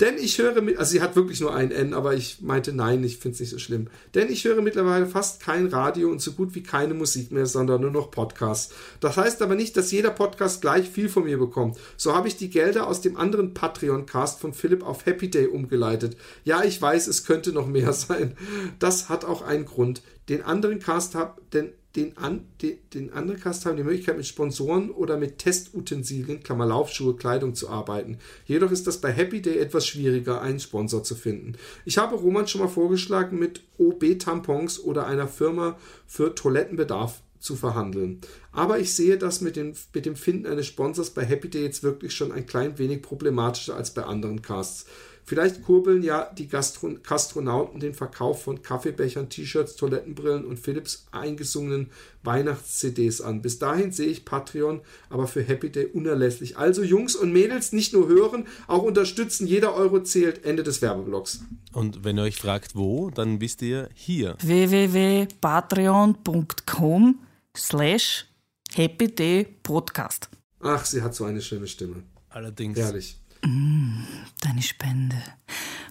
Denn 0.00 0.16
ich 0.16 0.38
höre 0.38 0.62
mit, 0.62 0.78
also 0.78 0.92
sie 0.92 1.02
hat 1.02 1.14
wirklich 1.14 1.40
nur 1.40 1.54
ein 1.54 1.70
N, 1.70 1.92
aber 1.92 2.14
ich 2.14 2.40
meinte 2.40 2.72
nein, 2.72 3.04
ich 3.04 3.18
finde 3.18 3.34
es 3.34 3.40
nicht 3.40 3.50
so 3.50 3.58
schlimm. 3.58 3.88
Denn 4.14 4.32
ich 4.32 4.44
höre 4.44 4.62
mittlerweile 4.62 5.06
fast 5.06 5.42
kein 5.42 5.66
Radio 5.66 6.08
und 6.08 6.22
so 6.22 6.32
gut 6.32 6.54
wie 6.54 6.62
keine 6.62 6.94
Musik 6.94 7.32
mehr, 7.32 7.44
sondern 7.44 7.82
nur 7.82 7.90
noch 7.90 8.10
Podcasts. 8.10 8.72
Das 9.00 9.18
heißt 9.18 9.42
aber 9.42 9.54
nicht, 9.54 9.76
dass 9.76 9.92
jeder 9.92 10.10
Podcast 10.10 10.62
gleich 10.62 10.88
viel 10.88 11.10
von 11.10 11.24
mir 11.24 11.38
bekommt. 11.38 11.76
So 11.98 12.14
habe 12.14 12.28
ich 12.28 12.36
die 12.36 12.48
Gelder 12.48 12.86
aus 12.86 13.02
dem 13.02 13.18
anderen 13.18 13.52
Patreon-Cast 13.52 14.40
von 14.40 14.54
Philipp 14.54 14.82
auf 14.86 15.04
Happy 15.04 15.30
Day 15.30 15.46
umgeleitet. 15.46 16.16
Ja, 16.44 16.64
ich 16.64 16.80
weiß, 16.80 17.06
es 17.06 17.24
könnte 17.24 17.52
noch 17.52 17.66
mehr 17.66 17.92
sein. 17.92 18.36
Das 18.78 19.10
hat 19.10 19.26
auch 19.26 19.42
einen 19.42 19.66
Grund. 19.66 20.02
Den 20.30 20.42
anderen 20.42 20.78
Cast 20.78 21.14
habe, 21.14 21.40
denn 21.52 21.72
den, 21.96 22.16
an, 22.16 22.46
den, 22.62 22.78
den 22.94 23.12
anderen 23.12 23.40
Cast 23.40 23.66
haben 23.66 23.76
die 23.76 23.82
Möglichkeit, 23.82 24.16
mit 24.16 24.26
Sponsoren 24.26 24.90
oder 24.90 25.16
mit 25.16 25.38
Testutensilien, 25.38 26.42
Klammer 26.42 26.66
Laufschuhe, 26.66 27.16
Kleidung 27.16 27.54
zu 27.54 27.68
arbeiten. 27.68 28.18
Jedoch 28.46 28.70
ist 28.70 28.86
das 28.86 29.00
bei 29.00 29.10
Happy 29.10 29.42
Day 29.42 29.58
etwas 29.58 29.86
schwieriger, 29.86 30.40
einen 30.40 30.60
Sponsor 30.60 31.02
zu 31.02 31.16
finden. 31.16 31.54
Ich 31.84 31.98
habe 31.98 32.14
Roman 32.14 32.46
schon 32.46 32.60
mal 32.60 32.68
vorgeschlagen, 32.68 33.38
mit 33.38 33.62
OB-Tampons 33.78 34.80
oder 34.80 35.06
einer 35.06 35.26
Firma 35.26 35.78
für 36.06 36.34
Toilettenbedarf 36.34 37.22
zu 37.40 37.56
verhandeln. 37.56 38.20
Aber 38.52 38.78
ich 38.78 38.94
sehe 38.94 39.16
das 39.16 39.40
mit 39.40 39.56
dem, 39.56 39.72
mit 39.94 40.06
dem 40.06 40.14
Finden 40.14 40.46
eines 40.46 40.66
Sponsors 40.66 41.10
bei 41.10 41.24
Happy 41.24 41.48
Day 41.48 41.62
jetzt 41.62 41.82
wirklich 41.82 42.14
schon 42.14 42.32
ein 42.32 42.46
klein 42.46 42.78
wenig 42.78 43.02
problematischer 43.02 43.74
als 43.74 43.92
bei 43.92 44.04
anderen 44.04 44.42
Casts. 44.42 44.86
Vielleicht 45.30 45.62
kurbeln 45.62 46.02
ja 46.02 46.28
die 46.36 46.48
Gastron 46.48 47.04
Gastronauten 47.04 47.78
den 47.78 47.94
Verkauf 47.94 48.42
von 48.42 48.62
Kaffeebechern, 48.62 49.28
T-Shirts, 49.28 49.76
Toilettenbrillen 49.76 50.44
und 50.44 50.58
Philips 50.58 51.06
eingesungenen 51.12 51.90
Weihnachts-CDs 52.24 53.20
an. 53.20 53.40
Bis 53.40 53.60
dahin 53.60 53.92
sehe 53.92 54.08
ich 54.08 54.24
Patreon 54.24 54.80
aber 55.08 55.28
für 55.28 55.44
Happy 55.44 55.70
Day 55.70 55.86
unerlässlich. 55.86 56.58
Also 56.58 56.82
Jungs 56.82 57.14
und 57.14 57.32
Mädels, 57.32 57.70
nicht 57.70 57.92
nur 57.92 58.08
hören, 58.08 58.48
auch 58.66 58.82
unterstützen. 58.82 59.46
Jeder 59.46 59.76
Euro 59.76 60.02
zählt. 60.02 60.44
Ende 60.44 60.64
des 60.64 60.82
Werbeblocks. 60.82 61.44
Und 61.72 62.02
wenn 62.02 62.18
ihr 62.18 62.24
euch 62.24 62.34
fragt, 62.34 62.74
wo, 62.74 63.10
dann 63.10 63.40
wisst 63.40 63.62
ihr 63.62 63.88
hier. 63.94 64.36
www.patreon.com 64.40 67.20
slash 67.56 68.26
Happy 68.74 69.14
Day 69.14 69.46
Podcast. 69.62 70.28
Ach, 70.58 70.84
sie 70.84 71.02
hat 71.02 71.14
so 71.14 71.22
eine 71.22 71.40
schöne 71.40 71.68
Stimme. 71.68 72.02
Allerdings. 72.30 72.76
Herrlich. 72.76 73.19
Mm, 73.44 74.04
deine 74.40 74.62
Spende 74.62 75.16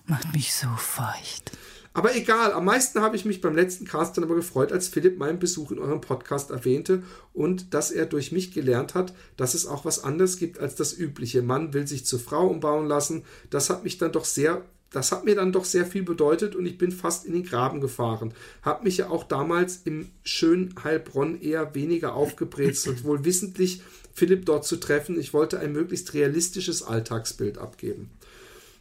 macht 0.05 0.33
mich 0.33 0.53
so 0.53 0.67
feucht. 0.77 1.51
Aber 1.93 2.15
egal, 2.15 2.53
am 2.53 2.65
meisten 2.65 3.01
habe 3.01 3.15
ich 3.15 3.25
mich 3.25 3.41
beim 3.41 3.55
letzten 3.55 3.85
Cast 3.85 4.15
dann 4.15 4.23
aber 4.23 4.35
gefreut, 4.35 4.71
als 4.71 4.87
Philipp 4.87 5.17
meinen 5.17 5.39
Besuch 5.39 5.71
in 5.71 5.79
eurem 5.79 6.01
Podcast 6.01 6.51
erwähnte 6.51 7.03
und 7.33 7.73
dass 7.73 7.91
er 7.91 8.05
durch 8.05 8.31
mich 8.31 8.51
gelernt 8.51 8.93
hat, 8.93 9.13
dass 9.37 9.55
es 9.55 9.65
auch 9.65 9.85
was 9.85 10.03
anderes 10.03 10.37
gibt 10.37 10.59
als 10.59 10.75
das 10.75 10.97
übliche. 10.97 11.41
Mann 11.41 11.73
will 11.73 11.87
sich 11.87 12.05
zur 12.05 12.19
Frau 12.19 12.47
umbauen 12.47 12.87
lassen. 12.87 13.25
Das 13.49 13.69
hat 13.69 13.83
mich 13.83 13.97
dann 13.97 14.11
doch 14.11 14.25
sehr 14.25 14.63
das 14.91 15.11
hat 15.11 15.23
mir 15.23 15.35
dann 15.35 15.51
doch 15.51 15.65
sehr 15.65 15.85
viel 15.85 16.03
bedeutet 16.03 16.55
und 16.55 16.65
ich 16.65 16.77
bin 16.77 16.91
fast 16.91 17.25
in 17.25 17.33
den 17.33 17.43
Graben 17.43 17.79
gefahren. 17.79 18.33
Hab 18.63 18.83
mich 18.83 18.97
ja 18.97 19.09
auch 19.09 19.23
damals 19.23 19.81
im 19.85 20.09
schönen 20.23 20.73
Heilbronn 20.83 21.39
eher 21.39 21.75
weniger 21.75 22.15
aufgebrezelt, 22.15 23.03
wohl 23.03 23.23
wissentlich 23.23 23.83
Philipp 24.13 24.45
dort 24.45 24.65
zu 24.65 24.77
treffen. 24.77 25.19
Ich 25.19 25.33
wollte 25.33 25.59
ein 25.59 25.71
möglichst 25.71 26.13
realistisches 26.13 26.83
Alltagsbild 26.83 27.57
abgeben. 27.57 28.11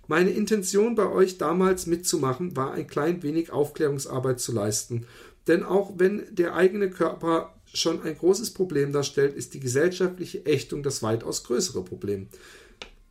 Meine 0.07 0.31
Intention 0.31 0.95
bei 0.95 1.07
euch 1.07 1.37
damals 1.37 1.87
mitzumachen 1.87 2.57
war 2.57 2.73
ein 2.73 2.87
klein 2.87 3.23
wenig 3.23 3.53
Aufklärungsarbeit 3.53 4.41
zu 4.41 4.53
leisten. 4.53 5.07
Denn 5.47 5.63
auch 5.63 5.93
wenn 5.97 6.23
der 6.31 6.55
eigene 6.55 6.91
Körper 6.91 7.55
schon 7.73 8.03
ein 8.03 8.17
großes 8.17 8.53
Problem 8.53 8.93
darstellt, 8.93 9.35
ist 9.35 9.55
die 9.55 9.61
gesellschaftliche 9.61 10.45
Ächtung 10.47 10.83
das 10.83 11.03
weitaus 11.03 11.45
größere 11.45 11.83
Problem. 11.83 12.29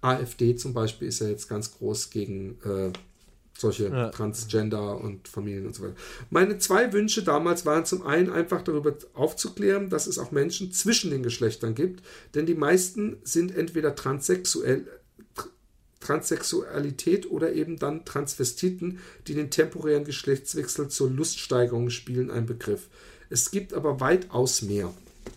AfD 0.01 0.55
zum 0.55 0.73
Beispiel 0.73 1.07
ist 1.07 1.19
ja 1.19 1.27
jetzt 1.27 1.47
ganz 1.47 1.71
groß 1.77 2.09
gegen 2.09 2.59
äh, 2.63 2.91
solche 3.57 3.89
ja. 3.89 4.09
Transgender 4.09 4.99
und 5.01 5.27
Familien 5.27 5.65
und 5.65 5.75
so 5.75 5.83
weiter. 5.83 5.95
Meine 6.29 6.57
zwei 6.59 6.93
Wünsche 6.93 7.23
damals 7.23 7.65
waren 7.65 7.85
zum 7.85 8.05
einen 8.05 8.29
einfach 8.29 8.61
darüber 8.61 8.95
aufzuklären, 9.13 9.89
dass 9.89 10.07
es 10.07 10.19
auch 10.19 10.31
Menschen 10.31 10.71
zwischen 10.71 11.11
den 11.11 11.23
Geschlechtern 11.23 11.75
gibt, 11.75 12.03
denn 12.35 12.45
die 12.45 12.55
meisten 12.55 13.17
sind 13.23 13.55
entweder 13.55 13.95
transsexuell, 13.95 14.85
Transsexualität 15.99 17.29
oder 17.29 17.53
eben 17.53 17.79
dann 17.79 18.05
Transvestiten, 18.05 18.99
die 19.27 19.33
den 19.33 19.49
temporären 19.49 20.05
Geschlechtswechsel 20.05 20.87
zur 20.89 21.09
Luststeigerung 21.09 21.89
spielen, 21.89 22.31
ein 22.31 22.45
Begriff. 22.45 22.87
Es 23.29 23.51
gibt 23.51 23.73
aber 23.73 23.99
weitaus 23.99 24.61
mehr. 24.61 24.93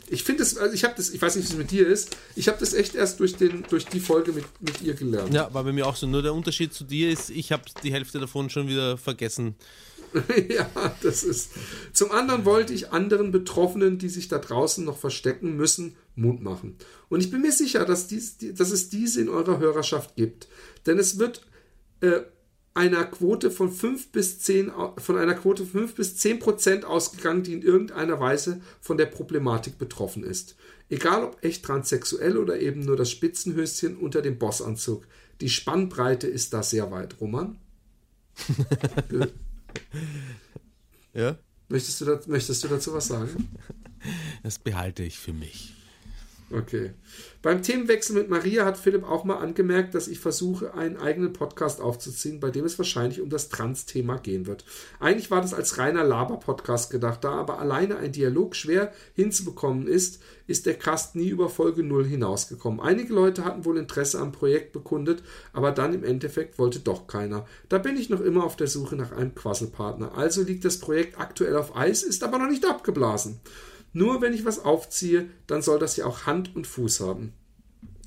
Ich 0.09 0.25
finde 0.25 0.43
es, 0.43 0.57
also 0.57 0.75
ich 0.75 0.85
habe 0.85 0.95
das, 0.97 1.11
ich 1.11 1.21
weiß 1.21 1.37
nicht, 1.37 1.49
wie 1.49 1.53
es 1.53 1.59
mit 1.59 1.71
dir 1.71 1.87
ist, 1.87 2.17
ich 2.35 2.49
habe 2.49 2.59
das 2.59 2.75
echt 2.75 2.95
erst 2.95 3.21
durch, 3.21 3.37
den, 3.37 3.65
durch 3.69 3.87
die 3.87 4.01
Folge 4.01 4.33
mit, 4.33 4.45
mit 4.61 4.83
ihr 4.83 4.95
gelernt. 4.95 5.33
Ja, 5.33 5.53
war 5.55 5.65
bei 5.65 5.73
mir 5.73 5.87
auch 5.87 5.97
so. 5.97 6.07
Nur 6.07 6.23
der 6.23 6.35
Unterschied 6.35 6.73
zu 6.73 6.85
dir 6.85 7.11
ist, 7.11 7.31
ich 7.31 7.53
habe 7.53 7.63
die 7.83 7.93
Hälfte 7.93 8.19
davon 8.19 8.51
schon 8.51 8.69
wieder 8.69 8.99
vergessen. 8.99 9.55
ja, 10.49 10.69
das 11.03 11.23
ist. 11.23 11.53
Zum 11.93 12.11
anderen 12.11 12.45
wollte 12.45 12.73
ich 12.73 12.93
anderen 12.93 13.31
Betroffenen, 13.31 13.99
die 13.99 14.09
sich 14.09 14.29
da 14.29 14.39
draußen 14.39 14.85
noch 14.85 14.99
verstecken 14.99 15.57
müssen, 15.57 15.97
Mut 16.17 16.43
machen. 16.43 16.77
Und 17.09 17.21
ich 17.21 17.31
bin 17.31 17.43
mir 17.43 17.53
sicher, 17.53 17.85
dass, 17.85 18.09
dies, 18.09 18.37
dass 18.39 18.71
es 18.71 18.89
diese 18.89 19.21
in 19.21 19.29
eurer 19.29 19.59
Hörerschaft 19.59 20.17
gibt. 20.17 20.49
Denn 20.87 20.99
es 20.99 21.19
wird 21.19 21.43
äh, 22.01 22.21
einer 22.75 23.05
Quote 23.05 23.51
von 23.51 23.73
5 23.73 24.13
bis 24.13 24.39
10, 24.41 24.71
von 24.99 25.19
einer 25.19 25.35
Quote 25.35 25.67
5 25.67 25.95
bis 25.95 26.17
10 26.17 26.39
Prozent 26.39 26.85
ausgegangen, 26.85 27.43
die 27.43 27.53
in 27.53 27.63
irgendeiner 27.63 28.21
Weise 28.21 28.61
von 28.81 28.97
der 28.97 29.07
Problematik 29.07 29.79
betroffen 29.79 30.23
ist. 30.23 30.57
Egal 30.89 31.25
ob 31.25 31.43
echt 31.45 31.65
transsexuell 31.65 32.37
oder 32.37 32.61
eben 32.61 32.81
nur 32.81 32.97
das 32.97 33.11
Spitzenhöschen 33.11 33.97
unter 33.97 34.23
dem 34.23 34.39
Bossanzug. 34.39 35.07
Die 35.41 35.49
Spannbreite 35.49 36.27
ist 36.27 36.53
da 36.53 36.63
sehr 36.63 36.91
weit. 36.91 37.21
Roman? 37.21 37.59
ja? 41.15 41.39
Möchtest 41.69 42.01
du, 42.01 42.05
da, 42.05 42.21
möchtest 42.27 42.65
du 42.65 42.69
dazu 42.69 42.93
was 42.93 43.07
sagen? 43.07 43.49
Das 44.43 44.59
behalte 44.59 45.03
ich 45.03 45.19
für 45.19 45.33
mich. 45.33 45.75
Okay. 46.53 46.95
Beim 47.43 47.63
Themenwechsel 47.63 48.17
mit 48.17 48.29
Maria 48.29 48.65
hat 48.65 48.77
Philipp 48.77 49.05
auch 49.05 49.23
mal 49.23 49.37
angemerkt, 49.37 49.95
dass 49.95 50.09
ich 50.09 50.19
versuche, 50.19 50.75
einen 50.75 50.97
eigenen 50.97 51.33
Podcast 51.33 51.81
aufzuziehen, 51.81 52.41
bei 52.41 52.51
dem 52.51 52.65
es 52.65 52.77
wahrscheinlich 52.77 53.21
um 53.21 53.31
das 53.31 53.51
Trans-Thema 53.51 54.17
gehen 54.19 54.49
wird. 54.49 54.65
Eigentlich 54.99 55.31
war 55.31 55.41
das 55.41 55.55
als 55.55 55.79
reiner 55.79 56.03
Laber-Podcast 56.03 56.91
gedacht, 56.91 57.23
da 57.23 57.31
aber 57.31 57.61
alleine 57.61 57.99
ein 57.99 58.11
Dialog 58.11 58.57
schwer 58.57 58.93
hinzubekommen 59.15 59.87
ist, 59.87 60.21
ist 60.49 60.67
der 60.67 60.75
Cast 60.75 61.15
nie 61.15 61.29
über 61.29 61.49
Folge 61.49 61.85
0 61.85 62.05
hinausgekommen. 62.05 62.81
Einige 62.81 63.15
Leute 63.15 63.45
hatten 63.45 63.65
wohl 63.65 63.79
Interesse 63.79 64.19
am 64.19 64.33
Projekt 64.33 64.73
bekundet, 64.73 65.23
aber 65.53 65.71
dann 65.71 65.95
im 65.95 66.03
Endeffekt 66.03 66.59
wollte 66.59 66.81
doch 66.81 67.07
keiner. 67.07 67.47
Da 67.69 67.79
bin 67.79 67.97
ich 67.97 68.11
noch 68.11 68.21
immer 68.21 68.43
auf 68.43 68.57
der 68.57 68.67
Suche 68.67 68.97
nach 68.97 69.13
einem 69.13 69.37
Quasselpartner. 69.37 70.17
Also 70.19 70.43
liegt 70.43 70.65
das 70.65 70.79
Projekt 70.79 71.21
aktuell 71.21 71.57
auf 71.57 71.77
Eis, 71.77 72.03
ist 72.03 72.25
aber 72.25 72.39
noch 72.39 72.51
nicht 72.51 72.67
abgeblasen. 72.67 73.39
Nur 73.93 74.21
wenn 74.21 74.33
ich 74.33 74.45
was 74.45 74.65
aufziehe, 74.65 75.29
dann 75.47 75.63
soll 75.63 75.79
das 75.79 75.97
ja 75.97 76.07
auch 76.07 76.27
Hand 76.27 76.55
und 76.55 76.67
Fuß 76.67 77.01
haben. 77.01 77.33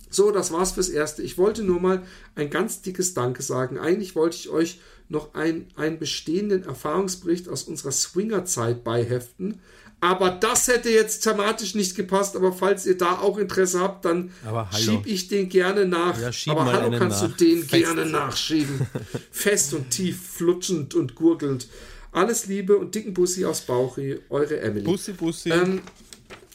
So, 0.10 0.32
das 0.32 0.52
war's 0.52 0.74
fürs 0.74 0.90
Erste. 0.90 1.24
Ich 1.24 1.38
wollte 1.38 1.64
nur 1.64 1.80
mal 1.80 2.04
ein 2.36 2.50
ganz 2.50 2.82
dickes 2.82 3.14
Danke 3.14 3.42
sagen. 3.42 3.80
Eigentlich 3.80 4.16
wollte 4.16 4.38
ich 4.38 4.50
euch 4.50 4.80
noch 5.10 5.34
ein, 5.34 5.68
einen 5.76 6.00
bestehenden 6.00 6.64
Erfahrungsbericht 6.64 7.50
aus 7.50 7.64
unserer 7.64 7.92
Swinger-Zeit 7.92 8.84
beiheften. 8.84 9.60
Aber 10.02 10.32
das 10.32 10.68
hätte 10.68 10.90
jetzt 10.90 11.22
thematisch 11.22 11.76
nicht 11.76 11.96
gepasst. 11.96 12.36
Aber 12.36 12.52
falls 12.52 12.86
ihr 12.86 12.98
da 12.98 13.20
auch 13.20 13.38
Interesse 13.38 13.80
habt, 13.80 14.06
dann 14.06 14.32
schieb 14.72 15.06
ich 15.06 15.30
den 15.30 15.48
gerne 15.50 15.86
nach. 15.86 16.20
Ja, 16.20 16.30
aber 16.52 16.66
hallo 16.66 16.98
kannst 16.98 17.24
nach. 17.24 17.32
du 17.32 17.46
den 17.46 17.64
Fest. 17.64 17.72
gerne 17.72 18.06
nachschieben. 18.06 18.86
Fest 19.32 19.74
und 19.74 19.90
tief, 19.92 20.22
flutschend 20.22 20.94
und 20.94 21.16
gurgelnd. 21.16 21.68
Alles 22.14 22.46
Liebe 22.48 22.78
und 22.78 22.94
dicken 22.94 23.14
Bussi 23.14 23.44
aus 23.46 23.62
Bauchi, 23.62 24.20
eure 24.30 24.60
Emily. 24.60 24.86
Bussi, 24.86 25.14
Bussi. 25.14 25.50
Ähm, 25.50 25.82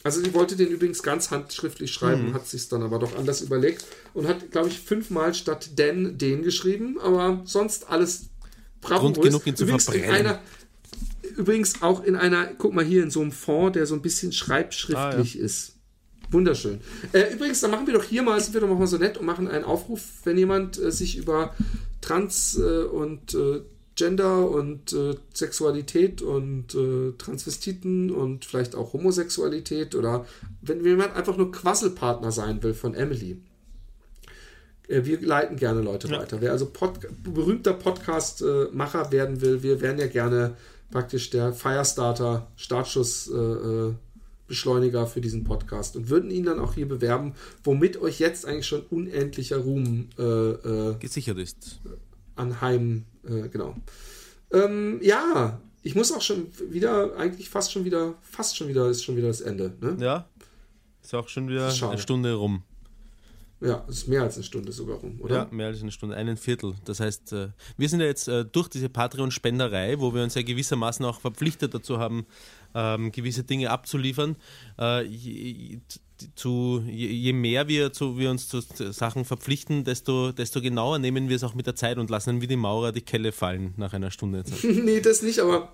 also 0.03 0.21
die 0.21 0.33
wollte 0.33 0.55
den 0.55 0.69
übrigens 0.69 1.03
ganz 1.03 1.29
handschriftlich 1.29 1.91
schreiben, 1.91 2.29
mhm. 2.29 2.33
hat 2.33 2.47
sich 2.47 2.69
dann 2.69 2.81
aber 2.81 2.99
doch 2.99 3.17
anders 3.17 3.41
überlegt 3.41 3.85
und 4.13 4.27
hat, 4.27 4.51
glaube 4.51 4.69
ich, 4.69 4.79
fünfmal 4.79 5.33
statt 5.33 5.77
den 5.77 6.17
den 6.17 6.41
geschrieben, 6.41 6.99
aber 6.99 7.41
sonst 7.45 7.89
alles. 7.89 8.29
Grund 8.81 9.21
genug, 9.21 9.45
ihn 9.45 9.57
zu 9.57 9.63
übrigens 9.63 9.83
verbrennen. 9.83 10.09
Einer, 10.09 10.41
übrigens 11.35 11.81
auch 11.81 12.01
in 12.01 12.15
einer, 12.15 12.45
guck 12.57 12.73
mal 12.73 12.85
hier, 12.85 13.03
in 13.03 13.11
so 13.11 13.19
einem 13.19 13.33
Fond, 13.33 13.75
der 13.75 13.85
so 13.85 13.93
ein 13.93 14.01
bisschen 14.01 14.31
schreibschriftlich 14.31 15.35
ah, 15.35 15.39
ja. 15.39 15.45
ist. 15.45 15.75
Wunderschön. 16.31 16.79
Äh, 17.11 17.33
übrigens, 17.33 17.59
dann 17.59 17.71
machen 17.71 17.87
wir 17.87 17.93
doch 17.95 18.03
hier 18.03 18.21
mal, 18.21 18.39
sind 18.39 18.53
wir 18.53 18.61
doch 18.61 18.67
mal 18.67 18.87
so 18.87 18.97
nett 18.97 19.17
und 19.17 19.25
machen 19.25 19.49
einen 19.49 19.65
Aufruf, 19.65 20.01
wenn 20.23 20.37
jemand 20.37 20.79
äh, 20.79 20.91
sich 20.91 21.17
über 21.17 21.53
Trans 21.99 22.57
äh, 22.57 22.83
und 22.83 23.33
äh, 23.33 23.61
Gender 23.99 24.49
und 24.49 24.93
äh, 24.93 25.15
Sexualität 25.33 26.21
und 26.21 26.73
äh, 26.73 27.11
Transvestiten 27.17 28.11
und 28.11 28.45
vielleicht 28.45 28.73
auch 28.73 28.93
Homosexualität 28.93 29.93
oder 29.93 30.25
wenn 30.61 30.85
jemand 30.85 31.17
einfach 31.17 31.35
nur 31.35 31.51
Quasselpartner 31.51 32.31
sein 32.31 32.63
will 32.63 32.73
von 32.73 32.93
Emily. 32.93 33.41
Äh, 34.87 35.03
wir 35.03 35.19
leiten 35.19 35.57
gerne 35.57 35.81
Leute 35.81 36.07
ja. 36.07 36.17
weiter. 36.17 36.39
Wer 36.39 36.53
also 36.53 36.67
Pod 36.67 36.93
berühmter 37.21 37.73
Podcast-Macher 37.73 39.11
werden 39.11 39.41
will, 39.41 39.63
wir 39.63 39.81
wären 39.81 39.99
ja 39.99 40.07
gerne 40.07 40.55
praktisch 40.91 41.29
der 41.29 41.51
Firestarter, 41.51 42.47
Startschuss. 42.55 43.29
Äh, 43.29 43.35
äh, 43.35 43.93
Beschleuniger 44.47 45.05
für 45.05 45.21
diesen 45.21 45.43
Podcast 45.43 45.95
und 45.95 46.09
würden 46.09 46.31
ihn 46.31 46.43
dann 46.43 46.57
auch 46.57 46.73
hier 46.73 46.87
bewerben, 46.87 47.35
womit 47.63 48.01
euch 48.01 48.19
jetzt 48.19 48.47
eigentlich 48.47 48.65
schon 48.65 48.81
unendlicher 48.89 49.57
Ruhm 49.57 50.07
äh, 50.17 50.23
äh, 50.23 50.95
gesichert 50.95 51.37
ist. 51.37 51.79
Anheim 52.39 53.05
äh, 53.27 53.49
genau. 53.49 53.75
Ähm, 54.51 54.99
ja, 55.01 55.59
ich 55.81 55.95
muss 55.95 56.11
auch 56.11 56.21
schon 56.21 56.47
wieder, 56.69 57.15
eigentlich 57.17 57.49
fast 57.49 57.71
schon 57.71 57.85
wieder, 57.85 58.15
fast 58.21 58.57
schon 58.57 58.67
wieder, 58.67 58.89
ist 58.89 59.03
schon 59.03 59.15
wieder 59.15 59.27
das 59.27 59.41
Ende. 59.41 59.73
Ne? 59.79 59.97
Ja, 59.99 60.27
ist 61.01 61.13
auch 61.13 61.27
schon 61.27 61.47
wieder 61.47 61.67
eine 61.67 61.97
Stunde 61.97 62.33
rum. 62.33 62.63
Ja, 63.61 63.83
ist 63.89 64.07
mehr 64.07 64.21
als 64.21 64.35
eine 64.35 64.45
Stunde 64.45 64.71
sogar 64.71 64.97
rum, 64.97 65.19
oder? 65.19 65.35
Ja, 65.35 65.47
mehr 65.51 65.67
als 65.67 65.81
eine 65.81 65.91
Stunde, 65.91 66.15
einen 66.15 66.37
Viertel. 66.37 66.75
Das 66.85 67.01
heißt, 67.01 67.33
äh, 67.33 67.49
wir 67.75 67.89
sind 67.89 67.99
ja 67.99 68.05
jetzt 68.05 68.29
äh, 68.29 68.45
durch 68.45 68.69
diese 68.69 68.87
Patreon-Spenderei, 68.87 69.99
wo 69.99 70.13
wir 70.13 70.23
uns 70.23 70.35
ja 70.35 70.43
gewissermaßen 70.43 71.05
auch 71.05 71.19
verpflichtet 71.19 71.73
dazu 71.73 71.99
haben, 71.99 72.25
ähm, 72.75 73.11
gewisse 73.11 73.43
Dinge 73.43 73.69
abzuliefern, 73.69 74.35
zu, 76.35 76.83
je, 76.85 77.07
je 77.07 77.33
mehr 77.33 77.67
wir, 77.67 77.93
zu, 77.93 78.17
wir 78.17 78.29
uns 78.29 78.47
zu 78.47 78.61
Sachen 78.91 79.25
verpflichten, 79.25 79.83
desto, 79.83 80.31
desto 80.31 80.61
genauer 80.61 80.99
nehmen 80.99 81.29
wir 81.29 81.35
es 81.35 81.43
auch 81.43 81.55
mit 81.55 81.67
der 81.67 81.75
Zeit 81.75 81.97
und 81.97 82.09
lassen 82.09 82.41
wie 82.41 82.47
die 82.47 82.55
Maurer 82.55 82.91
die 82.91 83.01
Kelle 83.01 83.31
fallen 83.31 83.73
nach 83.77 83.93
einer 83.93 84.11
Stunde. 84.11 84.43
nee, 84.63 84.99
das 84.99 85.21
nicht, 85.21 85.39
aber 85.39 85.73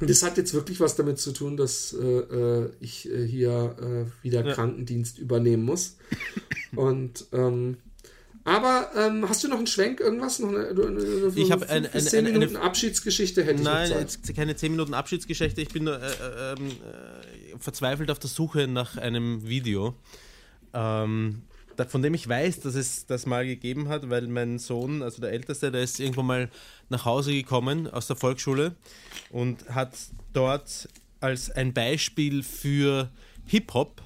das 0.00 0.22
hat 0.22 0.36
jetzt 0.36 0.54
wirklich 0.54 0.80
was 0.80 0.96
damit 0.96 1.18
zu 1.18 1.32
tun, 1.32 1.56
dass 1.56 1.92
äh, 1.92 2.06
äh 2.06 2.70
ich 2.80 3.10
äh, 3.10 3.26
hier 3.26 3.76
äh, 3.80 4.24
wieder 4.24 4.44
ja. 4.46 4.54
Krankendienst 4.54 5.18
übernehmen 5.18 5.64
muss. 5.64 5.96
Und 6.74 7.26
ähm, 7.32 7.76
aber 8.44 8.90
ähm, 8.96 9.28
hast 9.28 9.44
du 9.44 9.48
noch 9.48 9.58
einen 9.58 9.66
Schwenk, 9.66 10.00
irgendwas? 10.00 10.38
Noch 10.38 10.48
eine, 10.48 10.68
eine, 10.68 10.82
eine 10.82 11.32
ich 11.34 11.52
habe 11.52 11.68
eine, 11.68 11.92
eine, 11.92 12.02
10 12.02 12.24
Minuten 12.24 12.56
eine, 12.56 12.64
Abschiedsgeschichte 12.64 13.44
hätte 13.44 13.62
Nein, 13.62 13.90
jetzt 13.90 14.34
keine 14.34 14.56
10 14.56 14.72
Minuten 14.72 14.94
Abschiedsgeschichte. 14.94 15.60
Ich 15.60 15.68
bin 15.68 15.86
äh, 15.86 15.92
äh, 15.92 16.54
ähm, 16.58 16.68
äh, 16.68 17.58
verzweifelt 17.58 18.10
auf 18.10 18.18
der 18.18 18.30
Suche 18.30 18.66
nach 18.66 18.96
einem 18.96 19.46
Video, 19.46 19.94
ähm, 20.72 21.42
von 21.88 22.02
dem 22.02 22.14
ich 22.14 22.28
weiß, 22.28 22.60
dass 22.60 22.74
es 22.74 23.06
das 23.06 23.26
mal 23.26 23.46
gegeben 23.46 23.88
hat, 23.88 24.08
weil 24.08 24.26
mein 24.28 24.58
Sohn, 24.58 25.02
also 25.02 25.20
der 25.20 25.32
Älteste, 25.32 25.70
der 25.70 25.82
ist 25.82 26.00
irgendwann 26.00 26.26
mal 26.26 26.50
nach 26.88 27.04
Hause 27.04 27.32
gekommen 27.32 27.88
aus 27.88 28.06
der 28.06 28.16
Volksschule 28.16 28.74
und 29.30 29.68
hat 29.68 29.94
dort 30.32 30.88
als 31.20 31.50
ein 31.50 31.72
Beispiel 31.72 32.42
für 32.42 33.10
Hip-Hop 33.46 34.02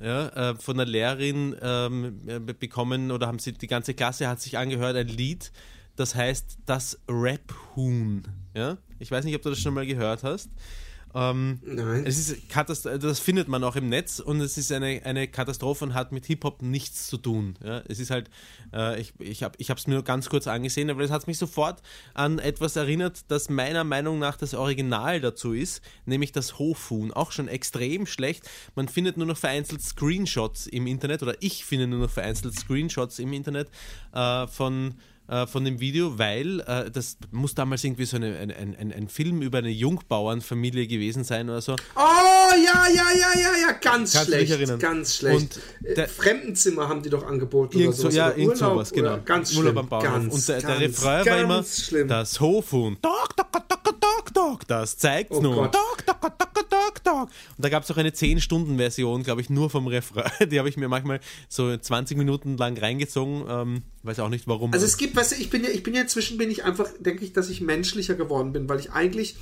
ja, 0.00 0.50
äh, 0.50 0.54
von 0.56 0.76
der 0.76 0.86
Lehrerin 0.86 1.56
ähm, 1.60 2.20
äh, 2.26 2.38
bekommen 2.38 3.10
oder 3.10 3.26
haben 3.26 3.38
sie, 3.38 3.52
die 3.52 3.66
ganze 3.66 3.94
Klasse 3.94 4.28
hat 4.28 4.40
sich 4.40 4.58
angehört, 4.58 4.96
ein 4.96 5.08
Lied, 5.08 5.52
das 5.96 6.14
heißt 6.14 6.58
das 6.66 7.00
Rap-Huhn. 7.08 8.24
Ja? 8.54 8.78
Ich 8.98 9.10
weiß 9.10 9.24
nicht, 9.24 9.36
ob 9.36 9.42
du 9.42 9.50
das 9.50 9.60
schon 9.60 9.74
mal 9.74 9.86
gehört 9.86 10.22
hast. 10.24 10.50
Ähm, 11.14 11.60
Nein. 11.64 12.04
Es 12.06 12.18
ist 12.18 12.48
Katast 12.48 12.86
das 12.86 13.20
findet 13.20 13.46
man 13.46 13.62
auch 13.62 13.76
im 13.76 13.88
Netz 13.88 14.18
und 14.18 14.40
es 14.40 14.58
ist 14.58 14.72
eine, 14.72 15.00
eine 15.04 15.28
Katastrophe 15.28 15.84
und 15.84 15.94
hat 15.94 16.10
mit 16.10 16.26
Hip-Hop 16.26 16.62
nichts 16.62 17.06
zu 17.06 17.18
tun. 17.18 17.56
Ja? 17.64 17.82
Es 17.88 18.00
ist 18.00 18.10
halt, 18.10 18.30
äh, 18.72 19.00
ich, 19.00 19.14
ich 19.20 19.42
habe 19.44 19.56
es 19.60 19.86
mir 19.86 19.94
nur 19.94 20.02
ganz 20.02 20.28
kurz 20.28 20.48
angesehen, 20.48 20.90
aber 20.90 21.02
es 21.02 21.10
hat 21.10 21.26
mich 21.28 21.38
sofort 21.38 21.82
an 22.14 22.40
etwas 22.40 22.74
erinnert, 22.74 23.24
das 23.28 23.48
meiner 23.48 23.84
Meinung 23.84 24.18
nach 24.18 24.36
das 24.36 24.54
Original 24.54 25.20
dazu 25.20 25.52
ist, 25.52 25.82
nämlich 26.04 26.32
das 26.32 26.58
Hofun. 26.58 27.12
Auch 27.12 27.30
schon 27.30 27.46
extrem 27.46 28.06
schlecht. 28.06 28.50
Man 28.74 28.88
findet 28.88 29.16
nur 29.16 29.26
noch 29.26 29.38
vereinzelt 29.38 29.82
Screenshots 29.82 30.66
im 30.66 30.86
Internet 30.88 31.22
oder 31.22 31.34
ich 31.40 31.64
finde 31.64 31.86
nur 31.86 32.00
noch 32.00 32.10
vereinzelt 32.10 32.58
Screenshots 32.58 33.20
im 33.20 33.32
Internet 33.32 33.68
äh, 34.12 34.48
von 34.48 34.94
äh, 35.28 35.46
von 35.46 35.64
dem 35.64 35.80
Video, 35.80 36.18
weil 36.18 36.60
äh, 36.60 36.90
das 36.90 37.16
muss 37.30 37.54
damals 37.54 37.82
irgendwie 37.84 38.04
so 38.04 38.16
eine, 38.16 38.36
ein, 38.38 38.50
ein, 38.50 38.92
ein 38.92 39.08
Film 39.08 39.40
über 39.42 39.58
eine 39.58 39.70
Jungbauernfamilie 39.70 40.86
gewesen 40.86 41.24
sein 41.24 41.48
oder 41.48 41.60
so. 41.60 41.74
Oh, 41.96 41.98
ja, 42.54 42.86
ja, 42.88 43.04
ja, 43.18 43.40
ja, 43.40 43.50
ja, 43.68 43.72
ganz 43.80 44.12
Kannst 44.12 44.26
schlecht. 44.26 44.50
erinnern? 44.50 44.78
Ganz 44.78 45.16
schlecht. 45.16 45.36
Und 45.36 45.60
Äh, 45.90 45.94
der- 45.94 46.08
Fremdenzimmer 46.08 46.88
haben 46.88 47.02
die 47.02 47.10
doch 47.10 47.26
angeboten 47.26 47.78
Irgend 47.78 47.94
oder 47.94 47.96
so, 47.96 48.02
sowas. 48.04 48.14
ja, 48.14 48.26
oder 48.28 48.36
irgend 48.38 48.56
Urlaub 48.60 48.72
sowas, 48.74 48.92
genau. 48.92 49.18
Ganz 49.24 49.50
Urlaub 49.56 49.64
schlimm. 49.72 49.78
am 49.78 49.88
Bauernhof. 49.88 50.12
Ganz, 50.22 50.34
und 50.34 50.48
der, 50.48 50.60
der 50.60 50.68
ganz, 50.70 50.80
Refrain 50.82 51.26
war 51.26 51.40
immer 51.40 51.64
schlimm. 51.64 52.08
das 52.08 52.40
Hofhuhn. 52.40 52.96
Dok, 53.02 53.36
dok, 53.36 53.52
dok, 53.52 53.68
dok, 54.00 54.34
dok, 54.34 54.66
das 54.68 54.96
zeigt's 54.98 55.36
Oh 55.36 55.40
nun. 55.42 55.54
Gott. 55.54 55.74
Dok, 55.74 56.06
dok, 56.06 56.20
dok, 56.38 56.53
dok, 56.84 57.04
dok. 57.04 57.28
Und 57.56 57.64
da 57.64 57.68
gab 57.68 57.84
es 57.84 57.90
auch 57.90 57.96
eine 57.96 58.10
10-Stunden-Version, 58.10 59.22
glaube 59.22 59.40
ich, 59.40 59.50
nur 59.50 59.70
vom 59.70 59.86
Refrain. 59.86 60.30
Die 60.50 60.58
habe 60.58 60.68
ich 60.68 60.76
mir 60.76 60.88
manchmal 60.88 61.20
so 61.48 61.76
20 61.76 62.16
Minuten 62.16 62.56
lang 62.56 62.76
reingezogen. 62.78 63.44
Ähm, 63.48 63.82
weiß 64.02 64.20
auch 64.20 64.28
nicht 64.28 64.46
warum. 64.46 64.72
Also 64.72 64.84
es 64.86 64.96
gibt, 64.96 65.16
weißt 65.16 65.32
du, 65.32 65.36
ich 65.36 65.50
bin 65.50 65.64
ja, 65.64 65.70
ich 65.70 65.82
bin 65.82 65.94
ja 65.94 66.02
inzwischen 66.02 66.38
bin 66.38 66.50
ich 66.50 66.64
einfach, 66.64 66.88
denke 66.98 67.24
ich, 67.24 67.32
dass 67.32 67.48
ich 67.48 67.60
menschlicher 67.60 68.14
geworden 68.14 68.52
bin, 68.52 68.68
weil 68.68 68.80
ich 68.80 68.92
eigentlich, 68.92 69.36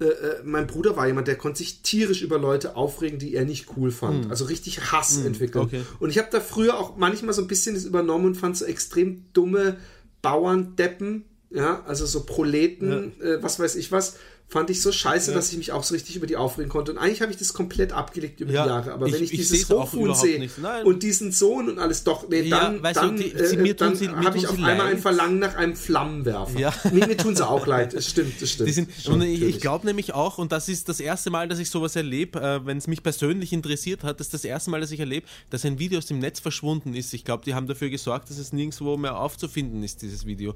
äh, 0.00 0.04
äh, 0.04 0.42
mein 0.44 0.66
Bruder 0.66 0.96
war 0.96 1.06
jemand, 1.06 1.28
der 1.28 1.36
konnte 1.36 1.58
sich 1.58 1.82
tierisch 1.82 2.22
über 2.22 2.38
Leute 2.38 2.76
aufregen, 2.76 3.18
die 3.18 3.34
er 3.34 3.44
nicht 3.44 3.66
cool 3.76 3.90
fand. 3.90 4.30
Also 4.30 4.44
richtig 4.46 4.92
Hass 4.92 5.18
entwickeln. 5.18 5.64
okay. 5.64 5.82
Und 5.98 6.10
ich 6.10 6.18
habe 6.18 6.28
da 6.30 6.40
früher 6.40 6.78
auch 6.78 6.96
manchmal 6.96 7.34
so 7.34 7.42
ein 7.42 7.48
bisschen 7.48 7.74
das 7.74 7.84
übernommen 7.84 8.26
und 8.26 8.34
fand 8.36 8.56
so 8.56 8.64
extrem 8.64 9.24
dumme 9.32 9.76
Bauerndeppen, 10.22 11.24
ja, 11.50 11.82
also 11.84 12.04
so 12.06 12.24
Proleten, 12.24 13.20
äh, 13.20 13.42
was 13.42 13.58
weiß 13.58 13.76
ich 13.76 13.90
was, 13.92 14.16
fand 14.50 14.70
ich 14.70 14.80
so 14.80 14.90
scheiße, 14.92 15.34
dass 15.34 15.52
ich 15.52 15.58
mich 15.58 15.72
auch 15.72 15.84
so 15.84 15.92
richtig 15.94 16.16
über 16.16 16.26
die 16.26 16.36
aufregen 16.38 16.70
konnte. 16.70 16.90
Und 16.92 16.96
eigentlich 16.98 17.20
habe 17.20 17.30
ich 17.30 17.36
das 17.36 17.52
komplett 17.52 17.92
abgelegt 17.92 18.40
über 18.40 18.50
Ja, 18.50 18.62
die 18.62 18.68
Jahre. 18.70 18.92
Aber 18.94 19.06
ich- 19.06 19.12
wenn 19.12 19.22
ich, 19.22 19.32
ich 19.34 19.40
dieses 19.40 19.68
Hochhuhn 19.68 20.14
sehe 20.14 20.48
und 20.84 21.02
diesen 21.02 21.32
Sohn 21.32 21.68
und 21.68 21.78
alles, 21.78 22.02
doch, 22.02 22.26
nee, 22.30 22.40
Ja, 22.42 22.70
dann, 22.70 22.76
du, 22.82 22.92
dann, 22.94 23.16
die- 23.18 23.32
äh, 23.32 23.46
sie- 23.46 23.74
dann 23.74 24.24
habe 24.24 24.38
ich 24.38 24.46
auf 24.46 24.54
einmal 24.54 24.80
ein 24.86 24.92
leid. 24.94 25.00
Verlangen 25.00 25.38
nach 25.38 25.54
einem 25.54 25.76
Flammenwerfer. 25.76 26.58
Ja. 26.58 26.72
Mir, 26.90 27.06
mir 27.06 27.16
tun 27.18 27.36
sie 27.36 27.46
auch 27.46 27.66
leid, 27.66 27.92
das 27.92 28.06
stimmt, 28.08 28.40
das 28.40 28.50
stimmt. 28.50 28.68
Die 28.68 28.72
sind, 28.72 28.88
Schon, 29.02 29.14
und 29.14 29.22
ich, 29.22 29.42
ich 29.42 29.60
glaube 29.60 29.86
nämlich 29.86 30.14
auch, 30.14 30.38
und 30.38 30.50
das 30.50 30.68
ist 30.70 30.88
das 30.88 31.00
erste 31.00 31.28
Mal, 31.28 31.46
dass 31.48 31.58
ich 31.58 31.68
sowas 31.68 31.94
erlebe, 31.94 32.40
äh, 32.40 32.64
wenn 32.64 32.78
es 32.78 32.86
mich 32.86 33.02
persönlich 33.02 33.52
interessiert 33.52 34.02
hat, 34.02 34.18
das 34.18 34.28
ist 34.28 34.34
das 34.34 34.44
erste 34.44 34.70
Mal, 34.70 34.80
dass 34.80 34.90
ich 34.92 35.00
erlebe, 35.00 35.26
dass 35.50 35.64
ein 35.66 35.78
Video 35.78 35.98
aus 35.98 36.06
dem 36.06 36.20
Netz 36.20 36.40
verschwunden 36.40 36.94
ist. 36.94 37.12
Ich 37.12 37.24
glaube, 37.24 37.44
die 37.44 37.54
haben 37.54 37.66
dafür 37.66 37.90
gesorgt, 37.90 38.30
dass 38.30 38.38
es 38.38 38.52
nirgendwo 38.54 38.96
mehr 38.96 39.18
aufzufinden 39.18 39.82
ist, 39.82 40.00
dieses 40.00 40.24
Video. 40.24 40.54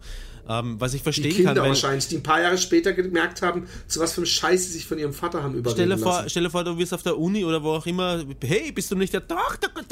Ähm, 0.49 0.77
was 0.81 0.95
ich 0.95 1.01
die 1.01 1.05
verstehen 1.05 1.35
Kinder 1.37 1.53
kann, 1.55 1.63
weil, 1.63 1.69
wahrscheinlich, 1.69 2.09
die 2.09 2.17
ein 2.17 2.23
paar 2.23 2.41
Jahre 2.41 2.57
später 2.57 2.93
gemerkt 2.95 3.43
haben, 3.43 3.67
zu 3.89 4.01
was 4.01 4.13
für 4.13 4.19
einem 4.19 4.27
Scheiß 4.27 4.67
sie 4.67 4.73
sich 4.73 4.87
von 4.87 4.99
ihrem 4.99 5.13
Vater 5.13 5.43
haben 5.43 5.55
überreden 5.55 5.77
Stell 5.77 5.89
dir, 5.89 5.99
vor, 5.99 6.13
lassen. 6.13 6.31
stell 6.31 6.43
dir 6.45 6.51
vor, 6.51 6.65
du 6.65 6.79
wirst 6.79 6.95
auf 6.95 7.03
der 7.03 7.19
Uni 7.19 7.45
oder 7.45 7.63
wo 7.63 7.71
auch 7.71 7.87
immer, 7.87 8.25
hey, 8.43 8.73
bist 8.73 8.91
du 8.91 8.97
nicht 8.97 9.13
der 9.13 9.21
Doc, 9.21 9.59
Doc, 9.61 9.89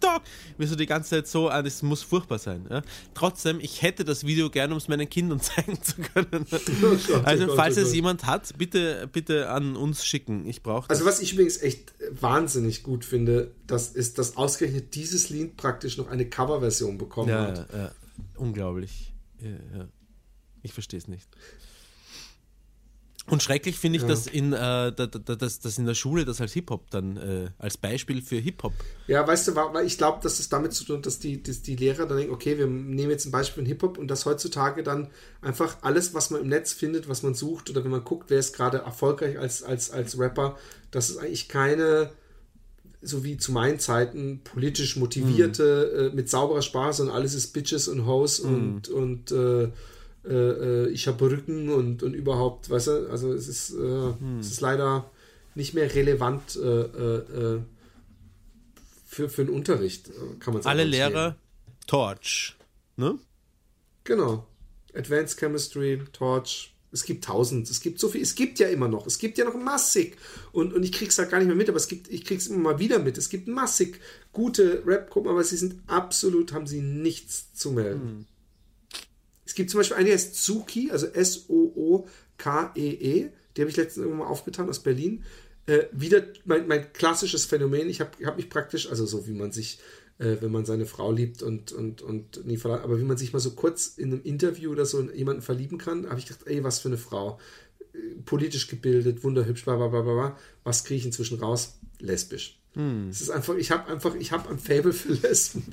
Doc? 0.00 0.22
Wirst 0.58 0.72
du 0.72 0.76
die 0.76 0.86
ganze 0.86 1.10
Zeit 1.10 1.26
so, 1.26 1.48
ah, 1.48 1.62
das 1.62 1.82
muss 1.82 2.02
furchtbar 2.02 2.38
sein. 2.38 2.66
Ja? 2.70 2.82
Trotzdem, 3.14 3.60
ich 3.60 3.82
hätte 3.82 4.04
das 4.04 4.24
Video 4.24 4.50
gerne, 4.50 4.74
um 4.74 4.78
es 4.78 4.88
meinen 4.88 5.08
Kindern 5.08 5.40
zeigen 5.40 5.82
zu 5.82 5.96
können. 5.96 6.46
Gott, 6.50 7.24
also, 7.24 7.44
oh 7.44 7.46
Gott, 7.48 7.56
falls 7.56 7.76
oh 7.76 7.80
es 7.80 7.86
Gott. 7.86 7.94
jemand 7.94 8.26
hat, 8.26 8.56
bitte, 8.58 9.08
bitte 9.12 9.50
an 9.50 9.76
uns 9.76 10.04
schicken. 10.04 10.46
Ich 10.46 10.62
brauche. 10.62 10.90
Also 10.90 11.04
was 11.04 11.20
ich 11.20 11.32
übrigens 11.32 11.60
echt 11.60 11.92
wahnsinnig 12.10 12.82
gut 12.82 13.04
finde, 13.04 13.52
das 13.66 13.88
ist, 13.88 14.18
dass 14.18 14.36
ausgerechnet 14.36 14.94
dieses 14.94 15.30
Lied 15.30 15.56
praktisch 15.56 15.96
noch 15.96 16.08
eine 16.08 16.28
Coverversion 16.28 16.98
bekommen 16.98 17.30
ja, 17.30 17.46
hat. 17.46 17.72
ja, 17.72 17.78
ja, 17.78 17.92
unglaublich. 18.36 19.12
Ja, 19.40 19.50
ja. 19.50 19.88
Ich 20.62 20.72
verstehe 20.72 20.98
es 20.98 21.08
nicht. 21.08 21.28
Und 23.26 23.42
schrecklich 23.42 23.78
finde 23.78 23.96
ich, 23.96 24.02
Ja. 24.02 24.08
dass, 24.08 24.26
in, 24.26 24.52
äh, 24.52 24.56
da- 24.58 24.92
da- 24.92 25.34
dass, 25.34 25.58
dass 25.58 25.78
in 25.78 25.86
der 25.86 25.94
Schule 25.94 26.26
das 26.26 26.42
als 26.42 26.52
Hip-Hop 26.52 26.90
dann, 26.90 27.16
äh, 27.16 27.48
als 27.58 27.78
Beispiel 27.78 28.20
für 28.20 28.36
Hip-Hop. 28.36 28.74
Ja, 29.06 29.26
weißt 29.26 29.48
du, 29.48 29.54
weil 29.56 29.86
ich 29.86 29.96
glaube, 29.96 30.18
dass 30.22 30.40
es 30.40 30.50
damit 30.50 30.74
zu 30.74 30.84
tun 30.84 30.98
hat, 30.98 31.06
dass 31.06 31.20
die, 31.20 31.42
dass 31.42 31.62
die 31.62 31.74
Lehrer 31.74 32.04
dann 32.04 32.18
denken, 32.18 32.34
okay, 32.34 32.58
wir 32.58 32.66
nehmen 32.66 33.10
jetzt 33.10 33.24
ein 33.24 33.30
Beispiel 33.30 33.62
von 33.62 33.66
Hip-Hop 33.66 33.96
und 33.96 34.08
dass 34.08 34.26
heutzutage 34.26 34.82
dann 34.82 35.08
einfach 35.40 35.78
alles, 35.80 36.12
was 36.12 36.28
man 36.28 36.42
im 36.42 36.48
Netz 36.48 36.74
findet, 36.74 37.08
was 37.08 37.22
man 37.22 37.32
sucht 37.32 37.70
oder 37.70 37.82
wenn 37.82 37.90
man 37.90 38.04
guckt, 38.04 38.28
wer 38.28 38.38
ist 38.38 38.54
gerade 38.54 38.78
erfolgreich 38.78 39.38
als, 39.38 39.62
als, 39.62 39.90
als 39.90 40.18
Rapper, 40.18 40.58
dass 40.90 41.08
es 41.08 41.16
eigentlich 41.16 41.48
keine, 41.48 42.10
so 43.00 43.24
wie 43.24 43.38
zu 43.38 43.52
meinen 43.52 43.78
Zeiten, 43.78 44.40
politisch 44.44 44.96
motivierte, 44.96 46.10
äh, 46.12 46.14
mit 46.14 46.28
sauberer 46.28 46.60
Sprache, 46.62 46.92
sondern 46.92 47.16
alles 47.16 47.32
ist 47.32 47.54
Bitches 47.54 47.88
und 47.88 48.04
Hoes 48.06 48.38
und, 48.38 48.88
und 48.90 49.32
äh, 50.26 50.32
äh, 50.32 50.88
ich 50.88 51.06
habe 51.06 51.30
Rücken 51.30 51.68
und, 51.68 52.02
und 52.02 52.14
überhaupt, 52.14 52.70
weißt 52.70 52.86
du, 52.86 53.10
also 53.10 53.32
es 53.32 53.48
ist, 53.48 53.74
äh, 53.74 54.12
es 54.40 54.50
ist 54.52 54.60
leider 54.60 55.10
nicht 55.54 55.74
mehr 55.74 55.94
relevant 55.94 56.56
äh, 56.56 56.60
äh, 56.60 57.56
äh, 57.56 57.60
für, 59.06 59.28
für 59.28 59.44
den 59.44 59.54
Unterricht, 59.54 60.10
kann 60.40 60.54
man 60.54 60.62
sagen. 60.62 60.78
Alle 60.78 60.84
Lehrer, 60.84 61.36
Torch. 61.86 62.56
Ne? 62.96 63.18
Genau. 64.04 64.46
Advanced 64.94 65.38
Chemistry, 65.38 66.02
Torch. 66.12 66.74
Es 66.90 67.04
gibt 67.04 67.24
tausend. 67.24 67.68
Es 67.70 67.80
gibt 67.80 67.98
so 67.98 68.08
viel. 68.08 68.22
Es 68.22 68.36
gibt 68.36 68.60
ja 68.60 68.68
immer 68.68 68.86
noch. 68.86 69.06
Es 69.06 69.18
gibt 69.18 69.36
ja 69.36 69.44
noch 69.44 69.56
massig. 69.56 70.16
Und, 70.52 70.72
und 70.72 70.84
ich 70.84 70.92
krieg's 70.92 71.18
halt 71.18 71.30
gar 71.30 71.38
nicht 71.38 71.48
mehr 71.48 71.56
mit, 71.56 71.68
aber 71.68 71.78
es 71.78 71.88
gibt, 71.88 72.08
ich 72.08 72.24
krieg's 72.24 72.46
immer 72.46 72.72
mal 72.72 72.78
wieder 72.78 73.00
mit. 73.00 73.18
Es 73.18 73.28
gibt 73.28 73.48
massig 73.48 74.00
gute 74.32 74.84
Rap-Gruppen, 74.86 75.28
aber 75.28 75.42
sie 75.42 75.56
sind 75.56 75.82
absolut, 75.88 76.52
haben 76.52 76.68
sie 76.68 76.80
nichts 76.80 77.52
zu 77.52 77.72
melden. 77.72 78.26
Es 79.54 79.56
gibt 79.56 79.70
zum 79.70 79.78
Beispiel 79.78 79.98
eine, 79.98 80.06
die 80.06 80.12
heißt 80.12 80.34
Zuki, 80.34 80.90
also 80.90 81.06
S-O-O-K-E-E. 81.06 81.48
Die 83.56 83.60
habe 83.60 83.70
ich 83.70 83.76
letztens 83.76 83.98
irgendwann 83.98 84.26
mal 84.26 84.32
aufgetan 84.32 84.68
aus 84.68 84.80
Berlin. 84.80 85.22
Äh, 85.66 85.84
wieder 85.92 86.24
mein, 86.44 86.66
mein 86.66 86.92
klassisches 86.92 87.44
Phänomen. 87.44 87.88
Ich 87.88 88.00
habe 88.00 88.10
hab 88.26 88.36
mich 88.36 88.50
praktisch, 88.50 88.90
also 88.90 89.06
so 89.06 89.28
wie 89.28 89.32
man 89.32 89.52
sich, 89.52 89.78
äh, 90.18 90.38
wenn 90.40 90.50
man 90.50 90.64
seine 90.64 90.86
Frau 90.86 91.12
liebt 91.12 91.44
und, 91.44 91.70
und, 91.70 92.02
und 92.02 92.44
nie 92.44 92.56
verlangt, 92.56 92.82
aber 92.82 92.98
wie 92.98 93.04
man 93.04 93.16
sich 93.16 93.32
mal 93.32 93.38
so 93.38 93.52
kurz 93.52 93.96
in 93.96 94.12
einem 94.12 94.22
Interview 94.24 94.72
oder 94.72 94.86
so 94.86 94.98
in 94.98 95.14
jemanden 95.14 95.42
verlieben 95.42 95.78
kann, 95.78 96.10
habe 96.10 96.18
ich 96.18 96.26
gedacht, 96.26 96.48
ey, 96.48 96.64
was 96.64 96.80
für 96.80 96.88
eine 96.88 96.98
Frau. 96.98 97.38
Äh, 97.92 97.98
Politisch 98.24 98.66
gebildet, 98.66 99.22
wunderhübsch, 99.22 99.62
bla 99.62 99.76
bla 99.76 99.86
bla. 99.86 100.02
bla. 100.02 100.36
Was 100.64 100.82
kriege 100.82 100.98
ich 100.98 101.06
inzwischen 101.06 101.38
raus? 101.38 101.78
Lesbisch. 102.00 102.58
Es 103.10 103.20
ist 103.20 103.30
einfach, 103.30 103.54
ich 103.54 103.70
habe 103.70 103.92
einfach, 103.92 104.16
ich 104.16 104.32
habe 104.32 104.48
ein 104.50 104.58
Fable 104.58 104.92
für 104.92 105.12
Lesben. 105.12 105.64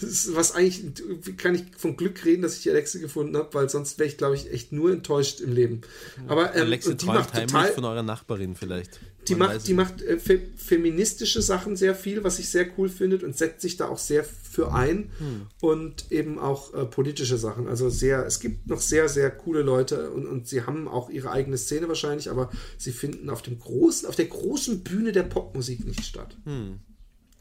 Ist, 0.00 0.34
was 0.34 0.54
eigentlich, 0.54 1.02
wie 1.22 1.32
kann 1.32 1.54
ich 1.54 1.64
von 1.76 1.96
Glück 1.96 2.24
reden, 2.26 2.42
dass 2.42 2.56
ich 2.56 2.62
die 2.62 2.70
Alexe 2.70 3.00
gefunden 3.00 3.36
habe, 3.36 3.52
weil 3.54 3.70
sonst 3.70 3.98
wäre 3.98 4.08
ich, 4.08 4.18
glaube 4.18 4.34
ich, 4.34 4.52
echt 4.52 4.70
nur 4.70 4.92
enttäuscht 4.92 5.40
im 5.40 5.52
Leben. 5.52 5.80
Aber 6.28 6.54
ähm, 6.54 6.62
Alexe 6.62 6.94
die 6.94 7.06
macht 7.06 7.32
heimlich 7.32 7.52
total, 7.52 7.72
von 7.72 7.84
eurer 7.86 8.02
Nachbarin 8.02 8.54
vielleicht. 8.54 9.00
die 9.26 9.36
Man 9.36 9.54
macht, 9.54 9.66
die 9.68 9.74
macht 9.74 10.02
äh, 10.02 10.18
fe 10.18 10.40
feministische 10.56 11.40
Sachen 11.40 11.76
sehr 11.76 11.94
viel, 11.94 12.24
was 12.24 12.38
ich 12.38 12.50
sehr 12.50 12.66
cool 12.76 12.90
finde 12.90 13.24
und 13.24 13.38
setzt 13.38 13.62
sich 13.62 13.78
da 13.78 13.88
auch 13.88 13.98
sehr 13.98 14.24
für 14.50 14.72
ein 14.72 15.10
Hm. 15.18 15.46
und 15.60 16.10
eben 16.10 16.38
auch 16.38 16.74
äh, 16.74 16.84
politische 16.84 17.38
Sachen. 17.38 17.68
Also 17.68 17.88
sehr, 17.88 18.26
es 18.26 18.40
gibt 18.40 18.66
noch 18.68 18.80
sehr, 18.80 19.08
sehr 19.08 19.30
coole 19.30 19.62
Leute 19.62 20.10
und, 20.10 20.26
und 20.26 20.48
sie 20.48 20.62
haben 20.66 20.88
auch 20.88 21.08
ihre 21.08 21.30
eigene 21.30 21.56
Szene 21.56 21.86
wahrscheinlich, 21.88 22.28
aber 22.30 22.50
sie 22.76 22.90
finden 22.92 23.30
auf 23.30 23.42
dem 23.42 23.58
großen, 23.58 24.08
auf 24.08 24.16
der 24.16 24.26
großen 24.26 24.82
Bühne 24.82 25.12
der 25.12 25.22
Popmusik 25.22 25.86
nicht 25.86 26.04
statt. 26.04 26.36
Ähm, 26.46 26.80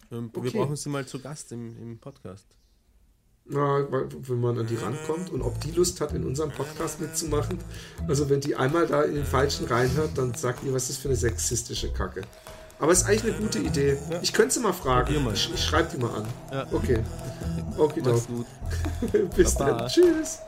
Wir 0.10 0.19
Okay. 0.34 0.52
brauchen 0.52 0.76
sie 0.76 0.90
mal 0.90 1.06
zu 1.06 1.19
Gast 1.19 1.52
im, 1.52 1.76
im 1.81 1.98
Podcast. 1.99 2.45
Na, 3.52 3.88
wenn 3.91 4.40
man 4.40 4.60
an 4.60 4.68
die 4.68 4.76
rankommt 4.76 5.31
und 5.31 5.41
ob 5.41 5.60
die 5.61 5.72
Lust 5.72 6.02
hat, 6.02 6.14
in 6.14 6.23
unserem 6.23 6.52
Podcast 6.52 7.02
mitzumachen. 7.02 7.57
Also 8.07 8.30
wenn 8.30 8.41
die 8.41 8.56
einmal 8.56 8.86
da 8.86 9.02
in 9.02 9.15
den 9.15 9.26
falschen 9.26 9.65
reinhört, 9.65 10.11
dann 10.19 10.36
sagt 10.36 10.64
die, 10.64 10.72
was 10.72 10.84
ist 10.84 10.90
das 10.90 10.98
für 10.98 11.07
eine 11.07 11.18
sexistische 11.18 11.91
Kacke. 11.91 12.22
Aber 12.80 12.91
es 12.93 13.01
ist 13.01 13.07
eigentlich 13.10 13.34
eine 13.34 13.41
gute 13.43 13.60
Idee. 13.60 13.97
Ich 14.22 14.31
könnte 14.34 14.53
sie 14.53 14.60
mal 14.61 14.73
fragen. 14.73 15.23
Mal. 15.23 15.34
Ich, 15.34 15.53
ich 15.53 15.64
schreibe 15.64 15.89
die 15.93 15.97
mal 15.97 16.14
an. 16.15 16.26
Ja. 16.51 16.65
Okay. 16.72 16.99
Okay, 17.77 18.01
Mach's 18.03 18.27
doch. 18.27 18.35
gut. 18.35 18.45
Bis 19.38 19.56
Baba. 19.56 19.72
dann. 19.72 19.88
Tschüss. 19.88 20.39